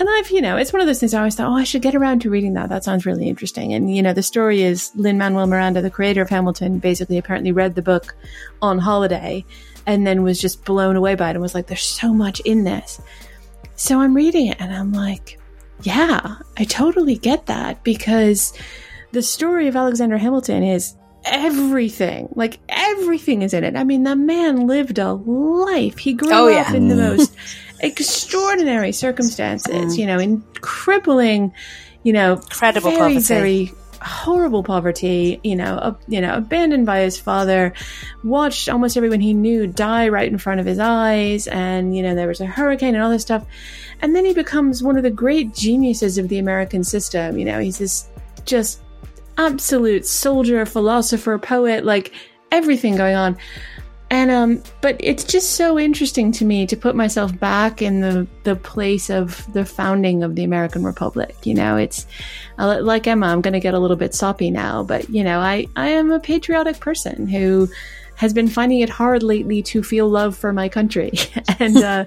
And 0.00 0.08
I've, 0.10 0.30
you 0.30 0.40
know, 0.40 0.56
it's 0.56 0.72
one 0.72 0.80
of 0.80 0.86
those 0.88 0.98
things 0.98 1.12
I 1.12 1.18
always 1.18 1.34
thought, 1.34 1.48
oh, 1.50 1.54
I 1.56 1.64
should 1.64 1.82
get 1.82 1.94
around 1.94 2.22
to 2.22 2.30
reading 2.30 2.54
that. 2.54 2.70
That 2.70 2.84
sounds 2.84 3.04
really 3.04 3.28
interesting. 3.28 3.74
And, 3.74 3.94
you 3.94 4.02
know, 4.02 4.14
the 4.14 4.22
story 4.22 4.62
is 4.62 4.90
Lin 4.96 5.18
Manuel 5.18 5.46
Miranda, 5.46 5.82
the 5.82 5.90
creator 5.90 6.22
of 6.22 6.30
Hamilton, 6.30 6.78
basically 6.78 7.18
apparently 7.18 7.52
read 7.52 7.74
the 7.74 7.82
book 7.82 8.16
on 8.62 8.78
holiday 8.78 9.44
and 9.86 10.06
then 10.06 10.22
was 10.22 10.40
just 10.40 10.64
blown 10.64 10.96
away 10.96 11.14
by 11.16 11.28
it 11.28 11.32
and 11.32 11.42
was 11.42 11.54
like, 11.54 11.66
there's 11.66 11.84
so 11.84 12.14
much 12.14 12.40
in 12.40 12.64
this. 12.64 13.00
So 13.76 14.00
I'm 14.00 14.14
reading 14.14 14.46
it 14.46 14.56
and 14.58 14.72
I'm 14.74 14.92
like, 14.92 15.38
yeah, 15.82 16.36
I 16.58 16.64
totally 16.64 17.16
get 17.16 17.46
that 17.46 17.84
because 17.84 18.54
the 19.12 19.22
story 19.22 19.68
of 19.68 19.76
Alexander 19.76 20.16
Hamilton 20.16 20.62
is 20.62 20.94
everything. 21.24 22.28
Like 22.34 22.58
everything 22.68 23.42
is 23.42 23.52
in 23.52 23.64
it. 23.64 23.76
I 23.76 23.84
mean, 23.84 24.04
the 24.04 24.16
man 24.16 24.66
lived 24.66 24.98
a 24.98 25.12
life. 25.12 25.98
He 25.98 26.14
grew 26.14 26.30
Oh, 26.32 26.46
up 26.48 26.68
yeah. 26.70 26.74
in 26.74 26.88
the 26.88 26.96
most 27.16 27.34
extraordinary 27.82 28.92
circumstances, 28.92 29.96
you 29.98 30.06
know, 30.06 30.18
in 30.18 30.42
crippling, 30.60 31.52
you 32.02 32.12
know, 32.12 32.34
Incredible 32.34 32.90
very, 32.90 33.14
poverty. 33.14 33.34
very 33.34 33.72
horrible 34.02 34.62
poverty, 34.62 35.40
you 35.42 35.56
know, 35.56 35.76
uh, 35.76 35.94
you 36.08 36.20
know, 36.20 36.34
abandoned 36.34 36.86
by 36.86 37.00
his 37.00 37.18
father, 37.18 37.72
watched 38.24 38.68
almost 38.68 38.96
everyone 38.96 39.20
he 39.20 39.34
knew 39.34 39.66
die 39.66 40.08
right 40.08 40.30
in 40.30 40.38
front 40.38 40.60
of 40.60 40.66
his 40.66 40.78
eyes, 40.78 41.46
and 41.48 41.96
you 41.96 42.02
know, 42.02 42.14
there 42.14 42.28
was 42.28 42.40
a 42.40 42.46
hurricane 42.46 42.94
and 42.94 43.02
all 43.02 43.10
this 43.10 43.22
stuff. 43.22 43.44
And 44.02 44.16
then 44.16 44.24
he 44.24 44.32
becomes 44.32 44.82
one 44.82 44.96
of 44.96 45.02
the 45.02 45.10
great 45.10 45.52
geniuses 45.54 46.16
of 46.16 46.28
the 46.28 46.38
American 46.38 46.84
system. 46.84 47.38
You 47.38 47.44
know, 47.44 47.58
he's 47.58 47.78
this 47.78 48.08
just 48.46 48.80
absolute 49.36 50.06
soldier, 50.06 50.64
philosopher, 50.64 51.38
poet, 51.38 51.84
like 51.84 52.12
everything 52.50 52.96
going 52.96 53.16
on. 53.16 53.36
And 54.10 54.30
um, 54.32 54.62
but 54.80 54.96
it's 54.98 55.22
just 55.22 55.52
so 55.52 55.78
interesting 55.78 56.32
to 56.32 56.44
me 56.44 56.66
to 56.66 56.76
put 56.76 56.96
myself 56.96 57.38
back 57.38 57.80
in 57.80 58.00
the 58.00 58.26
the 58.42 58.56
place 58.56 59.08
of 59.08 59.50
the 59.52 59.64
founding 59.64 60.24
of 60.24 60.34
the 60.34 60.42
American 60.42 60.84
Republic. 60.84 61.36
You 61.44 61.54
know, 61.54 61.76
it's 61.76 62.06
uh, 62.58 62.80
like 62.82 63.06
Emma. 63.06 63.26
I'm 63.26 63.40
going 63.40 63.54
to 63.54 63.60
get 63.60 63.74
a 63.74 63.78
little 63.78 63.96
bit 63.96 64.12
soppy 64.12 64.50
now, 64.50 64.82
but 64.82 65.08
you 65.10 65.22
know, 65.22 65.38
I 65.38 65.68
I 65.76 65.90
am 65.90 66.10
a 66.10 66.18
patriotic 66.18 66.80
person 66.80 67.28
who 67.28 67.68
has 68.16 68.34
been 68.34 68.48
finding 68.48 68.80
it 68.80 68.90
hard 68.90 69.22
lately 69.22 69.62
to 69.62 69.82
feel 69.82 70.08
love 70.08 70.36
for 70.36 70.52
my 70.52 70.68
country, 70.68 71.12
and 71.60 71.76
uh, 71.76 72.04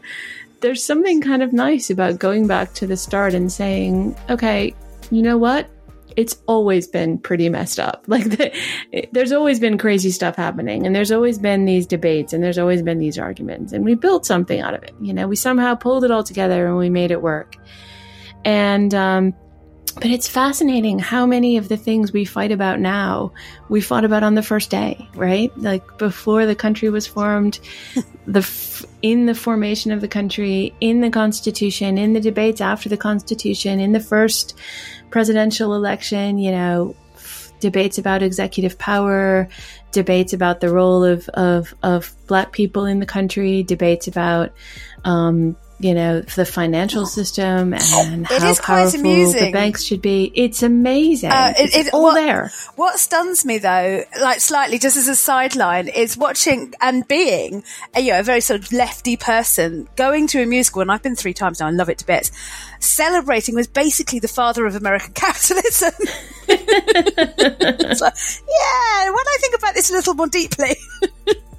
there's 0.59 0.83
something 0.83 1.21
kind 1.21 1.41
of 1.41 1.53
nice 1.53 1.89
about 1.89 2.19
going 2.19 2.47
back 2.47 2.73
to 2.73 2.85
the 2.85 2.97
start 2.97 3.33
and 3.33 3.49
saying, 3.49 4.13
okay, 4.29 4.75
you 5.09 5.21
know 5.21 5.37
what? 5.37 5.69
It's 6.15 6.41
always 6.47 6.87
been 6.87 7.17
pretty 7.17 7.49
messed 7.49 7.79
up. 7.79 8.05
Like, 8.13 8.29
the, 8.29 9.09
there's 9.11 9.31
always 9.31 9.59
been 9.59 9.79
crazy 9.79 10.11
stuff 10.11 10.35
happening, 10.35 10.85
and 10.85 10.95
there's 10.95 11.11
always 11.11 11.39
been 11.39 11.65
these 11.65 11.87
debates, 11.87 12.31
and 12.31 12.43
there's 12.43 12.59
always 12.59 12.83
been 12.83 12.99
these 12.99 13.17
arguments, 13.17 13.73
and 13.73 13.83
we 13.83 13.95
built 13.95 14.25
something 14.25 14.59
out 14.59 14.75
of 14.75 14.83
it. 14.83 14.93
You 15.01 15.13
know, 15.13 15.27
we 15.27 15.35
somehow 15.35 15.73
pulled 15.73 16.03
it 16.03 16.11
all 16.11 16.23
together 16.23 16.67
and 16.67 16.77
we 16.77 16.91
made 16.91 17.09
it 17.09 17.23
work. 17.23 17.55
And, 18.45 18.93
um, 18.93 19.33
but 19.95 20.05
it's 20.05 20.27
fascinating 20.27 20.99
how 20.99 21.25
many 21.25 21.57
of 21.57 21.69
the 21.69 21.77
things 21.77 22.11
we 22.11 22.25
fight 22.25 22.51
about 22.51 22.79
now 22.79 23.31
we 23.69 23.79
fought 23.81 24.05
about 24.05 24.23
on 24.23 24.35
the 24.35 24.43
first 24.43 24.69
day, 24.69 25.07
right? 25.15 25.55
Like 25.57 25.97
before 25.97 26.45
the 26.45 26.55
country 26.55 26.89
was 26.89 27.05
formed, 27.05 27.59
the 28.27 28.39
f- 28.39 28.85
in 29.01 29.25
the 29.25 29.35
formation 29.35 29.91
of 29.91 30.01
the 30.01 30.07
country, 30.07 30.73
in 30.81 31.01
the 31.01 31.09
Constitution, 31.09 31.97
in 31.97 32.13
the 32.13 32.19
debates 32.19 32.61
after 32.61 32.89
the 32.89 32.97
Constitution, 32.97 33.79
in 33.79 33.91
the 33.91 33.99
first 33.99 34.57
presidential 35.11 35.75
election, 35.75 36.37
you 36.37 36.51
know, 36.51 36.95
f- 37.15 37.51
debates 37.59 37.97
about 37.97 38.23
executive 38.23 38.77
power, 38.79 39.47
debates 39.91 40.33
about 40.33 40.59
the 40.59 40.69
role 40.69 41.03
of 41.03 41.29
of, 41.29 41.73
of 41.83 42.15
black 42.27 42.51
people 42.51 42.85
in 42.85 42.99
the 42.99 43.05
country, 43.05 43.63
debates 43.63 44.07
about 44.07 44.53
um, 45.05 45.55
you 45.83 45.93
know 45.93 46.21
the 46.21 46.45
financial 46.45 47.05
system 47.05 47.73
and 47.73 48.25
It 48.29 48.41
how 48.41 48.55
powerful 48.55 49.01
the 49.01 49.49
banks 49.51 49.83
should 49.83 50.01
be. 50.01 50.31
It's 50.35 50.63
amazing. 50.63 51.31
Uh, 51.31 51.53
it- 51.57 51.75
it's 51.75 51.87
it- 51.89 51.93
all 51.93 52.03
what- 52.03 52.15
there. 52.15 52.51
What 52.75 52.99
stuns 52.99 53.45
me 53.45 53.57
though, 53.57 54.03
like 54.21 54.39
slightly 54.39 54.79
just 54.79 54.97
as 54.97 55.07
a 55.07 55.15
sideline, 55.15 55.87
is 55.87 56.17
watching 56.17 56.73
and 56.81 57.07
being 57.07 57.63
a, 57.95 58.01
you 58.01 58.11
know, 58.13 58.19
a 58.19 58.23
very 58.23 58.41
sort 58.41 58.59
of 58.61 58.71
lefty 58.71 59.17
person 59.17 59.87
going 59.95 60.27
to 60.27 60.41
a 60.41 60.45
musical, 60.45 60.81
and 60.81 60.91
I've 60.91 61.03
been 61.03 61.15
three 61.15 61.33
times 61.33 61.59
now, 61.59 61.67
I 61.67 61.71
love 61.71 61.89
it 61.89 61.97
to 61.99 62.05
bits, 62.05 62.31
celebrating 62.79 63.55
was 63.55 63.67
basically 63.67 64.19
the 64.19 64.27
father 64.27 64.65
of 64.65 64.75
American 64.75 65.13
capitalism. 65.15 65.91
It's 66.45 68.01
like, 68.01 68.13
yeah, 68.47 69.09
when 69.09 69.25
I 69.27 69.37
think 69.39 69.55
about 69.55 69.73
this 69.75 69.89
a 69.89 69.93
little 69.93 70.13
more 70.13 70.27
deeply. 70.27 70.75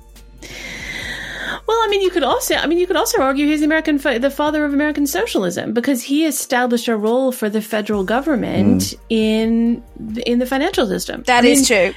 Well, 1.66 1.76
I 1.76 1.88
mean, 1.90 2.00
you 2.00 2.10
could 2.10 2.22
also, 2.22 2.54
I 2.54 2.66
mean, 2.66 2.78
you 2.78 2.86
could 2.86 2.96
also 2.96 3.20
argue 3.20 3.46
he's 3.46 3.60
the 3.60 3.66
American, 3.66 3.98
fa- 3.98 4.18
the 4.18 4.30
father 4.30 4.64
of 4.64 4.72
American 4.72 5.06
socialism 5.06 5.72
because 5.72 6.02
he 6.02 6.26
established 6.26 6.88
a 6.88 6.96
role 6.96 7.32
for 7.32 7.48
the 7.48 7.60
federal 7.62 8.04
government 8.04 8.82
mm. 8.82 8.98
in 9.08 9.82
in 10.26 10.38
the 10.38 10.46
financial 10.46 10.86
system. 10.86 11.22
That 11.22 11.42
That 11.42 11.44
is 11.44 11.60
is 11.62 11.68
true. 11.68 11.94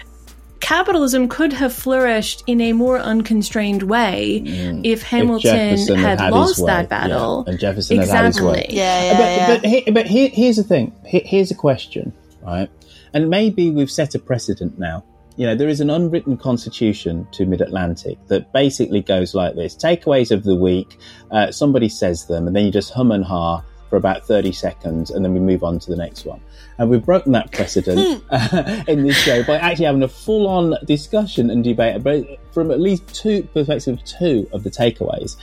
Capitalism 0.59 1.29
could 1.29 1.53
have 1.53 1.71
flourished 1.71 2.43
in 2.47 2.59
a 2.61 2.73
more 2.73 2.99
unconstrained 2.99 3.83
way 3.83 4.41
mm. 4.43 4.81
if 4.83 5.03
Hamilton 5.03 5.51
Jefferson 5.77 5.97
had, 5.97 6.19
his 6.19 6.31
lost 6.31 6.65
that 6.65 6.89
battle. 6.89 7.43
yeah, 7.45 7.51
and 7.51 7.59
Jefferson 7.59 7.97
had 7.97 8.09
had 8.09 8.25
his 8.25 8.41
way. 8.41 8.65
exactly. 9.11 9.55
but 9.55 9.61
but, 9.61 9.69
he, 9.69 9.91
but 9.91 10.05
here, 10.07 10.29
here's 10.33 10.55
the 10.57 10.63
thing. 10.63 10.93
Here- 11.05 11.21
here's 11.23 11.51
a 11.51 11.55
question, 11.55 12.11
right? 12.41 12.69
And 13.13 13.29
maybe 13.29 13.69
we've 13.69 13.91
set 13.91 14.15
a 14.15 14.19
precedent 14.19 14.79
now. 14.79 15.03
You 15.37 15.45
know, 15.45 15.55
there 15.55 15.69
is 15.69 15.79
an 15.81 15.89
unwritten 15.89 16.35
constitution 16.35 17.27
to 17.31 17.45
Mid 17.45 17.61
Atlantic 17.61 18.17
that 18.27 18.51
basically 18.53 19.01
goes 19.01 19.33
like 19.33 19.55
this: 19.55 19.75
takeaways 19.75 20.31
of 20.31 20.43
the 20.43 20.55
week. 20.55 20.97
Uh, 21.31 21.51
somebody 21.51 21.89
says 21.89 22.25
them, 22.25 22.47
and 22.47 22.55
then 22.55 22.65
you 22.65 22.71
just 22.71 22.91
hum 22.91 23.11
and 23.11 23.23
ha 23.23 23.63
for 23.89 23.97
about 23.97 24.25
thirty 24.25 24.51
seconds, 24.51 25.11
and 25.11 25.23
then 25.23 25.33
we 25.33 25.39
move 25.39 25.63
on 25.63 25.79
to 25.79 25.91
the 25.91 25.95
next 25.95 26.25
one. 26.25 26.41
And 26.79 26.89
we've 26.89 27.05
broken 27.05 27.31
that 27.33 27.51
precedent 27.51 28.23
uh, 28.31 28.83
in 28.87 29.03
this 29.03 29.15
show 29.17 29.43
by 29.43 29.57
actually 29.57 29.85
having 29.85 30.03
a 30.03 30.07
full-on 30.07 30.75
discussion 30.85 31.49
and 31.49 31.63
debate 31.63 31.95
about, 31.95 32.25
from 32.51 32.71
at 32.71 32.79
least 32.79 33.07
two 33.13 33.43
perspectives 33.53 34.11
two 34.11 34.49
of 34.51 34.63
the 34.63 34.69
takeaways 34.69 35.37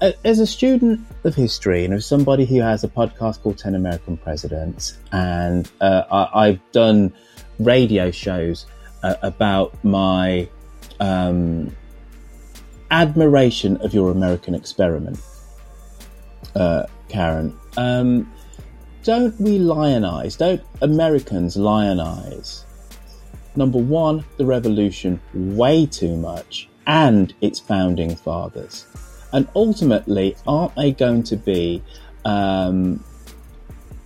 uh, 0.00 0.12
as 0.24 0.38
a 0.38 0.46
student 0.46 1.00
of 1.24 1.34
history 1.34 1.84
and 1.84 1.94
as 1.94 2.06
somebody 2.06 2.44
who 2.44 2.60
has 2.60 2.84
a 2.84 2.88
podcast 2.88 3.42
called 3.42 3.58
10 3.58 3.74
American 3.74 4.16
Presidents, 4.16 4.98
and 5.12 5.70
uh, 5.80 6.02
I, 6.10 6.46
I've 6.46 6.72
done 6.72 7.12
radio 7.58 8.10
shows 8.10 8.66
uh, 9.02 9.14
about 9.22 9.82
my 9.84 10.48
um, 10.98 11.74
admiration 12.90 13.76
of 13.78 13.94
your 13.94 14.10
American 14.10 14.54
experiment, 14.54 15.18
uh, 16.54 16.84
Karin. 17.08 17.56
Um, 17.76 18.32
don't 19.02 19.38
we 19.40 19.58
lionize, 19.58 20.36
don't 20.36 20.62
Americans 20.82 21.56
lionize, 21.56 22.64
number 23.56 23.78
one, 23.78 24.24
the 24.36 24.44
revolution 24.44 25.20
way 25.32 25.86
too 25.86 26.16
much 26.16 26.68
and 26.86 27.32
its 27.40 27.58
founding 27.58 28.14
fathers? 28.14 28.86
And 29.32 29.48
ultimately, 29.54 30.36
aren't 30.46 30.74
they 30.74 30.92
going 30.92 31.22
to 31.24 31.36
be 31.36 31.82
um, 32.24 33.02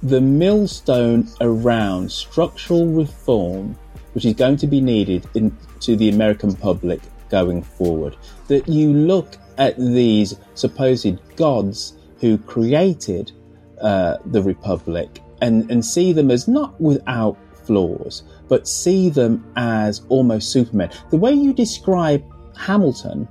the 0.02 0.20
millstone 0.20 1.26
around 1.40 2.12
structural 2.12 2.86
reform, 2.86 3.76
which 4.14 4.24
is 4.24 4.34
going 4.34 4.56
to 4.56 4.66
be 4.66 4.80
needed 4.80 5.26
in, 5.34 5.56
to 5.80 5.96
the 5.96 6.08
American 6.08 6.54
public 6.54 7.00
going 7.28 7.62
forward. 7.62 8.16
That 8.48 8.68
you 8.68 8.92
look 8.92 9.36
at 9.58 9.76
these 9.76 10.36
supposed 10.54 11.36
gods 11.36 11.94
who 12.20 12.38
created 12.38 13.32
uh, 13.80 14.18
the 14.26 14.42
Republic 14.42 15.20
and, 15.42 15.70
and 15.70 15.84
see 15.84 16.12
them 16.12 16.30
as 16.30 16.48
not 16.48 16.80
without 16.80 17.36
flaws, 17.66 18.22
but 18.48 18.68
see 18.68 19.10
them 19.10 19.52
as 19.56 20.02
almost 20.08 20.52
supermen. 20.52 20.90
The 21.10 21.16
way 21.16 21.32
you 21.32 21.52
describe 21.52 22.24
Hamilton 22.56 23.28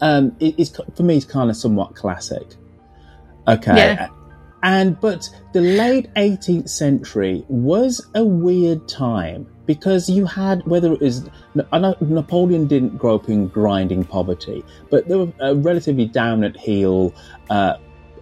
um, 0.00 0.34
is, 0.40 0.76
for 0.96 1.02
me, 1.02 1.16
is 1.16 1.24
kind 1.24 1.50
of 1.50 1.56
somewhat 1.56 1.94
classic. 1.94 2.46
Okay. 3.46 3.76
Yeah. 3.76 4.08
And 4.64 4.98
but 4.98 5.28
the 5.52 5.60
late 5.60 6.12
18th 6.14 6.70
century 6.70 7.44
was 7.48 8.04
a 8.14 8.24
weird 8.24 8.88
time 8.88 9.46
because 9.66 10.08
you 10.08 10.24
had 10.24 10.66
whether 10.66 10.94
it 10.94 11.00
was 11.00 11.28
Napoleon 11.54 12.66
didn't 12.66 12.96
grow 12.96 13.16
up 13.16 13.28
in 13.28 13.48
grinding 13.48 14.04
poverty, 14.04 14.64
but 14.90 15.06
there 15.06 15.18
were 15.18 15.32
a 15.40 15.54
relatively 15.54 16.06
down 16.06 16.44
at 16.44 16.56
heel 16.56 17.14
uh, 17.50 17.76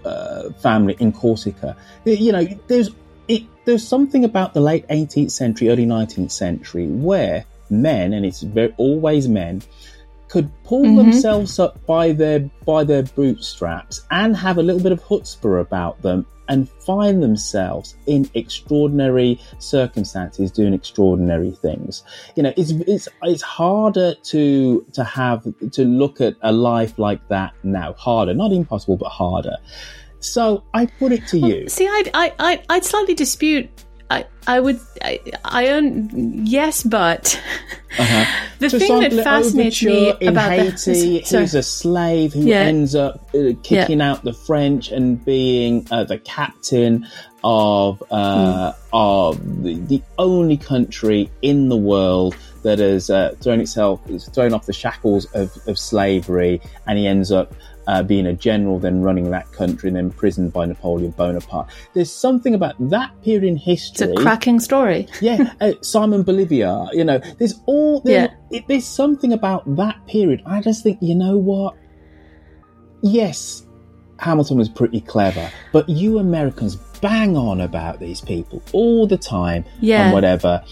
uh, 0.05 0.51
family 0.55 0.97
in 0.99 1.13
Corsica. 1.13 1.77
You 2.05 2.33
know, 2.33 2.45
there's 2.67 2.91
it, 3.29 3.45
there's 3.65 3.87
something 3.87 4.25
about 4.25 4.53
the 4.53 4.61
late 4.61 4.87
18th 4.89 5.31
century, 5.31 5.69
early 5.69 5.87
19th 5.87 6.33
century 6.33 6.89
where 6.89 7.45
men, 7.71 8.13
and 8.13 8.27
it's 8.27 8.43
very, 8.43 8.75
always 8.79 9.29
men, 9.29 9.63
could 10.33 10.49
pull 10.65 10.83
Mm-hmm. 10.83 10.97
themselves 10.97 11.59
up 11.59 11.75
by 11.87 12.05
their 12.13 12.41
by 12.67 12.81
their 12.91 13.05
bootstraps 13.19 13.95
and 14.11 14.35
have 14.37 14.57
a 14.59 14.63
little 14.63 14.83
bit 14.87 14.93
of 14.97 15.01
chutzpah 15.09 15.61
about 15.61 16.01
them 16.03 16.25
and 16.49 16.69
find 16.87 17.23
themselves 17.23 17.97
in 18.07 18.29
extraordinary 18.35 19.39
circumstances 19.59 20.51
doing 20.51 20.75
extraordinary 20.75 21.53
things. 21.67 22.03
You 22.37 22.43
know, 22.45 22.53
it's 22.57 22.73
it's 22.95 23.09
it's 23.23 23.43
harder 23.43 24.15
to 24.33 24.85
to 24.97 25.05
have 25.05 25.41
to 25.77 25.83
look 25.85 26.21
at 26.21 26.35
a 26.43 26.53
life 26.53 26.99
like 26.99 27.23
that 27.29 27.53
now. 27.63 27.93
Harder, 27.95 28.35
not 28.35 28.53
impossible, 28.53 28.97
but 28.97 29.11
harder. 29.11 29.57
So 30.21 30.65
I 30.73 30.87
put 30.87 31.13
it 31.13 31.27
to 31.29 31.39
you. 31.39 31.69
See, 31.69 31.87
I'd, 31.87 32.11
I, 32.15 32.33
I, 32.39 32.63
I'd 32.71 32.85
slightly 32.85 33.15
dispute. 33.15 33.69
I, 34.13 34.25
I 34.47 34.61
would, 34.61 34.79
I, 35.03 35.21
I 35.45 35.69
own, 35.69 36.11
yes, 36.47 36.83
but 36.83 37.41
Uh-huh. 37.99 38.25
the 38.59 38.71
So 38.71 38.79
thing 38.79 39.01
that 39.01 39.13
fascinates 39.25 39.83
me 39.83 40.11
about 40.11 40.51
the- 40.51 40.71
Haiti, 40.71 41.23
sorry. 41.25 41.43
he's 41.45 41.55
a 41.55 41.63
slave 41.63 42.33
who 42.35 42.41
Yeah. 42.43 42.61
ends 42.61 42.95
up 42.95 43.29
uh, 43.35 43.53
kicking 43.63 44.01
out 44.01 44.23
the 44.25 44.33
French 44.33 44.91
and 44.91 45.23
being 45.25 45.87
uh, 45.91 46.05
the 46.05 46.19
captain 46.19 47.07
of 47.45 48.03
uh, 48.11 48.73
Hmm. 48.73 48.79
of 48.93 49.63
the, 49.65 49.75
the 49.75 50.03
only 50.19 50.57
country 50.57 51.31
in 51.43 51.69
the 51.69 51.77
world 51.77 52.37
that 52.63 52.79
has 52.79 53.11
uh, 53.11 53.35
thrown 53.41 53.61
itself, 53.61 54.01
is 54.09 54.27
thrown 54.29 54.53
off 54.55 54.67
the 54.67 54.73
shackles 54.73 55.25
of, 55.35 55.51
of 55.67 55.77
slavery, 55.79 56.61
and 56.87 56.99
he 56.99 57.07
ends 57.07 57.33
up. 57.33 57.53
Uh, 57.89 58.01
being 58.01 58.27
a 58.27 58.33
general, 58.33 58.79
then 58.79 59.03
running 59.03 59.29
that 59.33 59.51
country, 59.51 59.89
and 59.89 59.97
then 59.97 60.05
imprisoned 60.05 60.53
by 60.53 60.65
Napoleon 60.65 61.11
Bonaparte. 61.11 61.69
There's 61.95 62.13
something 62.13 62.55
about 62.55 62.75
that 62.91 63.11
period 63.23 63.43
in 63.43 63.57
history. 63.57 64.07
It's 64.09 64.21
a 64.21 64.23
cracking 64.23 64.61
story. 64.61 65.09
Yeah, 65.21 65.53
uh, 65.61 65.73
Simon 65.81 66.23
Bolivar. 66.23 66.87
You 66.93 67.03
know, 67.03 67.19
there's 67.39 67.59
all 67.67 68.01
there, 68.01 68.39
it, 68.53 68.69
there's 68.69 68.87
something 68.87 69.33
about 69.33 69.63
that 69.77 70.07
period. 70.07 70.43
I 70.47 70.61
just 70.61 70.85
think, 70.85 70.99
you 71.03 71.17
know 71.17 71.37
what? 71.37 71.75
Yes, 73.03 73.67
Hamilton 74.19 74.59
was 74.59 74.69
pretty 74.69 75.01
clever, 75.01 75.51
but 75.73 75.89
you 75.89 76.19
Americans 76.19 76.77
bang 77.01 77.37
on 77.37 77.61
about 77.61 77.99
these 77.99 78.21
people 78.21 78.63
all 78.73 79.07
the 79.09 79.19
time 79.19 79.65
Yeah. 79.81 80.05
and 80.05 80.13
whatever. 80.13 80.63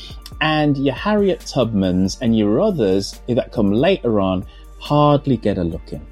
And 0.40 0.76
your 0.78 0.94
Harriet 0.94 1.40
Tubmans 1.40 2.18
and 2.22 2.38
your 2.38 2.60
others 2.60 3.20
that 3.28 3.50
come 3.52 3.72
later 3.72 4.20
on 4.20 4.46
hardly 4.78 5.36
get 5.36 5.58
a 5.58 5.64
look 5.64 5.92
in. 5.92 6.06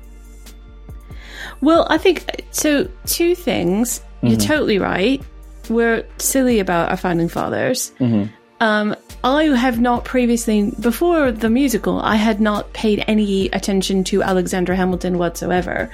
Well, 1.61 1.87
I 1.91 1.99
think 1.99 2.25
so. 2.51 2.89
Two 3.07 3.35
things. 3.35 4.01
You're 4.23 4.37
Mhm. 4.39 4.47
totally 4.47 4.79
right. 4.79 5.23
We're 5.69 6.05
silly 6.19 6.59
about 6.61 6.91
our 6.91 6.97
founding 6.97 7.29
fathers. 7.29 7.93
Mm-hmm. 8.01 8.25
Um, 8.61 8.97
I 9.23 9.45
have 9.45 9.81
not 9.81 10.05
previously, 10.05 10.73
before 10.81 11.31
the 11.31 11.49
musical, 11.51 12.01
I 12.01 12.17
had 12.17 12.41
not 12.41 12.73
paid 12.73 13.05
any 13.07 13.47
attention 13.51 14.03
to 14.05 14.23
Alexander 14.23 14.75
Hamilton 14.75 15.19
whatsoever. 15.19 15.91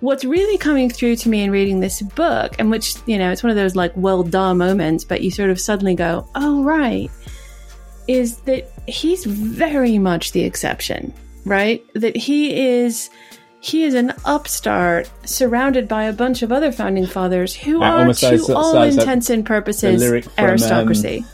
What's 0.00 0.24
really 0.24 0.56
coming 0.56 0.88
through 0.88 1.16
to 1.16 1.28
me 1.28 1.42
in 1.42 1.50
reading 1.50 1.80
this 1.80 2.00
book, 2.00 2.54
and 2.58 2.70
which, 2.70 2.94
you 3.06 3.18
know, 3.18 3.30
it's 3.30 3.42
one 3.42 3.50
of 3.50 3.56
those 3.56 3.76
like, 3.76 3.92
well, 3.94 4.22
duh 4.22 4.54
moments, 4.54 5.04
but 5.04 5.20
you 5.20 5.30
sort 5.30 5.50
of 5.50 5.60
suddenly 5.60 5.94
go, 5.94 6.26
oh, 6.34 6.62
right, 6.62 7.10
is 8.06 8.36
that 8.42 8.70
he's 8.86 9.24
very 9.26 9.98
much 9.98 10.32
the 10.32 10.44
exception, 10.44 11.12
right? 11.44 11.84
That 11.94 12.16
he 12.16 12.68
is. 12.68 13.10
He 13.60 13.82
is 13.84 13.94
an 13.94 14.12
upstart 14.24 15.10
surrounded 15.24 15.88
by 15.88 16.04
a 16.04 16.12
bunch 16.12 16.42
of 16.42 16.52
other 16.52 16.70
founding 16.70 17.06
fathers 17.06 17.54
who 17.54 17.82
I 17.82 17.90
are, 17.90 18.06
to 18.06 18.14
sounds- 18.14 18.48
all 18.50 18.74
like 18.74 18.92
intents 18.92 19.30
and 19.30 19.44
purposes, 19.44 20.02
from, 20.02 20.32
um, 20.44 20.48
aristocracy. 20.50 21.24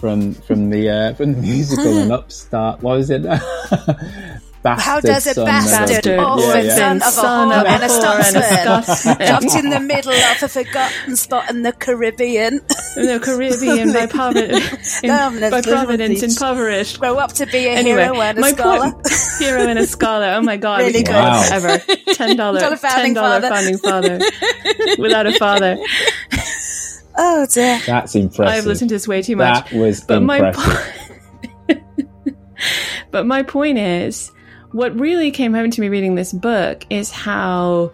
from 0.00 0.34
from 0.34 0.70
the 0.70 0.88
uh, 0.88 1.14
from 1.14 1.34
the 1.34 1.40
musical 1.40 1.98
and 2.02 2.10
Upstart. 2.12 2.82
What 2.82 2.96
was 2.96 3.10
it? 3.10 3.22
bastard 4.64 4.82
How 4.84 5.00
does 5.00 5.26
a 5.28 5.34
son 5.34 5.44
bastard, 5.46 6.06
of- 6.08 6.26
orphan 6.40 6.64
Yeah, 6.66 6.74
son 6.74 6.98
yeah. 6.98 7.06
of 7.06 7.12
a 7.12 7.12
Son 7.12 7.52
of 7.52 7.64
a 7.64 7.68
and 7.68 7.82
a 7.82 7.86
whore 7.86 8.16
and 8.16 8.36
a 8.36 8.42
Scotsman, 8.42 8.42
Scotsman. 8.82 9.16
dropped 9.28 9.54
in 9.64 9.70
the 9.70 9.80
middle 9.80 10.12
of 10.12 10.42
a 10.42 10.48
forgotten 10.48 11.16
spot 11.16 11.50
in 11.50 11.62
the 11.62 11.72
Caribbean? 11.72 12.54
In 12.96 13.06
the 13.06 13.20
Caribbean 13.22 13.92
by, 13.92 14.06
poverty, 14.06 14.48
by 15.08 15.28
let's 15.30 15.66
Providence 15.66 16.22
impoverished. 16.22 16.98
Grow 16.98 17.16
up 17.18 17.32
to 17.34 17.46
be 17.46 17.66
a 17.66 17.70
Anyway, 17.72 18.02
hero 18.04 18.20
and 18.20 18.38
a 18.38 18.40
my 18.40 18.52
scholar. 18.52 18.90
point, 18.92 19.08
hero 19.38 19.60
and 19.66 19.78
a 19.78 19.86
scholar. 19.86 20.26
Oh 20.34 20.40
my 20.42 20.56
god, 20.56 20.78
Really 20.80 21.02
good. 21.04 21.06
go 21.06 21.12
Wow. 21.12 21.42
forever. 21.42 21.78
Ten 22.14 22.36
dollar, 22.36 22.60
Dollar 22.60 22.76
ten 22.76 23.14
dollar 23.14 23.40
father. 23.42 23.48
founding 23.54 23.78
father 23.78 24.18
without 24.98 25.26
a 25.26 25.32
father. 25.34 25.76
Oh 27.16 27.46
dear. 27.52 27.80
That's 27.86 28.14
impressive. 28.16 28.46
I've 28.46 28.66
listened 28.66 28.88
to 28.88 28.94
this 28.96 29.06
way 29.06 29.22
too 29.22 29.36
much. 29.36 29.70
That 29.70 29.76
was 29.78 30.00
But 30.00 30.22
my 30.22 30.48
impressive. 30.48 31.00
But 33.10 33.26
my 33.26 33.42
point 33.44 33.78
is, 33.78 34.32
what 34.74 34.98
really 34.98 35.30
came 35.30 35.54
home 35.54 35.70
to 35.70 35.80
me 35.80 35.88
reading 35.88 36.16
this 36.16 36.32
book 36.32 36.84
is 36.90 37.10
how 37.10 37.92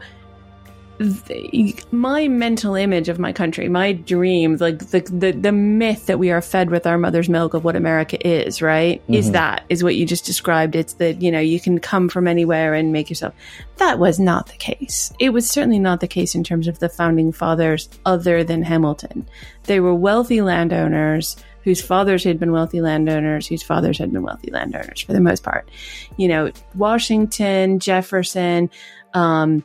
the, 0.98 1.74
my 1.92 2.28
mental 2.28 2.74
image 2.74 3.08
of 3.08 3.18
my 3.18 3.32
country, 3.32 3.68
my 3.70 3.92
dream, 3.92 4.56
like 4.58 4.78
the, 4.90 5.00
the 5.00 5.32
the 5.32 5.52
myth 5.52 6.06
that 6.06 6.18
we 6.18 6.30
are 6.30 6.42
fed 6.42 6.68
with 6.68 6.86
our 6.86 6.98
mother's 6.98 7.28
milk 7.28 7.54
of 7.54 7.64
what 7.64 7.74
America 7.74 8.18
is, 8.26 8.60
right? 8.60 9.00
Is 9.08 9.30
Mhm. 9.30 9.32
that 9.32 9.64
is 9.70 9.82
what 9.82 9.96
you 9.96 10.04
just 10.04 10.26
described? 10.26 10.76
It's 10.76 10.92
that 10.94 11.22
you 11.22 11.30
know 11.32 11.40
you 11.40 11.58
can 11.58 11.78
come 11.78 12.10
from 12.10 12.28
anywhere 12.28 12.74
and 12.74 12.92
make 12.92 13.08
yourself. 13.08 13.32
That 13.76 13.98
was 13.98 14.18
not 14.20 14.48
the 14.48 14.56
case. 14.58 15.10
It 15.18 15.30
was 15.30 15.48
certainly 15.48 15.78
not 15.78 16.00
the 16.00 16.08
case 16.08 16.34
in 16.34 16.44
terms 16.44 16.68
of 16.68 16.80
the 16.80 16.90
founding 16.90 17.32
fathers, 17.32 17.88
other 18.04 18.44
than 18.44 18.62
Hamilton. 18.62 19.26
They 19.64 19.80
were 19.80 19.94
wealthy 19.94 20.42
landowners 20.42 21.36
whose 21.62 21.80
fathers 21.80 22.24
had 22.24 22.38
been 22.38 22.52
wealthy 22.52 22.80
landowners, 22.80 23.46
whose 23.46 23.62
fathers 23.62 23.98
had 23.98 24.12
been 24.12 24.22
wealthy 24.22 24.50
landowners 24.50 25.00
for 25.00 25.12
the 25.12 25.20
most 25.20 25.42
part. 25.42 25.68
You 26.16 26.28
know, 26.28 26.50
Washington, 26.74 27.78
Jefferson, 27.78 28.70
um, 29.14 29.64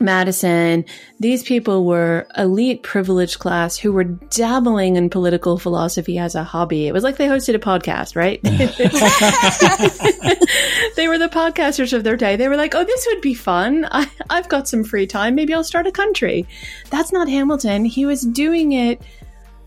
Madison, 0.00 0.84
these 1.18 1.42
people 1.42 1.84
were 1.84 2.26
elite 2.36 2.82
privileged 2.82 3.40
class 3.40 3.76
who 3.76 3.92
were 3.92 4.04
dabbling 4.04 4.96
in 4.96 5.10
political 5.10 5.58
philosophy 5.58 6.18
as 6.18 6.34
a 6.34 6.44
hobby. 6.44 6.86
It 6.86 6.92
was 6.92 7.02
like 7.02 7.16
they 7.16 7.26
hosted 7.26 7.54
a 7.54 7.58
podcast, 7.58 8.14
right? 8.14 8.40
they 10.96 11.08
were 11.08 11.18
the 11.18 11.28
podcasters 11.28 11.92
of 11.92 12.04
their 12.04 12.16
day. 12.16 12.36
They 12.36 12.48
were 12.48 12.56
like, 12.56 12.74
oh, 12.74 12.84
this 12.84 13.06
would 13.10 13.20
be 13.20 13.34
fun. 13.34 13.86
I, 13.90 14.08
I've 14.30 14.48
got 14.48 14.68
some 14.68 14.84
free 14.84 15.06
time. 15.06 15.34
Maybe 15.34 15.52
I'll 15.52 15.64
start 15.64 15.86
a 15.86 15.92
country. 15.92 16.46
That's 16.90 17.12
not 17.12 17.28
Hamilton. 17.28 17.84
He 17.84 18.06
was 18.06 18.22
doing 18.22 18.72
it 18.72 19.02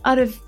out 0.05 0.19
of 0.19 0.39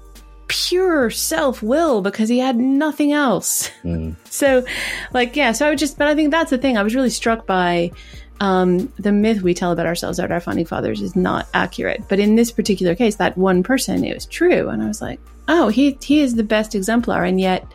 pure 0.53 1.09
self 1.09 1.63
will 1.63 2.01
because 2.01 2.29
he 2.29 2.37
had 2.37 2.57
nothing 2.57 3.11
else. 3.11 3.71
So, 4.29 4.65
like, 5.13 5.35
yeah, 5.35 5.51
so 5.51 5.67
I 5.67 5.69
would 5.69 5.77
just, 5.77 5.97
but 5.97 6.07
I 6.07 6.15
think 6.15 6.31
that's 6.31 6.49
the 6.49 6.57
thing. 6.57 6.75
I 6.75 6.81
was 6.81 6.95
really 6.95 7.11
struck 7.11 7.45
by 7.45 7.91
um, 8.39 8.91
the 8.97 9.11
myth 9.11 9.43
we 9.43 9.53
tell 9.53 9.71
about 9.71 9.85
ourselves 9.85 10.17
about 10.17 10.31
our 10.31 10.39
founding 10.39 10.65
fathers 10.65 11.01
is 11.01 11.15
not 11.15 11.47
accurate. 11.53 12.03
But 12.09 12.19
in 12.19 12.35
this 12.35 12.51
particular 12.51 12.95
case, 12.95 13.15
that 13.17 13.37
one 13.37 13.61
person, 13.61 14.03
it 14.03 14.13
was 14.13 14.25
true. 14.25 14.69
And 14.69 14.81
I 14.81 14.87
was 14.87 15.01
like, 15.01 15.19
oh, 15.47 15.67
he, 15.69 15.97
he 16.01 16.21
is 16.21 16.33
the 16.33 16.43
best 16.43 16.73
exemplar. 16.73 17.23
And 17.23 17.39
yet, 17.39 17.71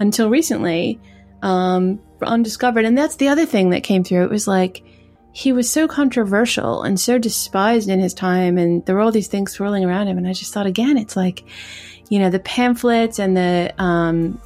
until 0.00 0.28
recently, 0.28 1.00
um, 1.42 2.00
undiscovered. 2.20 2.84
And 2.84 2.98
that's 2.98 3.16
the 3.16 3.28
other 3.28 3.46
thing 3.46 3.70
that 3.70 3.84
came 3.84 4.02
through. 4.02 4.24
It 4.24 4.30
was 4.30 4.48
like, 4.48 4.82
he 5.32 5.52
was 5.52 5.70
so 5.70 5.86
controversial 5.86 6.82
and 6.82 6.98
so 6.98 7.18
despised 7.18 7.88
in 7.88 8.00
his 8.00 8.12
time. 8.12 8.58
And 8.58 8.84
there 8.84 8.96
were 8.96 9.02
all 9.02 9.12
these 9.12 9.28
things 9.28 9.52
swirling 9.52 9.84
around 9.84 10.08
him. 10.08 10.18
And 10.18 10.26
I 10.26 10.32
just 10.32 10.52
thought, 10.52 10.66
again, 10.66 10.98
it's 10.98 11.16
like, 11.16 11.44
you 12.12 12.18
know, 12.18 12.28
the 12.28 12.40
pamphlets 12.40 13.18
and 13.18 13.34
the, 13.34 13.72
um, 13.78 14.38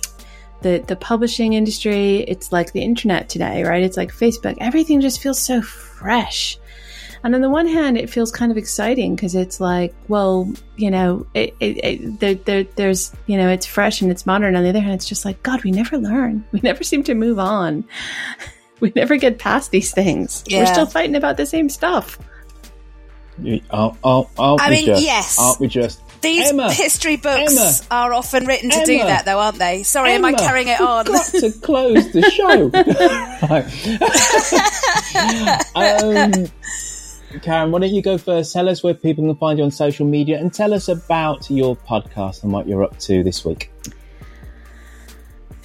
the, 0.61 0.79
the 0.87 0.95
publishing 0.95 1.55
industry, 1.55 2.19
it's 2.19 2.53
like 2.53 2.71
the 2.71 2.81
internet 2.81 3.29
today, 3.29 3.65
right? 3.65 3.83
It's 3.83 3.97
like 3.97 4.13
Facebook. 4.13 4.57
Everything 4.61 5.01
just 5.01 5.21
feels 5.21 5.41
so 5.41 5.61
fresh. 5.63 6.59
And 7.25 7.35
on 7.35 7.41
the 7.41 7.51
one 7.51 7.67
hand, 7.67 7.99
it 7.99 8.09
feels 8.09 8.31
kind 8.31 8.53
of 8.53 8.57
exciting 8.57 9.17
because 9.17 9.35
it's 9.35 9.59
like, 9.59 9.93
well, 10.07 10.49
you 10.77 10.93
know, 10.93 11.27
it, 11.35 11.57
it, 11.59 11.85
it 11.85 12.21
there, 12.21 12.35
there, 12.37 12.63
there's, 12.77 13.13
you 13.27 13.37
know, 13.37 13.49
it's 13.49 13.67
fresh 13.67 14.01
and 14.01 14.13
it's 14.13 14.27
modern. 14.27 14.55
On 14.55 14.63
the 14.63 14.69
other 14.69 14.79
hand, 14.79 14.95
it's 14.95 15.09
just 15.09 15.25
like, 15.25 15.43
God, 15.43 15.65
we 15.65 15.73
never 15.73 15.99
learn. 15.99 16.45
We 16.53 16.61
never 16.63 16.85
seem 16.85 17.03
to 17.03 17.15
move 17.15 17.41
on. 17.41 17.85
We 18.79 18.93
never 18.95 19.17
get 19.17 19.39
past 19.39 19.71
these 19.71 19.91
things. 19.91 20.45
We're 20.51 20.67
still 20.67 20.85
fighting 20.85 21.17
about 21.17 21.39
the 21.39 21.47
same 21.47 21.71
stuff. 21.71 22.19
Aren't, 23.71 23.97
aren't, 24.05 24.29
aren't 24.39 24.61
I 24.61 24.69
mean, 24.69 24.85
just? 24.85 25.03
yes. 25.03 25.39
Aren't 25.41 25.61
we 25.61 25.67
just? 25.67 26.03
These 26.27 26.51
Emma, 26.51 26.73
history 26.73 27.17
books 27.17 27.57
Emma, 27.57 27.73
are 27.91 28.13
often 28.13 28.47
written 28.47 28.71
to 28.71 28.85
do 28.85 28.99
that, 28.99 29.25
though, 29.25 29.39
aren't 29.39 29.59
they? 29.59 29.83
Sorry, 29.83 30.13
am 30.13 30.25
I 30.25 30.33
carrying 30.33 30.69
it 30.69 30.81
on? 30.81 31.07
got 31.07 31.27
to 31.27 31.53
close 31.53 32.13
the 32.13 32.23
show. 32.31 32.71
um, 35.75 37.41
Karin, 37.41 37.71
why 37.71 37.81
don't 37.81 37.93
you 37.93 38.03
go 38.03 38.19
first? 38.19 38.53
Tell 38.53 38.69
us 38.69 38.83
where 38.83 38.95
people 38.95 39.25
can 39.25 39.37
find 39.37 39.59
you 39.59 39.65
on 39.65 39.71
social 39.71 40.07
media 40.07 40.39
and 40.39 40.53
tell 40.53 40.75
us 40.75 40.89
about 40.89 41.49
your 41.51 41.77
podcast 41.77 42.43
and 42.43 42.53
what 42.53 42.67
you're 42.67 42.83
up 42.83 42.99
to 43.01 43.23
this 43.23 43.45
week. 43.45 43.71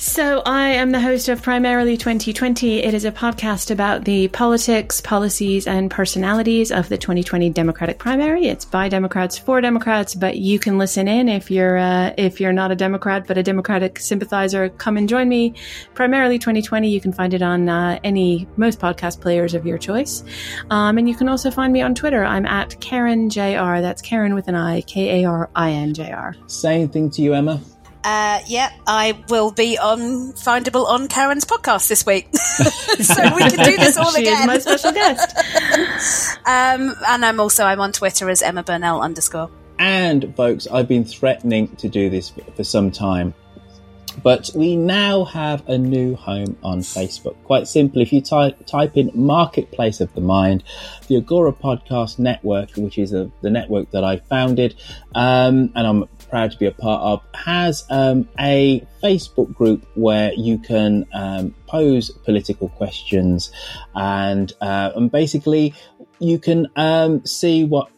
So, 0.02 0.42
I 0.48 0.70
am 0.70 0.90
the 0.90 1.00
host 1.00 1.30
of 1.30 1.44
Primarily 1.44 1.96
2020. 1.96 2.80
It 2.80 2.96
is 2.96 3.06
a 3.06 3.12
podcast 3.12 3.70
about 3.70 4.04
the 4.04 4.30
politics, 4.30 5.00
policies, 5.00 5.68
and 5.68 5.92
personalities 5.92 6.72
of 6.72 6.90
the 6.90 6.98
2020 6.98 7.52
Democratic 7.52 8.00
primary. 8.00 8.48
It's 8.48 8.66
by 8.66 8.90
Democrats 8.90 9.38
for 9.38 9.62
Democrats, 9.62 10.16
but 10.16 10.38
you 10.38 10.58
can 10.58 10.80
listen 10.80 11.08
in 11.08 11.30
if 11.30 11.52
you're 11.52 11.78
uh, 11.78 12.16
if 12.18 12.42
you're 12.42 12.52
not 12.52 12.72
a 12.72 12.76
Democrat 12.76 13.28
but 13.28 13.38
a 13.38 13.44
Democratic 13.44 14.00
sympathizer. 14.00 14.70
Come 14.70 14.98
and 14.98 15.08
join 15.08 15.30
me. 15.30 15.54
Primarily 15.94 16.40
2020. 16.40 16.90
You 16.90 17.00
can 17.00 17.14
find 17.14 17.36
it 17.36 17.44
on 17.44 17.70
uh, 17.70 18.00
any 18.04 18.48
most 18.58 18.80
podcast 18.80 19.22
players 19.22 19.54
of 19.54 19.68
your 19.68 19.78
choice, 19.78 20.24
um, 20.72 20.98
and 20.98 21.08
you 21.08 21.16
can 21.16 21.30
also 21.30 21.52
find 21.52 21.72
me 21.72 21.84
on 21.84 21.94
Twitter. 21.94 22.26
I'm 22.26 22.48
at 22.48 22.82
Karin 22.82 23.30
Jr. 23.30 23.82
That's 23.82 24.02
Karin 24.02 24.34
with 24.34 24.48
an 24.48 24.56
I, 24.56 24.82
K 24.82 25.22
A 25.22 25.30
R 25.30 25.52
I 25.56 25.70
N 25.70 25.94
J 25.94 26.12
R. 26.12 26.36
Same 26.48 26.90
thing 26.90 27.12
to 27.12 27.22
you, 27.22 27.36
Emma. 27.36 27.62
Uh, 28.04 28.40
yeah, 28.48 28.72
I 28.88 29.24
will 29.30 29.52
be 29.52 29.78
on 29.78 30.34
findable 30.34 30.88
on 30.88 31.08
Karin's 31.08 31.46
podcast 31.46 31.88
this 31.88 32.04
week, 32.06 32.36
so 32.36 33.36
we 33.36 33.42
can 33.42 33.64
do 33.64 33.78
this 33.78 33.96
all 33.98 34.12
She 34.16 34.24
is 34.24 34.28
again. 34.28 34.48
my 34.48 34.58
special 34.58 34.92
guest. 34.92 35.38
um, 36.46 36.96
and 37.08 37.24
I'm 37.24 37.40
also 37.40 37.64
I'm 37.64 37.80
on 37.80 37.92
Twitter 37.92 38.30
as 38.30 38.42
Emma 38.42 38.64
Burnell 38.64 39.02
underscore. 39.02 39.52
And 39.78 40.36
folks, 40.36 40.68
I've 40.68 40.88
been 40.88 41.06
threatening 41.06 41.76
to 41.78 41.90
do 41.90 42.10
this 42.10 42.30
for, 42.30 42.42
for 42.52 42.64
some 42.64 42.90
time. 42.90 43.36
But 44.24 44.50
we 44.54 44.76
now 44.76 45.24
have 45.26 45.68
a 45.70 45.78
new 45.78 46.16
home 46.16 46.58
on 46.64 46.80
Facebook. 46.80 47.36
Quite 47.44 47.68
simply, 47.68 48.02
if 48.02 48.12
you 48.12 48.22
type, 48.22 48.66
type 48.66 48.98
in 48.98 49.10
Marketplace 49.14 50.02
of 50.02 50.14
the 50.14 50.22
Mind, 50.22 50.64
the 51.08 51.18
Agora 51.18 51.54
Podcast 51.54 52.20
Network, 52.20 52.72
which 52.76 52.98
is 52.98 53.14
a, 53.14 53.32
the 53.42 53.50
network 53.50 53.92
that 53.92 54.04
I 54.04 54.18
founded, 54.18 54.76
um, 55.16 55.72
and 55.76 55.88
I'm 55.88 56.10
proud 56.32 56.52
to 56.52 56.58
be 56.58 56.66
a 56.66 56.72
part 56.72 57.02
of, 57.02 57.22
has 57.36 57.84
um, 57.92 58.28
a 58.40 58.88
Facebook 59.04 59.54
group 59.54 59.86
where 59.96 60.34
you 60.34 60.58
can 60.58 61.06
um, 61.14 61.54
pose 61.68 62.10
political 62.10 62.70
questions 62.70 63.52
and, 63.94 64.54
uh, 64.62 64.92
and 64.96 65.12
basically 65.12 65.76
you 66.20 66.40
can 66.40 66.68
um, 66.76 67.24
see 67.26 67.64
what 67.64 67.92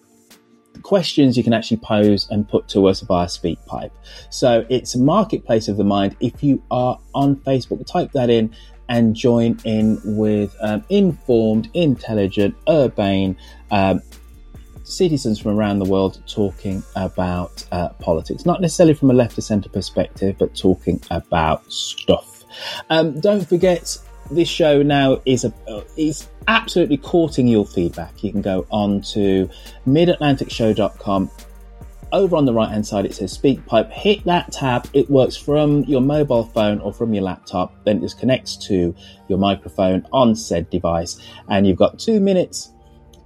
questions 0.81 1.37
you 1.37 1.43
can 1.43 1.53
actually 1.53 1.77
pose 1.77 2.27
and 2.29 2.49
put 2.49 2.67
to 2.67 2.87
us 2.87 3.01
via 3.01 3.27
SpeakPipe. 3.27 3.91
So 4.29 4.65
it's 4.69 4.95
a 4.95 4.99
Marketplace 4.99 5.67
of 5.67 5.77
the 5.77 5.83
Mind. 5.83 6.15
If 6.19 6.43
you 6.43 6.61
are 6.71 6.99
on 7.13 7.37
Facebook, 7.37 7.85
type 7.85 8.11
that 8.13 8.29
in 8.29 8.53
and 8.89 9.15
join 9.15 9.59
in 9.63 9.99
with 10.03 10.55
um, 10.61 10.83
informed, 10.89 11.69
intelligent, 11.73 12.55
urbane 12.67 13.37
um, 13.71 14.01
citizens 14.83 15.39
from 15.39 15.57
around 15.57 15.79
the 15.79 15.89
world 15.89 16.21
talking 16.27 16.83
about 16.95 17.65
uh, 17.71 17.89
politics. 17.99 18.45
Not 18.45 18.61
necessarily 18.61 18.93
from 18.93 19.09
a 19.09 19.13
left 19.13 19.35
to 19.35 19.41
centre 19.41 19.69
perspective, 19.69 20.35
but 20.37 20.55
talking 20.55 21.01
about 21.09 21.71
stuff. 21.71 22.43
Um, 22.89 23.19
don't 23.19 23.47
forget, 23.47 23.97
this 24.31 24.49
show 24.49 24.83
now 24.83 25.21
is 25.25 25.43
a 25.45 25.53
uh, 25.67 25.81
is 25.97 26.27
absolutely 26.47 26.97
courting 26.97 27.47
your 27.47 27.65
feedback. 27.65 28.23
You 28.23 28.31
can 28.31 28.41
go 28.41 28.65
on 28.69 29.01
to 29.13 29.49
midatlanticshow.com. 29.87 31.31
Over 32.11 32.35
on 32.35 32.45
the 32.45 32.53
right 32.53 32.69
hand 32.69 32.85
side, 32.85 33.05
it 33.05 33.15
says 33.15 33.35
SpeakPipe. 33.35 33.89
Hit 33.91 34.23
that 34.25 34.51
tab. 34.51 34.87
It 34.93 35.09
works 35.09 35.35
from 35.35 35.83
your 35.85 36.01
mobile 36.01 36.43
phone 36.43 36.79
or 36.79 36.93
from 36.93 37.11
your 37.11 37.23
laptop. 37.23 37.73
Then 37.85 37.97
it 37.97 38.01
just 38.01 38.19
connects 38.19 38.55
to 38.67 38.93
your 39.29 39.39
microphone 39.39 40.05
on 40.13 40.35
said 40.35 40.69
device. 40.69 41.19
And 41.49 41.65
you've 41.65 41.77
got 41.77 41.97
two 41.97 42.19
minutes 42.19 42.72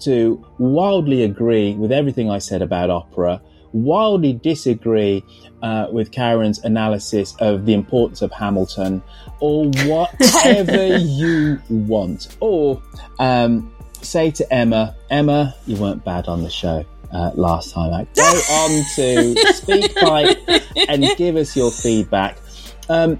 to 0.01 0.45
wildly 0.57 1.23
agree 1.23 1.75
with 1.75 1.91
everything 1.91 2.29
I 2.29 2.39
said 2.39 2.61
about 2.61 2.89
opera, 2.89 3.41
wildly 3.73 4.33
disagree 4.33 5.23
uh, 5.61 5.87
with 5.91 6.11
Karin's 6.11 6.63
analysis 6.63 7.35
of 7.39 7.65
the 7.65 7.73
importance 7.73 8.21
of 8.21 8.31
Hamilton, 8.31 9.01
or 9.39 9.65
whatever 9.85 10.97
you 10.97 11.59
want. 11.69 12.35
Or 12.39 12.81
um, 13.19 13.73
say 14.01 14.31
to 14.31 14.53
Emma, 14.53 14.95
Emma, 15.09 15.55
you 15.65 15.75
weren't 15.77 16.03
bad 16.03 16.27
on 16.27 16.43
the 16.43 16.49
show. 16.49 16.85
Uh, 17.11 17.31
last 17.35 17.73
time 17.73 17.93
out, 17.93 18.13
go 18.15 18.21
on 18.51 18.69
to 18.95 19.33
SpeakPipe 19.53 20.89
and 20.89 21.05
give 21.17 21.37
us 21.37 21.55
your 21.55 21.71
feedback. 21.71 22.37
Um, 22.89 23.17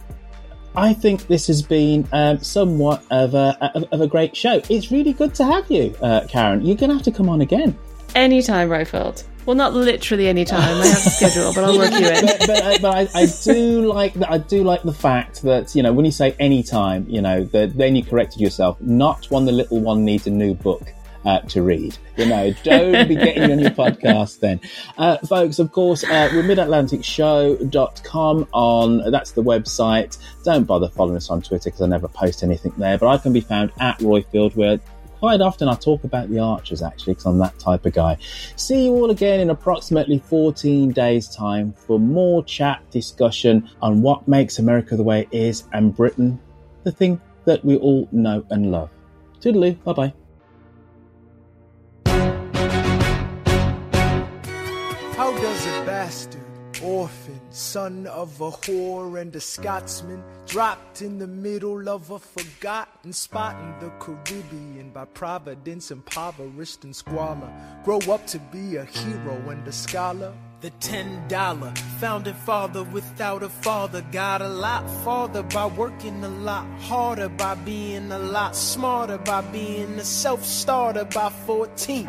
I 0.78 0.94
think 0.94 1.26
this 1.26 1.48
has 1.48 1.64
been 1.64 2.08
um, 2.12 2.40
somewhat 2.40 3.04
of 3.10 3.34
a, 3.34 3.58
of, 3.92 4.00
a 4.00 4.06
great 4.06 4.38
show. 4.38 4.62
It's 4.70 4.92
really 4.92 5.12
good 5.12 5.34
to 5.36 5.44
have 5.44 5.70
you, 5.72 5.96
uh, 6.04 6.28
Karin. 6.30 6.64
You're 6.64 6.78
going 6.78 6.92
to 6.92 6.96
have 6.96 7.04
to 7.06 7.12
come 7.12 7.30
on 7.30 7.42
again. 7.42 7.76
Anytime, 8.14 8.70
Roifield. 8.70 9.24
Well, 9.48 9.56
not 9.56 9.74
literally 9.74 10.28
any 10.28 10.46
time. 10.46 10.62
I 10.62 10.86
have 10.86 11.08
a 11.08 11.10
schedule, 11.10 11.52
but 11.56 11.64
I'll 11.64 11.78
work 11.80 11.92
you 11.92 12.08
in. 12.08 12.26
but, 12.26 12.40
but, 12.48 12.50
uh, 12.50 12.78
but 12.80 13.16
I, 13.16 13.22
I 13.22 13.26
do 13.44 13.92
like 13.92 14.14
that. 14.16 14.30
I 14.30 14.38
do 14.38 14.64
like 14.64 14.84
the 14.84 14.94
fact 14.94 15.42
that 15.44 15.74
you 15.74 15.82
know 15.82 15.94
when 15.94 16.06
you 16.06 16.12
say 16.12 16.36
any 16.38 16.62
time, 16.62 17.06
you 17.08 17.22
know, 17.22 17.46
that 17.46 17.78
then 17.78 17.96
you 17.96 18.04
corrected 18.04 18.42
yourself. 18.42 18.80
Not 18.82 19.26
when 19.32 19.46
the 19.46 19.54
little 19.54 19.80
one 19.80 20.04
needs 20.06 20.28
a 20.28 20.32
new 20.32 20.54
book. 20.54 20.94
Uh, 21.28 21.42
to 21.42 21.62
read, 21.62 21.98
you 22.16 22.26
know, 22.26 22.54
don't 22.64 23.06
be 23.06 23.16
getting 23.16 23.52
on 23.52 23.60
your 23.60 23.72
podcast 23.72 24.40
then. 24.40 24.62
Uh, 24.98 25.18
folks, 25.18 25.60
of 25.60 25.74
course, 25.74 26.06
uh, 26.06 26.30
we're 26.34 26.42
midatlanticshow.com 26.42 28.48
on, 28.54 29.12
that's 29.12 29.32
the 29.32 29.44
website. 29.44 30.18
Don't 30.46 30.64
bother 30.64 30.88
following 30.88 31.18
us 31.18 31.30
on 31.30 31.42
Twitter 31.42 31.70
because 31.70 31.82
I 31.82 31.88
never 31.88 32.08
post 32.08 32.44
anything 32.44 32.72
there, 32.78 32.98
but 32.98 33.08
I 33.08 33.18
can 33.18 33.34
be 33.34 33.42
found 33.42 33.74
at 33.82 34.00
Roifield 34.00 34.56
where 34.56 34.80
quite 35.20 35.42
often 35.42 35.68
I 35.68 35.76
talk 35.76 36.06
about 36.06 36.30
the 36.30 36.40
Archers 36.40 36.82
actually 36.82 37.16
because 37.16 37.26
I'm 37.26 37.40
that 37.40 37.60
type 37.60 37.86
of 37.86 37.92
guy. 37.92 38.18
See 38.56 38.86
you 38.86 38.94
all 38.94 39.12
again 39.12 39.42
in 39.42 39.50
approximately 39.50 40.20
14 40.20 40.94
days' 40.94 41.28
time 41.28 41.74
for 41.74 42.00
more 42.00 42.42
chat 42.46 42.90
discussion 42.90 43.70
on 43.82 44.02
what 44.02 44.30
makes 44.30 44.60
America 44.60 44.96
the 44.96 45.04
way 45.04 45.22
it 45.22 45.30
is 45.32 45.66
and 45.74 45.94
Britain 45.94 46.40
the 46.84 46.92
thing 46.94 47.20
that 47.44 47.66
we 47.66 47.76
all 47.78 48.08
know 48.14 48.46
and 48.50 48.72
love. 48.72 48.90
Toodaloo, 49.42 49.84
bye 49.84 49.94
bye. 49.94 50.14
Bastard, 56.08 56.42
orphan, 56.82 57.42
son 57.50 58.08
of 58.08 58.40
a 58.40 58.50
whore 58.50 59.20
and 59.20 59.36
a 59.36 59.42
Scotsman, 59.42 60.24
dropped 60.46 61.02
in 61.02 61.20
the 61.20 61.28
middle 61.28 61.90
of 61.90 62.12
a 62.12 62.18
forgotten 62.18 63.12
spot 63.12 63.58
in 63.60 63.86
the 63.86 63.92
Caribbean 64.00 64.92
by 64.92 65.04
providence, 65.04 65.92
impoverished 65.92 66.86
and 66.86 66.96
squalor, 66.96 67.52
grow 67.84 68.00
up 68.10 68.26
to 68.28 68.40
be 68.40 68.78
a 68.78 68.86
hero 68.86 69.36
and 69.50 69.68
a 69.68 69.72
scholar? 69.74 70.34
The 70.62 70.70
ten 70.80 71.28
dollar 71.28 71.74
founding 72.00 72.34
father 72.34 72.84
without 72.86 73.44
a 73.44 73.50
father 73.50 74.02
got 74.14 74.42
a 74.42 74.48
lot 74.48 74.90
farther 75.04 75.44
by 75.44 75.66
working 75.66 76.24
a 76.24 76.30
lot 76.30 76.66
harder, 76.84 77.28
by 77.28 77.56
being 77.56 78.14
a 78.14 78.20
lot 78.20 78.56
smarter, 78.56 79.18
by 79.18 79.42
being 79.42 80.00
a 80.00 80.06
self 80.06 80.46
starter 80.46 81.04
by 81.04 81.30
14. 81.46 82.08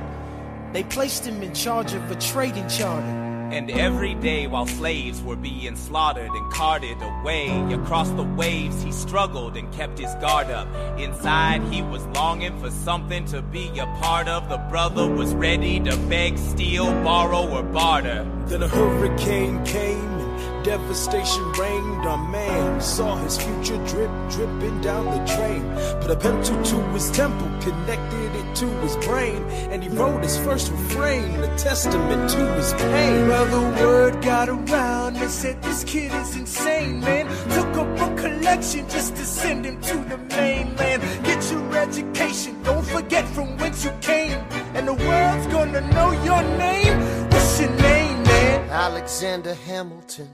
They 0.73 0.85
placed 0.85 1.27
him 1.27 1.43
in 1.43 1.53
charge 1.53 1.95
of 1.95 2.09
a 2.13 2.15
trading 2.15 2.69
charter. 2.69 3.28
And 3.51 3.71
every 3.71 4.15
day 4.15 4.47
while 4.47 4.67
slaves 4.67 5.23
were 5.23 5.35
being 5.35 5.75
slaughtered 5.75 6.31
and 6.31 6.53
carted 6.53 6.99
away 7.01 7.49
across 7.73 8.11
the 8.11 8.23
waves, 8.23 8.83
he 8.83 8.93
struggled 8.93 9.57
and 9.57 9.73
kept 9.73 9.99
his 9.99 10.15
guard 10.17 10.51
up. 10.51 10.69
Inside, 10.99 11.63
he 11.73 11.81
was 11.81 12.05
longing 12.09 12.59
for 12.61 12.71
something 12.71 13.25
to 13.27 13.41
be 13.41 13.71
a 13.79 13.87
part 14.03 14.29
of. 14.29 14.51
The 14.51 14.59
brother 14.69 15.09
was 15.09 15.35
ready 15.35 15.81
to 15.81 15.97
beg, 16.09 16.37
steal, 16.37 16.87
borrow, 17.03 17.49
or 17.49 17.63
barter. 17.63 18.27
Then 18.47 18.63
a 18.63 18.69
hurricane 18.69 19.65
came 19.65 20.28
devastation 20.69 21.51
reigned 21.53 22.07
on 22.07 22.31
man. 22.31 22.79
Saw 22.79 23.17
his 23.17 23.39
future 23.39 23.79
drip, 23.87 24.11
dripping 24.29 24.83
down 24.83 25.07
the 25.07 25.25
drain. 25.35 25.63
Put 26.03 26.11
a 26.11 26.17
pencil 26.17 26.63
to 26.63 26.77
his 26.93 27.11
temple, 27.11 27.49
connected 27.63 28.31
it 28.41 28.55
to 28.57 28.67
his 28.83 28.95
brain. 28.97 29.43
And 29.73 29.83
he 29.83 29.89
wrote 29.89 30.23
his 30.23 30.37
first 30.37 30.71
refrain, 30.71 31.43
a 31.43 31.57
testament 31.57 32.29
to 32.33 32.53
his 32.53 32.75
pain. 32.75 33.29
Well, 33.29 33.47
the 33.47 33.83
word 33.83 34.23
got 34.23 34.51
around 34.51 35.17
and 35.17 35.31
said, 35.31 35.63
This 35.63 35.85
kid 35.85 36.13
is 36.13 36.37
insane, 36.37 37.01
man. 37.01 37.25
Took 37.57 37.75
up 37.83 38.01
a 38.07 38.15
collection 38.23 38.87
just 38.91 39.17
to 39.17 39.25
send 39.25 39.65
him 39.65 39.81
to 39.81 39.97
the 40.11 40.19
mainland. 40.37 41.01
Get 41.25 41.51
your 41.51 41.77
education, 41.79 42.63
don't 42.63 42.85
forget 42.85 43.27
from 43.29 43.57
whence 43.57 43.87
you 43.87 43.93
came. 44.03 44.39
And 44.75 44.87
the 44.87 44.93
world's 44.93 45.47
gonna 45.47 45.81
know 45.95 46.11
your 46.29 46.43
name. 46.59 46.95
What's 47.31 47.59
your 47.59 47.71
name, 47.71 48.23
man? 48.23 48.69
Alexander 48.69 49.55
Hamilton. 49.55 50.29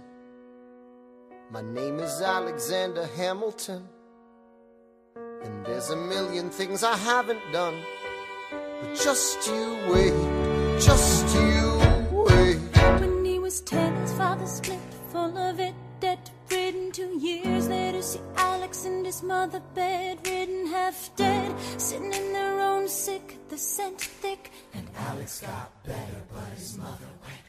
My 1.55 1.63
name 1.63 2.01
is 2.01 2.21
Alexander 2.21 3.07
Hamilton. 3.17 3.89
And 5.45 5.65
there's 5.65 5.91
a 5.91 5.97
million 5.97 6.51
things 6.51 6.83
I 6.83 6.97
haven't 6.97 7.53
done. 7.53 7.81
But 8.51 8.97
just 8.97 9.47
you 9.47 9.79
wait, 9.89 10.81
just 10.81 11.33
you 11.33 11.79
wait. 12.11 12.59
When 12.99 13.25
he 13.25 13.39
was 13.39 13.61
ten, 13.61 13.95
his 14.01 14.13
father 14.15 14.49
split, 14.49 14.81
full 15.13 15.39
of 15.39 15.61
it, 15.61 15.77
debt 16.01 16.29
ridden. 16.51 16.91
Two 16.91 17.21
years 17.21 17.69
later, 17.69 18.03
see 18.03 18.19
Alex 18.35 18.85
and 18.85 19.07
his 19.07 19.23
mother 19.23 19.63
bedridden, 19.77 20.67
half 20.67 21.15
dead, 21.15 21.55
sitting 21.79 22.13
in 22.13 22.33
their 22.33 22.59
own 22.59 22.89
sick, 22.89 23.39
the 23.49 23.57
scent 23.57 24.01
thick. 24.01 24.51
And 24.75 24.89
Alex 24.97 25.41
got 25.41 25.85
better, 25.85 26.23
but 26.35 26.49
his 26.59 26.77
mother 26.77 27.13
went 27.23 27.44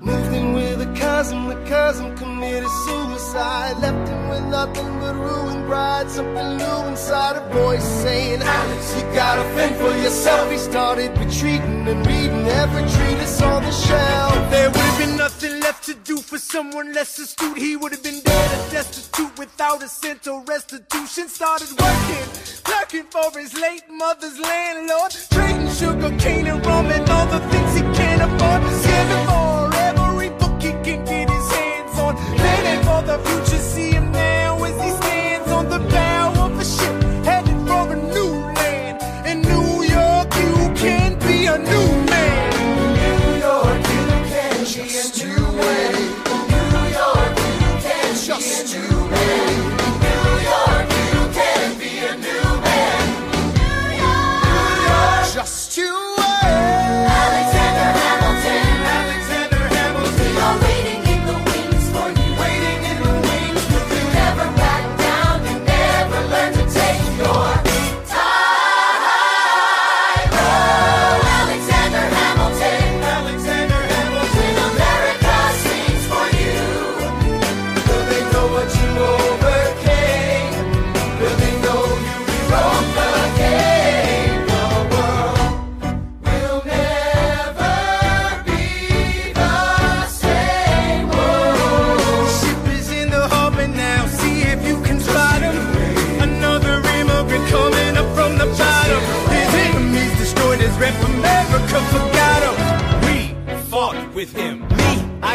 Moved 0.00 0.32
in 0.34 0.52
with 0.52 0.82
a 0.82 0.94
cousin, 0.98 1.48
the 1.48 1.56
cousin 1.68 2.14
committed 2.16 2.68
suicide. 2.86 3.78
Left 3.80 4.08
him 4.08 4.28
with 4.28 4.44
nothing 4.44 5.00
but 5.00 5.14
ruined 5.14 5.66
pride. 5.66 6.10
Something 6.10 6.58
new 6.58 6.88
inside 6.88 7.36
a 7.36 7.48
voice 7.52 7.84
saying, 8.02 8.42
Alex, 8.42 8.94
you 8.96 9.02
gotta 9.14 9.42
fend 9.54 9.76
for 9.76 9.96
yourself. 10.04 10.50
He 10.50 10.58
started 10.58 11.16
retreating 11.18 11.88
and 11.88 12.06
reading 12.06 12.46
every 12.46 12.82
treatise 12.82 13.40
on 13.40 13.62
the 13.62 13.72
shelf. 13.72 14.50
There 14.50 14.68
would 14.68 14.76
have 14.76 14.98
been 14.98 15.16
nothing 15.16 15.60
left 15.60 15.84
to 15.86 15.94
do 15.94 16.18
for 16.18 16.38
someone 16.38 16.92
less 16.92 17.18
astute. 17.18 17.56
He 17.56 17.76
would 17.76 17.92
have 17.92 18.02
been 18.02 18.20
dead 18.20 18.50
and 18.58 18.70
destitute 18.70 19.38
without 19.38 19.82
a 19.82 19.88
cent 19.88 20.26
or 20.28 20.44
restitution. 20.44 21.28
Started 21.28 21.70
working, 21.70 22.26
clerking 22.64 23.06
for 23.10 23.38
his 23.38 23.58
late 23.58 23.84
mother's 23.90 24.38
landlord. 24.38 25.12
Trading 25.30 25.70
sugar 25.70 26.14
cane 26.18 26.46
and 26.46 26.64
rum 26.66 26.86
and 26.86 27.08
all 27.08 27.26
the 27.26 27.40
things 27.48 27.74
he 27.74 27.82
can't 27.96 28.22
afford. 28.22 28.62
Scamming 28.82 29.35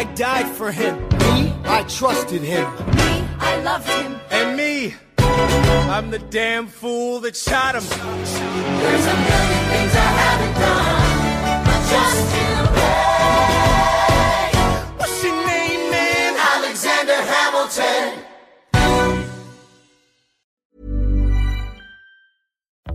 I 0.02 0.04
died 0.14 0.48
for 0.48 0.72
him. 0.72 0.98
Me, 1.10 1.54
I 1.62 1.84
trusted 1.84 2.42
him. 2.42 2.68
Me, 2.96 3.24
I 3.38 3.62
loved 3.62 3.88
him. 3.88 4.18
And 4.32 4.56
me, 4.56 4.96
I'm 5.16 6.10
the 6.10 6.18
damn 6.18 6.66
fool 6.66 7.20
that 7.20 7.36
shot 7.36 7.76
him. 7.76 7.84
There's 7.84 9.06
a 9.06 9.16
million 9.28 9.62
things 9.70 9.94
I 9.94 10.10
haven't 10.22 10.54
done, 10.58 11.64
but 11.68 11.82
just 11.92 12.34
you 12.34 12.50
wait. 12.74 14.54
What's 14.98 15.22
your 15.22 15.38
name, 15.46 15.90
man? 15.92 16.34
Alexander 16.56 17.18
Hamilton. 17.34 18.24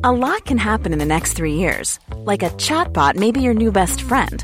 A 0.03 0.11
lot 0.11 0.43
can 0.43 0.57
happen 0.57 0.91
in 0.91 0.99
the 0.99 1.05
next 1.05 1.35
three 1.35 1.55
years. 1.55 2.01
Like 2.25 2.43
a 2.43 2.49
chatbot 2.49 3.15
may 3.15 3.31
be 3.31 3.39
your 3.39 3.53
new 3.53 3.71
best 3.71 4.01
friend. 4.01 4.43